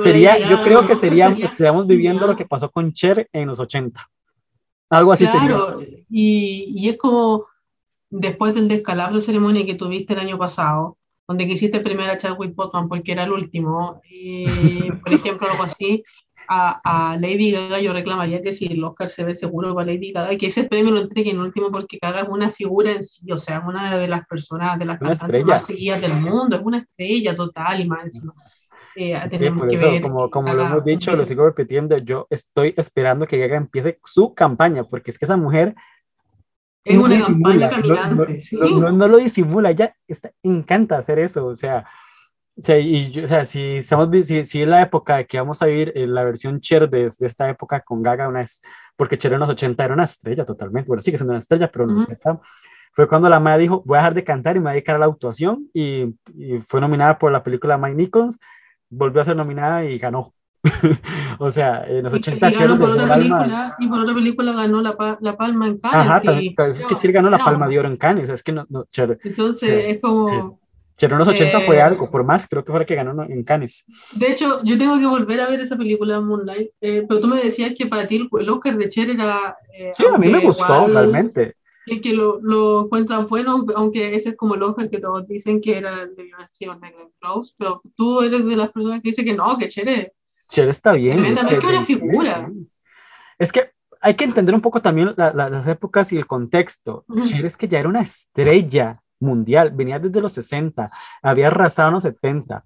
sería, 0.01 0.37
yo 0.39 0.63
creo 0.63 0.87
que 0.87 0.95
sería, 0.95 1.27
estaríamos 1.27 1.85
viviendo 1.85 2.25
lo 2.25 2.35
que 2.35 2.45
pasó 2.45 2.71
con 2.71 2.91
Cher 2.93 3.29
en 3.31 3.47
los 3.47 3.59
80. 3.59 4.01
Algo 4.91 5.13
así 5.13 5.25
claro, 5.25 5.73
Y, 6.09 6.73
y 6.75 6.89
es 6.89 6.97
como 6.97 7.45
después 8.09 8.53
del 8.53 8.67
descalabro 8.67 9.21
ceremonia 9.21 9.65
que 9.65 9.75
tuviste 9.75 10.13
el 10.13 10.19
año 10.19 10.37
pasado, 10.37 10.97
donde 11.27 11.47
quisiste 11.47 11.79
primero 11.79 12.11
a 12.11 12.17
Chadwick 12.17 12.53
Boseman 12.53 12.89
porque 12.89 13.13
era 13.13 13.23
el 13.23 13.31
último, 13.31 14.01
y, 14.09 14.45
por 15.01 15.13
ejemplo, 15.13 15.47
algo 15.49 15.63
así, 15.63 16.03
a, 16.53 17.17
Lady 17.17 17.51
Gaga, 17.51 17.79
yo 17.79 17.93
reclamaría 17.93 18.41
que 18.41 18.53
si 18.53 18.65
el 18.65 18.83
Oscar 18.83 19.07
se 19.07 19.23
ve 19.23 19.33
seguro 19.35 19.73
para 19.73 19.93
Lady 19.93 20.11
Gaga, 20.11 20.35
que 20.35 20.47
ese 20.47 20.65
premio 20.65 20.91
lo 20.91 20.99
entreguen 20.99 21.39
último 21.39 21.71
porque 21.71 21.97
Gaga 22.01 22.23
es 22.23 22.29
una 22.29 22.51
figura 22.51 22.91
en 22.91 23.05
sí, 23.05 23.31
o 23.31 23.37
sea, 23.37 23.63
una 23.65 23.97
de 23.97 24.09
las 24.09 24.27
personas, 24.27 24.77
de 24.77 24.83
las 24.83 24.99
cantantes 24.99 25.45
más 25.45 25.65
seguidas 25.65 26.01
del 26.01 26.19
mundo, 26.19 26.57
es 26.57 26.61
una 26.61 26.79
estrella 26.79 27.33
total 27.33 27.79
y 27.79 27.87
más. 27.87 28.21
Eh, 28.95 29.51
por 29.57 29.73
eso, 29.73 29.87
como, 30.01 30.29
como 30.29 30.53
lo 30.53 30.65
hemos 30.65 30.83
dicho, 30.83 31.15
lo 31.15 31.25
sigo 31.25 31.45
repitiendo, 31.45 31.97
yo 31.97 32.27
estoy 32.29 32.73
esperando 32.77 33.27
que 33.27 33.37
Gaga 33.37 33.57
empiece 33.57 33.99
su 34.03 34.33
campaña, 34.33 34.83
porque 34.83 35.11
es 35.11 35.17
que 35.17 35.25
esa 35.25 35.37
mujer 35.37 35.75
es 36.83 36.97
una 36.97 37.19
campaña 37.19 37.69
caminante. 37.69 38.37
No, 38.53 38.91
no, 38.91 39.07
lo 39.07 39.17
disimula, 39.17 39.71
ella 39.71 39.95
está, 40.07 40.31
encanta 40.43 40.97
hacer 40.97 41.19
eso, 41.19 41.45
o 41.45 41.55
sea, 41.55 41.85
Sí, 42.57 42.73
y 43.13 43.19
o 43.23 43.27
sea, 43.27 43.45
si, 43.45 43.77
estamos, 43.77 44.09
si, 44.27 44.43
si 44.43 44.61
es 44.61 44.67
la 44.67 44.81
época 44.81 45.23
que 45.23 45.39
vamos 45.39 45.61
a 45.61 45.67
vivir 45.67 45.93
eh, 45.95 46.05
la 46.05 46.23
versión 46.23 46.59
Cher 46.59 46.89
de, 46.89 47.09
de, 47.17 47.25
esta 47.25 47.49
época 47.49 47.79
con 47.79 48.03
Gaga, 48.03 48.27
una 48.27 48.41
es, 48.41 48.61
porque 48.95 49.17
Cher 49.17 49.33
en 49.33 49.39
los 49.39 49.49
80 49.49 49.83
era 49.83 49.93
una 49.93 50.03
estrella 50.03 50.45
totalmente, 50.45 50.87
bueno, 50.87 51.01
sigue 51.01 51.17
siendo 51.17 51.31
una 51.31 51.39
estrella, 51.39 51.71
pero 51.71 51.87
no 51.87 52.05
fue 52.93 53.07
cuando 53.07 53.29
la 53.29 53.39
madre 53.39 53.61
dijo, 53.63 53.81
voy 53.85 53.95
a 53.95 54.01
dejar 54.01 54.13
de 54.13 54.23
cantar 54.25 54.57
y 54.57 54.59
me 54.59 54.63
voy 54.63 54.69
a 54.71 54.73
dedicar 54.73 54.97
a 54.97 54.99
la 54.99 55.05
actuación, 55.05 55.69
y, 55.73 56.13
y 56.35 56.59
fue 56.59 56.81
nominada 56.81 57.17
por 57.17 57.31
la 57.31 57.41
película 57.41 57.77
Mike 57.77 57.95
Nichols, 57.95 58.37
volvió 58.91 59.21
a 59.21 59.25
ser 59.25 59.35
nominada 59.35 59.83
y 59.85 59.97
ganó. 59.97 60.35
o 61.39 61.49
sea, 61.49 61.83
en 61.87 62.03
los 62.03 62.13
80 62.13 62.51
y, 62.51 62.53
Cher 62.53 62.69
por 62.77 62.91
otra 62.91 63.15
película, 63.15 63.75
y 63.79 63.87
por 63.87 63.99
otra 63.99 64.13
película 64.13 64.51
ganó 64.51 64.81
la, 64.83 65.17
la 65.19 65.35
Palma 65.35 65.67
en 65.67 65.79
Cannes. 65.79 66.07
Ajá, 66.07 66.67
es 66.67 66.85
que 66.85 66.95
Cher 66.95 67.11
ganó 67.11 67.31
la 67.31 67.43
Palma 67.43 67.67
de 67.67 67.79
Oro 67.79 67.87
en 67.87 67.97
Cannes, 67.97 68.29
es 68.29 68.43
que 68.43 68.51
no, 68.51 68.67
no 68.69 68.85
Cher, 68.91 69.17
Entonces, 69.23 69.85
es 69.87 69.99
como 69.99 70.61
pero 71.07 71.15
en 71.15 71.19
los 71.19 71.27
80 71.27 71.61
fue 71.61 71.81
algo, 71.81 72.09
por 72.09 72.23
más, 72.23 72.47
creo 72.47 72.63
que 72.63 72.71
fue 72.71 72.79
la 72.79 72.85
que 72.85 72.95
ganó 72.95 73.23
en 73.23 73.43
Cannes. 73.43 73.85
De 74.13 74.27
hecho, 74.27 74.59
yo 74.63 74.77
tengo 74.77 74.99
que 74.99 75.07
volver 75.07 75.41
a 75.41 75.49
ver 75.49 75.59
esa 75.59 75.75
película 75.75 76.21
Moonlight, 76.21 76.69
eh, 76.79 77.05
pero 77.07 77.19
tú 77.19 77.27
me 77.27 77.41
decías 77.41 77.73
que 77.75 77.87
para 77.87 78.07
ti 78.07 78.29
el 78.31 78.49
Oscar 78.49 78.77
de 78.77 78.87
Cher 78.87 79.09
era... 79.09 79.57
Eh, 79.73 79.91
sí, 79.93 80.03
a 80.05 80.17
mí 80.17 80.29
me 80.29 80.39
gustó, 80.39 80.87
realmente. 80.87 81.55
Que 81.99 82.13
lo, 82.13 82.39
lo, 82.41 82.85
encuentran 82.85 83.27
bueno, 83.27 83.65
aunque 83.75 84.15
ese 84.15 84.29
es 84.29 84.37
como 84.37 84.55
el 84.55 84.63
Oscar 84.63 84.89
que 84.89 84.99
todos 84.99 85.27
dicen 85.27 85.59
que 85.59 85.77
era 85.77 86.05
de 86.05 86.23
violación 86.23 86.79
de 86.79 86.93
Close, 87.19 87.53
pero 87.57 87.81
tú 87.97 88.21
eres 88.21 88.45
de 88.45 88.55
las 88.55 88.71
personas 88.71 89.01
que 89.01 89.09
dicen 89.09 89.25
que 89.25 89.33
no, 89.33 89.57
que 89.57 89.67
Cher 89.67 89.89
es... 89.89 90.07
Cher 90.47 90.69
está 90.69 90.93
bien. 90.93 91.25
Es 91.25 91.43
que, 91.43 91.57
una 91.57 91.85
figura. 91.85 92.49
Es 93.37 93.51
que 93.51 93.71
hay 93.99 94.13
que 94.13 94.23
entender 94.23 94.55
un 94.55 94.61
poco 94.61 94.81
también 94.81 95.13
las 95.17 95.67
épocas 95.67 96.13
y 96.13 96.17
el 96.17 96.27
contexto. 96.27 97.03
Cher 97.23 97.45
es 97.45 97.57
que 97.57 97.67
ya 97.67 97.79
era 97.79 97.89
una 97.89 98.01
estrella 98.01 99.01
mundial, 99.19 99.71
venía 99.71 99.99
desde 99.99 100.21
los 100.21 100.33
60, 100.33 100.89
había 101.21 101.47
arrasado 101.47 101.89
en 101.89 101.93
los 101.95 102.03
70. 102.03 102.63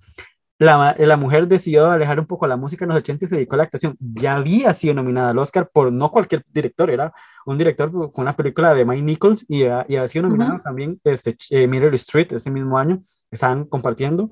La, 0.58 0.96
la, 0.98 1.18
mujer 1.18 1.48
decidió 1.48 1.92
alejar 1.92 2.18
un 2.18 2.28
poco 2.28 2.48
la 2.48 2.56
música 2.56 2.86
en 2.86 2.90
los 2.90 2.98
80 3.00 3.26
y 3.26 3.28
se 3.28 3.36
dedicó 3.36 3.56
a 3.56 3.58
la 3.58 3.64
actuación. 3.64 3.98
Ya 4.00 4.36
había 4.36 4.74
sido 4.74 4.94
nominada 4.94 5.32
al 5.32 5.38
Oscar 5.38 5.70
por 5.72 5.92
no 5.92 6.12
cualquier 6.12 6.46
director, 6.48 6.90
era 6.90 7.14
un 7.46 7.58
director 7.58 7.92
con 7.92 8.22
una 8.22 8.34
película 8.34 8.74
de 8.74 8.86
Mike 8.86 9.02
Nichols 9.02 9.46
y, 9.50 9.64
y 9.64 9.66
había 9.66 10.08
sido 10.08 10.24
nominada 10.24 10.62
también 10.64 11.00
este, 11.04 11.36
eh, 11.50 11.68
Mirror 11.68 11.94
Street 11.96 12.32
ese 12.32 12.50
mismo 12.50 12.78
año, 12.78 13.02
estaban 13.30 13.66
compartiendo. 13.66 14.30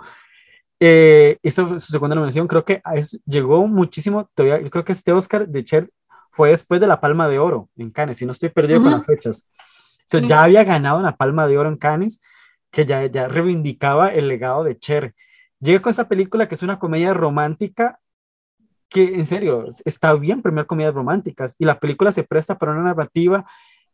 Eh, 0.79 1.37
esta 1.43 1.65
fue 1.65 1.79
su 1.79 1.91
segunda 1.91 2.15
nominación, 2.15 2.47
creo 2.47 2.63
que 2.63 2.81
llegó 3.25 3.67
muchísimo, 3.67 4.29
todavía, 4.33 4.61
yo 4.61 4.69
creo 4.69 4.85
que 4.85 4.93
este 4.93 5.11
Oscar 5.11 5.47
de 5.47 5.63
Cher 5.63 5.89
fue 6.31 6.49
después 6.49 6.79
de 6.79 6.87
la 6.87 7.01
Palma 7.01 7.27
de 7.27 7.39
Oro 7.39 7.69
en 7.75 7.91
Cannes, 7.91 8.17
si 8.17 8.25
no 8.25 8.31
estoy 8.31 8.49
perdido 8.49 8.81
con 8.81 8.91
las 8.91 9.05
fechas. 9.05 9.49
Entonces 10.13 10.29
ya 10.29 10.43
había 10.43 10.63
ganado 10.63 10.99
una 10.99 11.15
palma 11.15 11.47
de 11.47 11.57
oro 11.57 11.69
en 11.69 11.77
Cannes, 11.77 12.21
que 12.71 12.85
ya, 12.85 13.05
ya 13.05 13.27
reivindicaba 13.27 14.09
el 14.09 14.27
legado 14.27 14.63
de 14.63 14.77
Cher. 14.77 15.15
Llega 15.63 15.81
con 15.81 15.91
esa 15.91 16.09
película 16.09 16.47
que 16.47 16.55
es 16.55 16.63
una 16.63 16.77
comedia 16.77 17.13
romántica 17.13 17.99
que 18.89 19.15
en 19.15 19.25
serio 19.25 19.65
está 19.85 20.13
bien 20.13 20.41
primer 20.41 20.65
comedias 20.65 20.93
románticas 20.93 21.55
y 21.57 21.65
la 21.65 21.79
película 21.79 22.11
se 22.11 22.23
presta 22.23 22.57
para 22.57 22.73
una 22.73 22.83
narrativa 22.83 23.45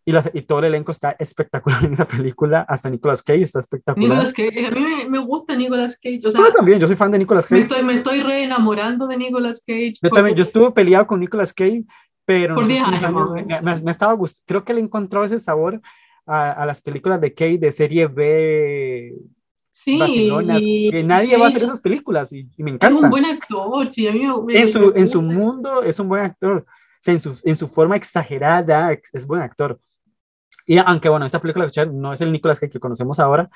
y, 0.04 0.12
la, 0.12 0.24
y, 0.34 0.41
todo 0.41 0.60
el 0.60 0.66
elenco 0.66 0.91
está 0.91 1.16
espectacular 1.20 1.84
en 1.86 1.94
esa 1.94 2.06
película, 2.06 2.62
hasta 2.62 2.90
Nicolas 2.90 3.22
Cage 3.22 3.44
está 3.44 3.60
espectacular. 3.60 4.10
Nicolas 4.10 4.34
Cage, 4.34 4.66
a 4.66 4.72
mí 4.72 4.82
me, 5.08 5.20
gusta 5.20 5.56
Nicolas 5.56 6.00
Cage. 6.02 6.22
O 6.26 6.32
sea, 6.32 6.41
yo 6.41 6.52
también, 6.52 6.80
yo 6.80 6.88
soy 6.88 6.96
fan 6.96 7.12
de 7.12 7.20
Nicolas 7.20 7.46
Cage. 7.46 7.60
Me 7.60 7.68
estoy, 7.68 7.84
me 7.84 7.94
estoy 7.94 8.22
re 8.22 8.44
enamorando 8.44 9.06
de 9.06 9.18
Nicolas 9.18 9.64
Cage. 9.66 9.94
Yo 10.02 10.10
también, 10.10 10.36
yo 10.36 10.44
estuve 10.44 10.72
peleado 10.72 11.06
con 11.06 11.20
Nicolas 11.20 11.54
Cage, 11.54 11.86
pero 12.26 12.56
Por 12.56 12.66
me, 12.66 13.62
me, 13.62 13.91
estaba 13.91 14.14
gustando, 14.14 14.46
creo 14.48 14.64
que 14.64 14.74
le 14.74 14.82
encontró 14.82 15.24
ese 15.24 15.38
sabor 15.38 15.80
a, 16.26 16.66
las 16.66 16.82
películas 16.82 17.22
de 17.22 17.34
Kate 17.34 17.58
de 17.58 17.72
serie 17.72 18.08
B. 18.08 19.14
Sí, 19.84 20.89
que 20.91 21.03
nadie 21.03 21.38
va 21.38 21.45
a 21.45 21.49
hacer 21.49 21.64
esas 21.64 21.80
películas 21.80 22.34
y, 22.34 22.49
me 22.57 22.72
encanta. 22.72 22.97
Es 22.97 23.03
un 23.03 23.10
buen 23.10 23.26
actor, 23.26 23.88
sí, 23.88 24.07
a 24.07 24.11
mí 24.11 24.26
me, 24.45 24.60
en, 24.60 24.73
su, 24.73 24.93
en 24.95 25.07
su 25.07 25.22
mundo 25.22 25.84
es 25.84 25.99
un 25.99 26.10
buen 26.10 26.23
actor. 26.23 26.65
sea, 26.99 27.14
en, 27.14 27.19
su, 27.19 27.39
en 27.43 27.56
su 27.56 27.68
forma 27.68 27.95
exagerada, 27.95 28.91
es, 28.91 29.10
es 29.14 29.26
buen 29.26 29.41
actor. 29.41 29.80
Y 30.65 30.77
aunque 30.77 31.10
bueno, 31.10 31.26
esa 31.26 31.41
película 31.41 31.72
no 31.91 32.14
es 32.14 32.22
el 32.22 32.31
Nicolas 32.31 32.60
Cage 32.60 32.73
que 32.73 32.80
conocemos 32.80 33.19
ahora, 33.19 33.49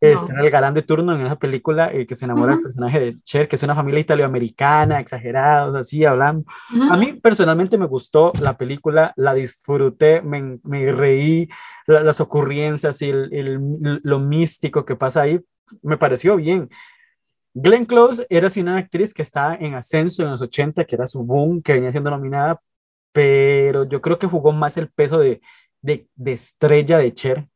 es 0.00 0.28
No. 0.30 0.42
el 0.42 0.50
galán 0.50 0.72
de 0.74 0.82
turno 0.82 1.14
en 1.14 1.26
esa 1.26 1.36
película 1.36 1.92
eh, 1.92 2.06
que 2.06 2.16
se 2.16 2.24
enamora 2.24 2.52
del 2.52 2.56
Ujú. 2.60 2.62
personaje 2.64 3.00
de 3.00 3.14
Cher, 3.16 3.48
que 3.48 3.56
es 3.56 3.62
una 3.62 3.74
familia 3.74 4.00
italoamericana, 4.00 4.98
exagerados, 4.98 5.74
así 5.76 6.04
hablando. 6.04 6.44
Ujú. 6.74 6.92
A 6.92 6.96
mí 6.96 7.12
personalmente 7.14 7.76
me 7.76 7.86
gustó 7.86 8.32
la 8.42 8.56
película, 8.56 9.12
la 9.16 9.34
disfruté, 9.34 10.22
me, 10.22 10.58
me 10.64 10.90
reí, 10.92 11.48
la- 11.86 12.02
las 12.02 12.20
ocurrencias 12.20 13.02
y 13.02 13.10
el- 13.10 13.32
el- 13.34 14.00
lo 14.02 14.18
místico 14.20 14.84
que 14.84 14.96
pasa 14.96 15.22
ahí, 15.22 15.40
me 15.82 15.96
pareció 15.98 16.36
bien. 16.36 16.68
Glenn 17.52 17.84
Close 17.84 18.26
era 18.30 18.46
así 18.46 18.60
una 18.60 18.76
actriz 18.78 19.12
que 19.12 19.22
estaba 19.22 19.56
en 19.56 19.74
ascenso 19.74 20.22
en 20.22 20.30
los 20.30 20.40
80, 20.40 20.84
que 20.84 20.94
era 20.94 21.06
su 21.06 21.22
boom, 21.24 21.60
que 21.62 21.74
venía 21.74 21.90
siendo 21.90 22.10
nominada, 22.10 22.60
pero 23.12 23.84
yo 23.84 24.00
creo 24.00 24.18
que 24.18 24.26
jugó 24.28 24.52
más 24.52 24.76
el 24.76 24.88
peso 24.88 25.18
de, 25.18 25.40
de, 25.82 26.06
de 26.14 26.32
estrella 26.32 26.98
de 26.98 27.12
Cher 27.12 27.48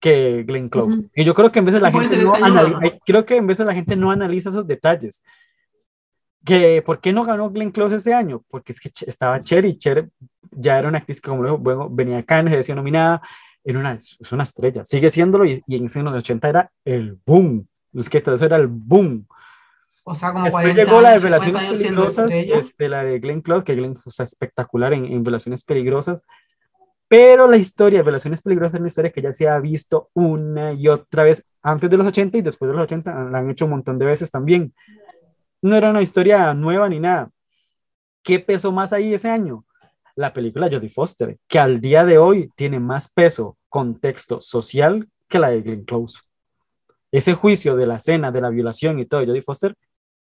que 0.00 0.44
Glenn 0.44 0.68
Close. 0.68 0.98
Ujú. 0.98 1.10
Y 1.14 1.24
yo 1.24 1.34
creo 1.34 1.52
que 1.52 1.58
en 1.58 1.66
veces 1.66 1.82
la 1.82 1.92
gente 1.92 2.16
no 2.16 2.32
detalle, 2.32 2.44
anali- 2.54 2.72
¿no? 2.72 2.78
ay, 2.80 2.98
creo 3.04 3.24
que 3.26 3.36
en 3.36 3.46
veces 3.46 3.66
la 3.66 3.74
gente 3.74 3.96
no 3.96 4.10
analiza 4.10 4.48
esos 4.50 4.66
detalles. 4.66 5.22
Que, 6.44 6.80
¿Por 6.82 7.00
qué 7.00 7.12
no 7.12 7.22
ganó 7.24 7.50
Glenn 7.50 7.70
Close 7.70 7.96
ese 7.96 8.14
año? 8.14 8.42
Porque 8.48 8.72
es 8.72 8.80
que 8.80 8.90
estaba 9.06 9.42
Cher 9.42 9.64
y 9.66 9.76
Cher 9.76 10.08
ya 10.50 10.78
era 10.78 10.88
una 10.88 10.98
actriz 10.98 11.20
que, 11.20 11.28
como 11.28 11.44
digo, 11.44 11.58
bueno, 11.58 11.88
venía 11.90 12.22
Cannes, 12.22 12.52
había 12.52 12.62
sido 12.62 12.76
nominada, 12.76 13.20
era 13.62 13.78
una, 13.78 13.92
es 13.92 14.16
una 14.32 14.42
estrella, 14.44 14.82
sigue 14.84 15.10
siéndolo 15.10 15.44
y, 15.44 15.62
y 15.66 15.76
en 15.76 15.90
en 15.94 16.04
los 16.04 16.14
80 16.14 16.48
era 16.48 16.72
el 16.84 17.18
boom. 17.26 17.66
Es 17.92 18.08
que 18.08 18.22
todo 18.22 18.36
eso 18.36 18.46
era 18.46 18.56
el 18.56 18.68
boom. 18.68 19.26
O 20.02 20.14
sea, 20.14 20.32
como 20.32 20.44
Después 20.44 20.62
40 20.64 20.82
llegó 20.84 21.02
la 21.02 21.10
de 21.10 21.14
años, 21.16 21.22
50 21.44 21.60
Relaciones 21.60 21.78
Peligrosas, 21.82 22.32
este, 22.32 22.88
la 22.88 23.04
de 23.04 23.18
Glenn 23.18 23.42
Close, 23.42 23.64
que 23.64 23.74
Glenn 23.74 23.98
está 24.06 24.22
espectacular 24.24 24.94
en, 24.94 25.04
en 25.04 25.24
Relaciones 25.24 25.62
Peligrosas. 25.62 26.24
Pero 27.10 27.48
la 27.48 27.56
historia 27.56 27.98
de 27.98 28.04
Relaciones 28.04 28.40
Peligrosas 28.40 28.74
es 28.74 28.78
una 28.78 28.86
historia 28.86 29.10
que 29.10 29.20
ya 29.20 29.32
se 29.32 29.48
ha 29.48 29.58
visto 29.58 30.10
una 30.14 30.74
y 30.74 30.86
otra 30.86 31.24
vez 31.24 31.44
antes 31.60 31.90
de 31.90 31.96
los 31.96 32.06
80 32.06 32.38
y 32.38 32.42
después 32.42 32.68
de 32.68 32.74
los 32.76 32.84
80 32.84 33.24
la 33.24 33.38
han 33.38 33.50
hecho 33.50 33.64
un 33.64 33.72
montón 33.72 33.98
de 33.98 34.06
veces 34.06 34.30
también. 34.30 34.72
No 35.60 35.74
era 35.74 35.90
una 35.90 36.02
historia 36.02 36.54
nueva 36.54 36.88
ni 36.88 37.00
nada. 37.00 37.28
¿Qué 38.22 38.38
pesó 38.38 38.70
más 38.70 38.92
ahí 38.92 39.12
ese 39.12 39.28
año? 39.28 39.64
La 40.14 40.32
película 40.32 40.68
Jodie 40.70 40.88
Foster, 40.88 41.36
que 41.48 41.58
al 41.58 41.80
día 41.80 42.04
de 42.04 42.18
hoy 42.18 42.52
tiene 42.54 42.78
más 42.78 43.10
peso, 43.12 43.58
contexto 43.68 44.40
social 44.40 45.08
que 45.28 45.40
la 45.40 45.50
de 45.50 45.62
Glenn 45.62 45.84
Close. 45.84 46.20
Ese 47.10 47.34
juicio 47.34 47.74
de 47.74 47.86
la 47.86 47.96
escena, 47.96 48.30
de 48.30 48.40
la 48.40 48.50
violación 48.50 49.00
y 49.00 49.06
todo 49.06 49.26
Jodie 49.26 49.42
Foster 49.42 49.74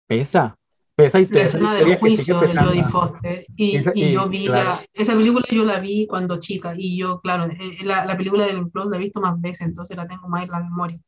pesa, 0.05 0.55
pesa 0.95 1.19
y 1.19 1.27
la 1.29 1.29
te 1.33 1.45
esa 1.45 1.59
historia 1.59 1.95
del 1.95 1.99
juicio 1.99 2.39
de. 2.39 2.57
Jodie 2.57 2.83
Foster 2.83 3.45
y, 3.55 3.75
Esa- 3.77 3.91
y 3.93 4.05
y, 4.05 4.11
yo 4.13 4.27
vi 4.29 4.45
claro. 4.45 4.63
la, 4.63 4.85
esa 4.93 5.13
película 5.15 5.45
yo 5.51 5.63
la 5.65 5.79
vi 5.79 6.07
cuando 6.07 6.39
chica 6.39 6.73
y 6.77 6.97
yo 6.97 7.19
claro 7.21 7.45
eh, 7.51 7.77
la, 7.83 8.05
la 8.05 8.17
película 8.17 8.45
del 8.45 8.69
Close 8.71 8.89
la 8.89 8.95
he 8.97 8.99
visto 8.99 9.21
más 9.21 9.39
veces 9.41 9.67
entonces 9.67 9.97
la 9.97 10.07
tengo 10.07 10.27
más 10.29 10.43
en 10.45 10.51
la 10.51 10.59
memoria 10.61 10.99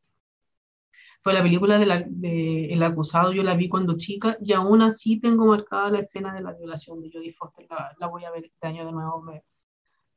pero 1.24 1.38
la 1.38 1.44
película 1.44 1.78
de 1.80 1.86
la, 1.86 2.04
de 2.08 2.74
El 2.74 2.84
acusado 2.84 3.32
yo 3.34 3.44
la 3.44 3.56
vi 3.56 3.70
cuando 3.70 3.98
chica 3.98 4.38
y 4.42 4.54
aún 4.54 4.82
así 4.82 5.20
tengo 5.20 5.46
marcada 5.48 5.90
la 5.92 6.00
escena 6.00 6.34
de 6.34 6.42
la 6.42 6.54
violación 6.54 7.02
de 7.02 7.12
Jodie 7.12 7.34
Foster 7.34 7.66
la, 7.70 7.92
la 8.00 8.08
voy 8.08 8.26
a 8.26 8.32
ver 8.32 8.46
este 8.46 8.68
año 8.68 8.86
de 8.86 8.92
nuevo 8.92 9.22
me, 9.22 9.44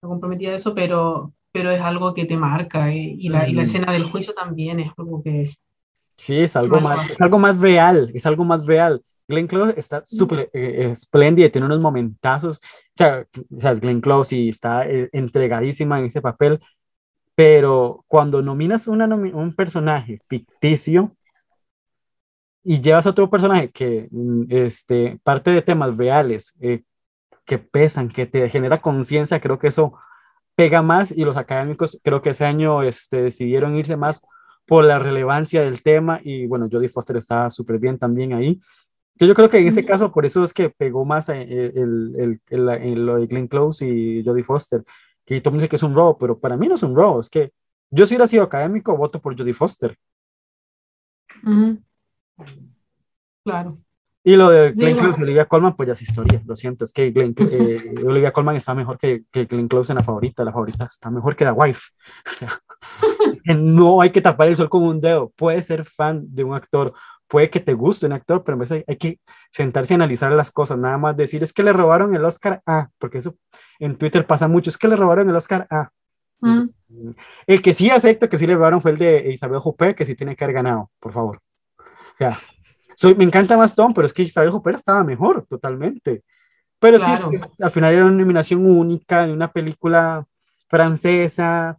me 0.02 0.09
comprometí 0.09 0.47
a 0.47 0.55
eso 0.55 0.74
pero 0.74 1.32
pero 1.52 1.70
es 1.70 1.80
algo 1.82 2.14
que 2.14 2.26
te 2.26 2.36
marca 2.36 2.92
eh, 2.92 3.16
y, 3.18 3.28
la, 3.30 3.48
y 3.48 3.55
la 3.55 3.62
escena 3.64 3.92
del 3.92 4.05
juicio 4.05 4.34
también 4.34 4.80
es 4.80 4.92
algo 4.98 5.22
que 5.22 5.55
Sí, 6.16 6.36
es 6.40 6.55
algo 6.56 6.80
Más 6.80 7.10
es 7.10 7.20
algo 7.20 7.38
más 7.38 7.59
real, 7.60 8.10
es 8.14 8.26
algo 8.26 8.44
más 8.44 8.66
real. 8.66 9.02
Glenn 9.31 9.47
Close 9.47 9.74
está 9.78 10.02
súper 10.05 10.51
eh, 10.52 10.90
espléndida, 10.93 11.48
tiene 11.48 11.66
unos 11.66 11.81
momentazos, 11.81 12.59
o 12.59 12.61
sea, 12.97 13.27
o 13.57 13.61
sea, 13.61 13.73
es 13.73 13.81
Glenn 13.81 14.01
Close 14.01 14.36
y 14.36 14.48
está 14.51 14.86
eh, 14.89 15.09
entregadísima 15.12 15.98
en 15.98 16.07
ese 16.07 16.20
papel, 16.20 16.61
pero 17.35 18.05
cuando 18.09 18.43
nominas 18.43 18.89
una 18.89 19.07
un 19.07 19.55
personaje 19.55 20.20
ficticio 20.28 21.16
y 22.62 22.81
llevas 22.81 23.07
a 23.07 23.11
otro 23.11 23.31
personaje 23.31 23.70
que 23.70 24.09
mm, 24.11 24.44
este, 24.51 25.19
parte 25.23 25.51
de 25.51 25.62
temas 25.62 25.97
reales 25.97 26.55
eh, 26.61 26.82
que 27.47 27.59
pesan, 27.59 28.09
que 28.09 28.27
te 28.27 28.48
genera 28.51 28.81
conciencia, 28.82 29.40
creo 29.40 29.59
que 29.59 29.69
eso 29.69 29.94
pega 30.55 30.82
más 30.82 31.12
y 31.12 31.24
los 31.24 31.36
académicos 31.36 31.98
creo 32.02 32.20
que 32.23 32.31
ese 32.31 32.44
año 32.44 32.82
este, 32.82 33.23
decidieron 33.23 33.77
irse 33.77 33.97
más 33.97 34.20
por 34.66 34.85
la 34.85 34.98
relevancia 34.98 35.62
del 35.62 35.82
tema 35.82 36.20
y 36.23 36.47
bueno, 36.47 36.69
Jodie 36.70 36.89
Foster 36.89 37.16
estaba 37.16 37.51
súper 37.51 37.78
bien 37.78 37.98
también 37.98 38.32
ahí. 38.35 38.61
Yo 39.26 39.34
creo 39.34 39.51
que 39.51 39.59
en 39.59 39.68
ese 39.68 39.84
caso 39.84 40.10
por 40.12 40.24
eso 40.24 40.42
es 40.44 40.55
que 40.55 40.70
pegó 40.70 41.05
más 41.05 41.28
eh, 41.28 41.72
el, 41.74 42.40
el, 42.48 42.68
el, 42.68 43.06
lo 43.06 43.16
de 43.16 43.26
Glenn 43.26 43.48
Close 43.48 43.86
y 43.86 44.24
Jodie 44.24 44.44
Foster, 44.44 44.82
que 45.24 45.40
todo 45.40 45.51
el 45.51 45.52
mundo 45.55 45.62
dice 45.62 45.68
que 45.68 45.76
es 45.76 45.82
un 45.82 45.94
robo, 45.94 46.16
pero 46.16 46.38
para 46.38 46.56
mí 46.56 46.68
no 46.68 46.76
es 46.76 46.82
un 46.82 46.97
robo, 46.97 47.20
es 47.20 47.28
que 47.28 47.52
yo 47.90 48.06
si 48.06 48.14
hubiera 48.14 48.26
sido 48.26 48.44
académico 48.44 48.97
voto 48.97 49.20
por 49.20 49.36
Jodie 49.36 49.52
Foster. 49.52 49.97
claro 53.44 53.78
Y 54.24 54.36
lo 54.36 54.48
de 54.51 54.72
Glenn. 54.72 54.97
Close 54.97 55.20
y 55.20 55.24
Olivia 55.24 55.47
Colman, 55.47 55.76
pues 55.76 55.88
ya 55.88 55.92
es 55.92 56.02
historia, 56.02 56.42
lo 56.47 56.56
siento, 56.56 56.84
es 56.84 56.92
que 56.92 57.10
Glenn, 57.10 57.34
eh, 57.38 57.94
Olivia 58.06 58.32
Colman 58.32 58.56
está 58.56 58.74
mejor 58.74 58.98
que, 58.98 59.24
que 59.30 59.44
Glenn 59.44 59.68
Close 59.68 59.92
en 59.92 59.98
la 59.98 60.05
favorita, 60.05 60.44
la 60.44 60.52
favorita 60.52 60.86
está 60.86 61.10
mejor 61.10 61.36
que 61.36 61.44
The 61.44 61.52
Wife, 61.52 61.90
o 62.26 62.32
sea, 62.32 62.59
no 63.56 64.01
hay 64.01 64.10
que 64.10 64.22
tapar 64.22 64.48
el 64.48 64.56
sol 64.56 64.70
con 64.70 64.82
un 64.82 65.01
dedo, 65.01 65.30
puedes 65.36 65.66
ser 65.66 65.84
fan 65.84 66.24
de 66.26 66.44
un 66.44 66.55
actor, 66.55 66.94
puede 67.31 67.48
que 67.48 67.61
te 67.61 67.74
guste 67.74 68.07
un 68.07 68.12
actor, 68.12 68.43
pero 68.44 68.57
a 68.57 68.61
veces 68.61 68.85
hay 68.89 68.97
que 68.97 69.20
sentarse 69.52 69.94
a 69.94 69.97
analizar 69.97 70.32
las 70.32 70.51
cosas, 70.51 70.77
nada 70.78 70.98
más 70.98 71.16
decir, 71.16 71.43
es 71.44 71.52
que 71.52 71.62
le 71.62 71.73
robaron 71.73 72.15
el 72.15 72.24
Oscar 72.24 72.61
A, 72.66 72.89
porque 72.98 73.19
eso 73.19 73.36
en 73.78 73.97
Twitter 73.97 74.27
pasa 74.27 74.48
mucho, 74.48 74.69
es 74.69 74.77
que 74.77 74.89
le 74.89 74.97
robaron 74.97 75.31
el 75.31 75.36
Oscar 75.36 75.66
A. 75.70 75.90
Mm. 76.40 76.65
El 77.47 77.62
que 77.62 77.73
sí 77.73 77.89
acepto 77.89 78.28
que 78.28 78.36
sí 78.36 78.47
le 78.47 78.55
robaron 78.57 78.81
fue 78.82 78.90
el 78.90 78.98
de 78.98 79.31
Isabel 79.32 79.61
Huppert, 79.65 79.97
que 79.97 80.05
sí 80.05 80.16
tiene 80.16 80.35
que 80.35 80.43
haber 80.44 80.55
ganado, 80.57 80.90
por 80.98 81.12
favor. 81.12 81.40
O 81.78 82.16
sea, 82.16 82.36
soy, 82.97 83.15
me 83.15 83.24
encanta 83.24 83.57
más 83.57 83.74
Tom, 83.77 83.94
pero 83.94 84.07
es 84.07 84.12
que 84.12 84.23
Isabel 84.23 84.51
Huppert 84.51 84.77
estaba 84.78 85.05
mejor, 85.05 85.47
totalmente. 85.47 86.24
Pero 86.81 86.98
Claro. 86.98 87.31
sí, 87.31 87.36
es- 87.36 87.51
al 87.62 87.70
final 87.70 87.94
era 87.94 88.05
una 88.07 88.16
nominación 88.16 88.66
única 88.66 89.27
de 89.27 89.32
una 89.32 89.52
película 89.52 90.27
francesa, 90.69 91.78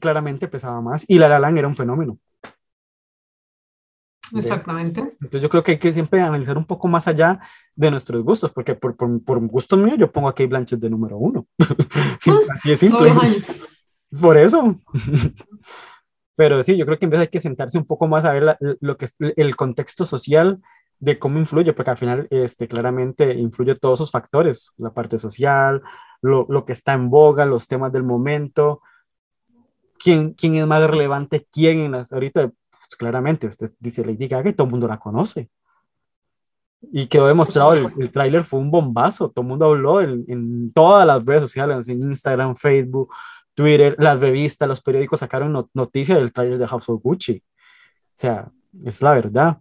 claramente 0.00 0.48
pesaba 0.48 0.80
más. 0.80 1.04
Y 1.08 1.18
La 1.18 1.28
La 1.28 1.38
Land 1.38 1.58
era 1.58 1.68
un 1.68 1.74
fenómeno. 1.76 2.18
Exactamente 4.36 5.00
Entonces 5.00 5.40
yo 5.42 5.48
creo 5.48 5.62
que 5.62 5.72
hay 5.72 5.78
que 5.78 5.92
siempre 5.92 6.20
analizar 6.20 6.56
un 6.58 6.64
poco 6.66 6.88
más 6.88 7.08
allá 7.08 7.40
de 7.74 7.90
nuestros 7.90 8.22
gustos, 8.22 8.50
porque 8.52 8.74
por, 8.74 8.96
por, 8.96 9.22
por 9.24 9.38
gusto 9.46 9.76
mío 9.76 9.94
yo 9.96 10.10
pongo 10.10 10.28
a 10.28 10.32
Kate 10.32 10.46
Blanchett 10.48 10.80
de 10.80 10.90
número 10.90 11.16
uno. 11.18 11.46
Simple- 12.20 12.46
Así 12.52 12.72
es 12.72 12.78
simple. 12.80 13.12
Por 14.20 14.36
eso. 14.36 14.74
Pero 16.36 16.62
sí, 16.62 16.76
yo 16.76 16.86
creo 16.86 16.98
que 16.98 17.04
en 17.06 17.10
vez 17.10 17.20
hay 17.20 17.28
que 17.28 17.40
sentarse 17.40 17.78
un 17.78 17.84
poco 17.86 18.06
más 18.06 18.24
a 18.24 18.32
ver 18.32 18.42
la- 18.44 18.58
lo 18.80 18.96
que 18.96 19.06
es 19.06 19.14
el 19.18 19.56
contexto 19.56 20.04
social 20.04 20.60
de 21.00 21.18
cómo 21.18 21.38
influye, 21.38 21.72
porque 21.72 21.90
al 21.90 21.96
final 21.98 22.26
este, 22.30 22.66
claramente 22.68 23.34
influye 23.34 23.74
todos 23.76 23.98
esos 23.98 24.10
factores, 24.10 24.72
la 24.78 24.90
parte 24.92 25.18
social, 25.18 25.82
lo, 26.22 26.46
lo 26.48 26.64
que 26.64 26.72
está 26.72 26.92
en 26.94 27.10
boga, 27.10 27.44
los 27.46 27.68
temas 27.68 27.92
del 27.92 28.02
momento, 28.02 28.82
quién, 29.98 30.32
quién 30.34 30.56
es 30.56 30.66
más 30.66 30.88
relevante, 30.88 31.46
quién 31.52 31.78
en 31.80 31.92
las, 31.92 32.12
ahorita, 32.12 32.50
pues, 32.88 32.96
claramente, 32.96 33.46
usted 33.46 33.70
dice 33.78 34.04
Lady 34.04 34.26
Gaga 34.28 34.50
y 34.50 34.52
todo 34.54 34.66
el 34.66 34.70
mundo 34.70 34.88
la 34.88 34.98
conoce. 34.98 35.50
Y 36.92 37.06
quedó 37.08 37.26
demostrado, 37.26 37.74
el, 37.74 37.92
el 37.98 38.10
tráiler 38.10 38.44
fue 38.44 38.60
un 38.60 38.70
bombazo, 38.70 39.30
todo 39.30 39.42
el 39.42 39.48
mundo 39.48 39.66
habló 39.66 40.00
en, 40.00 40.24
en 40.28 40.72
todas 40.72 41.06
las 41.06 41.26
redes 41.26 41.42
sociales, 41.42 41.88
en 41.88 42.02
Instagram, 42.02 42.54
Facebook, 42.54 43.12
Twitter, 43.54 43.96
las 43.98 44.20
revistas, 44.20 44.68
los 44.68 44.80
periódicos 44.80 45.18
sacaron 45.18 45.52
no- 45.52 45.68
noticias 45.74 46.16
del 46.16 46.32
tráiler 46.32 46.58
de 46.58 46.68
House 46.68 46.88
of 46.88 47.02
Gucci. 47.02 47.42
O 47.42 48.14
sea, 48.14 48.50
es 48.84 49.02
la 49.02 49.14
verdad. 49.14 49.58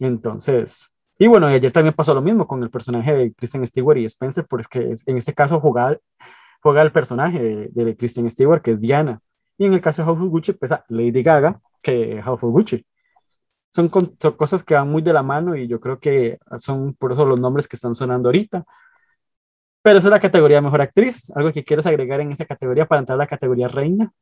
Entonces, 0.00 0.92
y 1.18 1.28
bueno, 1.28 1.48
y 1.50 1.54
ayer 1.54 1.70
también 1.70 1.94
pasó 1.94 2.12
lo 2.12 2.20
mismo 2.20 2.46
con 2.46 2.60
el 2.62 2.68
personaje 2.68 3.14
de 3.14 3.32
Kristen 3.32 3.64
Stewart 3.64 3.98
y 3.98 4.04
Spencer, 4.06 4.44
porque 4.46 4.94
en 5.06 5.16
este 5.16 5.32
caso 5.32 5.60
juega, 5.60 5.96
juega 6.60 6.82
el 6.82 6.90
personaje 6.90 7.70
de, 7.72 7.84
de 7.84 7.96
Kristen 7.96 8.28
Stewart, 8.28 8.60
que 8.60 8.72
es 8.72 8.80
Diana. 8.80 9.20
Y 9.56 9.66
en 9.66 9.72
el 9.72 9.80
caso 9.80 10.02
de 10.02 10.06
House 10.06 10.20
of 10.20 10.28
Gucci, 10.28 10.52
pesa 10.52 10.84
Lady 10.88 11.22
Gaga, 11.22 11.60
que 11.86 12.20
House 12.22 12.42
of 12.44 12.52
Gucci. 12.52 12.84
Son, 13.74 13.88
con- 13.90 14.16
son 14.20 14.34
cosas 14.34 14.62
que 14.64 14.74
van 14.74 14.88
muy 14.90 15.02
de 15.02 15.12
la 15.12 15.22
mano 15.22 15.56
y 15.56 15.68
yo 15.68 15.80
creo 15.80 15.98
que 16.00 16.38
son 16.58 16.94
por 16.94 17.12
eso 17.12 17.26
los 17.26 17.40
nombres 17.40 17.68
que 17.68 17.76
están 17.76 17.94
sonando 17.94 18.28
ahorita. 18.28 18.64
Pero 19.82 19.98
esa 19.98 20.08
es 20.08 20.12
la 20.12 20.20
categoría 20.20 20.60
Mejor 20.60 20.82
Actriz. 20.82 21.30
¿Algo 21.36 21.52
que 21.52 21.64
quieres 21.64 21.86
agregar 21.86 22.20
en 22.20 22.32
esa 22.32 22.44
categoría 22.44 22.86
para 22.86 23.00
entrar 23.00 23.16
a 23.16 23.24
la 23.24 23.26
categoría 23.28 23.68
Reina? 23.68 24.12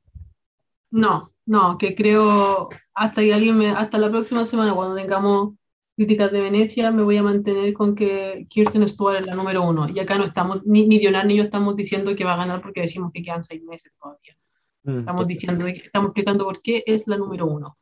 No, 0.91 1.32
no, 1.47 1.77
que 1.78 1.95
creo 1.95 2.69
hasta 2.95 3.23
que 3.23 3.35
alguien 3.35 3.59
me, 3.59 3.70
hasta 3.70 3.99
la 3.99 4.11
próxima 4.11 4.45
semana, 4.45 4.74
cuando 4.74 4.95
tengamos 4.97 5.55
críticas 5.97 6.31
de 6.32 6.41
Venecia, 6.41 6.91
me 6.93 7.03
voy 7.03 7.16
a 7.16 7.23
mantener 7.23 7.73
con 7.74 7.95
que 7.95 8.47
Kirsten 8.49 8.86
Stewart 8.89 9.16
es 9.20 9.27
la 9.27 9.35
número 9.35 9.62
uno. 9.69 9.89
Y 9.89 9.99
acá 9.99 10.16
no 10.19 10.24
estamos, 10.24 10.65
ni, 10.65 10.86
ni 10.86 10.99
Dionar 10.99 11.27
ni 11.27 11.36
yo 11.36 11.43
estamos 11.45 11.77
diciendo 11.77 12.15
que 12.16 12.24
va 12.24 12.35
a 12.35 12.36
ganar 12.36 12.62
porque 12.62 12.82
decimos 12.82 13.11
que 13.12 13.23
quedan 13.23 13.43
seis 13.43 13.62
meses 13.65 13.93
todavía. 14.01 14.36
Mm, 14.85 14.98
Estamos 15.01 15.27
diciendo, 15.27 15.66
estamos 15.66 16.09
explicando 16.09 16.44
por 16.44 16.62
qué 16.62 16.85
es 16.86 17.06
la 17.09 17.16
número 17.16 17.47
uno. 17.47 17.77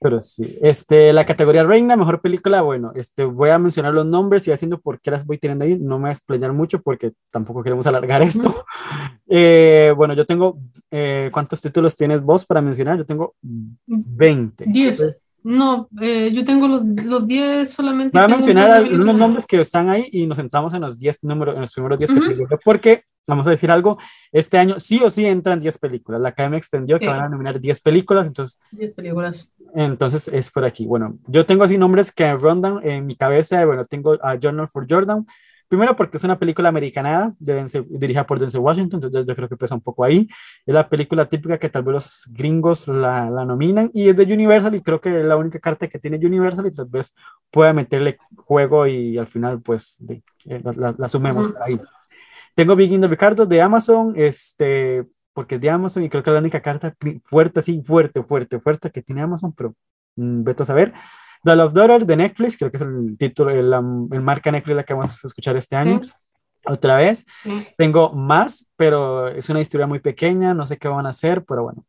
Pero 0.00 0.20
sí, 0.20 0.58
este, 0.60 1.12
la 1.12 1.24
categoría 1.24 1.62
reina, 1.62 1.96
mejor 1.96 2.20
película, 2.20 2.62
bueno, 2.62 2.92
este, 2.96 3.24
voy 3.24 3.50
a 3.50 3.58
mencionar 3.58 3.94
los 3.94 4.04
nombres 4.04 4.46
y 4.46 4.50
haciendo 4.50 4.80
por 4.80 5.00
qué 5.00 5.12
las 5.12 5.24
voy 5.24 5.38
teniendo 5.38 5.64
ahí, 5.64 5.78
no 5.78 5.98
me 5.98 6.02
voy 6.02 6.08
a 6.08 6.12
explayar 6.12 6.52
mucho 6.52 6.82
porque 6.82 7.12
tampoco 7.30 7.62
queremos 7.62 7.86
alargar 7.86 8.22
esto. 8.22 8.64
Eh, 9.30 9.92
bueno, 9.94 10.14
yo 10.14 10.24
tengo, 10.24 10.58
eh, 10.90 11.28
¿cuántos 11.30 11.60
títulos 11.60 11.94
tienes 11.94 12.22
vos 12.22 12.46
para 12.46 12.62
mencionar? 12.62 12.96
Yo 12.96 13.04
tengo 13.04 13.34
20. 13.42 14.64
10. 14.66 15.27
No, 15.44 15.88
eh, 16.00 16.30
yo 16.32 16.44
tengo 16.44 16.66
los, 16.68 16.82
los 16.84 17.26
10 17.26 17.70
solamente. 17.70 18.16
Voy 18.18 18.24
a 18.24 18.28
mencionar 18.28 18.68
un 18.68 18.74
par 18.88 18.88
de 18.88 18.94
unos 19.02 19.16
nombres 19.16 19.46
que 19.46 19.60
están 19.60 19.88
ahí 19.88 20.08
y 20.12 20.26
nos 20.26 20.38
centramos 20.38 20.74
en 20.74 20.82
los 20.82 20.98
10 20.98 21.22
números, 21.24 21.54
en 21.54 21.60
los 21.62 21.72
primeros 21.72 21.98
10 21.98 22.10
que 22.12 22.18
Ujú. 22.18 22.28
tengo 22.28 22.48
yo, 22.50 22.58
porque 22.64 23.04
vamos 23.26 23.46
a 23.46 23.50
decir 23.50 23.70
algo, 23.70 23.98
este 24.32 24.58
año 24.58 24.78
sí 24.78 25.00
o 25.04 25.10
sí 25.10 25.24
entran 25.26 25.60
10 25.60 25.78
películas. 25.78 26.20
La 26.20 26.30
academia 26.30 26.58
extendió 26.58 26.98
que 26.98 27.04
Sí. 27.04 27.10
van 27.10 27.22
a 27.22 27.28
nominar 27.28 27.60
10 27.60 27.80
películas, 27.82 28.26
entonces 28.26 28.58
10 28.72 28.92
películas. 28.94 29.50
entonces 29.74 30.28
es 30.28 30.50
por 30.50 30.64
aquí. 30.64 30.86
Bueno, 30.86 31.18
yo 31.26 31.46
tengo 31.46 31.64
así 31.64 31.78
nombres 31.78 32.10
que 32.10 32.32
rondan 32.34 32.80
en 32.82 33.06
mi 33.06 33.16
cabeza. 33.16 33.64
Bueno, 33.64 33.84
tengo 33.84 34.16
a 34.22 34.36
Journal 34.38 34.66
for 34.68 34.86
Jordan. 34.88 35.24
Primero 35.68 35.94
porque 35.96 36.16
es 36.16 36.24
una 36.24 36.38
película 36.38 36.70
americana 36.70 37.34
de 37.38 37.62
Denzel- 37.62 37.86
dirigida 37.90 38.26
por 38.26 38.38
Denzel 38.40 38.60
Washington, 38.60 39.00
entonces 39.04 39.26
yo 39.26 39.36
creo 39.36 39.48
que 39.48 39.56
pesa 39.56 39.74
un 39.74 39.82
poco 39.82 40.02
ahí. 40.04 40.26
Es 40.64 40.72
la 40.74 40.88
película 40.88 41.28
típica 41.28 41.58
que 41.58 41.68
tal 41.68 41.82
vez 41.82 41.92
los 41.94 42.28
gringos 42.32 42.88
la, 42.88 43.28
la 43.30 43.44
nominan 43.44 43.90
y 43.92 44.08
es 44.08 44.16
de 44.16 44.24
Universal 44.32 44.74
y 44.74 44.82
creo 44.82 45.00
que 45.00 45.20
es 45.20 45.26
la 45.26 45.36
única 45.36 45.58
carta 45.58 45.86
que 45.88 45.98
tiene 45.98 46.16
Universal 46.24 46.66
y 46.66 46.72
tal 46.72 46.86
vez 46.86 47.14
pueda 47.50 47.72
meterle 47.74 48.18
juego 48.36 48.86
y 48.86 49.18
al 49.18 49.26
final 49.26 49.60
pues 49.60 49.96
de- 49.98 50.22
eh, 50.46 50.60
la, 50.64 50.94
la- 50.96 51.08
sumemos 51.08 51.48
ahí. 51.66 51.78
Tengo 52.54 52.74
Big 52.74 52.92
in 52.92 53.00
the 53.00 53.08
Ricardo 53.08 53.46
de 53.46 53.60
Amazon, 53.62 54.14
este, 54.16 55.04
porque 55.32 55.56
es 55.56 55.60
de 55.60 55.70
Amazon 55.70 56.02
y 56.04 56.08
creo 56.08 56.22
que 56.22 56.30
es 56.30 56.34
la 56.34 56.40
única 56.40 56.60
carta 56.60 56.94
fuerte, 57.24 57.60
así, 57.60 57.82
fuerte, 57.86 58.22
fuerte, 58.22 58.58
fuerte 58.58 58.90
que 58.90 59.02
tiene 59.02 59.22
Amazon, 59.22 59.52
pero 59.52 59.74
mm, 60.16 60.42
vete 60.44 60.62
a 60.64 60.66
saber. 60.66 60.92
The 61.48 61.56
Love 61.56 61.72
Daughter 61.72 62.06
de 62.06 62.16
Netflix, 62.16 62.56
creo 62.56 62.70
que 62.70 62.76
es 62.76 62.82
el 62.82 63.16
título, 63.18 63.50
el, 63.50 63.72
el 64.12 64.20
marca 64.22 64.50
Netflix 64.50 64.76
la 64.76 64.84
que 64.84 64.94
vamos 64.94 65.24
a 65.24 65.26
escuchar 65.26 65.56
este 65.56 65.76
año. 65.76 66.00
Sí, 66.02 66.10
Otra 66.66 66.96
vez, 66.96 67.24
sí. 67.42 67.50
tengo 67.76 68.12
más, 68.12 68.68
pero 68.76 69.28
es 69.28 69.48
una 69.48 69.60
historia 69.60 69.86
muy 69.86 70.00
pequeña, 70.00 70.54
no 70.54 70.66
sé 70.66 70.76
qué 70.76 70.88
van 70.88 71.06
a 71.06 71.10
hacer, 71.10 71.44
pero 71.44 71.62
bueno, 71.64 71.84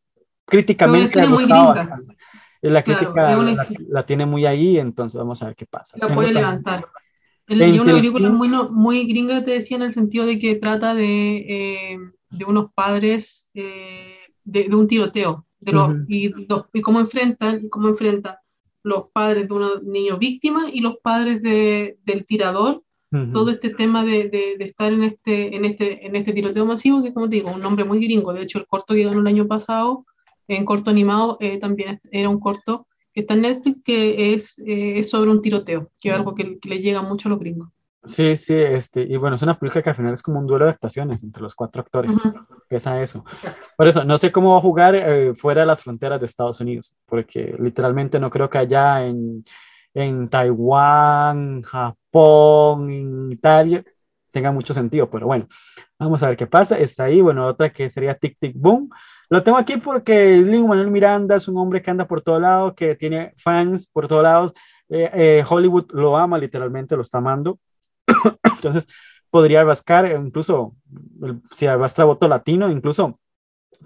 críticamente 0.46 1.20
ha 1.20 1.26
gustado 1.26 1.68
bastante. 1.68 2.16
La 2.62 2.84
Claro, 2.84 3.00
crítica 3.00 3.38
una 3.38 3.54
la, 3.54 3.68
la 3.90 4.06
tiene 4.06 4.26
muy 4.26 4.46
ahí, 4.46 4.78
entonces 4.78 5.18
vamos 5.18 5.42
a 5.42 5.48
ver 5.48 5.56
qué 5.56 5.66
pasa. 5.66 5.98
La 6.00 6.14
puede 6.14 6.34
levantar. 6.34 6.86
El- 7.48 7.76
y 7.76 7.80
una 7.80 7.94
película 7.94 8.30
muy, 8.30 8.50
muy 8.72 9.06
gringa, 9.08 9.44
te 9.44 9.52
decía, 9.52 9.78
en 9.78 9.84
el 9.84 9.92
sentido 9.92 10.26
de 10.26 10.38
que 10.38 10.56
trata 10.56 10.94
de, 10.94 11.38
eh, 11.38 11.98
de 12.30 12.46
unos 12.46 12.72
padres, 12.74 13.50
eh, 13.56 14.18
de, 14.44 14.66
de 14.70 14.76
un 14.76 14.88
tiroteo, 14.88 15.46
de 15.60 15.72
los, 15.74 15.90
Ujú. 15.90 16.06
y, 16.08 16.30
los- 16.48 16.66
y 16.74 16.82
cómo 16.82 17.00
enfrentan, 17.00 17.68
cómo 17.70 17.88
enfrentan 17.90 18.36
los 18.84 19.06
padres 19.14 19.48
de 19.48 19.54
unos 19.54 19.84
niños 19.84 20.20
víctimas 20.20 20.66
y 20.74 20.80
los 20.82 20.98
padres 20.98 21.42
de, 21.42 21.98
del 22.06 22.26
tirador, 22.26 22.84
Ujú. 23.12 23.32
todo 23.32 23.50
este 23.50 23.72
tema 23.72 24.06
de, 24.06 24.30
de- 24.30 24.56
de 24.58 24.66
estar 24.66 24.94
en 24.94 25.04
este, 25.04 25.56
en, 25.56 25.66
este, 25.66 26.06
en 26.06 26.16
este 26.16 26.32
tiroteo 26.32 26.66
masivo, 26.66 27.02
que 27.04 27.12
como 27.14 27.28
te 27.28 27.38
digo, 27.38 27.52
un 27.52 27.60
nombre 27.62 27.84
muy 27.84 28.00
gringo. 28.00 28.34
De 28.34 28.44
hecho, 28.44 28.60
el 28.60 28.68
corto 28.68 28.94
que 28.94 29.04
ganó 29.04 29.20
el 29.20 29.28
año 29.28 29.48
pasado, 29.48 30.06
en 30.48 30.64
corto 30.66 30.90
animado, 30.92 31.38
eh, 31.40 31.58
también 31.58 32.00
era 32.12 32.30
un 32.30 32.40
corto 32.40 32.86
que 33.14 33.22
está 33.22 33.34
en 33.34 33.42
Netflix, 33.42 33.82
que 33.84 34.34
es, 34.34 34.60
eh, 34.60 35.00
es 35.00 35.10
sobre 35.10 35.32
un 35.32 35.42
tiroteo, 35.42 35.90
que 36.00 36.10
es 36.10 36.16
algo 36.16 36.36
que, 36.36 36.60
que 36.60 36.70
le 36.70 36.80
llega 36.80 37.02
mucho 37.02 37.28
a 37.28 37.32
los 37.32 37.40
gringos. 37.40 37.70
Sí, 38.06 38.36
sí, 38.38 38.56
este, 38.56 39.02
y 39.02 39.18
bueno, 39.18 39.36
es 39.36 39.42
una 39.42 39.56
película 39.56 39.82
que 39.82 39.90
al 39.90 39.96
final 39.96 40.14
es 40.14 40.22
como 40.22 40.40
un 40.40 40.48
duelo 40.48 40.66
de 40.66 40.72
actuaciones 40.72 41.22
entre 41.22 41.44
los 41.44 41.54
cuatro 41.54 41.82
actores, 41.82 42.16
Ujú. 42.18 42.34
pesa 42.68 43.02
eso. 43.02 43.26
Por 43.78 43.88
eso, 43.88 44.06
no 44.06 44.18
sé 44.18 44.32
cómo 44.32 44.54
va 44.54 44.58
a 44.58 44.62
jugar 44.62 44.96
eh, 44.96 45.34
fuera 45.36 45.62
de 45.62 45.68
las 45.68 45.84
fronteras 45.84 46.20
de 46.20 46.26
Estados 46.26 46.62
Unidos, 46.62 46.96
porque 47.06 47.56
literalmente 47.60 48.20
no 48.20 48.30
creo 48.30 48.50
que 48.50 48.58
allá 48.58 49.06
en, 49.06 49.44
en 49.94 50.30
Taiwán, 50.30 51.62
Japón, 51.64 52.90
en 52.90 53.32
Italia 53.32 53.84
tenga 54.32 54.52
mucho 54.52 54.74
sentido, 54.74 55.10
pero 55.10 55.26
bueno, 55.28 55.48
vamos 55.98 56.24
a 56.24 56.30
ver 56.30 56.38
qué 56.38 56.48
pasa. 56.48 56.78
Está 56.78 57.06
ahí, 57.06 57.20
bueno, 57.20 57.48
otra 57.48 57.72
que 57.72 57.90
sería 57.90 58.16
Tic 58.16 58.38
Tic 58.40 58.56
Boom. 58.56 58.90
Lo 59.30 59.44
tengo 59.44 59.58
aquí 59.58 59.78
porque 59.78 60.38
Lin 60.38 60.68
Manuel 60.68 60.90
Miranda 60.90 61.36
es 61.36 61.48
un 61.48 61.58
hombre 61.58 61.82
que 61.82 61.92
anda 61.92 62.08
por 62.08 62.22
todo 62.22 62.40
lado, 62.40 62.74
que 62.76 62.96
tiene 62.96 63.34
fans 63.38 63.88
por 63.88 64.08
todos 64.08 64.24
lados. 64.24 64.54
Eh, 64.88 65.10
eh, 65.14 65.44
Hollywood 65.48 65.92
lo 65.92 66.18
ama, 66.18 66.38
literalmente 66.38 66.96
lo 66.96 67.02
está 67.02 67.20
amando. 67.20 67.60
Entonces, 68.44 68.88
podría 69.30 69.64
rascar, 69.64 70.06
eh, 70.06 70.16
incluso 70.24 70.76
si 71.56 71.68
arrastra 71.68 72.06
voto 72.06 72.28
latino, 72.28 72.70
incluso 72.72 73.20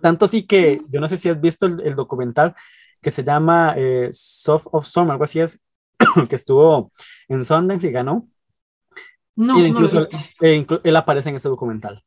tanto 0.01 0.27
sí 0.27 0.47
que 0.47 0.81
yo 0.89 1.01
no 1.01 1.07
sé 1.09 1.17
si 1.17 1.29
has 1.29 1.41
visto 1.41 1.65
el, 1.67 1.81
el 1.81 1.95
documental 1.95 2.55
que 3.01 3.11
se 3.11 3.23
llama 3.23 3.75
eh, 3.77 4.09
Soft 4.13 4.67
of 4.71 4.85
Storm, 4.85 5.11
algo 5.11 5.23
así 5.25 5.39
es, 5.41 5.63
que 6.29 6.35
estuvo 6.37 6.91
en 7.29 7.45
Sundance 7.45 7.87
y 7.87 7.91
ganó. 7.91 8.29
No, 9.35 9.59
y 9.59 9.67
no 9.67 9.67
incluso 9.69 10.01
visto. 10.01 10.09
eh, 10.41 10.55
inclu- 10.65 10.81
él 10.83 10.95
aparece 10.95 11.29
en 11.29 11.35
ese 11.35 11.49
documental. 11.49 12.03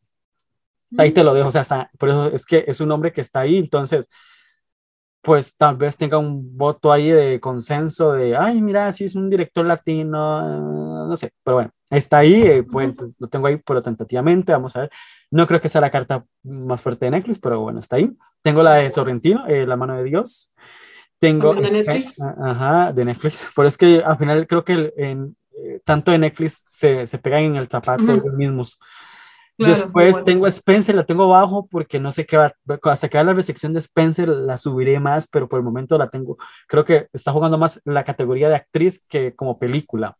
Ahí 0.96 1.12
te 1.12 1.24
lo 1.24 1.34
dejo, 1.34 1.48
o 1.48 1.50
sea, 1.50 1.62
está, 1.62 1.90
por 1.98 2.08
eso 2.08 2.26
es 2.32 2.46
que 2.46 2.64
es 2.66 2.80
un 2.80 2.90
hombre 2.90 3.12
que 3.12 3.20
está 3.20 3.40
ahí, 3.40 3.58
entonces, 3.58 4.08
pues 5.22 5.56
tal 5.56 5.76
vez 5.76 5.96
tenga 5.96 6.18
un 6.18 6.56
voto 6.56 6.92
ahí 6.92 7.10
de 7.10 7.40
consenso 7.40 8.12
de, 8.12 8.36
ay, 8.36 8.62
mira, 8.62 8.92
si 8.92 9.04
es 9.04 9.14
un 9.16 9.28
director 9.30 9.66
latino, 9.66 11.06
no 11.08 11.16
sé, 11.16 11.32
pero 11.42 11.56
bueno, 11.56 11.70
está 11.90 12.18
ahí, 12.18 12.34
eh, 12.42 12.62
pues 12.64 12.86
entonces, 12.88 13.16
lo 13.20 13.28
tengo 13.28 13.46
ahí, 13.46 13.58
pero 13.66 13.82
tentativamente, 13.82 14.52
vamos 14.52 14.76
a 14.76 14.82
ver. 14.82 14.90
No 15.30 15.46
creo 15.46 15.60
que 15.60 15.68
sea 15.68 15.80
la 15.80 15.90
carta 15.90 16.24
más 16.44 16.80
fuerte 16.80 17.06
de 17.06 17.10
Netflix, 17.12 17.38
pero 17.38 17.60
bueno, 17.60 17.78
está 17.80 17.96
ahí. 17.96 18.10
Tengo 18.42 18.62
la 18.62 18.74
de 18.74 18.90
Sorrentino, 18.90 19.46
eh, 19.46 19.66
La 19.66 19.76
mano 19.76 19.96
de 19.96 20.04
Dios. 20.04 20.54
Tengo, 21.18 21.54
¿También 21.54 21.74
de 21.74 21.82
Sky- 21.82 21.92
Netflix? 22.04 22.20
a- 22.20 22.50
ajá, 22.50 22.92
de 22.92 23.04
Netflix, 23.04 23.48
pero 23.56 23.68
es 23.68 23.76
que 23.76 24.02
al 24.04 24.18
final 24.18 24.46
creo 24.46 24.64
que 24.64 24.72
el- 24.74 24.92
en, 24.96 25.36
eh, 25.64 25.80
tanto 25.84 26.10
de 26.12 26.18
Netflix 26.18 26.64
se, 26.68 27.06
se 27.06 27.18
pegan 27.18 27.44
en 27.44 27.56
el 27.56 27.68
zapato 27.68 28.02
Ujú. 28.02 28.12
ellos 28.12 28.34
mismos. 28.34 28.78
Claro, 29.58 29.72
Después 29.72 30.08
igual. 30.10 30.24
tengo 30.24 30.46
Spencer, 30.48 30.94
la 30.94 31.04
tengo 31.04 31.28
bajo 31.28 31.66
porque 31.66 31.98
no 31.98 32.12
sé 32.12 32.26
qué 32.26 32.36
va, 32.36 32.52
hasta 32.82 33.08
que 33.08 33.16
haga 33.16 33.28
la 33.32 33.34
recepción 33.34 33.72
de 33.72 33.80
Spencer 33.80 34.28
la 34.28 34.58
subiré 34.58 35.00
más, 35.00 35.28
pero 35.28 35.48
por 35.48 35.58
el 35.58 35.64
momento 35.64 35.96
la 35.96 36.10
tengo, 36.10 36.36
creo 36.68 36.84
que 36.84 37.08
está 37.14 37.32
jugando 37.32 37.56
más 37.56 37.80
la 37.86 38.04
categoría 38.04 38.50
de 38.50 38.56
actriz 38.56 39.04
que 39.08 39.34
como 39.34 39.58
película. 39.58 40.18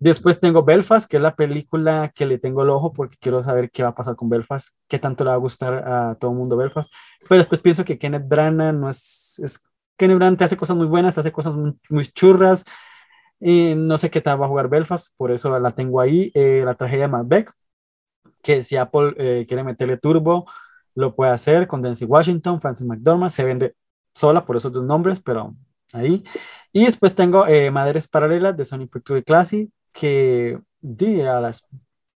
Después 0.00 0.40
tengo 0.40 0.64
Belfast, 0.64 1.10
que 1.10 1.18
es 1.18 1.22
la 1.22 1.36
película 1.36 2.10
que 2.14 2.24
le 2.24 2.38
tengo 2.38 2.62
el 2.62 2.70
ojo 2.70 2.90
porque 2.92 3.16
quiero 3.20 3.42
saber 3.42 3.70
qué 3.70 3.82
va 3.82 3.90
a 3.90 3.94
pasar 3.94 4.16
con 4.16 4.30
Belfast, 4.30 4.74
qué 4.88 4.98
tanto 4.98 5.24
le 5.24 5.28
va 5.28 5.34
a 5.34 5.38
gustar 5.38 5.74
a 5.86 6.14
todo 6.14 6.30
el 6.30 6.38
mundo 6.38 6.56
Belfast. 6.56 6.90
Pero 7.28 7.38
después 7.38 7.60
pienso 7.60 7.84
que 7.84 7.98
Kenneth 7.98 8.26
Branagh 8.26 8.74
no 8.74 8.88
es, 8.88 9.38
es 9.44 9.62
Kenneth 9.98 10.16
Branagh 10.16 10.38
te 10.38 10.44
hace 10.44 10.56
cosas 10.56 10.76
muy 10.76 10.86
buenas, 10.86 11.18
hace 11.18 11.32
cosas 11.32 11.54
muy, 11.90 12.06
churras. 12.14 12.64
Y 13.40 13.74
no 13.76 13.98
sé 13.98 14.10
qué 14.10 14.22
tal 14.22 14.40
va 14.40 14.46
a 14.46 14.48
jugar 14.48 14.68
Belfast, 14.70 15.14
por 15.18 15.32
eso 15.32 15.58
la 15.58 15.70
tengo 15.72 16.00
ahí. 16.00 16.30
Eh, 16.34 16.62
la 16.64 16.74
tragedia 16.74 17.04
de 17.04 17.08
Malbec, 17.08 17.52
que 18.42 18.62
si 18.62 18.76
Apple 18.76 19.14
eh, 19.18 19.46
quiere 19.46 19.64
meterle 19.64 19.98
turbo, 19.98 20.46
lo 20.94 21.14
puede 21.14 21.32
hacer 21.32 21.66
con 21.68 21.82
Denzel 21.82 22.08
Washington, 22.08 22.60
Francis 22.60 22.86
McDormand, 22.86 23.30
se 23.30 23.44
vende 23.44 23.74
sola 24.14 24.46
por 24.46 24.56
esos 24.56 24.72
dos 24.72 24.84
nombres, 24.84 25.20
pero 25.20 25.54
ahí. 25.92 26.24
Y 26.72 26.84
después 26.86 27.14
tengo 27.14 27.46
eh, 27.46 27.70
Madres 27.70 28.08
Paralelas 28.08 28.56
de 28.56 28.64
Sony 28.64 28.86
Pictures 28.86 29.24
Classic, 29.24 29.70
que 29.92 30.58
di, 30.80 31.20
a 31.22 31.40
las, 31.40 31.66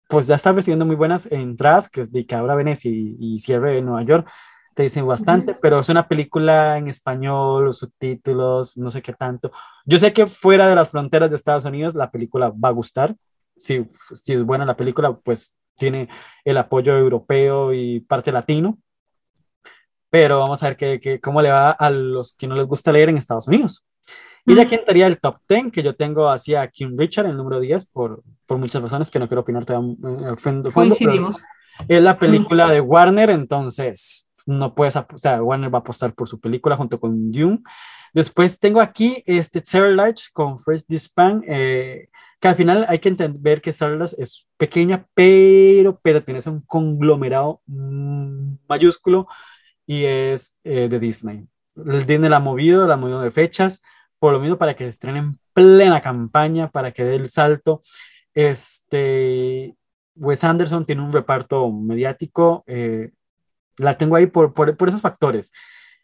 pues 0.10 0.28
ya 0.28 0.36
está 0.36 0.52
recibiendo 0.52 0.86
muy 0.86 0.96
buenas 0.96 1.32
entradas, 1.32 1.90
que, 1.90 2.06
de 2.06 2.26
que 2.26 2.36
ahora 2.36 2.56
Venecia 2.56 2.92
y, 2.92 3.16
y 3.20 3.40
cierre 3.40 3.74
de 3.74 3.82
Nueva 3.82 4.04
York 4.04 4.30
te 4.76 4.84
dicen 4.84 5.06
bastante, 5.08 5.54
pero 5.56 5.80
es 5.80 5.90
una 5.90 6.08
película 6.08 6.78
en 6.78 6.88
español, 6.88 7.66
los 7.66 7.80
subtítulos, 7.80 8.78
no 8.78 8.90
sé 8.92 9.02
qué 9.02 9.14
tanto. 9.14 9.52
Yo 9.86 9.98
sé 9.98 10.14
que 10.14 10.28
fuera 10.28 10.68
de 10.68 10.76
las 10.76 10.90
fronteras 10.92 11.30
de 11.30 11.36
Estados 11.36 11.66
Unidos 11.66 11.94
la 11.96 12.10
película 12.12 12.50
va 12.52 12.70
a 12.70 12.72
gustar. 12.72 13.16
Si, 13.58 13.86
si 14.14 14.34
es 14.34 14.44
buena 14.46 14.66
la 14.66 14.76
película, 14.76 15.14
pues 15.18 15.56
tiene 15.78 16.08
el 16.46 16.58
apoyo 16.58 16.98
europeo 16.98 17.74
y 17.74 18.00
parte 18.02 18.32
latino. 18.32 18.78
Pero 20.10 20.40
vamos 20.40 20.62
a 20.64 20.68
ver 20.68 20.78
qué, 20.78 21.00
qué- 21.00 21.20
cómo 21.22 21.42
le 21.42 21.52
va 21.52 21.72
a 21.72 21.90
los 21.90 22.34
que 22.36 22.48
no 22.48 22.56
les 22.56 22.66
gusta 22.66 22.92
leer 22.92 23.10
en 23.10 23.18
Estados 23.18 23.48
Unidos. 23.48 23.86
Y 24.46 24.56
de 24.56 24.62
aquí 24.62 24.76
entraría 24.76 25.08
el 25.08 25.20
top 25.20 25.38
10 25.48 25.72
que 25.72 25.84
yo 25.84 25.96
tengo 25.96 26.30
hacia 26.30 26.68
Kim 26.68 26.98
Richard, 26.98 27.28
el 27.28 27.38
número 27.38 27.60
10, 27.60 27.86
por, 27.86 28.24
por 28.46 28.58
muchas 28.58 28.82
razones 28.82 29.12
que 29.12 29.20
no 29.20 29.28
quiero 29.28 29.42
opinar 29.42 29.66
todavía 29.66 29.96
el 30.30 30.38
fondo, 30.38 30.70
pero 30.70 30.74
Coincidimos. 30.74 31.42
es 31.88 32.02
la 32.02 32.18
película 32.18 32.70
de 32.70 32.82
Warner, 32.82 33.30
entonces 33.30 34.30
no 34.46 34.74
puedes, 34.74 34.96
o 34.96 35.06
sea, 35.16 35.42
Warner 35.44 35.74
va 35.74 35.80
a 35.80 35.82
apostar 35.82 36.14
por 36.14 36.28
su 36.28 36.40
película 36.40 36.76
junto 36.76 37.00
con 37.00 37.32
Dune. 37.32 37.60
Después 38.14 38.60
tengo 38.60 38.82
aquí 38.82 39.24
este 39.26 39.62
Light 39.96 40.18
con 40.34 40.60
Fresh 40.60 40.86
Dispan, 40.88 41.44
eh, 41.48 42.10
que 42.40 42.48
al 42.48 42.56
final 42.56 42.86
hay 42.90 43.00
que 43.00 43.10
entender 43.10 43.62
que 43.62 43.72
Light 43.72 44.16
es 44.18 44.48
pequeña, 44.58 45.06
pero 45.14 45.98
pertenece 46.00 46.50
a 46.50 46.52
un 46.52 46.62
conglomerado 46.62 47.62
mayúsculo 48.68 49.28
y 49.86 50.04
es 50.04 50.58
eh, 50.64 50.90
de 50.90 51.00
Disney. 51.00 51.48
El 51.76 52.06
Disney 52.06 52.30
la 52.30 52.38
ha 52.38 52.42
movido, 52.42 52.88
la 52.88 52.96
ha 52.96 52.98
movido 52.98 53.22
de 53.22 53.32
fechas, 53.32 53.82
por 54.22 54.34
lo 54.34 54.40
mismo 54.40 54.60
para 54.60 54.76
que 54.76 54.84
se 54.84 54.92
estrene 54.92 55.18
en 55.18 55.40
plena 55.52 56.00
campaña, 56.00 56.70
para 56.70 56.92
que 56.92 57.04
dé 57.04 57.16
el 57.16 57.32
salto. 57.32 57.82
Este, 58.36 59.76
Wes 60.16 60.44
Anderson 60.44 60.86
tiene 60.86 61.02
un 61.02 61.12
reparto 61.12 61.72
mediático, 61.72 62.64
eh, 62.68 63.10
la 63.78 63.98
tengo 63.98 64.16
ahí 64.16 64.28
por, 64.28 64.54
por, 64.54 64.78
por, 64.78 64.90
esos 64.90 65.02
factores. 65.02 65.52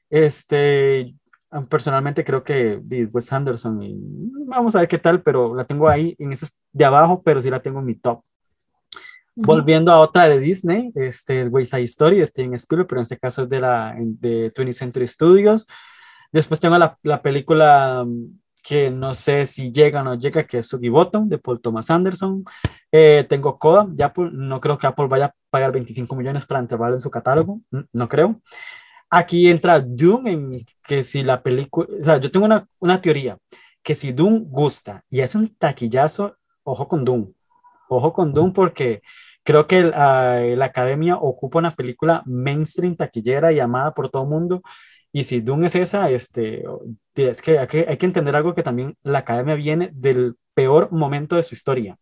Este, 0.09 1.13
Personalmente 1.69 2.25
creo 2.25 2.43
que 2.43 2.81
Wes 3.13 3.31
Anderson, 3.31 3.83
y 3.83 3.95
vamos 4.47 4.75
a 4.75 4.79
ver 4.79 4.87
qué 4.87 4.97
tal, 4.97 5.21
pero 5.21 5.53
la 5.53 5.63
tengo 5.63 5.87
ahí 5.87 6.15
en 6.17 6.33
ese 6.33 6.47
de 6.73 6.85
abajo, 6.85 7.21
pero 7.23 7.39
sí 7.39 7.51
la 7.51 7.61
tengo 7.61 7.79
en 7.79 7.85
mi 7.85 7.93
top. 7.93 8.23
Volviendo 9.35 9.91
a 9.91 9.99
otra 9.99 10.27
de 10.27 10.39
Disney, 10.39 10.91
este 10.95 11.47
West 11.49 11.71
Side 11.71 11.83
Story, 11.83 12.19
este 12.21 12.41
en 12.41 12.55
Spielberg, 12.55 12.87
pero 12.87 13.01
en 13.01 13.03
este 13.03 13.19
caso 13.19 13.43
es 13.43 13.49
de 13.49 13.59
la 13.59 13.95
de 13.95 14.51
20th 14.51 14.73
Century 14.73 15.07
Studios. 15.07 15.67
Después 16.31 16.59
tengo 16.59 16.77
la, 16.77 16.97
la 17.03 17.21
película 17.21 18.03
mm, 18.05 18.39
que 18.67 18.91
no 18.91 19.13
sé 19.13 19.45
si 19.45 19.71
llega 19.71 20.01
o 20.01 20.03
no 20.03 20.15
llega, 20.15 20.45
que 20.45 20.57
es 20.57 20.69
Bottom 20.71 21.29
de 21.29 21.37
Paul 21.37 21.61
Thomas 21.61 21.89
Anderson. 21.89 22.43
Eh, 22.91 23.25
tengo 23.29 23.57
Coda, 23.57 23.87
ya 23.95 24.13
no 24.15 24.59
creo 24.59 24.77
que 24.77 24.87
Apple 24.87 25.07
vaya 25.07 25.25
a 25.27 25.35
pagar 25.49 25.71
25 25.71 26.15
millones 26.15 26.45
para 26.45 26.59
entregarlo 26.59 26.95
en 26.95 27.01
su 27.01 27.09
catálogo, 27.09 27.61
mm, 27.71 27.79
no 27.93 28.09
creo. 28.09 28.41
Aquí 29.09 29.49
entra 29.49 29.79
Dune, 29.79 30.31
en 30.31 30.65
que 30.83 31.03
si 31.03 31.23
la 31.23 31.41
película, 31.41 31.87
o 31.99 32.03
sea, 32.03 32.17
yo 32.17 32.29
tengo 32.29 32.45
una, 32.45 32.67
una 32.79 33.01
teoría, 33.01 33.37
que 33.81 33.95
si 33.95 34.11
Dune 34.11 34.41
gusta 34.45 35.03
y 35.09 35.21
es 35.21 35.33
un 35.35 35.55
taquillazo, 35.55 36.35
ojo 36.63 36.87
con 36.89 37.05
Dune, 37.05 37.33
ojo 37.87 38.11
con 38.11 38.33
Dune 38.33 38.51
porque 38.53 39.01
creo 39.43 39.65
que 39.65 39.79
el, 39.79 39.87
uh, 39.89 40.57
la 40.57 40.65
academia 40.65 41.15
ocupa 41.15 41.59
una 41.59 41.73
película 41.73 42.21
mainstream, 42.25 42.97
taquillera 42.97 43.53
y 43.53 43.61
amada 43.61 43.93
por 43.93 44.09
todo 44.09 44.23
el 44.23 44.29
mundo. 44.29 44.61
Y 45.11 45.23
si 45.23 45.41
Dune 45.41 45.67
es 45.67 45.75
esa, 45.75 46.09
este, 46.09 46.63
es 47.15 47.41
que 47.41 47.59
hay, 47.59 47.67
que 47.67 47.85
hay 47.87 47.97
que 47.97 48.05
entender 48.05 48.35
algo 48.35 48.53
que 48.53 48.63
también 48.63 48.95
la 49.03 49.19
academia 49.19 49.55
viene 49.55 49.89
del 49.93 50.35
peor 50.53 50.91
momento 50.91 51.35
de 51.35 51.43
su 51.43 51.55
historia. 51.55 51.97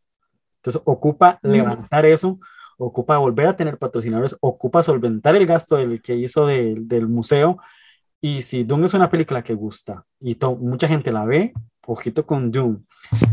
Entonces 0.57 0.81
ocupa 0.85 1.39
mm. 1.43 1.47
levantar 1.47 2.05
eso, 2.05 2.39
ocupa 2.77 3.17
volver 3.17 3.47
a 3.47 3.55
tener 3.55 3.77
patrocinadores, 3.77 4.35
ocupa 4.39 4.83
solventar 4.83 5.35
el 5.35 5.45
gasto 5.45 5.75
del 5.75 6.01
que 6.01 6.15
hizo 6.15 6.47
de, 6.47 6.75
del 6.79 7.07
museo. 7.07 7.59
Y 8.19 8.41
si 8.41 8.63
Dune 8.63 8.87
es 8.87 8.93
una 8.95 9.09
película 9.09 9.43
que 9.43 9.53
gusta 9.53 10.05
y 10.19 10.37
mucha 10.59 10.87
gente 10.87 11.11
la 11.11 11.25
ve, 11.25 11.53
ojito 11.85 12.25
con 12.25 12.51
Dune. 12.51 12.79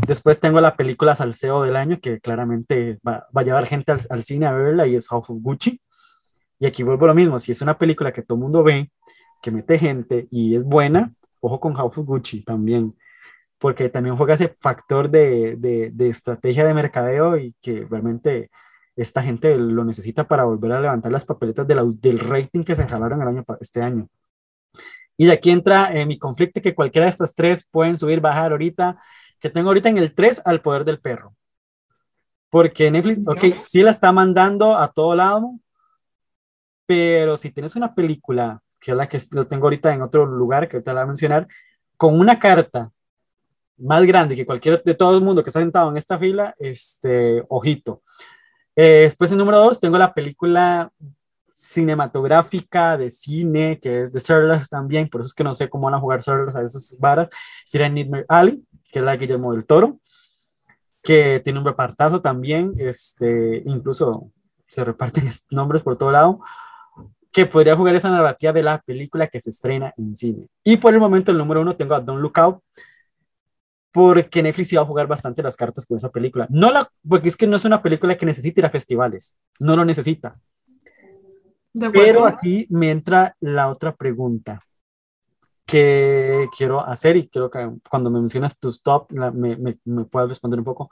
Después 0.05 0.39
tengo 0.39 0.61
la 0.61 0.75
película 0.75 1.15
Salseo 1.15 1.63
del 1.63 1.75
año, 1.75 1.99
que 1.99 2.19
claramente 2.19 2.99
va, 3.05 3.27
va 3.35 3.41
a 3.41 3.43
llevar 3.43 3.65
gente 3.65 3.91
al, 3.91 4.01
al, 4.09 4.23
cine 4.23 4.45
a 4.45 4.51
verla 4.51 4.85
y 4.85 4.95
es 4.95 5.07
House 5.07 5.29
of 5.29 5.39
Gucci. 5.41 5.81
Y 6.59 6.65
aquí 6.67 6.83
vuelvo 6.83 7.05
a 7.05 7.07
lo 7.09 7.15
mismo, 7.15 7.39
si 7.39 7.51
es 7.51 7.61
una 7.61 7.77
película 7.77 8.13
que 8.13 8.21
todo 8.21 8.35
el 8.35 8.43
mundo 8.43 8.63
ve, 8.63 8.91
que 9.43 9.51
mete 9.51 9.77
gente 9.77 10.27
y 10.31 10.55
es 10.55 10.63
buena, 10.63 11.13
ojo 11.41 11.59
con 11.59 11.73
House 11.75 11.97
of 11.97 12.07
Gucci 12.07 12.43
también, 12.43 12.95
porque 13.59 13.89
también 13.89 14.15
juega 14.15 14.35
ese 14.35 14.55
factor 14.57 15.09
de, 15.09 15.57
de, 15.57 15.91
de 15.91 16.09
estrategia 16.09 16.65
de 16.65 16.73
mercadeo 16.73 17.37
y 17.37 17.53
que 17.61 17.85
realmente 17.89 18.49
esta 18.95 19.21
gente 19.21 19.57
lo 19.57 19.83
necesita 19.83 20.27
para 20.27 20.45
volver 20.45 20.71
a 20.71 20.79
levantar 20.79 21.11
las 21.11 21.25
papeletas 21.25 21.67
de 21.67 21.75
la, 21.75 21.83
del 21.83 22.19
rating 22.19 22.63
que 22.63 22.75
se 22.75 22.87
jalaron 22.87 23.21
el 23.21 23.27
año, 23.27 23.45
este 23.59 23.81
año. 23.81 24.07
Y 25.17 25.25
de 25.25 25.33
aquí 25.33 25.51
entra 25.51 25.93
eh, 25.93 26.05
mi 26.05 26.17
conflicto 26.17 26.61
que 26.61 26.73
cualquiera 26.73 27.05
de 27.05 27.11
estas 27.11 27.35
tres 27.35 27.67
pueden 27.69 27.97
subir, 27.97 28.21
bajar 28.21 28.51
ahorita, 28.51 28.97
que 29.39 29.49
tengo 29.49 29.69
ahorita 29.69 29.89
en 29.89 29.97
el 29.97 30.15
3 30.15 30.41
al 30.45 30.61
poder 30.61 30.85
del 30.85 31.01
perro. 31.01 31.35
Porque 32.49 32.89
Netflix, 32.89 33.27
ok, 33.27 33.59
sí 33.59 33.83
la 33.83 33.91
está 33.91 34.11
mandando 34.13 34.77
a 34.77 34.91
todo 34.91 35.15
lado, 35.15 35.59
pero 36.85 37.35
si 37.35 37.51
tienes 37.51 37.75
una 37.75 37.93
película, 37.93 38.61
que 38.83 38.91
es 38.91 38.97
la 38.97 39.07
que 39.07 39.17
lo 39.31 39.47
tengo 39.47 39.67
ahorita 39.67 39.93
en 39.93 40.01
otro 40.01 40.25
lugar, 40.25 40.67
que 40.67 40.75
ahorita 40.75 40.93
la 40.93 41.01
voy 41.01 41.05
a 41.05 41.07
mencionar, 41.07 41.47
con 41.95 42.19
una 42.19 42.37
carta 42.37 42.91
más 43.77 44.03
grande 44.05 44.35
que 44.35 44.45
cualquier 44.45 44.83
de 44.83 44.93
todo 44.93 45.17
el 45.17 45.23
mundo 45.23 45.41
que 45.41 45.49
está 45.49 45.61
sentado 45.61 45.89
en 45.89 45.95
esta 45.95 46.19
fila, 46.19 46.53
este, 46.59 47.45
ojito. 47.47 48.03
Eh, 48.75 49.03
después, 49.03 49.31
en 49.31 49.37
número 49.37 49.59
dos, 49.59 49.79
tengo 49.79 49.97
la 49.97 50.13
película 50.13 50.91
cinematográfica 51.53 52.97
de 52.97 53.09
cine, 53.09 53.79
que 53.81 54.01
es 54.01 54.11
de 54.11 54.19
Surlas 54.19 54.67
también, 54.67 55.07
por 55.07 55.21
eso 55.21 55.27
es 55.27 55.33
que 55.33 55.45
no 55.45 55.53
sé 55.53 55.69
cómo 55.69 55.85
van 55.85 55.93
a 55.93 56.01
jugar 56.01 56.21
Surlas 56.21 56.57
a 56.57 56.61
esas 56.61 56.97
varas, 56.99 57.29
sería 57.65 57.87
Nightmare 57.87 58.25
Alley, 58.27 58.65
que 58.91 58.99
es 58.99 59.05
la 59.05 59.11
de 59.11 59.17
Guillermo 59.19 59.53
del 59.53 59.65
Toro, 59.65 60.01
que 61.01 61.39
tiene 61.41 61.59
un 61.59 61.65
repartazo 61.65 62.21
también, 62.21 62.73
este, 62.77 63.63
incluso 63.65 64.29
se 64.67 64.83
reparten 64.83 65.23
nombres 65.51 65.83
por 65.83 65.97
todo 65.97 66.11
lado, 66.11 66.41
que 67.33 67.47
podría 67.47 67.75
jugar 67.75 67.95
esa 67.95 68.11
narrativa 68.11 68.53
de 68.53 68.61
la 68.61 68.79
película 68.79 69.27
que 69.27 69.41
se 69.41 69.49
estrena 69.49 69.91
en 69.97 70.15
cine. 70.15 70.47
Y 70.63 70.77
por 70.77 70.93
el 70.93 70.99
momento, 70.99 71.31
el 71.31 71.37
número 71.39 71.61
uno, 71.61 71.75
tengo 71.75 71.95
a 71.95 71.99
Don't 71.99 72.21
Look 72.21 72.39
Out, 72.39 72.59
porque 73.91 74.43
Netflix 74.43 74.71
iba 74.73 74.83
a 74.83 74.85
jugar 74.85 75.07
bastante 75.07 75.41
las 75.41 75.55
cartas 75.55 75.85
con 75.85 75.97
esa 75.97 76.11
película. 76.11 76.45
No 76.51 76.71
la, 76.71 76.87
porque 77.07 77.29
es 77.29 77.35
que 77.35 77.47
no 77.47 77.57
es 77.57 77.65
una 77.65 77.81
película 77.81 78.15
que 78.15 78.27
necesite 78.27 78.61
ir 78.61 78.65
a 78.65 78.69
festivales, 78.69 79.35
no 79.59 79.75
lo 79.75 79.83
necesita. 79.83 80.39
Pero 81.91 82.27
aquí 82.27 82.67
me 82.69 82.91
entra 82.91 83.35
la 83.39 83.67
otra 83.67 83.95
pregunta 83.95 84.61
que 85.65 86.47
quiero 86.55 86.85
hacer 86.85 87.17
y 87.17 87.29
quiero 87.29 87.49
que 87.49 87.67
cuando 87.89 88.11
me 88.11 88.19
mencionas 88.19 88.59
tus 88.59 88.83
top 88.83 89.11
la, 89.11 89.31
me, 89.31 89.55
me, 89.57 89.79
me 89.85 90.05
puedas 90.05 90.29
responder 90.29 90.59
un 90.59 90.65
poco. 90.65 90.91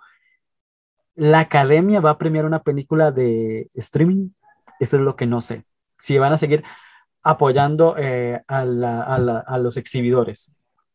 ¿La 1.14 1.42
academia 1.42 2.00
va 2.00 2.12
a 2.12 2.18
premiar 2.18 2.46
una 2.46 2.64
película 2.64 3.12
de 3.12 3.70
streaming? 3.76 4.30
Eso 4.80 4.96
es 4.96 5.04
lo 5.04 5.16
que 5.16 5.28
no 5.28 5.40
sé. 5.40 5.66
Si 6.02 6.18
van 6.18 6.34
a 6.34 6.38
seguir 6.38 6.64
apoyando 7.24 7.96
eh, 7.98 8.44
a, 8.48 8.66
la, 8.66 9.04
a, 9.04 9.18
la, 9.20 9.40
a 9.40 9.58
los 9.58 9.78
exhibidores. 9.78 10.54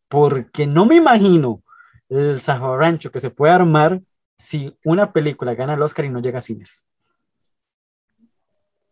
Porque 0.08 0.66
no 0.66 0.84
me 0.84 0.96
imagino 0.96 1.62
el 2.08 2.40
rancho 2.40 3.10
que 3.10 3.20
se 3.20 3.30
puede 3.30 3.54
armar 3.54 4.00
si 4.36 4.76
una 4.84 5.12
película 5.12 5.54
gana 5.54 5.74
el 5.74 5.82
Oscar 5.82 6.04
y 6.04 6.10
no 6.10 6.20
llega 6.20 6.38
a 6.40 6.42
cines. 6.42 6.86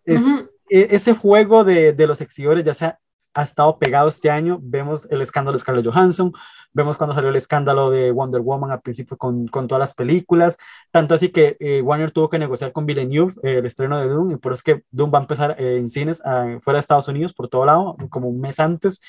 Es, 0.04 0.22
uh 0.22 0.28
-huh. 0.28 0.50
Ese 0.68 1.14
juego 1.14 1.62
de, 1.62 1.92
de, 1.92 2.06
los 2.06 2.20
exhibidores 2.22 2.64
ya 2.64 2.72
se 2.72 2.86
ha, 2.86 2.98
ha, 3.34 3.42
estado 3.42 3.78
pegado 3.78 4.08
este 4.08 4.30
año. 4.30 4.58
Vemos 4.62 5.06
el 5.10 5.20
escándalo 5.20 5.56
de 5.56 5.60
Scarlett 5.60 5.86
Johansson, 5.86 6.32
vemos 6.74 6.96
cuando 6.96 7.14
salió 7.14 7.30
el 7.30 7.36
escándalo 7.36 7.88
de 7.90 8.10
Wonder 8.10 8.42
Woman 8.42 8.70
al 8.72 8.82
principio 8.82 9.16
con, 9.16 9.46
con 9.48 9.68
todas 9.68 9.80
las 9.80 9.94
películas, 9.94 10.59
tanto 10.90 11.14
así 11.14 11.30
que 11.30 11.56
eh, 11.60 11.80
Warner 11.80 12.10
tuvo 12.10 12.28
que 12.28 12.38
negociar 12.38 12.72
con 12.72 12.84
Villeneuve 12.84 13.32
eh, 13.42 13.59
el 13.59 13.66
estreno 13.66 13.98
de 13.98 14.09
Doom, 14.09 14.32
y 14.32 14.36
por 14.36 14.52
eso 14.52 14.60
es 14.60 14.62
que 14.64 14.84
Doom 14.90 15.14
va 15.14 15.18
a 15.18 15.22
empezar 15.22 15.56
eh, 15.59 15.78
en 15.78 15.88
cines 15.88 16.20
ah, 16.24 16.59
fuera 16.60 16.76
de 16.76 16.80
Estados 16.80 17.09
Unidos, 17.09 17.32
por 17.32 17.48
todo 17.48 17.64
lado, 17.64 17.96
como 18.10 18.28
un 18.28 18.40
mes 18.40 18.60
antes, 18.60 19.01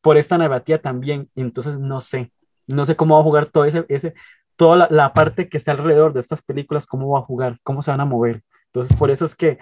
por 0.00 0.16
esta 0.16 0.38
narrativa 0.38 0.78
también. 0.78 1.28
Entonces, 1.34 1.78
no 1.78 2.00
sé, 2.00 2.32
no 2.66 2.84
sé 2.84 2.96
cómo 2.96 3.16
va 3.16 3.20
a 3.20 3.24
jugar 3.24 3.46
todo 3.46 3.64
ese, 3.64 3.84
ese 3.88 4.14
toda 4.56 4.76
la, 4.76 4.88
la, 4.90 5.12
parte 5.12 5.48
que 5.48 5.56
está 5.56 5.72
alrededor 5.72 6.12
de 6.12 6.20
estas 6.20 6.42
películas, 6.42 6.86
cómo 6.86 7.10
va 7.10 7.20
a 7.20 7.22
jugar, 7.22 7.58
cómo 7.62 7.82
se 7.82 7.90
van 7.90 8.00
a 8.00 8.04
mover. 8.04 8.42
Entonces, 8.66 8.96
por 8.96 9.10
eso 9.10 9.24
es 9.24 9.34
que, 9.34 9.58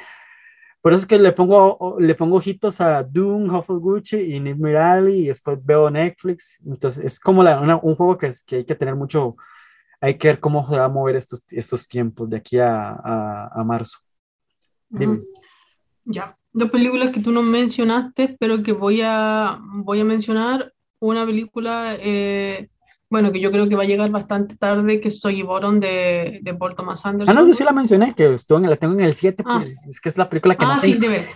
por 0.81 0.93
eso 0.93 1.01
es 1.01 1.07
que 1.07 1.19
le 1.19 1.32
pongo, 1.32 1.97
le 1.98 2.15
pongo 2.15 2.36
ojitos 2.36 2.81
a 2.81 3.02
Doom, 3.02 3.55
Huffle 3.55 3.77
Gucci 3.77 4.16
y 4.35 4.40
Mirali 4.40 5.24
y 5.24 5.27
después 5.27 5.59
veo 5.62 5.90
Netflix. 5.90 6.59
Entonces, 6.65 7.05
es 7.05 7.20
como 7.20 7.43
la, 7.43 7.61
una, 7.61 7.77
un 7.77 7.94
juego 7.94 8.16
que, 8.16 8.27
es, 8.28 8.43
que 8.43 8.57
hay 8.57 8.65
que 8.65 8.74
tener 8.74 8.94
mucho, 8.94 9.36
hay 10.01 10.16
que 10.16 10.28
ver 10.28 10.40
cómo 10.40 10.66
se 10.69 10.78
va 10.78 10.86
a 10.86 10.89
mover 10.89 11.16
estos, 11.16 11.44
estos 11.51 11.86
tiempos 11.86 12.31
de 12.31 12.39
aquí 12.39 12.59
a, 12.59 12.90
a, 12.90 13.61
a 13.61 13.65
marzo. 13.65 13.98
Dime. 14.89 15.19
Mm. 15.19 15.24
Ya, 16.07 16.36
dos 16.52 16.70
películas 16.70 17.11
que 17.11 17.20
tú 17.20 17.31
no 17.31 17.43
mencionaste, 17.43 18.36
pero 18.40 18.62
que 18.62 18.73
voy 18.73 19.02
a, 19.02 19.61
voy 19.61 20.01
a 20.01 20.05
mencionar. 20.05 20.73
Una 21.02 21.24
película 21.24 21.97
eh, 21.98 22.69
bueno, 23.11 23.32
que 23.32 23.41
yo 23.41 23.51
creo 23.51 23.69
que 23.69 23.74
va 23.74 23.82
a 23.82 23.87
llegar 23.87 24.09
bastante 24.11 24.57
tarde, 24.57 25.01
que 25.01 25.11
soy 25.11 25.43
Boron 25.43 25.81
de, 25.81 26.39
de 26.43 26.55
Paul 26.55 26.77
Thomas 26.77 27.05
Anderson. 27.05 27.37
Ah, 27.37 27.41
no, 27.41 27.47
yo 27.47 27.53
sí 27.53 27.65
la 27.65 27.73
mencioné, 27.73 28.15
que 28.15 28.32
estuvo 28.32 28.59
en, 28.59 28.70
la 28.70 28.77
tengo 28.77 28.95
en 28.95 29.01
el 29.01 29.15
7, 29.15 29.43
ah. 29.45 29.62
pues, 29.62 29.78
es 29.89 30.01
que 30.01 30.09
es 30.09 30.16
la 30.16 30.28
película 30.28 30.55
que 30.55 30.65
ah, 30.65 30.77
no 30.77 30.81
sí, 30.81 30.93
tengo. 30.93 31.03
de 31.03 31.09
ver. 31.09 31.28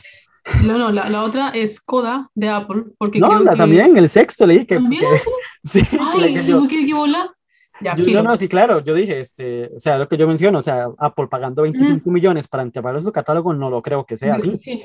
No, 0.66 0.76
no, 0.76 0.92
la, 0.92 1.08
la, 1.08 1.24
otra 1.24 1.48
es 1.48 1.80
Coda 1.80 2.30
de 2.34 2.50
Apple. 2.50 2.84
Porque 2.98 3.18
no, 3.18 3.40
la, 3.42 3.52
que... 3.52 3.56
también, 3.56 3.96
el 3.96 4.10
sexto 4.10 4.46
leí 4.46 4.66
que. 4.66 4.74
¿También? 4.74 5.02
que 5.02 5.20
sí, 5.62 5.80
Ay, 5.98 6.52
¿por 6.52 6.68
qué, 6.68 6.84
qué 6.84 6.92
bola? 6.92 7.34
Ya, 7.80 7.96
yo, 7.96 8.04
no, 8.12 8.22
no, 8.22 8.36
sí, 8.36 8.46
claro, 8.46 8.84
yo 8.84 8.94
dije, 8.94 9.18
este, 9.18 9.70
o 9.74 9.80
sea, 9.80 9.98
lo 9.98 10.06
que 10.06 10.16
yo 10.16 10.28
menciono, 10.28 10.58
o 10.58 10.62
sea, 10.62 10.88
Apple 10.98 11.26
pagando 11.28 11.62
25 11.62 12.08
mm. 12.08 12.12
millones 12.12 12.46
para 12.46 12.62
entregar 12.62 13.00
su 13.00 13.10
catálogo, 13.10 13.52
no 13.52 13.68
lo 13.68 13.82
creo 13.82 14.04
que 14.04 14.16
sea 14.16 14.34
así. 14.34 14.56
Sí. 14.58 14.84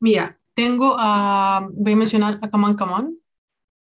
Mira, 0.00 0.36
tengo 0.54 0.96
a, 0.98 1.68
voy 1.70 1.92
a 1.92 1.96
mencionar 1.96 2.38
a 2.42 2.50
Come 2.50 2.66
On, 2.66 2.76
Come 2.76 2.92
On, 2.92 3.16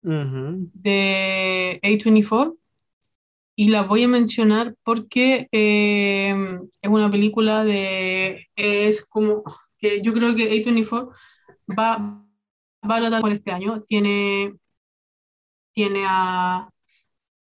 de 0.07 1.79
A24, 1.83 2.57
y 3.55 3.69
la 3.69 3.83
voy 3.83 4.03
a 4.03 4.07
mencionar 4.07 4.75
porque 4.83 5.47
eh, 5.51 6.59
es 6.81 6.89
una 6.89 7.11
película 7.11 7.65
de, 7.65 8.47
es 8.55 9.05
como, 9.05 9.43
que 9.79 10.01
yo 10.01 10.13
creo 10.13 10.35
que 10.35 10.51
A24 10.51 11.11
va, 11.77 12.23
va 12.89 12.95
a 12.95 12.99
tratar 12.99 13.21
por 13.21 13.31
este 13.31 13.51
año, 13.51 13.83
tiene, 13.83 14.53
tiene 15.73 16.05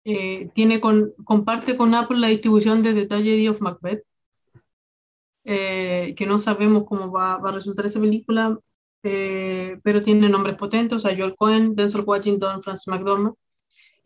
eh, 0.04 0.50
tiene 0.54 0.80
con, 0.80 1.12
comparte 1.24 1.76
con 1.76 1.94
Apple 1.94 2.18
la 2.18 2.28
distribución 2.28 2.82
de 2.82 2.94
The 2.94 3.06
Tragedy 3.06 3.48
of 3.48 3.60
Macbeth, 3.60 4.04
eh, 5.44 6.14
que 6.16 6.26
no 6.26 6.38
sabemos 6.38 6.84
cómo 6.86 7.10
va, 7.12 7.38
va, 7.38 7.50
a 7.50 7.52
resultar 7.52 7.86
esa 7.86 8.00
película, 8.00 8.58
eh, 9.02 9.78
pero 9.82 10.02
tiene 10.02 10.28
nombres 10.28 10.56
potentes, 10.56 10.96
o 10.96 11.00
sea, 11.00 11.16
Joel 11.16 11.36
Cohen, 11.36 11.74
Denzel 11.74 12.02
Washington, 12.02 12.62
Francis 12.62 12.88
McDormand. 12.88 13.34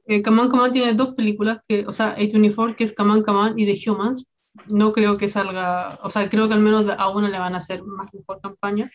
Eh, 0.06 0.22
Kaman 0.22 0.50
Kaman 0.50 0.72
tiene 0.72 0.94
dos 0.94 1.14
películas, 1.14 1.60
o 1.86 1.92
sea, 1.92 2.16
A24, 2.16 2.76
que 2.76 2.84
es 2.84 2.92
Kaman 2.94 3.22
Kaman 3.22 3.58
y 3.58 3.66
The 3.66 3.90
Humans. 3.90 4.26
No 4.68 4.92
creo 4.92 5.16
que 5.16 5.28
salga, 5.28 5.98
o 6.02 6.10
sea, 6.10 6.28
creo 6.28 6.48
que 6.48 6.54
al 6.54 6.60
menos 6.60 6.86
a 6.88 7.08
una 7.08 7.28
le 7.28 7.38
van 7.38 7.54
a 7.54 7.58
hacer 7.58 7.82
más 7.84 8.12
mejor 8.12 8.40
campaña. 8.40 8.90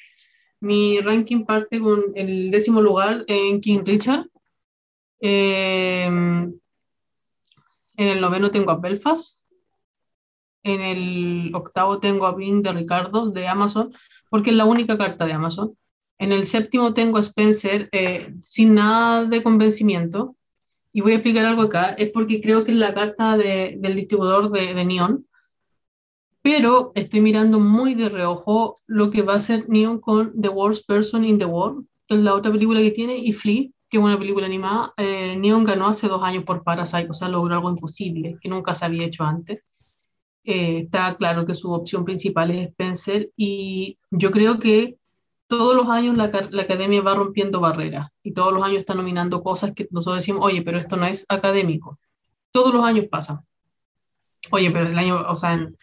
Mi 0.59 0.99
ranking 1.01 1.45
parte 1.45 1.79
con 1.79 1.99
el 2.15 2.51
décimo 2.51 2.81
lugar 2.81 3.23
en 3.27 3.61
King 3.61 3.83
Richard, 3.85 4.25
Eh, 5.21 6.05
en 7.97 8.07
el 8.07 8.21
noveno 8.21 8.51
tengo 8.51 8.71
a 8.71 8.75
Belfast. 8.79 9.41
En 10.63 10.81
el 10.81 11.51
octavo 11.55 11.99
tengo 11.99 12.25
a 12.25 12.35
Bing 12.35 12.61
de 12.61 12.73
Ricardo 12.73 13.29
de 13.31 13.47
Amazon, 13.47 13.93
porque 14.29 14.51
es 14.51 14.55
la 14.55 14.65
única 14.65 14.97
carta 14.97 15.25
de 15.25 15.33
Amazon. 15.33 15.77
En 16.19 16.31
el 16.31 16.45
séptimo 16.45 16.93
tengo 16.93 17.17
a 17.17 17.21
Spencer 17.21 17.89
eh, 17.91 18.33
sin 18.41 18.75
nada 18.75 19.25
de 19.25 19.43
convencimiento. 19.43 20.35
Y 20.91 21.01
voy 21.01 21.11
a 21.11 21.15
explicar 21.15 21.45
algo 21.45 21.63
acá. 21.63 21.89
Es 21.91 22.11
porque 22.11 22.41
creo 22.41 22.63
que 22.63 22.71
es 22.71 22.77
la 22.77 22.93
carta 22.93 23.37
de, 23.37 23.75
del 23.77 23.95
distribuidor 23.95 24.51
de, 24.51 24.73
de 24.73 24.85
Neon 24.85 25.27
pero 26.47 26.93
estoy 26.95 27.19
mirando 27.19 27.59
muy 27.59 27.93
de 27.93 28.07
reojo 28.07 28.75
lo 28.87 29.11
que 29.11 29.21
va 29.21 29.33
a 29.33 29.35
hacer 29.35 29.67
Neon 29.67 29.99
con 29.99 30.31
The 30.39 30.47
Worst 30.47 30.87
Person 30.87 31.25
in 31.25 31.37
the 31.37 31.43
World, 31.43 31.85
que 32.07 32.15
es 32.15 32.21
la 32.21 32.35
otra 32.35 32.53
película 32.53 32.79
que 32.79 32.91
tiene, 32.91 33.17
y 33.17 33.33
Flea, 33.33 33.63
que 33.89 33.97
es 33.97 34.01
una 34.01 34.17
película 34.17 34.45
animada. 34.45 34.93
Eh, 34.95 35.35
Neon 35.37 35.65
ganó 35.65 35.87
hace 35.87 36.07
dos 36.07 36.23
años 36.23 36.45
por 36.45 36.63
Parasite, 36.63 37.09
o 37.09 37.13
sea, 37.13 37.27
logró 37.27 37.53
algo 37.53 37.69
imposible, 37.69 38.37
que 38.39 38.47
nunca 38.47 38.73
se 38.75 38.85
había 38.85 39.07
hecho 39.07 39.25
antes. 39.25 39.61
Eh, 40.45 40.83
está 40.85 41.17
claro 41.17 41.45
que 41.45 41.53
su 41.53 41.69
opción 41.69 42.05
principal 42.05 42.51
es 42.51 42.69
Spencer, 42.69 43.29
y 43.35 43.97
yo 44.09 44.31
creo 44.31 44.57
que 44.57 44.95
todos 45.47 45.75
los 45.75 45.87
años 45.89 46.17
la, 46.17 46.29
la, 46.51 46.61
academia 46.61 47.01
va 47.01 47.15
rompiendo 47.15 47.59
barreras, 47.59 48.09
y 48.23 48.33
todos 48.33 48.53
los 48.53 48.63
años 48.63 48.79
está 48.79 48.93
nominando 48.93 49.43
cosas 49.43 49.73
que 49.73 49.87
nosotros 49.91 50.17
decimos, 50.17 50.45
oye, 50.45 50.61
pero 50.61 50.77
esto 50.77 50.97
no 50.97 51.05
es 51.05 51.25
académico. 51.29 51.99
Todos 52.51 52.73
los 52.73 52.83
años 52.83 53.05
pasa. 53.09 53.43
Oye, 54.51 54.71
pero 54.71 54.87
el 54.87 54.97
año, 54.97 55.25
o 55.27 55.35
sea, 55.35 55.53
en, 55.53 55.77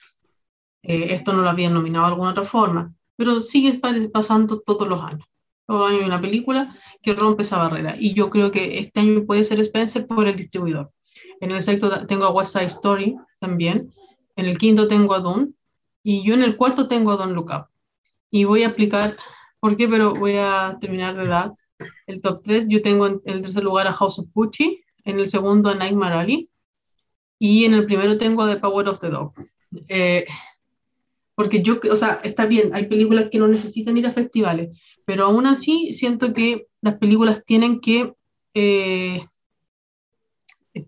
eh, 0.85 1.15
esto 1.15 1.33
no 1.33 1.43
lo 1.43 1.51
habían 1.51 1.73
nominado 1.73 2.05
de 2.07 2.13
alguna 2.13 2.31
otra 2.31 2.45
forma, 2.45 2.93
pero 3.17 3.41
sigue 3.41 3.81
pasando 4.13 4.61
todos 4.61 4.87
los 4.87 5.03
años. 5.03 5.27
Todos 5.67 5.81
los 5.81 5.89
años 5.89 6.01
hay 6.03 6.07
una 6.07 6.21
película 6.21 6.77
que 7.03 7.15
rompe 7.15 7.43
esa 7.43 7.59
barrera. 7.59 7.97
Y 7.99 8.13
yo 8.15 8.29
creo 8.29 8.51
que 8.51 8.79
este 8.79 9.01
año 9.01 9.25
puede 9.25 9.45
ser 9.45 9.61
Spencer 9.61 10.07
por 10.07 10.29
el 10.29 10.37
distribuidor. 10.37 10.91
En 11.41 11.51
el 11.51 11.63
sexto 11.63 12.07
tengo 12.07 12.25
a 12.25 12.31
West 12.31 12.53
Side 12.53 12.67
Story 12.67 13.17
también. 13.41 13.95
En 14.37 14.47
el 14.47 14.59
quinto 14.59 14.89
tengo 14.89 15.15
a 15.15 15.21
Dune. 15.21 15.53
Y 16.03 16.23
yo 16.23 16.35
en 16.35 16.43
el 16.43 16.57
cuarto 16.57 16.87
tengo 16.87 17.13
a 17.13 17.17
Don't 17.17 17.35
Look 17.35 17.51
Up. 17.51 17.67
Y 18.31 18.45
voy 18.45 18.65
a 18.65 18.69
aplicar, 18.69 19.17
¿por 19.65 19.79
qué? 19.79 19.89
Pero 19.89 20.15
voy 20.15 20.35
a 20.37 20.77
terminar 20.79 21.17
de 21.17 21.27
dar 21.27 21.55
el 22.07 22.21
top 22.21 22.43
3. 22.43 22.67
Yo 22.69 22.83
tengo 22.83 23.07
en 23.07 23.23
el 23.25 23.41
tercer 23.41 23.65
lugar 23.65 23.87
a 23.87 23.95
House 23.95 24.19
of 24.19 24.27
Gucci. 24.35 24.85
En 25.07 25.19
el 25.19 25.27
segundo 25.27 25.71
a 25.71 25.75
Nightmare 25.75 26.17
Alley. 26.17 26.51
Y 27.39 27.65
en 27.65 27.73
el 27.73 27.87
primero 27.87 28.19
tengo 28.19 28.43
a 28.43 28.53
The 28.53 28.61
Power 28.61 28.89
of 28.89 29.01
the 29.01 29.09
Dog. 29.09 29.33
Eh, 29.89 30.27
porque 31.35 31.63
yo, 31.63 31.81
o 31.91 31.97
sea, 31.97 32.21
está 32.23 32.45
bien, 32.45 32.75
hay 32.75 32.89
películas 32.89 33.31
que 33.31 33.39
no 33.39 33.49
necesitan 33.49 33.97
ir 33.97 34.07
a 34.07 34.13
festivales, 34.13 34.79
pero 35.07 35.25
aún 35.25 35.47
así 35.47 35.95
siento 35.95 36.35
que 36.35 36.67
las 36.83 36.99
películas 36.99 37.43
tienen 37.47 37.81
que... 37.81 38.13
Eh, 38.53 39.25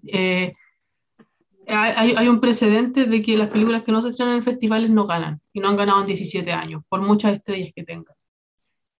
eh, 0.06 0.52
hay, 1.66 2.14
hay, 2.14 2.28
un 2.28 2.40
precedente 2.40 3.06
de 3.06 3.22
que 3.22 3.38
las 3.38 3.48
películas 3.48 3.84
que 3.84 3.92
no 3.92 4.02
se 4.02 4.10
estrenan 4.10 4.36
en 4.36 4.42
festivales 4.42 4.90
no 4.90 5.06
ganan, 5.06 5.40
y 5.54 5.60
no 5.60 5.68
han 5.70 5.76
ganado 5.76 6.02
en 6.02 6.08
17 6.08 6.52
años, 6.52 6.82
por 6.90 7.00
muchas 7.00 7.32
estrellas 7.32 7.72
que 7.74 7.82
tengan. 7.82 8.15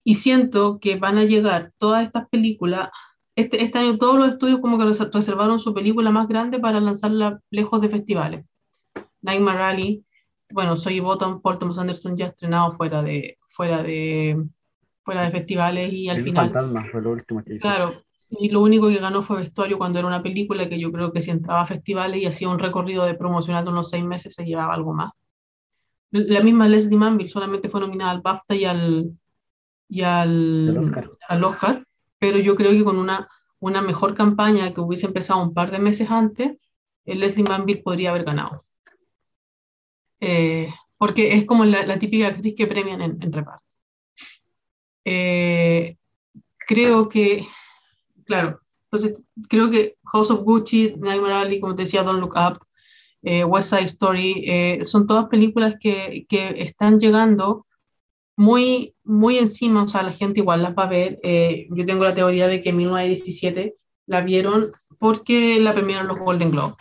Y 0.09 0.15
siento 0.15 0.79
que 0.79 0.95
van 0.99 1.19
a 1.19 1.25
llegar 1.25 1.73
todas 1.79 2.05
estas 2.05 2.29
películas, 2.29 2.91
este, 3.35 3.65
este 3.65 3.81
año 3.81 3.99
todos 3.99 4.17
los 4.17 4.29
estudios 4.29 4.61
como 4.61 4.79
que 4.79 4.85
reservaron 4.85 5.59
su 5.59 5.75
película 5.75 6.13
más 6.13 6.29
grande 6.29 6.61
para 6.61 6.79
lanzarla 6.79 7.41
lejos 7.51 7.81
de 7.81 7.89
festivales. 7.89 8.47
Nightmare 9.21 9.63
Alley, 9.65 10.05
bueno, 10.53 10.77
Soy 10.77 11.01
Bottom, 11.01 11.43
Paul 11.43 11.59
Thomas 11.59 11.79
Anderson 11.79 12.17
ya 12.17 12.27
estrenado 12.27 12.73
fuera 12.75 13.03
de, 13.03 13.37
fuera 13.49 13.83
de, 13.83 14.41
fuera 15.03 15.23
de 15.23 15.33
festivales 15.33 15.93
y 15.93 16.09
al 16.09 16.19
El 16.19 16.23
final... 16.23 16.53
Fantasma 16.53 16.87
fue 16.89 17.03
lo 17.03 17.11
último 17.11 17.43
que 17.43 17.57
hizo. 17.57 17.63
Claro, 17.63 18.01
y 18.31 18.51
lo 18.51 18.61
único 18.61 18.87
que 18.87 18.99
ganó 18.99 19.23
fue 19.23 19.39
vestuario 19.39 19.77
cuando 19.77 19.99
era 19.99 20.07
una 20.07 20.23
película 20.23 20.69
que 20.69 20.79
yo 20.79 20.93
creo 20.93 21.13
que 21.13 21.21
si 21.21 21.33
entraba 21.33 21.63
a 21.63 21.67
festivales 21.67 22.23
y 22.23 22.27
hacía 22.27 22.49
un 22.49 22.61
recorrido 22.61 23.05
de 23.07 23.15
promocional 23.15 23.65
de 23.65 23.73
unos 23.73 23.91
seis 23.91 24.05
meses 24.05 24.37
se 24.37 24.45
llevaba 24.45 24.73
algo 24.73 24.95
más. 24.95 25.11
La 26.13 26.45
misma 26.45 26.69
Leslie 26.69 26.97
Manville 26.97 27.29
solamente 27.29 27.69
fue 27.69 27.81
nominada 27.81 28.13
al 28.13 28.21
BAFTA 28.21 28.55
y 28.55 28.65
al, 28.65 29.11
y 29.89 30.03
al, 30.03 30.77
Oscar. 30.79 31.11
al 31.29 31.45
Oscar, 31.45 31.87
pero 32.19 32.39
yo 32.39 32.57
creo 32.57 32.73
que 32.73 32.85
con 32.85 32.99
una, 32.99 33.29
una 33.61 33.83
mejor 33.83 34.15
campaña 34.15 34.73
que 34.73 34.81
hubiese 34.81 35.07
empezado 35.07 35.43
un 35.43 35.55
par 35.55 35.71
de 35.71 35.79
meses 35.79 36.11
antes, 36.11 36.59
el 37.05 37.21
Leslie 37.21 37.45
Manville 37.45 37.83
podría 37.83 38.11
haber 38.11 38.25
ganado. 38.25 38.61
Eh, 40.21 40.73
porque 40.99 41.35
es 41.35 41.45
como 41.45 41.65
la, 41.65 41.87
la, 41.87 41.99
típica 41.99 42.29
actriz 42.29 42.55
que 42.57 42.67
premian 42.67 43.01
en, 43.01 43.23
en 43.23 43.33
reparto. 43.33 43.65
Eh, 45.05 45.97
creo 46.67 47.09
que, 47.09 47.47
claro, 48.25 48.61
entonces 48.91 49.23
creo 49.49 49.71
que 49.71 49.97
House 50.05 50.31
of 50.31 50.43
Gucci, 50.43 50.95
Nightmare 50.99 51.35
Alley, 51.35 51.61
como 51.61 51.75
te 51.75 51.83
decía, 51.83 52.03
Don't 52.03 52.21
Look 52.21 52.35
Up, 52.37 52.59
eh, 53.23 53.45
West 53.45 53.71
Side 53.71 53.85
Story, 53.85 54.45
eh, 54.47 54.85
son 54.85 55.07
todas 55.07 55.27
películas 55.27 55.75
que, 55.81 56.27
que, 56.29 56.63
están 56.63 56.99
llegando 56.99 57.67
muy, 58.37 58.95
muy 59.05 59.39
encima, 59.39 59.85
o 59.85 59.89
sea, 59.89 60.03
la 60.03 60.13
gente 60.13 60.41
igual 60.41 60.63
las 60.63 60.77
va 60.77 60.85
a 60.85 60.89
ver. 60.89 61.19
Eh, 61.23 61.69
yo 61.71 61.87
tengo 61.87 62.05
la 62.05 62.15
teoría 62.15 62.49
de 62.49 62.63
que 62.63 62.71
en 62.71 62.77
1917 62.79 63.75
la 64.07 64.21
vieron 64.21 64.67
porque 64.99 65.59
la 65.61 65.75
premiaron 65.75 66.09
los 66.09 66.19
Golden 66.19 66.51
Globe 66.51 66.75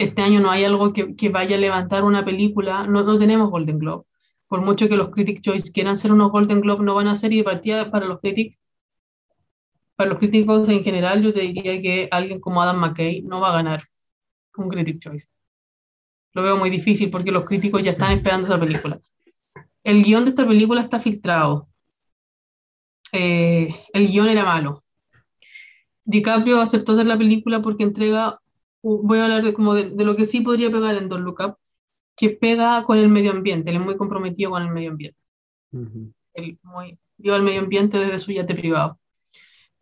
este 0.00 0.22
año 0.22 0.40
no 0.40 0.50
hay 0.50 0.64
algo 0.64 0.94
que, 0.94 1.14
que, 1.14 1.28
vaya 1.28 1.56
a 1.56 1.60
levantar 1.60 2.04
una 2.04 2.24
película, 2.24 2.86
no, 2.86 3.02
no 3.02 3.18
tenemos 3.18 3.50
Golden 3.50 3.78
Globe. 3.78 4.04
Por 4.48 4.62
mucho 4.62 4.88
que 4.88 4.96
los 4.96 5.10
Critics 5.10 5.42
Choice 5.42 5.72
quieran 5.72 5.98
ser 5.98 6.12
unos 6.12 6.32
Golden 6.32 6.62
Globe, 6.62 6.82
no 6.84 6.94
van 6.94 7.08
a 7.08 7.16
ser 7.16 7.32
y 7.34 7.38
de 7.38 7.44
partida 7.44 7.90
para 7.90 8.06
los 8.06 8.18
critics, 8.20 8.58
para 9.96 10.10
los 10.10 10.18
críticos 10.18 10.68
en 10.70 10.82
general, 10.82 11.22
yo 11.22 11.34
te 11.34 11.40
diría 11.40 11.82
que 11.82 12.08
alguien 12.10 12.40
como 12.40 12.62
Adam 12.62 12.78
McKay 12.78 13.22
no 13.22 13.40
va 13.40 13.50
a 13.50 13.56
ganar 13.56 13.84
un 14.56 14.70
Critic 14.70 15.00
Choice. 15.00 15.28
Lo 16.32 16.42
veo 16.42 16.56
muy 16.56 16.70
difícil 16.70 17.10
porque 17.10 17.30
los 17.30 17.44
críticos 17.44 17.82
ya 17.82 17.90
están 17.92 18.12
esperando 18.12 18.46
esa 18.48 18.58
película. 18.58 18.98
El 19.84 20.04
guion 20.04 20.24
de 20.24 20.30
esta 20.30 20.46
película 20.46 20.80
está 20.80 21.00
filtrado. 21.00 21.68
Eh, 23.12 23.74
el 23.92 24.08
guion 24.08 24.28
era 24.28 24.44
malo. 24.44 24.84
DiCaprio 26.04 26.60
aceptó 26.60 26.92
hacer 26.92 27.06
la 27.06 27.18
película 27.18 27.62
porque 27.62 27.84
entrega 27.84 28.40
voy 28.82 29.18
a 29.18 29.24
hablar 29.24 29.44
de, 29.44 29.52
como 29.52 29.74
de, 29.74 29.90
de, 29.90 30.04
lo 30.04 30.16
que 30.16 30.26
sí 30.26 30.40
podría 30.40 30.70
pegar 30.70 30.96
en 30.96 31.08
Don 31.08 31.22
Look 31.22 31.40
Up, 31.40 31.56
que 32.16 32.30
pega 32.30 32.84
con 32.84 32.98
el 32.98 33.08
medio 33.08 33.30
ambiente, 33.30 33.70
él 33.70 33.76
es 33.76 33.82
muy 33.82 33.96
comprometido 33.96 34.50
con 34.50 34.62
el 34.62 34.70
medio 34.70 34.90
ambiente. 34.90 35.18
Uh 35.72 35.78
-huh. 35.80 36.12
Él 36.34 36.58
muy, 36.62 36.98
dio 37.16 37.34
al 37.34 37.42
medio 37.42 37.60
ambiente 37.60 37.98
desde 37.98 38.18
su 38.18 38.32
yate 38.32 38.54
privado. 38.54 38.98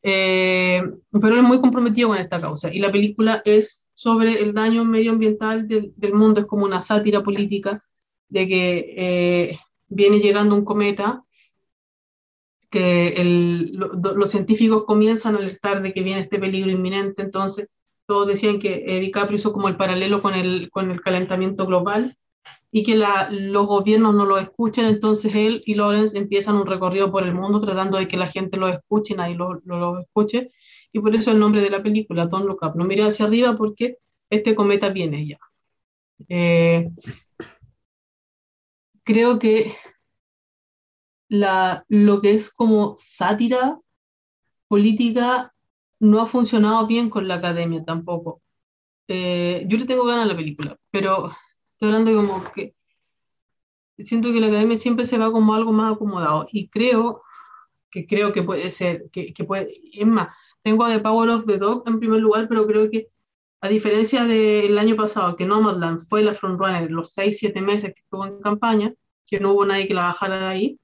Eh, 0.02 0.82
pero 1.12 1.28
él 1.34 1.40
es 1.40 1.48
muy 1.48 1.60
comprometido 1.60 2.08
con 2.08 2.18
esta 2.18 2.40
causa. 2.40 2.72
Y 2.72 2.78
la 2.78 2.92
película 2.92 3.42
es 3.44 3.86
sobre 3.94 4.40
el 4.42 4.54
daño 4.54 4.84
medioambiental 4.84 5.66
del, 5.66 5.92
del 5.96 6.14
mundo, 6.14 6.40
es 6.40 6.46
como 6.46 6.64
una 6.64 6.80
sátira 6.80 7.22
política 7.22 7.84
de 8.28 8.48
que 8.48 8.94
eh, 8.96 9.58
viene 9.88 10.20
llegando 10.20 10.54
un 10.54 10.64
cometa 10.64 11.24
que 12.70 13.14
los 13.72 14.30
científicos 14.30 14.84
comienzan 14.84 15.34
a 15.34 15.38
alertar 15.38 15.82
de 15.82 15.92
que 15.94 16.02
viene 16.02 16.20
este 16.20 16.38
peligro 16.38 16.70
inminente, 16.70 17.22
entonces 17.22 17.68
todos 18.06 18.26
decían 18.26 18.58
que 18.58 18.84
eh, 18.86 19.00
DiCaprio 19.00 19.36
hizo 19.36 19.52
como 19.52 19.68
el 19.68 19.76
paralelo 19.76 20.20
con 20.20 20.34
el, 20.34 20.70
con 20.70 20.90
el 20.90 21.00
calentamiento 21.00 21.66
global 21.66 22.16
y 22.70 22.82
que 22.82 22.96
los 22.96 23.66
gobiernos 23.66 24.14
no 24.14 24.26
lo 24.26 24.38
escuchen, 24.38 24.84
entonces 24.84 25.34
él 25.34 25.62
y 25.64 25.74
Lawrence 25.74 26.16
empiezan 26.16 26.56
un 26.56 26.66
recorrido 26.66 27.10
por 27.10 27.24
el 27.24 27.32
mundo 27.32 27.60
tratando 27.60 27.96
de 27.98 28.08
que 28.08 28.18
la 28.18 28.28
gente 28.28 28.58
lo 28.58 28.68
escuche, 28.68 29.14
nadie 29.14 29.36
lo, 29.36 29.60
lo 29.64 30.00
escuche, 30.00 30.52
y 30.92 31.00
por 31.00 31.14
eso 31.14 31.30
el 31.30 31.38
nombre 31.38 31.62
de 31.62 31.70
la 31.70 31.82
película, 31.82 32.26
Don't 32.26 32.46
Look 32.46 32.60
Up, 32.62 32.76
no 32.76 32.84
mire 32.84 33.04
hacia 33.04 33.24
arriba 33.26 33.56
porque 33.56 33.96
este 34.28 34.54
cometa 34.54 34.90
viene 34.90 35.26
ya. 35.26 35.38
Eh, 36.28 36.90
creo 39.08 39.38
que 39.38 39.74
la, 41.30 41.82
lo 41.88 42.20
que 42.20 42.32
es 42.34 42.50
como 42.50 42.94
sátira 42.98 43.80
política 44.68 45.54
no 45.98 46.20
ha 46.20 46.26
funcionado 46.26 46.86
bien 46.86 47.08
con 47.08 47.26
la 47.26 47.36
academia 47.36 47.82
tampoco. 47.82 48.42
Eh, 49.08 49.64
yo 49.66 49.78
le 49.78 49.86
tengo 49.86 50.04
ganas 50.04 50.24
a 50.24 50.28
la 50.28 50.36
película, 50.36 50.76
pero 50.90 51.32
estoy 51.72 51.88
hablando 51.88 52.14
como 52.14 52.52
que 52.52 52.74
siento 53.96 54.30
que 54.30 54.40
la 54.40 54.48
academia 54.48 54.76
siempre 54.76 55.06
se 55.06 55.16
va 55.16 55.32
como 55.32 55.54
algo 55.54 55.72
más 55.72 55.94
acomodado 55.94 56.46
y 56.52 56.68
creo 56.68 57.22
que 57.90 58.06
creo 58.06 58.34
que 58.34 58.42
puede 58.42 58.70
ser, 58.70 59.08
que, 59.10 59.32
que 59.32 59.44
puede, 59.44 59.72
es 59.90 60.06
más, 60.06 60.28
tengo 60.62 60.84
a 60.84 60.92
The 60.92 61.00
Power 61.00 61.30
of 61.30 61.46
the 61.46 61.56
Dog 61.56 61.84
en 61.86 61.98
primer 61.98 62.20
lugar, 62.20 62.46
pero 62.46 62.66
creo 62.66 62.90
que 62.90 63.08
a 63.60 63.68
diferencia 63.68 64.24
del 64.24 64.78
año 64.78 64.96
pasado, 64.96 65.36
que 65.36 65.46
Nomadland 65.46 66.00
fue 66.00 66.22
la 66.22 66.34
frontrunner 66.34 66.90
los 66.90 67.12
6-7 67.16 67.60
meses 67.60 67.92
que 67.94 68.00
estuvo 68.02 68.24
en 68.26 68.40
campaña, 68.40 68.94
que 69.26 69.40
no 69.40 69.52
hubo 69.52 69.64
nadie 69.66 69.88
que 69.88 69.94
la 69.94 70.02
bajara 70.04 70.38
de 70.38 70.46
ahí, 70.46 70.80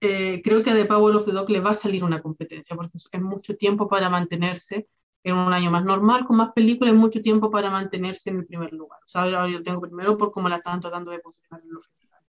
eh, 0.00 0.42
creo 0.44 0.62
que 0.62 0.70
a 0.70 0.74
The 0.74 0.84
Power 0.84 1.16
of 1.16 1.24
the 1.24 1.32
Dog 1.32 1.50
le 1.50 1.60
va 1.60 1.70
a 1.70 1.74
salir 1.74 2.04
una 2.04 2.22
competencia, 2.22 2.76
porque 2.76 2.98
es 2.98 3.20
mucho 3.20 3.56
tiempo 3.56 3.88
para 3.88 4.10
mantenerse 4.10 4.88
en 5.24 5.34
un 5.34 5.52
año 5.52 5.70
más 5.70 5.84
normal, 5.84 6.24
con 6.24 6.36
más 6.36 6.52
películas, 6.52 6.94
es 6.94 7.00
mucho 7.00 7.20
tiempo 7.20 7.50
para 7.50 7.70
mantenerse 7.70 8.30
en 8.30 8.38
el 8.38 8.46
primer 8.46 8.72
lugar. 8.72 9.00
O 9.04 9.08
sea, 9.08 9.22
ahora 9.22 9.48
yo 9.48 9.62
tengo 9.62 9.80
primero 9.80 10.16
por 10.16 10.30
cómo 10.30 10.48
la 10.48 10.56
están 10.56 10.80
tratando 10.80 11.10
de 11.10 11.18
posicionar 11.18 11.62
en 11.64 11.72
los 11.72 11.84
festivales. 11.86 12.28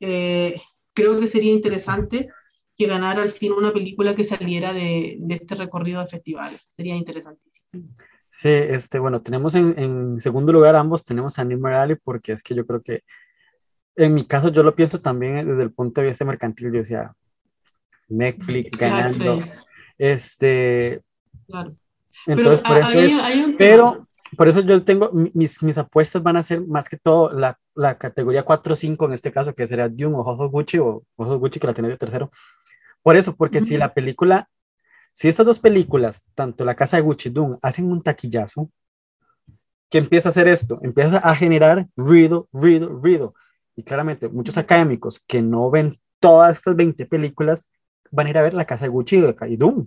Eh, 0.00 0.60
creo 0.94 1.20
que 1.20 1.28
sería 1.28 1.52
interesante 1.52 2.30
que 2.76 2.86
ganara 2.86 3.22
al 3.22 3.30
fin 3.30 3.52
una 3.52 3.72
película 3.72 4.14
que 4.14 4.24
saliera 4.24 4.72
de, 4.72 5.16
de 5.18 5.34
este 5.34 5.54
recorrido 5.56 6.00
de 6.00 6.06
festivales. 6.06 6.62
Sería 6.70 6.94
interesantísimo. 6.94 7.66
Sí, 8.30 8.48
este, 8.50 8.98
bueno, 8.98 9.22
tenemos 9.22 9.54
en, 9.54 9.74
en 9.78 10.20
segundo 10.20 10.52
lugar 10.52 10.76
ambos, 10.76 11.04
tenemos 11.04 11.38
a 11.38 11.42
Animal 11.42 11.74
Alley 11.74 11.96
porque 12.02 12.32
es 12.32 12.42
que 12.42 12.54
yo 12.54 12.66
creo 12.66 12.82
que 12.82 13.00
en 13.96 14.14
mi 14.14 14.24
caso 14.24 14.50
yo 14.50 14.62
lo 14.62 14.74
pienso 14.74 15.00
también 15.00 15.46
desde 15.48 15.62
el 15.62 15.72
punto 15.72 16.00
de 16.00 16.08
vista 16.08 16.24
mercantil, 16.24 16.66
yo 16.72 16.78
decía, 16.78 17.14
Netflix 18.08 18.78
ganando, 18.78 19.40
este, 19.98 21.02
Claro. 21.46 21.74
entonces 22.26 22.60
pero 22.60 22.68
por 22.68 22.78
eso 22.78 22.98
hay, 22.98 23.06
es- 23.12 23.20
hay 23.20 23.54
pero 23.58 24.06
por 24.36 24.46
eso 24.46 24.60
yo 24.60 24.82
tengo, 24.84 25.10
mi- 25.12 25.30
mis, 25.34 25.62
mis 25.62 25.78
apuestas 25.78 26.22
van 26.22 26.36
a 26.36 26.42
ser 26.42 26.60
más 26.66 26.88
que 26.88 26.96
todo 26.98 27.30
la, 27.32 27.58
la 27.74 27.96
categoría 27.98 28.44
4 28.44 28.74
o 28.74 28.76
5 28.76 29.06
en 29.06 29.14
este 29.14 29.32
caso, 29.32 29.54
que 29.54 29.66
será 29.66 29.88
Dune 29.88 30.14
o 30.16 30.22
House 30.24 30.50
Gucci 30.50 30.78
o 30.78 31.02
House 31.16 31.38
Gucci 31.38 31.58
que 31.58 31.66
la 31.66 31.74
tiene 31.74 31.88
de 31.88 31.96
tercero. 31.96 32.30
Por 33.02 33.16
eso, 33.16 33.34
porque 33.36 33.60
si 33.62 33.74
Ujú. 33.74 33.78
la 33.80 33.94
película, 33.94 34.48
si 35.18 35.28
estas 35.28 35.46
dos 35.46 35.58
películas, 35.60 36.26
tanto 36.34 36.64
La 36.64 36.76
Casa 36.76 36.96
de 36.96 37.02
Gucci 37.02 37.28
y 37.28 37.32
Dune, 37.32 37.58
hacen 37.62 37.90
un 37.90 38.02
taquillazo, 38.02 38.70
¿qué 39.90 39.98
empieza 39.98 40.28
a 40.28 40.32
hacer 40.32 40.48
esto? 40.48 40.78
Empieza 40.82 41.18
a 41.18 41.34
generar 41.34 41.86
ruido, 41.96 42.48
ruido, 42.52 42.88
ruido. 42.88 43.34
Y 43.76 43.82
claramente 43.84 44.28
muchos 44.28 44.58
académicos 44.58 45.20
que 45.26 45.42
no 45.42 45.70
ven 45.70 45.92
todas 46.20 46.56
estas 46.58 46.76
20 46.76 47.06
películas 47.06 47.68
van 48.10 48.26
a 48.26 48.30
ir 48.30 48.38
a 48.38 48.42
ver 48.42 48.54
La 48.54 48.64
Casa 48.66 48.84
de 48.84 48.90
Gucci 48.90 49.16
y 49.48 49.56
Dune. 49.56 49.86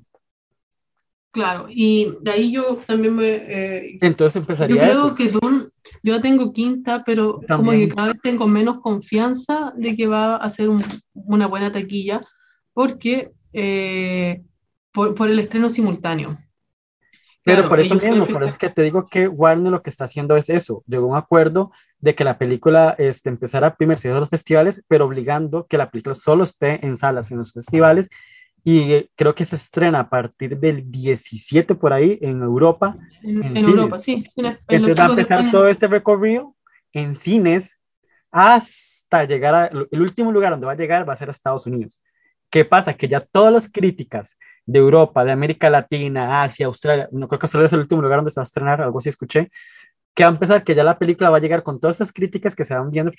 Claro, 1.31 1.67
y 1.69 2.13
de 2.21 2.31
ahí 2.31 2.51
yo 2.51 2.79
también 2.85 3.15
me... 3.15 3.27
eh, 3.29 3.99
Entonces 4.01 4.35
yo 4.65 4.77
empezaría 4.77 4.83
creo 4.83 4.91
eso. 4.91 5.15
que 5.15 5.29
Dune, 5.29 5.63
yo 6.03 6.13
la 6.13 6.21
tengo 6.21 6.51
quinta, 6.51 7.03
pero 7.05 7.41
como 7.55 7.71
que 7.71 7.87
cada 7.89 8.07
vez 8.13 8.21
tengo 8.21 8.47
menos 8.47 8.81
confianza 8.81 9.73
de 9.77 9.95
que 9.95 10.07
va 10.07 10.35
a 10.35 10.49
ser 10.49 10.69
un- 10.69 10.83
una 11.13 11.47
buena 11.47 11.71
taquilla, 11.71 12.21
porque 12.73 13.31
eh, 13.53 14.43
por, 14.93 15.15
por 15.15 15.29
el 15.29 15.39
estreno 15.39 15.69
simultáneo. 15.69 16.37
Pero 17.43 17.67
Claro, 17.67 17.69
por 17.69 17.79
eso 17.79 17.95
mismo, 17.95 18.27
por 18.27 18.43
eso 18.43 18.51
es 18.51 18.57
que 18.57 18.69
te 18.69 18.83
digo 18.83 19.07
que 19.07 19.27
Warner 19.27 19.71
lo 19.71 19.81
que 19.81 19.89
está 19.89 20.03
haciendo 20.05 20.35
es 20.37 20.49
eso. 20.49 20.83
Llegó 20.85 21.05
a 21.05 21.09
un 21.09 21.17
acuerdo 21.17 21.71
de 21.99 22.13
que 22.13 22.23
la 22.23 22.37
película 22.37 22.95
este, 22.99 23.29
empezara 23.29 23.75
primero 23.75 23.99
a 24.15 24.19
los 24.19 24.29
festivales, 24.29 24.83
pero 24.87 25.05
obligando 25.05 25.65
que 25.67 25.77
la 25.77 25.89
película 25.89 26.13
solo 26.13 26.43
esté 26.43 26.85
en 26.85 26.97
salas 26.97 27.31
en 27.31 27.39
los 27.39 27.51
festivales. 27.51 28.09
Y 28.63 28.93
eh, 28.93 29.09
creo 29.15 29.33
que 29.33 29.45
se 29.45 29.55
estrena 29.55 30.01
a 30.01 30.09
partir 30.09 30.59
del 30.59 30.91
17 30.91 31.73
por 31.73 31.93
ahí 31.93 32.19
en 32.21 32.43
Europa. 32.43 32.95
En, 33.23 33.37
en 33.37 33.43
en 33.43 33.55
cines. 33.57 33.69
Europa, 33.69 33.99
sí. 33.99 34.23
en- 34.37 34.57
Entonces 34.69 34.99
va 34.99 35.03
a 35.05 35.07
de 35.07 35.11
empezar 35.13 35.51
todo 35.51 35.67
este 35.67 35.87
recorrido 35.87 36.55
en 36.93 37.15
cines 37.15 37.79
hasta 38.31 39.25
llegar 39.25 39.55
a 39.55 39.65
el 39.91 40.01
último 40.01 40.31
lugar 40.31 40.51
donde 40.51 40.67
va 40.67 40.73
a 40.73 40.75
llegar 40.77 41.07
va 41.07 41.13
a 41.13 41.17
ser 41.17 41.27
a 41.29 41.31
Estados 41.31 41.65
Unidos. 41.65 42.01
¿Qué 42.49 42.65
pasa? 42.65 42.93
Que 42.93 43.07
ya 43.07 43.21
todas 43.21 43.51
las 43.53 43.69
críticas 43.69 44.37
de 44.65 44.79
Europa, 44.79 45.25
de 45.25 45.31
América 45.31 45.69
Latina, 45.69 46.43
Asia, 46.43 46.67
Australia, 46.67 47.09
no 47.11 47.27
creo 47.27 47.39
que 47.39 47.45
Australia 47.45 47.67
es 47.67 47.73
el 47.73 47.79
último 47.79 48.01
lugar 48.01 48.19
donde 48.19 48.31
se 48.31 48.39
va 48.39 48.43
a 48.43 48.45
estrenar, 48.45 48.81
algo 48.81 48.99
así 48.99 49.09
escuché, 49.09 49.51
que 50.13 50.23
va 50.23 50.29
a 50.29 50.33
empezar 50.33 50.63
que 50.63 50.75
ya 50.75 50.83
la 50.83 50.97
película 50.99 51.29
va 51.29 51.37
a 51.37 51.39
llegar 51.39 51.63
con 51.63 51.79
todas 51.79 51.97
esas 51.97 52.11
críticas 52.11 52.55
que 52.55 52.65
se 52.65 52.75
van 52.75 52.91
viendo 52.91 53.11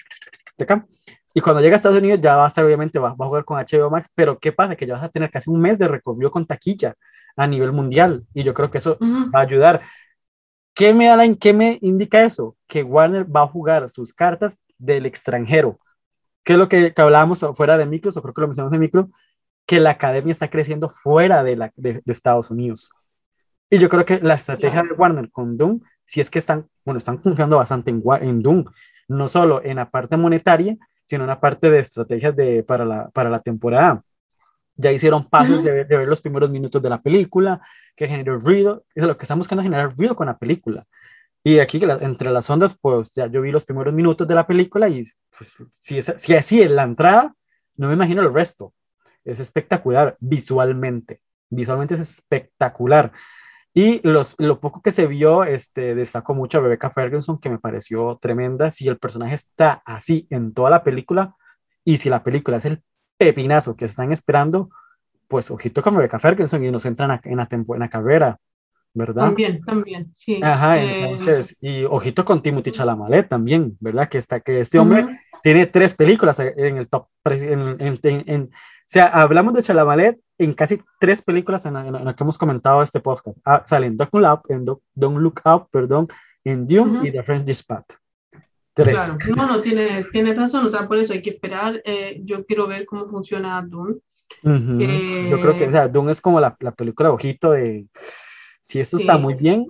de 0.59 0.65
acá. 0.65 0.87
Y 1.35 1.41
cuando 1.41 1.63
llega 1.63 1.75
a 1.75 1.77
Estados 1.77 1.99
Unidos 1.99 2.21
ya 2.21 2.37
va 2.37 2.45
a 2.45 2.49
estar, 2.49 2.65
obviamente, 2.65 2.99
va, 2.99 3.15
va 3.15 3.25
a 3.25 3.29
jugar 3.29 3.45
con 3.45 3.59
HBO 3.59 3.91
Max, 3.91 4.09
pero 4.15 4.39
¿qué 4.39 4.53
pasa? 4.53 4.77
Que 4.77 4.87
ya 4.87 4.95
vas 4.95 5.05
a 5.05 5.09
tener 5.09 5.31
casi 5.31 5.51
un 5.51 5.61
mes 5.61 5.79
de 5.79 5.89
recorrido 5.89 6.31
con 6.31 6.45
taquilla 6.47 6.95
a 7.37 7.47
nivel 7.47 7.73
mundial. 7.73 8.27
Y 8.35 8.43
yo 8.43 8.53
creo 8.53 8.71
que 8.71 8.79
eso 8.79 8.99
Ujú. 9.01 9.31
va 9.31 9.41
a 9.41 9.43
ayudar. 9.43 9.83
¿Qué 10.75 10.93
me, 10.95 11.07
da 11.07 11.19
qué 11.41 11.53
me 11.53 11.79
indica 11.81 12.23
eso? 12.25 12.57
Que 12.67 12.83
Warner 12.83 13.25
va 13.25 13.43
a 13.43 13.49
jugar 13.49 13.89
sus 13.89 14.13
cartas 14.13 14.61
del 14.79 15.07
extranjero. 15.07 15.79
¿Qué 16.45 16.55
es 16.55 16.59
lo 16.59 16.69
que, 16.69 16.93
que 16.93 17.03
hablábamos 17.03 17.45
fuera 17.55 17.79
de 17.79 17.87
micros, 17.87 18.17
o 18.17 18.23
creo 18.23 18.35
que 18.35 18.41
lo 18.41 18.49
mencionamos 18.49 18.73
en 18.75 18.81
micro? 18.81 19.11
Que 19.67 19.81
la 19.81 19.91
academia 19.91 20.33
está 20.33 20.49
creciendo 20.51 20.89
fuera 20.89 21.43
de, 21.43 21.57
la, 21.57 21.73
de, 21.77 21.95
de 22.05 22.13
Estados 22.13 22.51
Unidos. 22.51 22.91
Y 23.71 23.79
yo 23.79 23.89
creo 23.89 24.05
que 24.05 24.21
la 24.21 24.35
estrategia 24.35 24.83
de 24.83 24.93
Warner 24.93 25.31
con 25.31 25.57
Doom, 25.57 25.81
si 26.05 26.21
es 26.21 26.31
que 26.31 26.39
están, 26.39 26.69
bueno, 26.85 26.99
están 26.99 27.17
confiando 27.17 27.57
bastante 27.57 27.91
en, 27.91 28.03
en 28.21 28.43
Doom, 28.43 28.65
no 29.09 29.29
solo 29.29 29.63
en 29.65 29.77
la 29.77 29.91
parte 29.91 30.17
monetaria, 30.17 30.77
sino 31.07 31.25
en 31.25 31.29
la 31.29 31.41
parte 31.41 31.71
de 31.71 31.79
estrategias 31.79 32.37
de, 32.37 32.63
para, 32.63 32.85
la, 32.85 33.09
para 33.11 33.31
la 33.31 33.41
temporada. 33.41 34.03
Ya 34.77 34.93
hicieron 34.93 35.29
pasos 35.29 35.63
de, 35.65 35.71
ver, 35.71 35.87
de 35.87 35.97
ver 35.97 36.09
los 36.09 36.21
primeros 36.21 36.51
minutos 36.51 36.83
de 36.83 36.91
la 36.91 37.01
película, 37.01 37.61
que 37.97 38.09
generó 38.09 38.39
ruido. 38.39 38.85
Es 38.95 39.05
lo 39.05 39.17
que 39.17 39.25
están 39.25 39.39
buscando 39.39 39.63
generar 39.63 39.97
ruido 39.97 40.17
con 40.17 40.27
la 40.27 40.37
película. 40.37 40.87
Y 41.45 41.59
aquí, 41.59 41.81
entre 42.01 42.31
las 42.31 42.49
ondas, 42.51 42.77
pues 42.81 43.15
ya 43.15 43.27
yo 43.27 43.41
vi 43.43 43.51
los 43.51 43.65
primeros 43.65 43.93
minutos 43.93 44.29
de 44.29 44.35
la 44.35 44.47
película 44.47 44.89
y 44.89 45.05
pues, 45.37 45.57
si, 45.81 45.99
es, 45.99 46.15
si 46.19 46.35
así 46.35 46.63
es 46.63 46.71
la 46.71 46.85
entrada, 46.85 47.35
no 47.77 47.89
me 47.89 47.95
imagino 47.95 48.23
el 48.23 48.33
resto. 48.33 48.73
Es 49.25 49.41
espectacular 49.41 50.17
visualmente. 50.21 51.21
Visualmente 51.51 51.95
es 51.95 52.01
espectacular. 52.01 53.13
Y 53.75 54.07
los, 54.07 54.35
lo 54.39 54.61
poco 54.61 54.83
que 54.83 54.93
se 54.93 55.07
vio, 55.07 55.45
este, 55.45 55.95
destacó 55.95 56.35
mucho 56.35 56.59
a 56.59 56.61
Rebecca 56.61 56.91
Ferguson, 56.91 57.39
que 57.39 57.49
me 57.49 57.59
pareció 57.59 58.19
tremenda. 58.21 58.71
Si 58.71 58.87
el 58.87 58.99
personaje 58.99 59.35
está 59.35 59.83
así 59.87 60.27
en 60.31 60.53
toda 60.53 60.69
la 60.71 60.85
película, 60.85 61.35
y 61.85 61.99
si 61.99 62.11
la 62.11 62.23
película 62.23 62.59
es 62.59 62.65
el 62.67 62.83
pepinazo 63.17 63.75
que 63.77 63.87
están 63.87 64.13
esperando, 64.13 64.71
pues 65.27 65.51
ojito 65.51 65.83
con 65.83 65.95
Rebecca 65.97 66.19
Ferguson 66.19 66.65
y 66.65 66.71
nos 66.71 66.85
entran 66.85 67.19
en 67.25 67.37
la, 67.39 67.49
en 67.51 67.67
la 67.79 67.89
carrera, 67.89 68.37
¿verdad? 68.93 69.25
También, 69.25 69.65
también, 69.65 70.13
sí. 70.13 70.39
Ajá, 70.43 70.79
Eh, 70.79 71.01
entonces, 71.01 71.57
y 71.61 71.85
ojito 71.85 72.25
con 72.25 72.43
Timothy 72.43 72.71
Chalamet 72.73 73.29
también, 73.29 73.77
¿verdad? 73.81 74.09
Que, 74.09 74.19
está, 74.19 74.41
que 74.41 74.61
este 74.61 74.79
hombre 74.79 75.05
ujú. 75.05 75.13
tiene 75.43 75.67
tres 75.67 75.95
películas 75.95 76.39
en 76.39 76.77
el 76.77 76.89
top. 76.89 77.07
En, 77.25 77.77
en- 77.81 78.51
sea, 78.93 79.07
hablamos 79.07 79.55
de 79.55 79.63
Chalamet 79.63 80.21
en 80.39 80.53
casi 80.55 80.81
tres 81.01 81.23
películas 81.23 81.65
en 81.67 81.75
la, 81.75 81.87
en 81.87 82.05
la 82.05 82.15
que 82.15 82.23
hemos 82.25 82.37
comentado 82.39 82.83
este 82.83 83.01
podcast. 83.01 83.39
Ah, 83.45 83.63
salen 83.65 83.97
Don't 83.97 84.13
Look 84.13 84.33
Up, 84.33 84.41
en 84.49 84.65
Do- 84.65 84.83
Don't 84.95 85.19
Look 85.19 85.41
Up, 85.45 85.69
perdón, 85.71 86.09
en 86.45 86.67
Dune 86.67 86.99
Ujú. 86.99 87.07
y 87.07 87.13
The 87.13 87.23
French 87.23 87.45
Dispatch. 87.45 87.95
Tres. 88.75 88.95
Claro, 88.95 89.37
no, 89.37 89.47
no, 89.57 89.61
tienes, 89.61 90.11
tienes 90.11 90.37
razón, 90.37 90.65
o 90.65 90.69
sea, 90.69 90.89
por 90.89 90.97
eso 90.97 91.13
hay 91.13 91.23
que 91.23 91.31
esperar. 91.31 91.81
eh, 91.85 92.21
yo 92.25 92.45
quiero 92.47 92.67
ver 92.67 92.87
cómo 92.87 93.07
funciona 93.07 93.61
Dune. 93.63 93.97
Ujú. 94.43 94.79
Yo 95.31 95.41
creo 95.41 95.57
que, 95.59 95.65
o 95.65 95.69
Eh, 95.69 95.73
sea, 95.73 95.89
Dune 95.89 96.11
es 96.13 96.21
como 96.21 96.41
la, 96.41 96.57
la 96.61 96.73
película 96.73 97.11
de 97.11 97.15
ojito 97.15 97.51
de 97.53 97.87
si 98.63 98.81
esto 98.81 98.97
está 98.97 99.15
Sí. 99.17 99.21
muy 99.21 99.35
bien. 99.35 99.67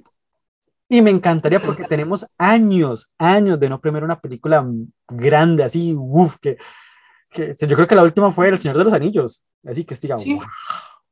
Y 0.89 1.01
me 1.03 1.11
encantaría 1.11 1.61
porque 1.63 1.85
tenemos 1.85 2.27
años, 2.39 3.13
años 3.19 3.59
de 3.59 3.69
no 3.71 3.81
premiar 3.81 4.05
una 4.05 4.21
película 4.21 4.65
grande, 5.09 5.65
así, 5.65 5.95
uff, 5.97 6.37
que, 6.41 6.59
que 7.33 7.53
yo 7.67 7.75
creo 7.77 7.87
que 7.89 7.95
la 7.95 8.03
última 8.03 8.31
fue 8.33 8.49
El 8.49 8.59
Señor 8.59 8.79
de 8.79 8.85
los 8.85 8.93
Anillos, 8.93 9.45
así 9.67 9.85
que 9.85 9.95
Sí. 9.97 10.09
"Wow, 10.09 10.41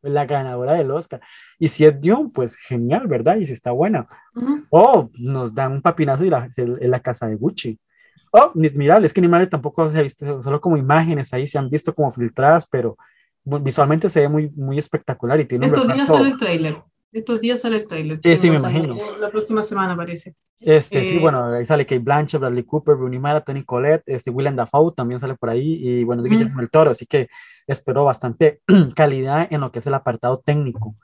la 0.02 0.24
ganadora 0.24 0.74
del 0.74 0.90
Oscar. 0.90 1.20
Y 1.58 1.68
si 1.68 1.84
es 1.84 2.00
Dune, 2.00 2.30
pues 2.32 2.56
genial, 2.56 3.06
¿verdad? 3.06 3.36
Y 3.36 3.46
si 3.46 3.52
está 3.52 3.70
buena. 3.72 4.06
ujú. 4.34 4.64
O 4.70 5.10
nos 5.18 5.54
dan 5.54 5.72
un 5.72 5.82
papinazo 5.82 6.24
y 6.24 6.30
la, 6.30 6.48
en 6.56 6.90
la 6.90 7.00
casa 7.00 7.26
de 7.26 7.34
Gucci. 7.36 7.78
Oh, 8.32 8.52
mira, 8.54 8.98
es 8.98 9.12
que 9.12 9.20
ni 9.20 9.26
madre 9.28 9.46
tampoco 9.48 9.90
se 9.90 9.98
ha 9.98 10.02
visto, 10.02 10.40
solo 10.40 10.60
como 10.60 10.76
imágenes 10.76 11.34
ahí 11.34 11.46
se 11.48 11.58
han 11.58 11.68
visto 11.68 11.92
como 11.94 12.12
filtradas, 12.12 12.66
pero 12.66 12.96
visualmente 13.44 14.08
se 14.08 14.20
ve 14.20 14.28
muy, 14.28 14.50
muy 14.50 14.78
espectacular 14.78 15.40
y 15.40 15.44
tiene 15.46 15.66
un 15.66 15.74
Estos 15.74 15.86
días 15.88 16.08
reparto- 16.08 16.16
sale 16.18 16.28
el 16.30 16.38
tráiler. 16.38 16.82
Estos 17.12 17.40
días 17.40 17.60
sale 17.60 17.78
el 17.78 17.88
tráiler. 17.88 18.20
Sí, 18.22 18.36
sí, 18.36 18.50
me 18.50 18.56
imagino. 18.56 18.96
La 19.18 19.30
próxima 19.30 19.62
semana 19.62 19.96
parece. 19.96 20.34
Este, 20.60 21.04
sí, 21.04 21.16
Eh, 21.16 21.18
bueno, 21.18 21.44
ahí 21.44 21.64
sale 21.64 21.86
Kate 21.86 21.98
Blanchett, 22.00 22.40
Bradley 22.40 22.64
Cooper, 22.64 22.94
Rooney 22.96 23.18
Mara, 23.18 23.40
Tony 23.40 23.64
Collette, 23.64 24.02
este, 24.06 24.30
Willem 24.30 24.54
Dafoe 24.56 24.92
también 24.94 25.18
sale 25.18 25.34
por 25.34 25.48
ahí, 25.50 25.78
y 25.80 26.04
bueno. 26.04 26.22
Guillermo 26.22 26.60
del 26.60 26.70
Toro, 26.70 26.90
así 26.90 27.06
que 27.06 27.28
espero 27.66 28.04
bastante 28.04 28.60
calidad 28.94 29.48
en 29.50 29.60
lo 29.62 29.72
que 29.72 29.78
es 29.78 29.86
el 29.86 29.94
apartado 29.94 30.38
técnico. 30.44 30.94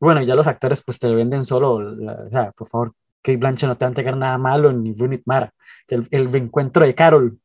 Bueno, 0.00 0.20
y 0.22 0.26
ya 0.26 0.34
los 0.34 0.46
actores 0.46 0.82
pues 0.82 0.98
te 0.98 1.14
venden 1.14 1.44
solo, 1.44 1.80
la- 1.80 2.24
o 2.26 2.30
sea, 2.30 2.52
por 2.52 2.68
favor, 2.68 2.92
Kate 3.22 3.38
Blanchett 3.38 3.68
no 3.68 3.76
te 3.76 3.84
va 3.84 3.88
a 3.88 3.90
entregar 3.90 4.16
nada 4.16 4.38
malo, 4.38 4.72
ni 4.72 4.94
Rooney 4.94 5.20
Mara, 5.26 5.52
que 5.86 5.96
el, 5.96 6.06
el 6.10 6.30
reencuentro 6.32 6.84
de 6.84 6.94
Carol. 6.94 7.38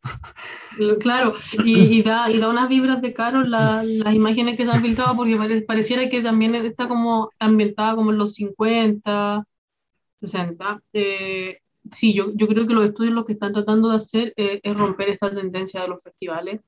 Claro, 1.00 1.34
y, 1.52 1.98
y 2.00 2.02
da, 2.02 2.32
y 2.32 2.40
da 2.40 2.50
unas 2.50 2.70
vibras 2.70 3.02
de 3.02 3.14
Carol 3.14 3.50
la- 3.52 3.84
las 3.84 4.14
imágenes 4.16 4.56
que 4.58 4.64
se 4.66 4.72
han 4.72 4.82
filtrado 4.82 5.16
porque 5.16 5.36
pare- 5.36 5.62
pareciera 5.64 6.08
que 6.10 6.22
también 6.22 6.56
está 6.56 6.88
como 6.88 7.30
ambientada 7.40 7.96
como 7.96 8.12
en 8.12 8.18
los 8.18 8.34
50, 8.36 9.44
60. 10.22 10.82
Eh, 10.94 11.60
sí, 11.92 12.14
yo, 12.14 12.32
yo 12.36 12.48
creo 12.48 12.68
que 12.68 12.74
los 12.74 12.86
estudios 12.86 13.14
lo 13.14 13.26
que 13.26 13.34
están 13.34 13.54
tratando 13.54 13.90
de 13.90 13.98
hacer 13.98 14.34
eh, 14.38 14.60
es 14.64 14.78
romper 14.78 15.10
esta 15.10 15.34
tendencia 15.34 15.82
de 15.82 15.90
los 15.90 16.02
festivales 16.04 16.62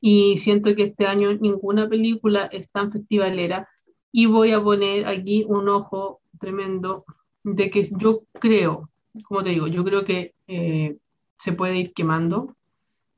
y 0.00 0.38
siento 0.38 0.74
que 0.74 0.84
este 0.84 1.06
año 1.06 1.32
ninguna 1.34 1.88
película 1.88 2.46
es 2.46 2.70
tan 2.70 2.92
festivalera 2.92 3.68
y 4.12 4.26
voy 4.26 4.52
a 4.52 4.62
poner 4.62 5.06
aquí 5.06 5.44
un 5.48 5.68
ojo 5.68 6.20
tremendo 6.40 7.04
de 7.46 7.70
que 7.70 7.84
yo 7.96 8.24
creo, 8.32 8.90
como 9.24 9.44
te 9.44 9.50
digo, 9.50 9.68
yo 9.68 9.84
creo 9.84 10.04
que 10.04 10.34
eh, 10.48 10.96
se 11.38 11.52
puede 11.52 11.78
ir 11.78 11.92
quemando 11.92 12.56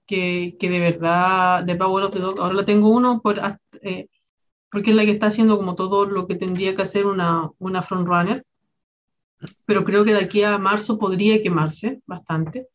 que, 0.07 0.57
que 0.61 0.69
de 0.69 0.81
verdad, 0.81 1.65
de 1.65 1.77
Power 1.77 2.05
of 2.05 2.13
the 2.13 2.19
Dog, 2.19 2.39
ahora 2.39 2.55
la 2.55 2.67
tengo 2.67 2.91
uno 2.91 3.23
por, 3.23 3.41
eh, 3.81 4.09
porque 4.71 4.91
es 4.91 4.97
la 4.97 5.07
que 5.07 5.13
está 5.13 5.29
haciendo 5.29 5.57
como 5.57 5.75
todo 5.75 6.05
lo 6.05 6.27
que 6.27 6.35
tendría 6.35 6.77
que 6.77 6.83
hacer 6.83 7.07
una, 7.07 7.51
una 7.59 7.83
frontrunner, 7.83 8.45
pero 9.67 9.83
creo 9.83 10.05
que 10.05 10.13
de 10.13 10.21
aquí 10.21 10.43
a 10.43 10.59
marzo 10.59 10.99
podría 10.99 11.43
quemarse 11.43 12.03
bastante. 12.07 12.69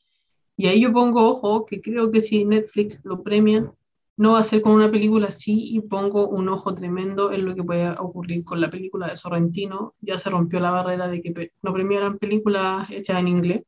Y 0.57 0.67
ahí 0.67 0.81
yo 0.81 0.91
pongo 0.91 1.29
ojo, 1.29 1.65
que 1.65 1.81
creo 1.81 2.11
que 2.11 2.21
si 2.21 2.45
Netflix 2.45 2.99
lo 3.03 3.21
premian, 3.21 3.71
no 4.17 4.33
va 4.33 4.39
a 4.39 4.43
ser 4.43 4.61
con 4.61 4.73
una 4.73 4.91
película 4.91 5.27
así 5.27 5.75
y 5.75 5.81
pongo 5.81 6.27
un 6.27 6.47
ojo 6.49 6.75
tremendo 6.75 7.31
en 7.31 7.45
lo 7.45 7.55
que 7.55 7.63
puede 7.63 7.89
ocurrir 7.89 8.43
con 8.43 8.61
la 8.61 8.69
película 8.69 9.07
de 9.07 9.17
Sorrentino. 9.17 9.95
Ya 10.01 10.19
se 10.19 10.29
rompió 10.29 10.59
la 10.59 10.71
barrera 10.71 11.07
de 11.07 11.21
que 11.21 11.51
no 11.61 11.73
premiaran 11.73 12.19
películas 12.19 12.89
hechas 12.91 13.19
en 13.19 13.27
inglés. 13.27 13.63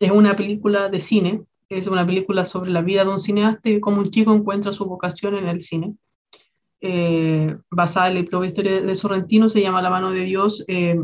Es 0.00 0.10
una 0.10 0.36
película 0.36 0.88
de 0.88 1.00
cine, 1.00 1.42
es 1.68 1.86
una 1.86 2.04
película 2.04 2.44
sobre 2.44 2.70
la 2.70 2.82
vida 2.82 3.04
de 3.04 3.10
un 3.10 3.20
cineasta 3.20 3.70
y 3.70 3.80
cómo 3.80 3.98
un 3.98 4.10
chico 4.10 4.34
encuentra 4.34 4.72
su 4.72 4.84
vocación 4.84 5.36
en 5.36 5.48
el 5.48 5.60
cine. 5.60 5.94
Eh, 6.80 7.56
basada 7.70 8.08
en 8.08 8.14
la 8.14 8.46
historia 8.46 8.82
de 8.82 8.94
Sorrentino, 8.94 9.48
se 9.48 9.62
llama 9.62 9.82
La 9.82 9.90
mano 9.90 10.10
de 10.10 10.24
Dios, 10.24 10.64
eh, 10.68 11.00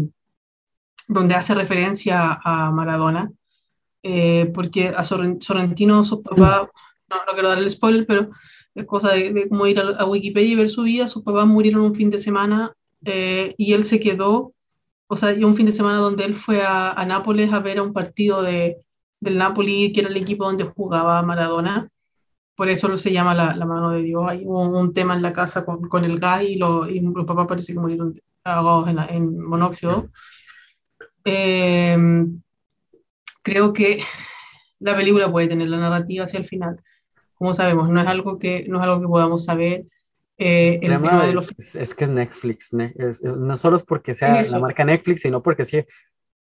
donde 1.09 1.35
hace 1.35 1.55
referencia 1.55 2.39
a 2.45 2.71
Maradona, 2.71 3.33
eh, 4.03 4.51
porque 4.55 4.89
a 4.89 5.05
Sorrentino 5.05 6.05
su 6.05 6.23
papá 6.23 6.69
no, 7.27 7.33
quiero 7.35 7.49
darle 7.49 7.69
spoiler, 7.71 8.07
pero 8.07 8.31
es 8.75 8.87
cosa 8.87 9.13
de, 9.13 9.49
como 9.49 9.67
ir 9.67 9.81
a, 9.81 10.05
Wikipedia 10.05 10.53
y 10.53 10.57
ver 10.57 10.71
su 10.71 10.83
vida. 10.83 11.09
Sus 11.09 11.23
papás 11.23 11.47
murieron 11.47 11.83
un 11.83 11.95
fin 11.95 12.11
de 12.11 12.19
semana 12.19 12.73
eh, 13.05 13.55
y 13.59 13.73
él 13.73 13.85
se 13.85 14.01
quedó, 14.01 14.55
o 15.07 15.17
sea, 15.17 15.35
un 15.45 15.57
fin 15.57 15.67
de 15.67 15.73
semana 15.73 15.99
donde 15.99 16.25
él 16.25 16.35
fue 16.35 16.63
a, 16.63 17.05
Nápoles 17.07 17.53
a 17.53 17.61
ver 17.61 17.79
a 17.79 17.83
un 17.83 17.93
partido 17.93 18.43
de, 18.43 18.79
del 19.21 19.39
Napoli, 19.39 19.93
que 19.93 20.01
era 20.01 20.09
el 20.09 20.17
equipo 20.17 20.45
donde 20.45 20.65
jugaba 20.65 21.23
Maradona. 21.23 21.89
Por 22.55 22.69
eso 22.69 22.97
se 22.97 23.13
llama 23.13 23.35
la, 23.35 23.57
la 23.57 23.67
mano 23.67 23.91
de 23.91 24.03
Dios. 24.03 24.25
Hay 24.29 24.43
un, 24.45 24.75
un, 24.75 24.95
tema 24.95 25.15
en 25.15 25.23
la 25.23 25.33
casa 25.33 25.65
con, 25.65 25.89
con 25.89 26.05
el 26.05 26.19
gas 26.19 26.43
y, 26.45 26.57
lo, 26.57 26.89
y, 26.89 27.01
los 27.01 27.27
papás 27.27 27.47
parece 27.47 27.73
que 27.73 27.81
murieron 27.81 28.21
ahogados 28.45 28.89
en, 28.89 28.99
en 28.99 29.41
monóxido. 29.41 30.11
Eh, 31.25 31.97
creo 33.43 33.73
que 33.73 34.03
la 34.81 34.97
película 34.97 35.31
puede 35.31 35.49
tener 35.49 35.69
la 35.69 35.79
narrativa 35.79 36.25
hacia 36.25 36.39
el 36.39 36.47
final 36.47 36.81
como 37.43 37.55
sabemos, 37.55 37.89
no 37.89 38.01
es 38.01 38.07
algo 38.07 38.39
que, 38.39 38.67
no 38.69 38.79
es 38.79 38.85
algo 38.85 39.01
que 39.01 39.09
podamos 39.09 39.45
saber. 39.45 39.85
Eh, 40.39 40.79
el 40.81 40.93
tema 40.93 41.27
de 41.27 41.33
los... 41.33 41.53
es, 41.75 41.93
que 41.93 42.07
Netflix, 42.07 42.71
no 42.73 43.57
solo 43.57 43.79
es 43.79 43.83
porque 43.83 44.15
sea 44.15 44.45
la 44.45 44.61
marca 44.61 44.85
Netflix, 44.85 45.23
sino 45.23 45.43
porque 45.43 45.63
es 45.63 45.71
que 45.73 45.87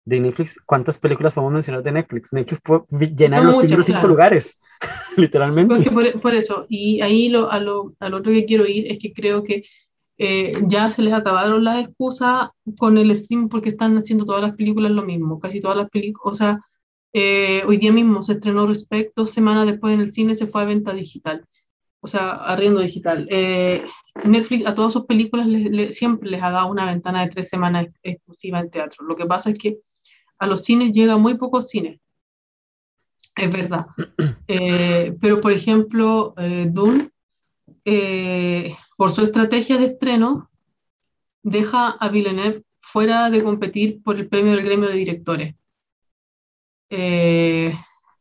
de 0.05 0.19
Netflix, 0.19 0.61
¿cuántas 0.67 0.99
películas 0.99 1.33
podemos 1.33 1.53
mencionar 1.53 1.85
de 1.85 1.93
Netflix? 1.93 2.33
Netflix 2.33 2.61
puede 2.61 3.15
llenar 3.15 3.45
los 3.45 3.59
primeros 3.59 3.87
cinco 3.87 4.09
lugares, 4.09 4.61
literalmente. 5.17 5.89
Por, 5.93 6.21
por, 6.21 6.35
eso, 6.35 6.67
y 6.69 7.01
ahí 7.03 7.29
lo, 7.29 7.53
a 7.53 7.61
lo, 7.61 7.95
al 8.01 8.15
otro 8.15 8.33
que 8.33 8.47
quiero 8.47 8.67
ir 8.67 8.91
es 8.91 8.99
que 8.99 9.13
creo 9.13 9.45
que 9.45 9.63
eh, 10.19 10.55
ya 10.67 10.91
se 10.91 11.03
les 11.03 11.13
acabaron 11.13 11.63
las 11.63 11.87
excusas 11.87 12.49
con 12.81 12.99
el 12.99 13.17
stream 13.17 13.49
porque 13.49 13.69
están 13.69 13.97
haciendo 13.97 14.25
todas 14.25 14.43
las 14.43 14.57
películas 14.57 14.91
lo 14.91 15.03
mismo, 15.03 15.39
casi 15.39 15.61
todas 15.61 15.77
las 15.77 15.89
películas, 15.89 16.35
o 16.35 16.37
sea, 16.37 16.61
eh, 17.13 17.63
hoy 17.67 17.77
día 17.79 17.93
mismo 17.93 18.23
se 18.23 18.35
estrenó 18.35 18.67
Respect, 18.67 19.13
dos 19.17 19.31
semanas 19.31 19.67
después 19.67 19.95
en 19.95 20.01
el 20.01 20.13
cine 20.13 20.35
se 20.35 20.47
fue 20.47 20.63
a 20.63 20.67
venta 20.67 20.93
digital, 20.93 21.45
o 22.01 22.07
sea, 22.07 22.31
arriendo 22.31 22.81
digital. 22.81 23.27
Eh, 23.31 23.85
Netflix 24.25 24.67
a 24.67 24.75
todas 24.75 24.93
sus 24.93 25.07
películas 25.07 25.47
siempre 25.95 26.31
les 26.31 26.43
ha 26.43 26.51
dado 26.51 26.69
una 26.69 26.87
ventana 26.87 27.23
de 27.23 27.31
tres 27.31 27.49
semanas 27.49 27.87
exclusiva 28.03 28.61
en 28.61 28.71
teatro. 28.71 29.05
Lo 29.05 29.17
que 29.17 29.27
pasa 29.27 29.51
es 29.51 29.59
que 29.59 29.79
a 30.39 30.47
los 30.47 30.63
cines 30.65 30.93
llega 30.93 31.17
muy 31.17 31.37
pocos 31.37 31.69
cines, 31.69 32.01
es 33.37 33.51
verdad. 33.51 33.87
Eh, 34.53 35.17
pero, 35.21 35.41
por 35.41 35.53
ejemplo, 35.53 36.35
Dune, 36.67 37.11
por 38.97 39.13
su 39.13 39.23
estrategia 39.23 39.79
de 39.79 39.87
estreno, 39.87 40.51
deja 41.45 41.91
a 41.91 42.09
Villeneuve 42.09 42.65
fuera 42.81 43.31
de 43.31 43.45
competir 43.45 44.03
por 44.03 44.17
el 44.17 44.29
premio 44.29 44.53
del 44.53 44.65
gremio 44.65 44.89
de 44.89 44.97
directores. 44.97 45.55
Eh, 46.91 47.73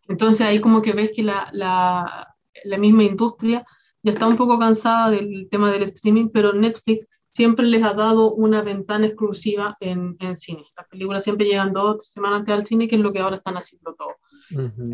entonces 0.08 0.46
ahí 0.46 0.60
como 0.62 0.82
que 0.82 0.94
ves 0.94 1.12
que 1.16 1.24
la, 1.24 1.50
la, 1.52 2.36
la, 2.64 2.78
misma 2.78 3.04
industria 3.04 3.66
ya 4.04 4.12
está 4.14 4.28
un 4.28 4.38
poco 4.38 4.60
cansada 4.60 5.10
del 5.10 5.48
tema 5.50 5.72
del 5.72 5.84
streaming, 5.84 6.30
pero 6.32 6.54
Netflix 6.54 7.08
siempre 7.32 7.66
les 7.66 7.84
ha 7.84 7.94
dado 7.94 8.34
una 8.34 8.62
ventana 8.62 9.08
exclusiva 9.08 9.76
en, 9.80 10.16
en 10.20 10.36
cine. 10.36 10.66
Las 10.78 10.88
películas 10.88 11.24
siempre 11.24 11.46
llegan 11.46 11.74
dos 11.74 11.84
o 11.86 11.98
tres 11.98 12.12
semanas 12.12 12.40
antes 12.40 12.54
al 12.54 12.66
cine, 12.66 12.88
que 12.88 12.96
es 12.96 13.02
lo 13.02 13.12
que 13.12 13.20
ahora 13.20 13.38
están 13.38 13.58
haciendo 13.58 13.96
todo. 13.96 14.16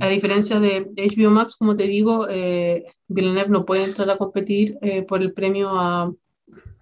A 0.02 0.08
diferencia 0.10 0.60
de, 0.60 0.92
HBO 0.96 1.30
Max, 1.30 1.56
como 1.56 1.78
te 1.78 1.88
digo, 1.88 2.28
eh, 2.30 2.86
Villeneuve 3.08 3.50
no 3.50 3.66
puede 3.66 3.84
entrar 3.84 4.10
a 4.10 4.18
competir 4.18 4.78
eh, 4.82 5.04
por 5.04 5.22
el 5.22 5.32
premio 5.32 5.70
a, 5.70 6.12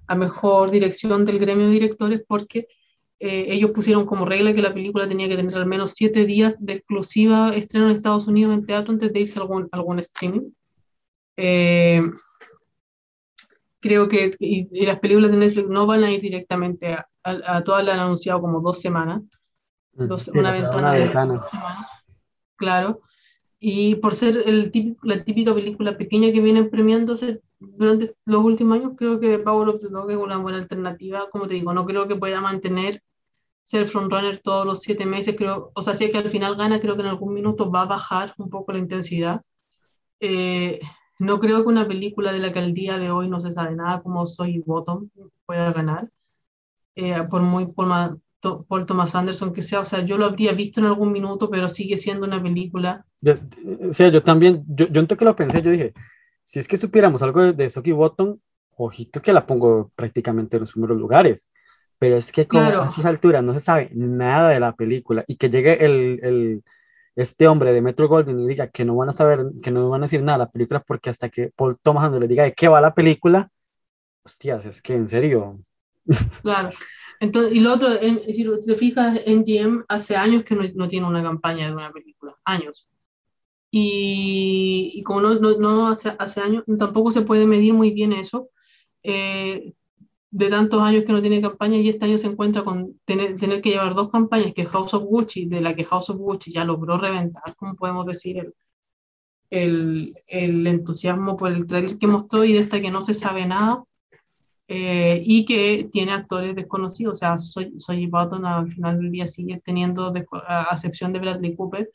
a, 0.07 0.15
mejor 0.15 0.72
dirección 0.72 1.24
del 1.24 1.38
gremio 1.38 1.68
de 1.68 1.74
directores 1.74 2.24
porque 2.28 2.68
eh, 3.25 3.53
ellos 3.53 3.71
pusieron 3.71 4.05
como 4.05 4.25
regla 4.25 4.53
que 4.53 4.61
la 4.61 4.73
película 4.73 5.07
tenía 5.07 5.29
que 5.29 5.37
tener 5.37 5.55
al 5.55 5.65
menos 5.65 5.91
siete 5.91 6.25
días 6.25 6.57
de 6.59 6.73
exclusiva 6.73 7.55
estreno 7.55 7.85
en 7.85 7.95
Estados 7.95 8.27
Unidos 8.27 8.53
en 8.53 8.65
teatro 8.65 8.91
antes 8.91 9.13
de 9.13 9.19
irse 9.21 9.39
a 9.39 9.43
algún, 9.43 9.69
algún 9.71 9.99
streaming. 9.99 10.51
Eh, 11.37 12.01
creo 13.79 14.09
que 14.09 14.35
y, 14.39 14.85
las 14.85 14.99
películas 14.99 15.31
de 15.31 15.37
Netflix 15.37 15.69
no 15.69 15.87
van 15.87 16.03
a 16.03 16.11
ir 16.11 16.19
directamente 16.19 16.95
a, 16.95 17.07
a, 17.23 17.63
todas 17.63 17.85
las 17.85 17.95
han 17.95 18.01
anunciado 18.01 18.41
como 18.41 18.59
dos 18.59 18.81
semanas, 18.81 19.21
mm, 19.93 20.11
una 20.37 20.51
ventana 20.51 20.91
de 20.91 21.07
dos 21.07 21.49
semanas, 21.49 21.87
claro. 22.57 23.03
Y 23.57 23.95
por 23.95 24.15
ser 24.15 24.43
el 24.45 24.97
la 25.01 25.23
típica 25.23 25.55
película 25.55 25.97
pequeña 25.97 26.33
que 26.33 26.41
vienen 26.41 26.69
premiándose 26.69 27.39
durante 27.57 28.17
los 28.25 28.41
últimos 28.43 28.79
años, 28.79 28.91
creo 28.97 29.17
que 29.21 29.39
Power 29.39 29.69
of 29.69 29.79
the 29.79 29.87
Dog 29.87 30.11
es 30.11 30.17
una 30.17 30.39
buena 30.39 30.57
alternativa. 30.57 31.29
Como 31.29 31.47
te 31.47 31.53
digo, 31.53 31.73
no 31.73 31.85
creo 31.85 32.05
que 32.05 32.17
pueda 32.17 32.41
mantener 32.41 33.01
ser 33.64 33.88
frontrunner 33.88 34.40
todos 34.40 34.65
los 34.65 34.81
siete 34.81 35.06
meses, 35.06 35.35
creo, 35.38 35.72
o 35.73 35.81
sea, 35.81 35.94
si 35.94 36.06
es 36.06 36.11
que 36.11 36.18
al 36.18 36.30
final 36.30 36.56
gana, 36.56 36.80
creo 36.80 36.95
que 36.95 37.02
en 37.02 37.07
algún 37.07 37.34
minuto 37.34 37.72
va 37.72 37.84
a 37.84 37.88
bajar 37.88 38.34
un 38.38 38.49
poco 38.49 38.73
la 38.73 38.80
intensidad. 38.80 39.41
Eh, 40.19 40.80
no 41.19 41.40
creo 41.40 41.64
que 41.64 41.69
una 41.69 41.88
película 41.88 42.31
de 42.34 42.40
la 42.40 42.52
que 42.52 42.60
al 42.60 42.73
día 42.73 42.98
de 42.98 43.11
hoy 43.11 43.30
no 43.30 43.40
se 43.40 43.52
sabe 43.52 43.76
nada 43.76 44.02
como 44.02 44.26
Soy 44.26 44.60
Bottom 44.65 45.10
pueda 45.45 45.72
ganar, 45.72 46.10
eh, 46.95 47.23
por 47.30 47.41
muy 47.41 47.68
por, 47.68 48.19
por, 48.68 48.85
Thomas 48.85 49.15
Anderson 49.15 49.53
que 49.53 49.61
sea, 49.61 49.80
o 49.80 49.85
sea, 49.85 50.03
yo 50.06 50.18
lo 50.18 50.26
habría 50.26 50.52
visto 50.52 50.80
en 50.80 50.88
algún 50.88 51.11
minuto, 51.11 51.49
pero 51.49 51.69
sigue 51.69 51.98
siendo 51.98 52.27
una 52.27 52.41
película. 52.41 53.06
o 53.26 53.94
sea, 53.94 54.10
yo 54.10 54.22
también, 54.22 54.64
yo, 54.68 54.88
yo 54.88 55.07
que 55.07 55.26
lo 55.26 55.35
pensé, 55.35 55.61
yo 55.61 55.72
dije, 55.72 55.94
si 56.44 56.60
es 56.60 56.68
que 56.68 56.77
supiéramos 56.77 57.23
algo 57.23 57.41
de, 57.41 57.53
de 57.53 57.69
Socky 57.69 57.94
Bottom, 57.94 58.38
ojito 58.76 59.22
que 59.22 59.31
la 59.31 59.45
pongo 59.45 59.91
prácticamente 59.95 60.57
en 60.57 60.61
los 60.61 60.72
primeros 60.72 60.98
lugares 60.98 61.48
pero 61.99 62.18
es 62.18 62.32
que 62.32 62.48
como 62.48 62.64
a 62.64 62.80
estas 62.80 63.06
alturas 63.06 63.44
no 63.44 63.53
se 63.53 63.60
sabe 63.60 63.90
nada 63.94 64.49
de 64.49 64.60
la 64.60 64.76
película 64.76 65.24
y 65.28 65.36
que 65.36 65.49
llegue 65.49 65.86
el, 65.86 66.20
el, 66.24 66.64
este 67.15 67.48
hombre 67.48 67.74
de 67.74 67.82
Metro 67.82 68.07
Golden 68.07 68.40
y 68.40 68.48
diga 68.48 68.68
que 68.68 68.86
no 68.86 68.95
van 68.95 69.10
a 69.10 69.14
saber, 69.14 69.45
que 69.61 69.72
no 69.72 69.90
van 69.90 70.02
a 70.02 70.06
decir 70.06 70.24
nada 70.24 70.40
de 70.40 70.45
la 70.45 70.52
película 70.52 70.82
porque 70.82 71.10
hasta 71.10 71.30
que 71.30 71.52
Paul 71.56 71.78
Thomas 71.82 72.10
no 72.11 72.20
le 72.20 72.28
diga 72.28 72.44
de 72.44 72.53
qué 72.53 72.68
va 72.68 72.82
la 72.82 72.94
película, 72.94 73.49
hostias, 74.24 74.65
es 74.65 74.82
que 74.82 74.95
en 74.95 75.10
serio. 75.10 75.60
Claro. 76.41 76.70
Entonces, 77.20 77.53
y 77.53 77.61
lo 77.61 77.74
otro, 77.74 77.88
si 78.28 78.45
te 78.65 78.76
fijas, 78.76 79.22
NGM 79.26 79.86
hace 79.88 80.18
años 80.18 80.44
que 80.44 80.56
no, 80.56 80.64
no, 80.76 80.88
tiene 80.90 81.07
una 81.07 81.24
campaña 81.24 81.68
de 81.68 81.74
una 81.74 81.91
película, 81.91 82.36
años. 82.44 82.88
Y, 83.72 84.91
y 84.94 85.03
como 85.03 85.22
no, 85.22 85.36
no, 85.36 85.57
no 85.57 85.88
hace, 85.88 86.14
hace, 86.20 86.41
años, 86.41 86.64
tampoco 86.78 87.11
se 87.11 87.22
puede 87.22 87.48
medir 87.48 87.74
muy 87.74 87.91
bien 87.91 88.11
eso. 88.11 88.49
Eh, 89.03 89.74
de 90.34 90.49
tantos 90.49 90.81
años 90.81 91.03
que 91.05 91.14
no 91.14 91.22
tiene 91.22 91.41
campaña 91.41 91.77
y 91.77 91.89
este 91.89 92.05
año 92.05 92.18
se 92.18 92.26
encuentra 92.26 92.64
con 92.64 92.99
tener, 93.05 93.35
tener 93.35 93.61
que 93.61 93.69
llevar 93.69 93.93
dos 93.93 94.10
campañas, 94.10 94.51
que 94.55 94.65
House 94.65 94.95
of 94.95 95.03
Gucci, 95.03 95.45
de 95.45 95.61
la 95.61 95.76
que 95.76 95.85
House 95.85 96.10
of 96.10 96.18
Gucci 96.18 96.51
ya 96.51 96.65
logró 96.65 96.97
reventar, 96.97 97.55
como 97.55 97.76
podemos 97.76 98.07
decir, 98.07 98.39
el, 98.39 98.53
el, 99.51 100.15
el 100.26 100.65
entusiasmo 100.65 101.38
por 101.38 101.51
el 101.51 101.68
trailer 101.68 101.99
que 101.99 102.07
mostró 102.07 102.43
y 102.43 102.53
de 102.53 102.61
esta 102.61 102.81
que 102.81 102.89
no 102.89 103.05
se 103.05 103.14
sabe 103.14 103.45
nada 103.45 103.84
eh, 104.68 105.22
y 105.23 105.45
que 105.45 105.88
tiene 105.91 106.14
actores 106.14 106.55
desconocidos. 106.55 107.14
O 107.14 107.15
sea, 107.15 107.38
soy, 107.38 107.80
soy 107.80 108.07
Button 108.07 108.43
al 108.43 108.72
final 108.72 108.99
del 108.99 109.11
día 109.11 109.27
sigue 109.27 109.61
teniendo, 109.64 110.11
a 110.47 110.69
excepción 110.72 111.14
de 111.14 111.19
Bradley 111.19 111.55
Cooper, 111.55 111.91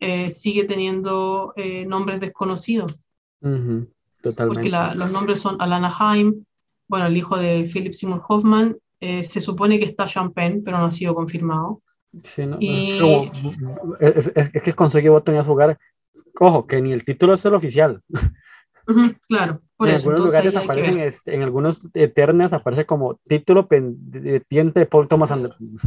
eh, 0.00 0.30
sigue 0.30 0.64
teniendo 0.64 1.52
eh, 1.54 1.86
nombres 1.86 2.18
desconocidos. 2.18 2.98
Totalmente. 3.40 3.90
Porque 4.34 4.96
los 4.98 5.10
nombres 5.12 5.38
son 5.38 5.62
Alana 5.62 5.94
Haim, 5.96 6.44
bueno, 6.90 7.06
el 7.06 7.16
hijo 7.16 7.36
de 7.36 7.70
Philip 7.72 7.92
Seymour 7.92 8.20
Hoffman, 8.28 8.76
eh, 8.98 9.22
se 9.22 9.40
supone 9.40 9.78
que 9.78 9.84
está 9.84 10.06
Champagne, 10.06 10.60
pero 10.64 10.76
no 10.76 10.86
ha 10.86 10.90
sido 10.90 11.14
confirmado. 11.14 11.82
Sí, 12.24 12.44
no, 12.44 12.58
es, 14.00 14.32
es, 14.34 14.50
es, 14.52 14.62
que 14.64 14.72
consiguió 14.72 15.16
a 15.16 15.44
jugar, 15.44 15.78
ojo, 16.40 16.66
que 16.66 16.82
ni 16.82 16.90
el 16.90 17.04
título 17.04 17.34
es 17.34 17.44
el 17.44 17.54
oficial. 17.54 18.02
claro, 19.28 19.62
por 19.76 19.88
en 19.88 19.94
algunos 19.94 20.18
lugares 20.18 20.56
aparecen, 20.56 20.98
este, 20.98 21.36
en 21.36 21.42
algunos 21.42 21.88
eternas 21.94 22.52
aparece 22.52 22.84
como 22.86 23.20
título 23.28 23.68
pendiente 23.68 24.80
de 24.80 24.86
Paul 24.86 25.06
Thomas 25.06 25.30
Anderson. 25.30 25.78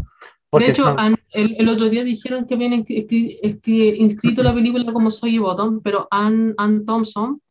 de 0.53 0.65
hecho, 0.65 0.95
el, 1.31 1.57
el, 1.59 1.67
otro 1.67 1.89
día 1.89 2.05
dijeron 2.05 2.45
que 2.45 2.53
habían 2.53 2.85
inscrito 2.87 4.41
la 4.41 4.53
película 4.53 4.85
como 4.93 5.11
Soy 5.11 5.37
Bottom, 5.37 5.81
pero 5.81 6.07
Ann, 6.09 6.53
Ann 6.57 6.85
Thompson 6.85 7.41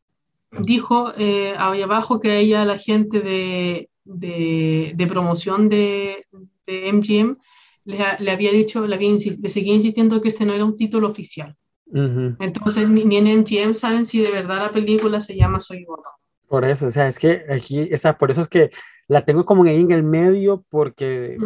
dijo 0.58 1.12
eh, 1.16 1.54
ahí 1.56 1.82
abajo 1.82 2.20
que 2.20 2.38
ella 2.38 2.64
la 2.64 2.78
gente 2.78 3.20
de, 3.20 3.90
de, 4.04 4.92
de 4.94 5.06
promoción 5.06 5.68
de, 5.68 6.26
de 6.66 6.92
MGM 6.92 7.36
le, 7.84 7.98
le, 8.18 8.30
había 8.30 8.52
dicho, 8.52 8.86
le, 8.86 8.94
había 8.94 9.12
le 9.12 9.48
seguía 9.48 9.74
insistiendo 9.74 10.20
que 10.20 10.28
ese 10.28 10.46
no 10.46 10.52
era 10.52 10.64
un 10.64 10.76
título 10.76 11.08
oficial. 11.08 11.56
Entonces, 11.94 12.88
ni, 12.88 13.04
ni 13.04 13.16
en 13.18 13.40
MGM 13.40 13.74
saben 13.74 14.06
si 14.06 14.22
de 14.22 14.30
verdad 14.30 14.60
la 14.60 14.72
película 14.72 15.20
se 15.20 15.36
llama 15.36 15.60
Soy 15.60 15.84
Gordo. 15.84 16.08
Por 16.48 16.64
eso, 16.64 16.86
o 16.86 16.90
sea, 16.90 17.08
es 17.08 17.18
que 17.18 17.44
aquí, 17.50 17.92
o 17.92 17.98
sea, 17.98 18.16
por 18.16 18.30
eso 18.30 18.42
es 18.42 18.48
que 18.48 18.70
la 19.08 19.24
tengo 19.24 19.44
como 19.44 19.64
ahí 19.64 19.80
en 19.80 19.90
el 19.90 20.02
medio, 20.02 20.64
porque. 20.70 21.36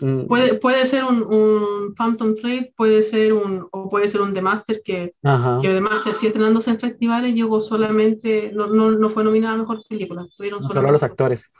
Mm, 0.00 0.26
Puede, 0.26 0.54
puede 0.54 0.86
ser 0.86 1.04
un, 1.04 1.22
un 1.22 1.94
Phantom 1.94 2.34
Thread, 2.34 2.70
puede 2.76 3.02
ser 3.02 3.32
un, 3.32 3.66
o 3.70 3.90
puede 3.90 4.08
ser 4.08 4.20
un 4.20 4.32
The 4.34 4.42
Master 4.42 4.82
que, 4.84 5.14
ajá, 5.22 5.58
que 5.60 5.68
The 5.68 5.80
Master, 5.80 6.14
sí 6.14 6.26
estrenándose 6.26 6.70
en 6.70 6.80
festivales, 6.80 7.34
llegó 7.34 7.60
solamente, 7.60 8.52
no, 8.54 8.66
no, 8.68 8.90
no 8.90 9.08
fue 9.10 9.24
nominada 9.24 9.54
a 9.54 9.58
mejor 9.58 9.82
película, 9.88 10.22
no 10.22 10.68
solo 10.68 10.90
los 10.90 11.02
actores. 11.02 11.50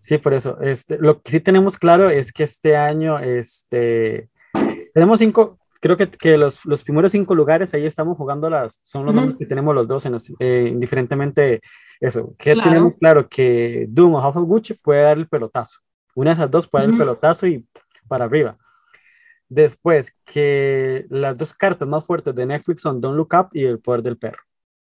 Sí, 0.00 0.18
por 0.18 0.32
eso. 0.34 0.58
Este, 0.60 0.98
lo 0.98 1.20
que 1.20 1.30
sí 1.32 1.40
tenemos 1.40 1.76
claro 1.76 2.08
es 2.08 2.32
que 2.32 2.42
este 2.44 2.76
año, 2.76 3.18
este, 3.18 4.28
tenemos 4.94 5.18
cinco, 5.18 5.58
creo 5.80 5.96
que, 5.96 6.08
que 6.08 6.38
los, 6.38 6.64
los 6.64 6.82
primeros 6.82 7.12
cinco 7.12 7.34
lugares 7.34 7.74
ahí 7.74 7.84
estamos 7.84 8.16
jugando 8.16 8.48
las, 8.48 8.80
son 8.82 9.04
los 9.04 9.12
Ujú. 9.12 9.16
nombres 9.20 9.36
que 9.38 9.46
tenemos 9.46 9.74
los 9.74 9.86
dos, 9.86 10.06
en 10.06 10.12
los, 10.12 10.32
eh, 10.38 10.68
indiferentemente 10.72 11.60
eso. 12.00 12.34
Que 12.38 12.54
Claro. 12.54 12.70
tenemos 12.70 12.96
claro 12.96 13.28
que 13.28 13.86
Doom 13.90 14.14
o 14.14 14.20
House 14.22 14.36
of 14.36 14.44
Gucci 14.44 14.74
puede 14.74 15.02
dar 15.02 15.18
el 15.18 15.28
pelotazo. 15.28 15.80
Una 16.14 16.30
de 16.30 16.34
esas 16.34 16.50
dos 16.50 16.68
puede 16.68 16.84
dar 16.84 16.92
el 16.92 16.98
pelotazo 16.98 17.46
y 17.46 17.66
para 18.08 18.24
arriba. 18.24 18.56
Después, 19.48 20.16
que 20.24 21.06
las 21.10 21.36
dos 21.36 21.54
cartas 21.54 21.88
más 21.88 22.04
fuertes 22.06 22.34
de 22.34 22.46
Netflix 22.46 22.82
son 22.82 23.00
Don't 23.00 23.16
Look 23.16 23.34
Up 23.34 23.48
y 23.52 23.64
El 23.64 23.80
Poder 23.80 24.02
del 24.02 24.16
Perro. 24.16 24.42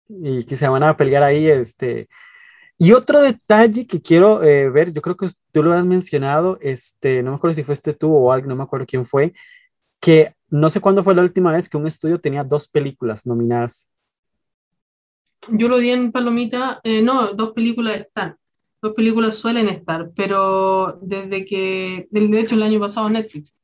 Y 0.08 0.44
que 0.44 0.56
se 0.56 0.68
van 0.68 0.82
a 0.82 0.96
pelear 0.96 1.22
ahí, 1.22 1.48
este. 1.48 2.08
Y 2.78 2.92
otro 2.92 3.20
detalle 3.20 3.86
que 3.86 4.02
quiero 4.02 4.42
eh, 4.42 4.70
ver, 4.70 4.92
yo 4.92 5.02
creo 5.02 5.16
que 5.16 5.28
tú 5.52 5.62
lo 5.62 5.72
has 5.72 5.86
mencionado, 5.86 6.58
este, 6.60 7.22
no 7.22 7.30
me 7.30 7.36
acuerdo 7.36 7.54
si 7.54 7.62
fuiste 7.62 7.92
tú 7.92 8.12
o 8.12 8.32
alguien, 8.32 8.48
no 8.48 8.56
me 8.56 8.64
acuerdo 8.64 8.86
quién 8.86 9.04
fue, 9.04 9.32
que 10.00 10.34
no 10.48 10.68
sé 10.68 10.80
cuándo 10.80 11.04
fue 11.04 11.14
la 11.14 11.22
última 11.22 11.52
vez 11.52 11.68
que 11.68 11.76
un 11.76 11.86
estudio 11.86 12.20
tenía 12.20 12.42
dos 12.42 12.66
películas 12.66 13.24
nominadas. 13.24 13.88
Yo 15.48 15.68
lo 15.68 15.78
di 15.78 15.90
en 15.90 16.12
Palomita, 16.12 16.80
eh, 16.82 17.02
no, 17.02 17.34
dos 17.34 17.52
películas 17.52 18.00
están, 18.00 18.36
dos 18.82 18.94
películas 18.94 19.36
suelen 19.36 19.68
estar, 19.68 20.10
pero 20.14 20.98
desde 21.00 21.44
que, 21.46 22.08
de 22.10 22.40
hecho 22.40 22.56
el 22.56 22.62
año 22.64 22.80
pasado 22.80 23.08
Netflix, 23.08 23.54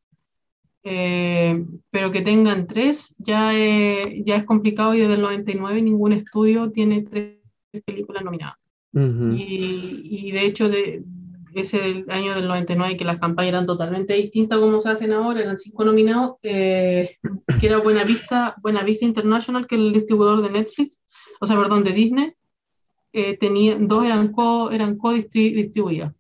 Eh, 0.85 1.67
pero 1.91 2.11
que 2.13 2.23
tengan 2.23 2.67
tres 2.67 3.15
ya, 3.19 3.53
eh, 3.53 4.23
ya 4.25 4.37
es 4.37 4.45
complicado 4.45 4.95
y 4.95 5.01
desde 5.01 5.15
el 5.15 5.21
99 5.21 5.83
ningún 5.83 6.13
estudio 6.13 6.71
tiene 6.71 7.03
tres 7.03 7.37
películas 7.85 8.25
nominadas. 8.25 8.57
Ujú. 8.95 9.35
Y, 9.37 10.29
y 10.29 10.31
de 10.31 10.47
hecho 10.47 10.71
de, 10.71 11.03
ese 11.55 11.79
del 11.79 12.05
año 12.09 12.35
del 12.35 12.49
99 12.49 12.97
que 12.97 13.05
las 13.05 13.19
campañas 13.19 13.51
eran 13.51 13.67
totalmente 13.67 14.15
distintas 14.15 14.59
como 14.59 14.81
se 14.81 14.91
hacen 14.91 15.13
ahora, 15.13 15.41
eran 15.41 15.59
cinco 15.59 15.85
nominados, 15.85 16.37
eh, 16.43 17.17
que 17.61 17.67
era 17.67 17.79
Buena 17.79 18.05
Vista, 18.05 18.55
Buena 18.63 18.83
Vista 18.83 19.05
International, 19.05 19.67
que 19.67 19.75
es 19.75 19.81
el 19.81 19.93
distribuidor 19.93 20.43
de 20.43 20.51
Netflix, 20.51 20.99
o 21.41 21.47
sea, 21.47 21.57
perdón, 21.57 21.85
de 21.85 21.93
Disney, 21.93 22.33
eh, 23.19 23.37
tenía, 23.37 23.77
dos 23.79 24.05
eran 24.05 24.33
co, 24.33 24.71
eran 24.71 24.97
co-distribuidas. 24.97 26.13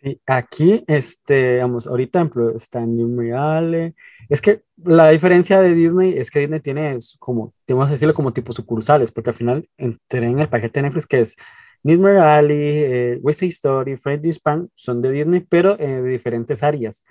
Sí, 0.00 0.20
aquí, 0.26 0.84
este, 0.86 1.58
vamos, 1.58 1.88
ahorita, 1.88 2.20
ejemplo, 2.20 2.54
está 2.54 2.86
New 2.86 3.18
Reale. 3.20 3.94
Es 4.28 4.40
que 4.40 4.62
la 4.76 5.10
diferencia 5.10 5.60
de 5.60 5.74
Disney 5.74 6.14
es 6.16 6.30
que 6.30 6.38
Disney 6.40 6.60
tiene 6.60 6.98
como, 7.18 7.52
vamos 7.66 7.88
a 7.88 7.92
decirlo 7.92 8.14
como 8.14 8.32
tipo 8.32 8.52
sucursales, 8.52 9.10
porque 9.10 9.30
al 9.30 9.36
final 9.36 9.68
entré 9.76 10.26
en 10.26 10.38
el 10.38 10.48
paquete 10.48 10.78
de 10.78 10.82
Netflix 10.84 11.06
que 11.06 11.20
es 11.20 11.36
Nismer 11.82 12.18
Alley, 12.18 12.58
eh, 12.58 13.18
West 13.22 13.40
Side 13.40 13.50
Story, 13.50 13.96
Freddy's 13.96 14.38
Pan, 14.40 14.70
son 14.74 15.00
de 15.00 15.10
Disney, 15.10 15.40
pero 15.40 15.78
eh, 15.78 16.02
de 16.02 16.08
diferentes 16.08 16.62
áreas, 16.62 17.04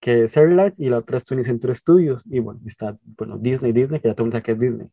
que 0.00 0.24
es 0.24 0.32
Searchlight 0.32 0.74
y 0.78 0.88
la 0.88 0.98
otra 0.98 1.16
es 1.16 1.26
20th 1.30 1.44
Century 1.44 1.74
Studios, 1.74 2.22
y 2.26 2.40
bueno, 2.40 2.60
está, 2.66 2.96
bueno, 3.16 3.38
Disney, 3.38 3.72
Disney, 3.72 4.00
que 4.00 4.08
ya 4.08 4.14
todo 4.14 4.24
el 4.24 4.26
mundo 4.26 4.36
sabe 4.36 4.44
que 4.44 4.52
es 4.52 4.58
Disney. 4.58 4.88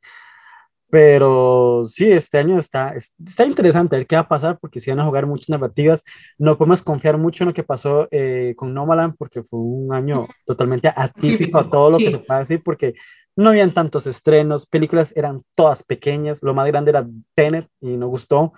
Pero 0.92 1.84
sí, 1.86 2.12
este 2.12 2.40
año 2.40 2.58
está, 2.58 2.90
es- 2.96 3.14
está 3.26 3.46
interesante 3.46 3.96
a 3.96 4.00
ver 4.00 4.08
qué 4.08 4.16
va 4.16 4.22
a 4.24 4.28
pasar, 4.28 4.58
porque 4.60 4.80
si 4.80 4.90
van 4.90 5.00
a 5.00 5.06
jugar 5.06 5.28
muchas 5.28 5.50
narrativas, 5.50 6.04
no 6.40 6.58
podemos 6.58 6.82
confiar 6.82 7.18
mucho 7.18 7.44
en 7.44 7.50
lo 7.50 7.54
que 7.54 7.64
pasó 7.64 8.08
eh, 8.12 8.54
con 8.58 8.74
Nomaland, 8.74 9.16
porque 9.18 9.44
fue 9.44 9.60
un 9.60 9.94
año 9.94 10.28
totalmente 10.46 10.92
atípico 10.96 11.60
a 11.60 11.70
todo 11.70 11.92
lo 11.92 11.98
que 12.00 12.06
Sí. 12.08 12.12
se 12.14 12.20
puede 12.20 12.40
decir, 12.40 12.62
porque 12.64 12.96
no 13.36 13.50
habían 13.52 13.72
tantos 13.72 14.08
estrenos, 14.08 14.66
películas 14.66 15.14
eran 15.16 15.44
todas 15.56 15.84
pequeñas, 15.84 16.42
lo 16.44 16.54
más 16.54 16.68
grande 16.68 16.90
era 16.92 17.08
Tenet 17.36 17.68
y 17.80 17.96
no 17.98 18.08
gustó. 18.08 18.52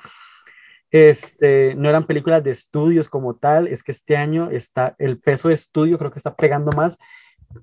Este, 0.90 1.76
no 1.78 1.88
eran 1.90 2.06
películas 2.06 2.44
de 2.44 2.52
estudios 2.52 3.08
como 3.08 3.36
tal, 3.36 3.68
es 3.68 3.82
que 3.84 3.92
este 3.94 4.18
año 4.18 4.50
está 4.52 4.96
el 5.00 5.20
peso 5.20 5.48
de 5.48 5.54
estudio, 5.54 5.98
creo 5.98 6.12
que 6.12 6.20
está 6.20 6.36
pegando 6.36 6.72
más. 6.74 6.98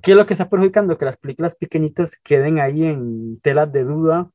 ¿Qué 0.02 0.12
es 0.12 0.16
lo 0.16 0.26
que 0.26 0.34
está 0.34 0.48
perjudicando? 0.48 0.96
Que 0.96 1.04
las 1.06 1.16
películas 1.18 1.56
pequeñitas 1.56 2.16
queden 2.22 2.58
ahí 2.58 2.84
en 2.84 3.38
telas 3.40 3.70
de 3.72 3.84
duda, 3.84 4.30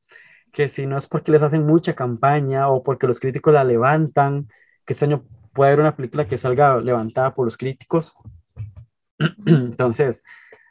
que 0.54 0.70
si 0.70 0.86
no 0.86 0.98
es 0.98 1.08
porque 1.08 1.32
les 1.32 1.42
hacen 1.42 1.66
mucha 1.66 1.96
campaña 1.96 2.70
o 2.70 2.84
porque 2.84 3.08
los 3.08 3.20
críticos 3.20 3.54
la 3.54 3.64
levantan, 3.64 4.48
que 4.86 4.94
este 4.94 5.06
año 5.06 5.26
puede 5.52 5.72
haber 5.72 5.82
una 5.82 5.96
película 5.96 6.28
que 6.28 6.38
salga 6.38 6.80
levantada 6.80 7.34
por 7.34 7.46
los 7.46 7.58
críticos. 7.58 8.14
Entonces, 9.46 10.24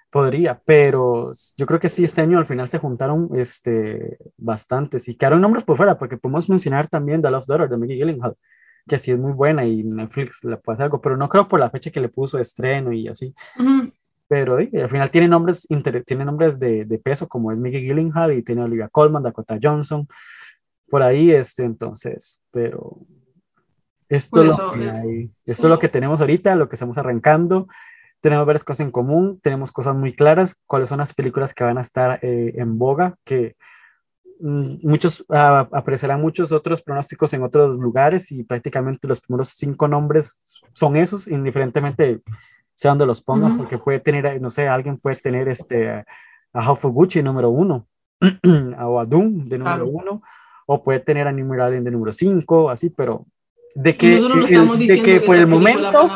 podría, 0.08 0.62
pero 0.64 1.32
yo 1.56 1.66
creo 1.66 1.80
que 1.80 1.88
sí, 1.88 2.04
este 2.04 2.20
año 2.20 2.38
al 2.38 2.46
final 2.46 2.68
se 2.68 2.78
juntaron 2.78 3.30
este, 3.34 4.18
bastantes 4.36 5.08
y 5.08 5.16
quedaron 5.16 5.40
nombres 5.40 5.64
por 5.64 5.76
fuera, 5.76 5.98
porque 5.98 6.16
podemos 6.16 6.48
mencionar 6.48 6.86
también 6.88 7.20
The 7.20 7.30
Lost 7.30 7.48
Daughter 7.48 7.68
de 7.68 7.76
Maggie 7.76 7.96
Gyllenhaal, 7.96 8.36
que 8.86 8.98
sí 8.98 9.10
es 9.10 9.18
muy 9.18 9.32
buena 9.32 9.64
y 9.66 9.82
Netflix 9.82 10.44
le 10.44 10.58
puede 10.58 10.74
hacer 10.74 10.84
algo, 10.84 11.00
pero 11.00 11.16
no 11.16 11.28
creo 11.28 11.48
por 11.48 11.58
la 11.58 11.70
fecha 11.70 11.90
que 11.90 12.00
le 12.00 12.08
puso 12.08 12.38
estreno 12.38 12.92
y 12.92 13.08
así. 13.08 13.34
Ujú. 13.58 13.92
Pero 14.32 14.58
eh, 14.58 14.70
al 14.82 14.88
final 14.88 15.10
tiene 15.10 15.28
nombres, 15.28 15.68
tiene 16.06 16.24
nombres 16.24 16.58
de, 16.58 16.86
de 16.86 16.98
peso, 16.98 17.28
como 17.28 17.52
es 17.52 17.58
Maggie 17.58 17.82
Gyllenhaal 17.82 18.32
y 18.32 18.42
tiene 18.42 18.62
Olivia 18.62 18.88
Colman, 18.88 19.22
Dakota 19.22 19.58
Johnson, 19.62 20.08
por 20.88 21.02
ahí, 21.02 21.30
este, 21.30 21.64
entonces, 21.64 22.42
pero 22.50 22.96
esto, 24.08 24.42
eso, 24.42 24.68
lo 24.68 24.72
que 24.72 24.84
eh, 24.84 24.90
hay, 24.90 25.30
esto 25.44 25.66
es 25.66 25.70
lo 25.70 25.78
que 25.78 25.90
tenemos 25.90 26.22
ahorita, 26.22 26.54
lo 26.54 26.70
que 26.70 26.76
estamos 26.76 26.96
arrancando. 26.96 27.68
Tenemos 28.22 28.46
varias 28.46 28.64
cosas 28.64 28.86
en 28.86 28.90
común, 28.90 29.38
tenemos 29.42 29.70
cosas 29.70 29.94
muy 29.94 30.16
claras, 30.16 30.56
cuáles 30.66 30.88
son 30.88 31.00
las 31.00 31.12
películas 31.12 31.52
que 31.52 31.64
van 31.64 31.76
a 31.76 31.82
estar 31.82 32.18
eh, 32.22 32.54
en 32.56 32.78
boga, 32.78 33.16
que 33.26 33.56
mm, 34.40 34.76
muchos 34.82 35.26
ah, 35.28 35.68
apreciarán 35.72 36.22
muchos 36.22 36.52
otros 36.52 36.80
pronósticos 36.80 37.34
en 37.34 37.42
otros 37.42 37.78
lugares 37.78 38.32
y 38.32 38.44
prácticamente 38.44 39.06
los 39.06 39.20
primeros 39.20 39.50
cinco 39.50 39.88
nombres 39.88 40.40
son 40.72 40.96
esos, 40.96 41.28
indiferentemente 41.28 42.22
sea 42.74 42.90
donde 42.92 43.06
los 43.06 43.20
pongan, 43.22 43.52
Ujú. 43.52 43.58
porque 43.58 43.78
puede 43.78 44.00
tener, 44.00 44.40
no 44.40 44.50
sé, 44.50 44.68
alguien 44.68 44.96
puede 44.98 45.16
tener 45.16 45.48
este, 45.48 45.90
a 46.52 46.62
House 46.62 46.84
of 46.84 46.92
Gucci 46.92 47.22
número 47.22 47.50
uno, 47.50 47.86
o 48.82 49.00
a 49.00 49.04
Doom 49.06 49.48
de 49.48 49.58
número 49.58 49.84
Claro. 49.84 49.86
uno, 49.90 50.22
o 50.66 50.82
puede 50.82 51.00
tener 51.00 51.26
a 51.28 51.32
New 51.32 51.60
Allen 51.60 51.84
de 51.84 51.90
número 51.90 52.12
cinco, 52.12 52.70
así, 52.70 52.90
pero 52.90 53.26
de 53.74 53.96
que, 53.96 54.18
el- 54.18 54.78
de 54.78 54.96
que 54.96 55.02
que 55.02 55.20
por 55.20 55.36
el 55.36 55.46
momento, 55.46 56.08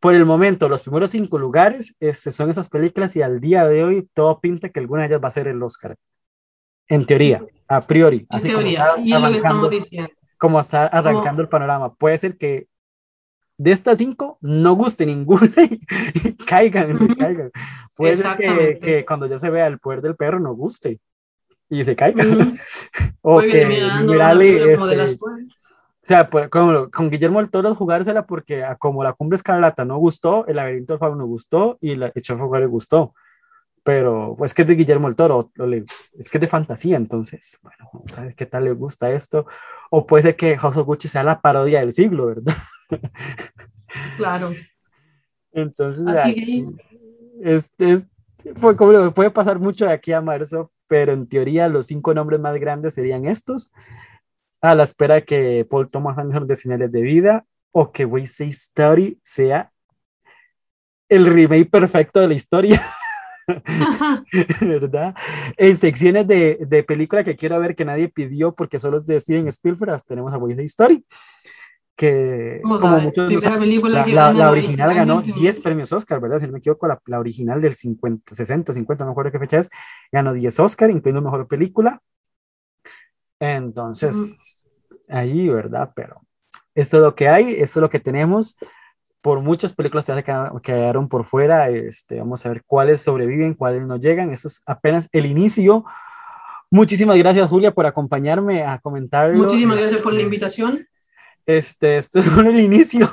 por 0.00 0.14
el 0.14 0.24
momento, 0.24 0.68
los 0.68 0.82
primeros 0.82 1.10
cinco 1.10 1.38
lugares 1.38 1.96
este, 2.00 2.30
son 2.30 2.50
esas 2.50 2.68
películas 2.68 3.14
y 3.16 3.22
al 3.22 3.40
día 3.40 3.66
de 3.66 3.84
hoy 3.84 4.08
todo 4.14 4.40
pinta 4.40 4.68
que 4.70 4.80
alguna 4.80 5.02
de 5.02 5.08
ellas 5.08 5.20
va 5.22 5.28
a 5.28 5.32
ser 5.32 5.46
el 5.48 5.62
Oscar. 5.62 5.96
En 6.88 7.06
teoría, 7.06 7.44
a 7.68 7.80
priori, 7.82 8.18
En 8.18 8.26
así 8.30 8.48
como 8.48 8.60
teoría, 8.60 8.84
está 8.88 9.00
y 9.00 9.12
es 9.12 9.20
lo 9.20 9.28
que 9.30 9.36
estamos 9.36 9.70
diciendo. 9.70 10.10
como 10.38 10.58
está 10.58 10.86
arrancando 10.86 11.42
el 11.42 11.48
panorama. 11.48 11.94
Puede 11.94 12.18
ser 12.18 12.36
que 12.36 12.66
de 13.60 13.72
estas 13.72 13.98
cinco 13.98 14.38
no 14.40 14.72
guste 14.72 15.04
ninguna 15.04 15.52
y, 15.70 15.80
y 16.28 16.32
caigan, 16.32 16.96
se 16.96 17.14
caigan. 17.14 17.50
Puede 17.94 18.16
ser 18.16 18.78
que, 18.78 19.04
cuando 19.06 19.26
ya 19.26 19.38
se 19.38 19.50
vea 19.50 19.66
el 19.66 19.78
poder 19.78 20.00
del 20.00 20.16
perro 20.16 20.40
no 20.40 20.54
guste 20.54 20.98
y 21.68 21.84
se 21.84 21.94
caiga. 21.94 22.24
Ujú. 22.24 22.56
O 23.22 23.34
Puede 23.34 23.50
que 23.50 23.66
Mirale, 23.66 24.72
este, 24.72 25.02
o 25.12 25.36
sea, 26.02 26.30
pues, 26.30 26.48
como, 26.48 26.90
con 26.90 27.10
Guillermo 27.10 27.38
del 27.38 27.50
Toro 27.50 27.74
jugársela 27.74 28.26
porque 28.26 28.64
a 28.64 28.76
como 28.76 29.04
la 29.04 29.12
Cumbre 29.12 29.36
Escarlata 29.36 29.84
no 29.84 29.98
gustó, 29.98 30.46
el 30.46 30.56
Laberinto 30.56 30.96
del 30.96 31.18
no 31.18 31.26
gustó 31.26 31.76
y 31.82 31.96
la 31.96 32.10
Fuego 32.12 32.58
le 32.58 32.64
gustó. 32.64 33.14
Pero 33.82 34.36
pues 34.38 34.54
que 34.54 34.62
es 34.62 34.68
de 34.68 34.74
Guillermo 34.74 35.06
del 35.06 35.16
Toro, 35.16 35.52
es 36.18 36.30
que 36.30 36.38
es 36.38 36.40
de 36.40 36.46
fantasía, 36.46 36.96
entonces, 36.96 37.58
bueno, 37.62 37.90
vamos 37.92 38.18
a 38.18 38.22
ver 38.22 38.34
qué 38.34 38.46
tal 38.46 38.64
le 38.64 38.72
gusta 38.72 39.12
esto. 39.12 39.44
O 39.90 40.06
puede 40.06 40.22
ser 40.22 40.36
que 40.36 40.56
House 40.56 40.78
of 40.78 40.86
Gucci 40.86 41.08
sea 41.08 41.22
la 41.22 41.42
parodia 41.42 41.80
del 41.80 41.92
siglo, 41.92 42.24
¿verdad? 42.24 42.54
Claro. 44.16 44.54
Entonces, 45.52 46.06
aquí, 46.06 46.66
es, 47.40 47.72
es- 47.78 48.06
fue 48.58 48.76
como 48.76 49.10
puede 49.12 49.30
pasar 49.30 49.58
mucho 49.58 49.84
de 49.84 49.92
aquí 49.92 50.12
a 50.12 50.20
marzo, 50.20 50.72
pero 50.86 51.12
en 51.12 51.28
teoría 51.28 51.68
los 51.68 51.86
cinco 51.86 52.14
nombres 52.14 52.40
más 52.40 52.58
grandes 52.58 52.94
serían 52.94 53.26
estos, 53.26 53.72
a 54.60 54.74
la 54.74 54.84
espera 54.84 55.16
de 55.16 55.24
que 55.24 55.66
Paul 55.68 55.88
Thomas 55.88 56.18
Anderson 56.18 56.46
de 56.46 56.56
señales 56.56 56.92
de 56.92 57.02
vida 57.02 57.46
o 57.72 57.92
que 57.92 58.06
Say 58.26 58.48
Story 58.50 59.18
sea 59.22 59.72
el 61.08 61.26
remake 61.26 61.68
perfecto 61.68 62.20
de 62.20 62.28
la 62.28 62.34
historia, 62.34 62.80
¿verdad? 64.60 65.14
En 65.56 65.76
secciones 65.76 66.26
de, 66.26 66.58
de 66.68 66.82
película 66.84 67.24
que 67.24 67.36
quiero 67.36 67.58
ver 67.58 67.74
que 67.74 67.84
nadie 67.84 68.08
pidió 68.08 68.54
porque 68.54 68.78
solo 68.78 68.96
es 68.98 69.06
de 69.06 69.20
Steven 69.20 69.48
Spielberg, 69.48 70.02
tenemos 70.04 70.32
a 70.32 70.54
Say 70.54 70.64
Story, 70.66 71.04
que 72.00 72.60
¿Cómo 72.62 72.78
como 72.80 72.98
muchos 72.98 73.30
no 73.30 73.40
saben, 73.40 73.92
la, 73.92 74.06
la- 74.06 74.32
la 74.32 74.50
original 74.50 74.94
ganó 74.94 75.16
originalmente. 75.16 75.38
10 75.38 75.60
premios 75.60 75.92
Oscar, 75.92 76.18
¿verdad? 76.18 76.38
Si 76.40 76.46
no 76.46 76.52
me 76.52 76.58
equivoco, 76.60 76.88
la, 76.88 76.98
la 77.04 77.20
original 77.20 77.60
del 77.60 77.74
50, 77.74 78.34
60, 78.34 78.72
50, 78.72 79.04
no 79.04 79.10
me 79.10 79.12
acuerdo 79.12 79.30
qué 79.32 79.38
fecha 79.38 79.58
es, 79.58 79.70
ganó 80.10 80.32
10 80.32 80.58
Oscar, 80.60 80.88
incluyendo 80.88 81.20
Mejor 81.20 81.46
Película. 81.46 82.00
Entonces, 83.38 84.68
ahí, 85.08 85.48
¿verdad? 85.50 85.92
Pero 85.94 86.22
esto 86.74 86.96
es 86.96 87.02
lo 87.02 87.14
que 87.14 87.28
hay, 87.28 87.50
esto 87.52 87.78
es 87.78 87.82
lo 87.82 87.90
que 87.90 88.00
tenemos. 88.00 88.56
Por 89.20 89.40
muchas 89.42 89.74
películas 89.74 90.06
que 90.06 90.24
quedaron- 90.62 91.08
por 91.08 91.24
fuera, 91.26 91.68
este, 91.68 92.18
vamos 92.18 92.46
a 92.46 92.48
ver 92.48 92.62
cuáles 92.66 93.02
sobreviven, 93.02 93.52
cuáles 93.52 93.86
no 93.86 93.96
llegan. 93.96 94.30
Eso 94.32 94.48
es 94.48 94.62
apenas 94.64 95.06
el 95.12 95.26
inicio. 95.26 95.84
Muchísimas 96.70 97.18
gracias, 97.18 97.46
Julia, 97.50 97.72
por 97.74 97.84
acompañarme 97.84 98.62
a 98.64 98.78
comentarlo. 98.78 99.36
Muchísimas 99.36 99.76
gracias 99.76 100.00
por 100.00 100.12
la 100.14 100.20
Este, 100.20 100.24
invitación. 100.24 100.86
Este, 101.56 101.98
esto 101.98 102.20
es 102.20 102.26
solo 102.26 102.50
el 102.50 102.60
inicio. 102.60 103.10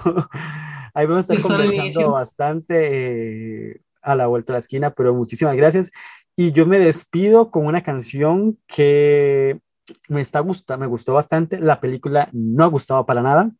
Ahí 0.93 1.05
vamos 1.05 1.29
a 1.29 1.33
estar 1.33 1.41
conversando 1.41 2.11
bastante 2.11 3.71
eh, 3.71 3.81
a 4.01 4.15
la 4.15 4.27
vuelta 4.27 4.53
de 4.53 4.55
la 4.55 4.59
esquina, 4.59 4.91
pero 4.91 5.13
muchísimas 5.13 5.55
gracias. 5.55 5.91
Y 6.35 6.51
yo 6.51 6.65
me 6.65 6.79
despido 6.79 7.51
con 7.51 7.65
una 7.65 7.83
canción 7.83 8.57
que 8.67 9.59
me 10.07 10.21
está 10.21 10.39
gusta, 10.39 10.77
me 10.77 10.87
gustó 10.87 11.13
bastante. 11.13 11.59
La 11.59 11.79
película 11.79 12.29
no 12.31 12.63
ha 12.63 12.67
gustado 12.67 13.05
para 13.05 13.21
nada. 13.21 13.51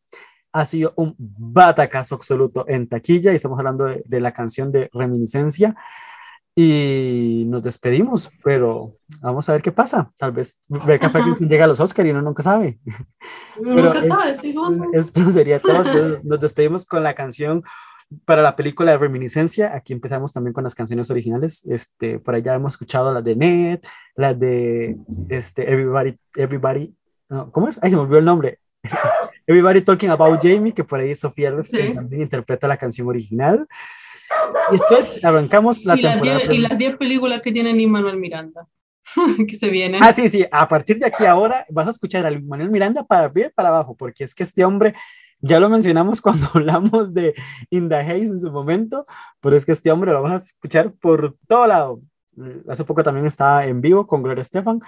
Ha 0.52 0.66
sido 0.66 0.94
un 0.96 1.16
batacazo 1.18 2.16
absoluto 2.16 2.66
en 2.68 2.88
taquilla 2.88 3.32
y 3.32 3.36
estamos 3.36 3.60
hablando 3.60 3.86
de, 3.86 4.04
de 4.06 4.20
la 4.20 4.34
canción 4.34 4.72
de 4.72 4.90
Reminiscencia. 4.94 5.76
Y 6.60 7.44
nos 7.48 7.62
despedimos, 7.62 8.32
pero 8.44 8.92
vamos 9.22 9.48
a 9.48 9.52
ver 9.52 9.62
qué 9.62 9.72
pasa. 9.72 10.12
Tal 10.18 10.32
vez 10.32 10.60
Rebecca. 10.68 11.08
Ferguson 11.12 11.48
llega 11.48 11.66
a 11.66 11.68
los 11.68 11.80
Oscar 11.80 12.08
y 12.08 12.10
uno 12.10 12.24
nunca 12.24 12.42
sabe. 12.42 12.80
Nunca 13.62 14.00
es- 14.00 14.08
sabes, 14.08 14.40
¿sí? 14.42 14.56
Esto 14.94 15.32
sería 15.32 15.60
todo. 15.60 16.20
Nos 16.24 16.40
despedimos 16.40 16.88
con 16.88 17.04
la 17.04 17.14
canción 17.14 17.62
para 18.26 18.42
la 18.42 18.56
película 18.56 18.90
de 18.92 18.98
Reminiscencia. 18.98 19.76
Aquí 19.76 19.94
empezamos 19.94 20.34
también 20.34 20.54
con 20.54 20.64
las 20.64 20.74
canciones 20.74 21.12
originales. 21.12 21.64
Este, 21.68 22.18
por 22.18 22.34
allá 22.34 22.56
hemos 22.56 22.74
escuchado 22.74 23.14
las 23.14 23.24
de 23.24 23.36
Ned, 23.36 23.80
las 24.16 24.40
de 24.40 24.98
este, 25.30 25.72
Everybody, 25.72 26.18
Everybody, 26.36 26.96
no, 27.30 27.52
¿cómo 27.52 27.68
es? 27.68 27.78
Ay, 27.84 27.92
se 27.92 27.98
me 27.98 28.02
olvidó 28.02 28.18
el 28.18 28.26
nombre. 28.26 28.58
Everybody 29.46 29.82
Talking 29.82 30.10
About 30.10 30.40
Jamie, 30.42 30.74
que 30.74 30.84
por 30.84 31.00
ahí 31.00 31.14
Sofía 31.14 31.54
Sí. 31.64 31.94
también 31.94 32.24
interpreta 32.24 32.68
la 32.68 32.78
canción 32.78 33.08
original. 33.08 33.68
Y 34.70 34.72
después 34.74 35.24
arrancamos 35.24 35.86
la 35.86 35.98
y, 35.98 36.02
las 36.02 36.14
temporada. 36.14 36.40
diez, 36.40 36.54
y 36.54 36.58
las 36.58 36.70
tres. 36.70 36.80
10 36.80 36.98
películas 36.98 37.42
que 37.42 37.52
tiene 37.52 37.88
Manuel 37.88 38.18
Miranda 38.18 38.68
que 39.48 39.58
se 39.58 39.70
vienen. 39.70 40.04
Ah, 40.04 40.12
sí, 40.12 40.30
sí, 40.30 40.46
a 40.52 40.68
partir 40.68 41.00
de 41.00 41.08
aquí 41.08 41.26
ahora 41.26 41.66
vas 41.70 41.88
a 41.88 41.92
escuchar 41.92 42.26
a 42.26 42.32
Manuel 42.40 42.70
Miranda 42.70 43.04
para 43.04 43.26
arriba 43.26 43.48
y 43.48 43.52
para 43.52 43.70
abajo, 43.70 43.96
porque 43.96 44.24
es 44.24 44.36
que 44.36 44.44
este 44.44 44.66
hombre, 44.66 44.94
ya 45.40 45.60
lo 45.60 45.70
mencionamos 45.70 46.22
cuando 46.22 46.48
hablamos 46.54 47.14
de 47.14 47.34
In 47.70 47.90
the 47.90 47.96
Haze 47.96 48.24
en 48.24 48.40
su 48.40 48.52
momento, 48.52 49.06
pero 49.40 49.56
es 49.56 49.66
que 49.66 49.72
este 49.72 49.92
hombre 49.92 50.12
lo 50.12 50.22
vas 50.22 50.34
a 50.34 50.46
escuchar 50.46 50.92
por 50.94 51.36
todo 51.48 51.68
lado. 51.68 52.02
Mm, 52.36 52.70
Hace 52.70 52.84
poco 52.84 53.04
también 53.04 53.26
estaba 53.26 53.66
en 53.66 53.82
vivo 53.82 54.06
con 54.08 54.24
Gloria 54.24 54.42
Estefan, 54.42 54.82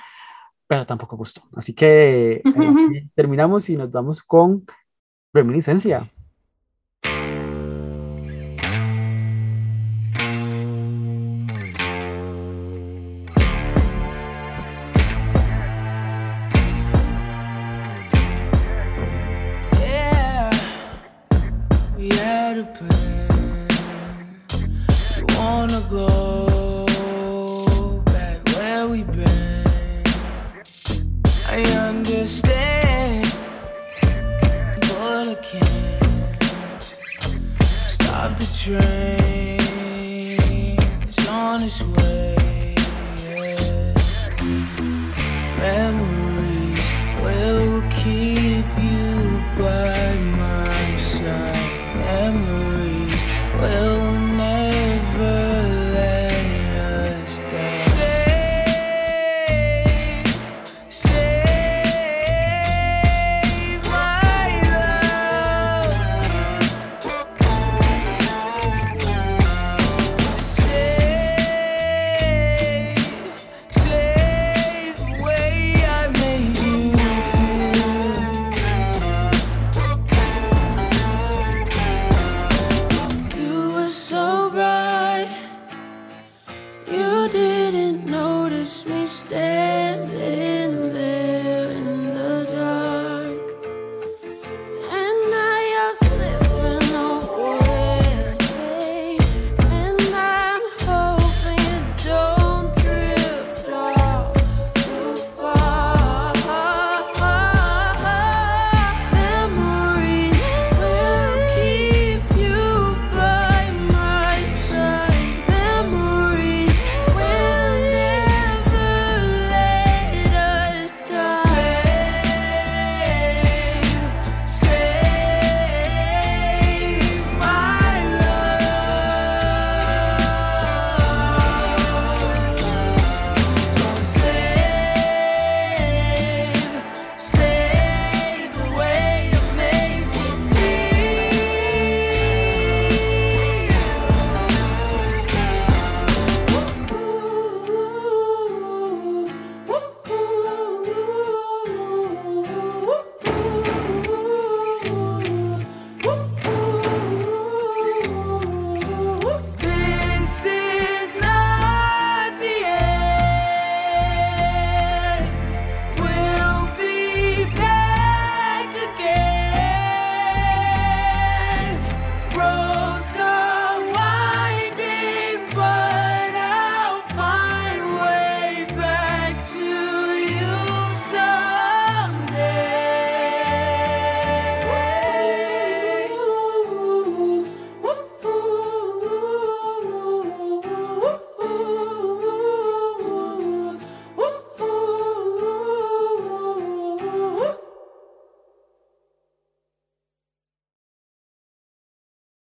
pero 0.67 0.85
tampoco 0.85 1.17
gustó. 1.17 1.41
Así 1.55 1.73
que 1.73 2.33
eh, 2.33 2.41
aquí 2.45 3.09
terminamos 3.15 3.69
y 3.69 3.77
nos 3.77 3.91
vamos 3.91 4.21
con 4.21 4.65
Reminiscencia. 5.33 6.11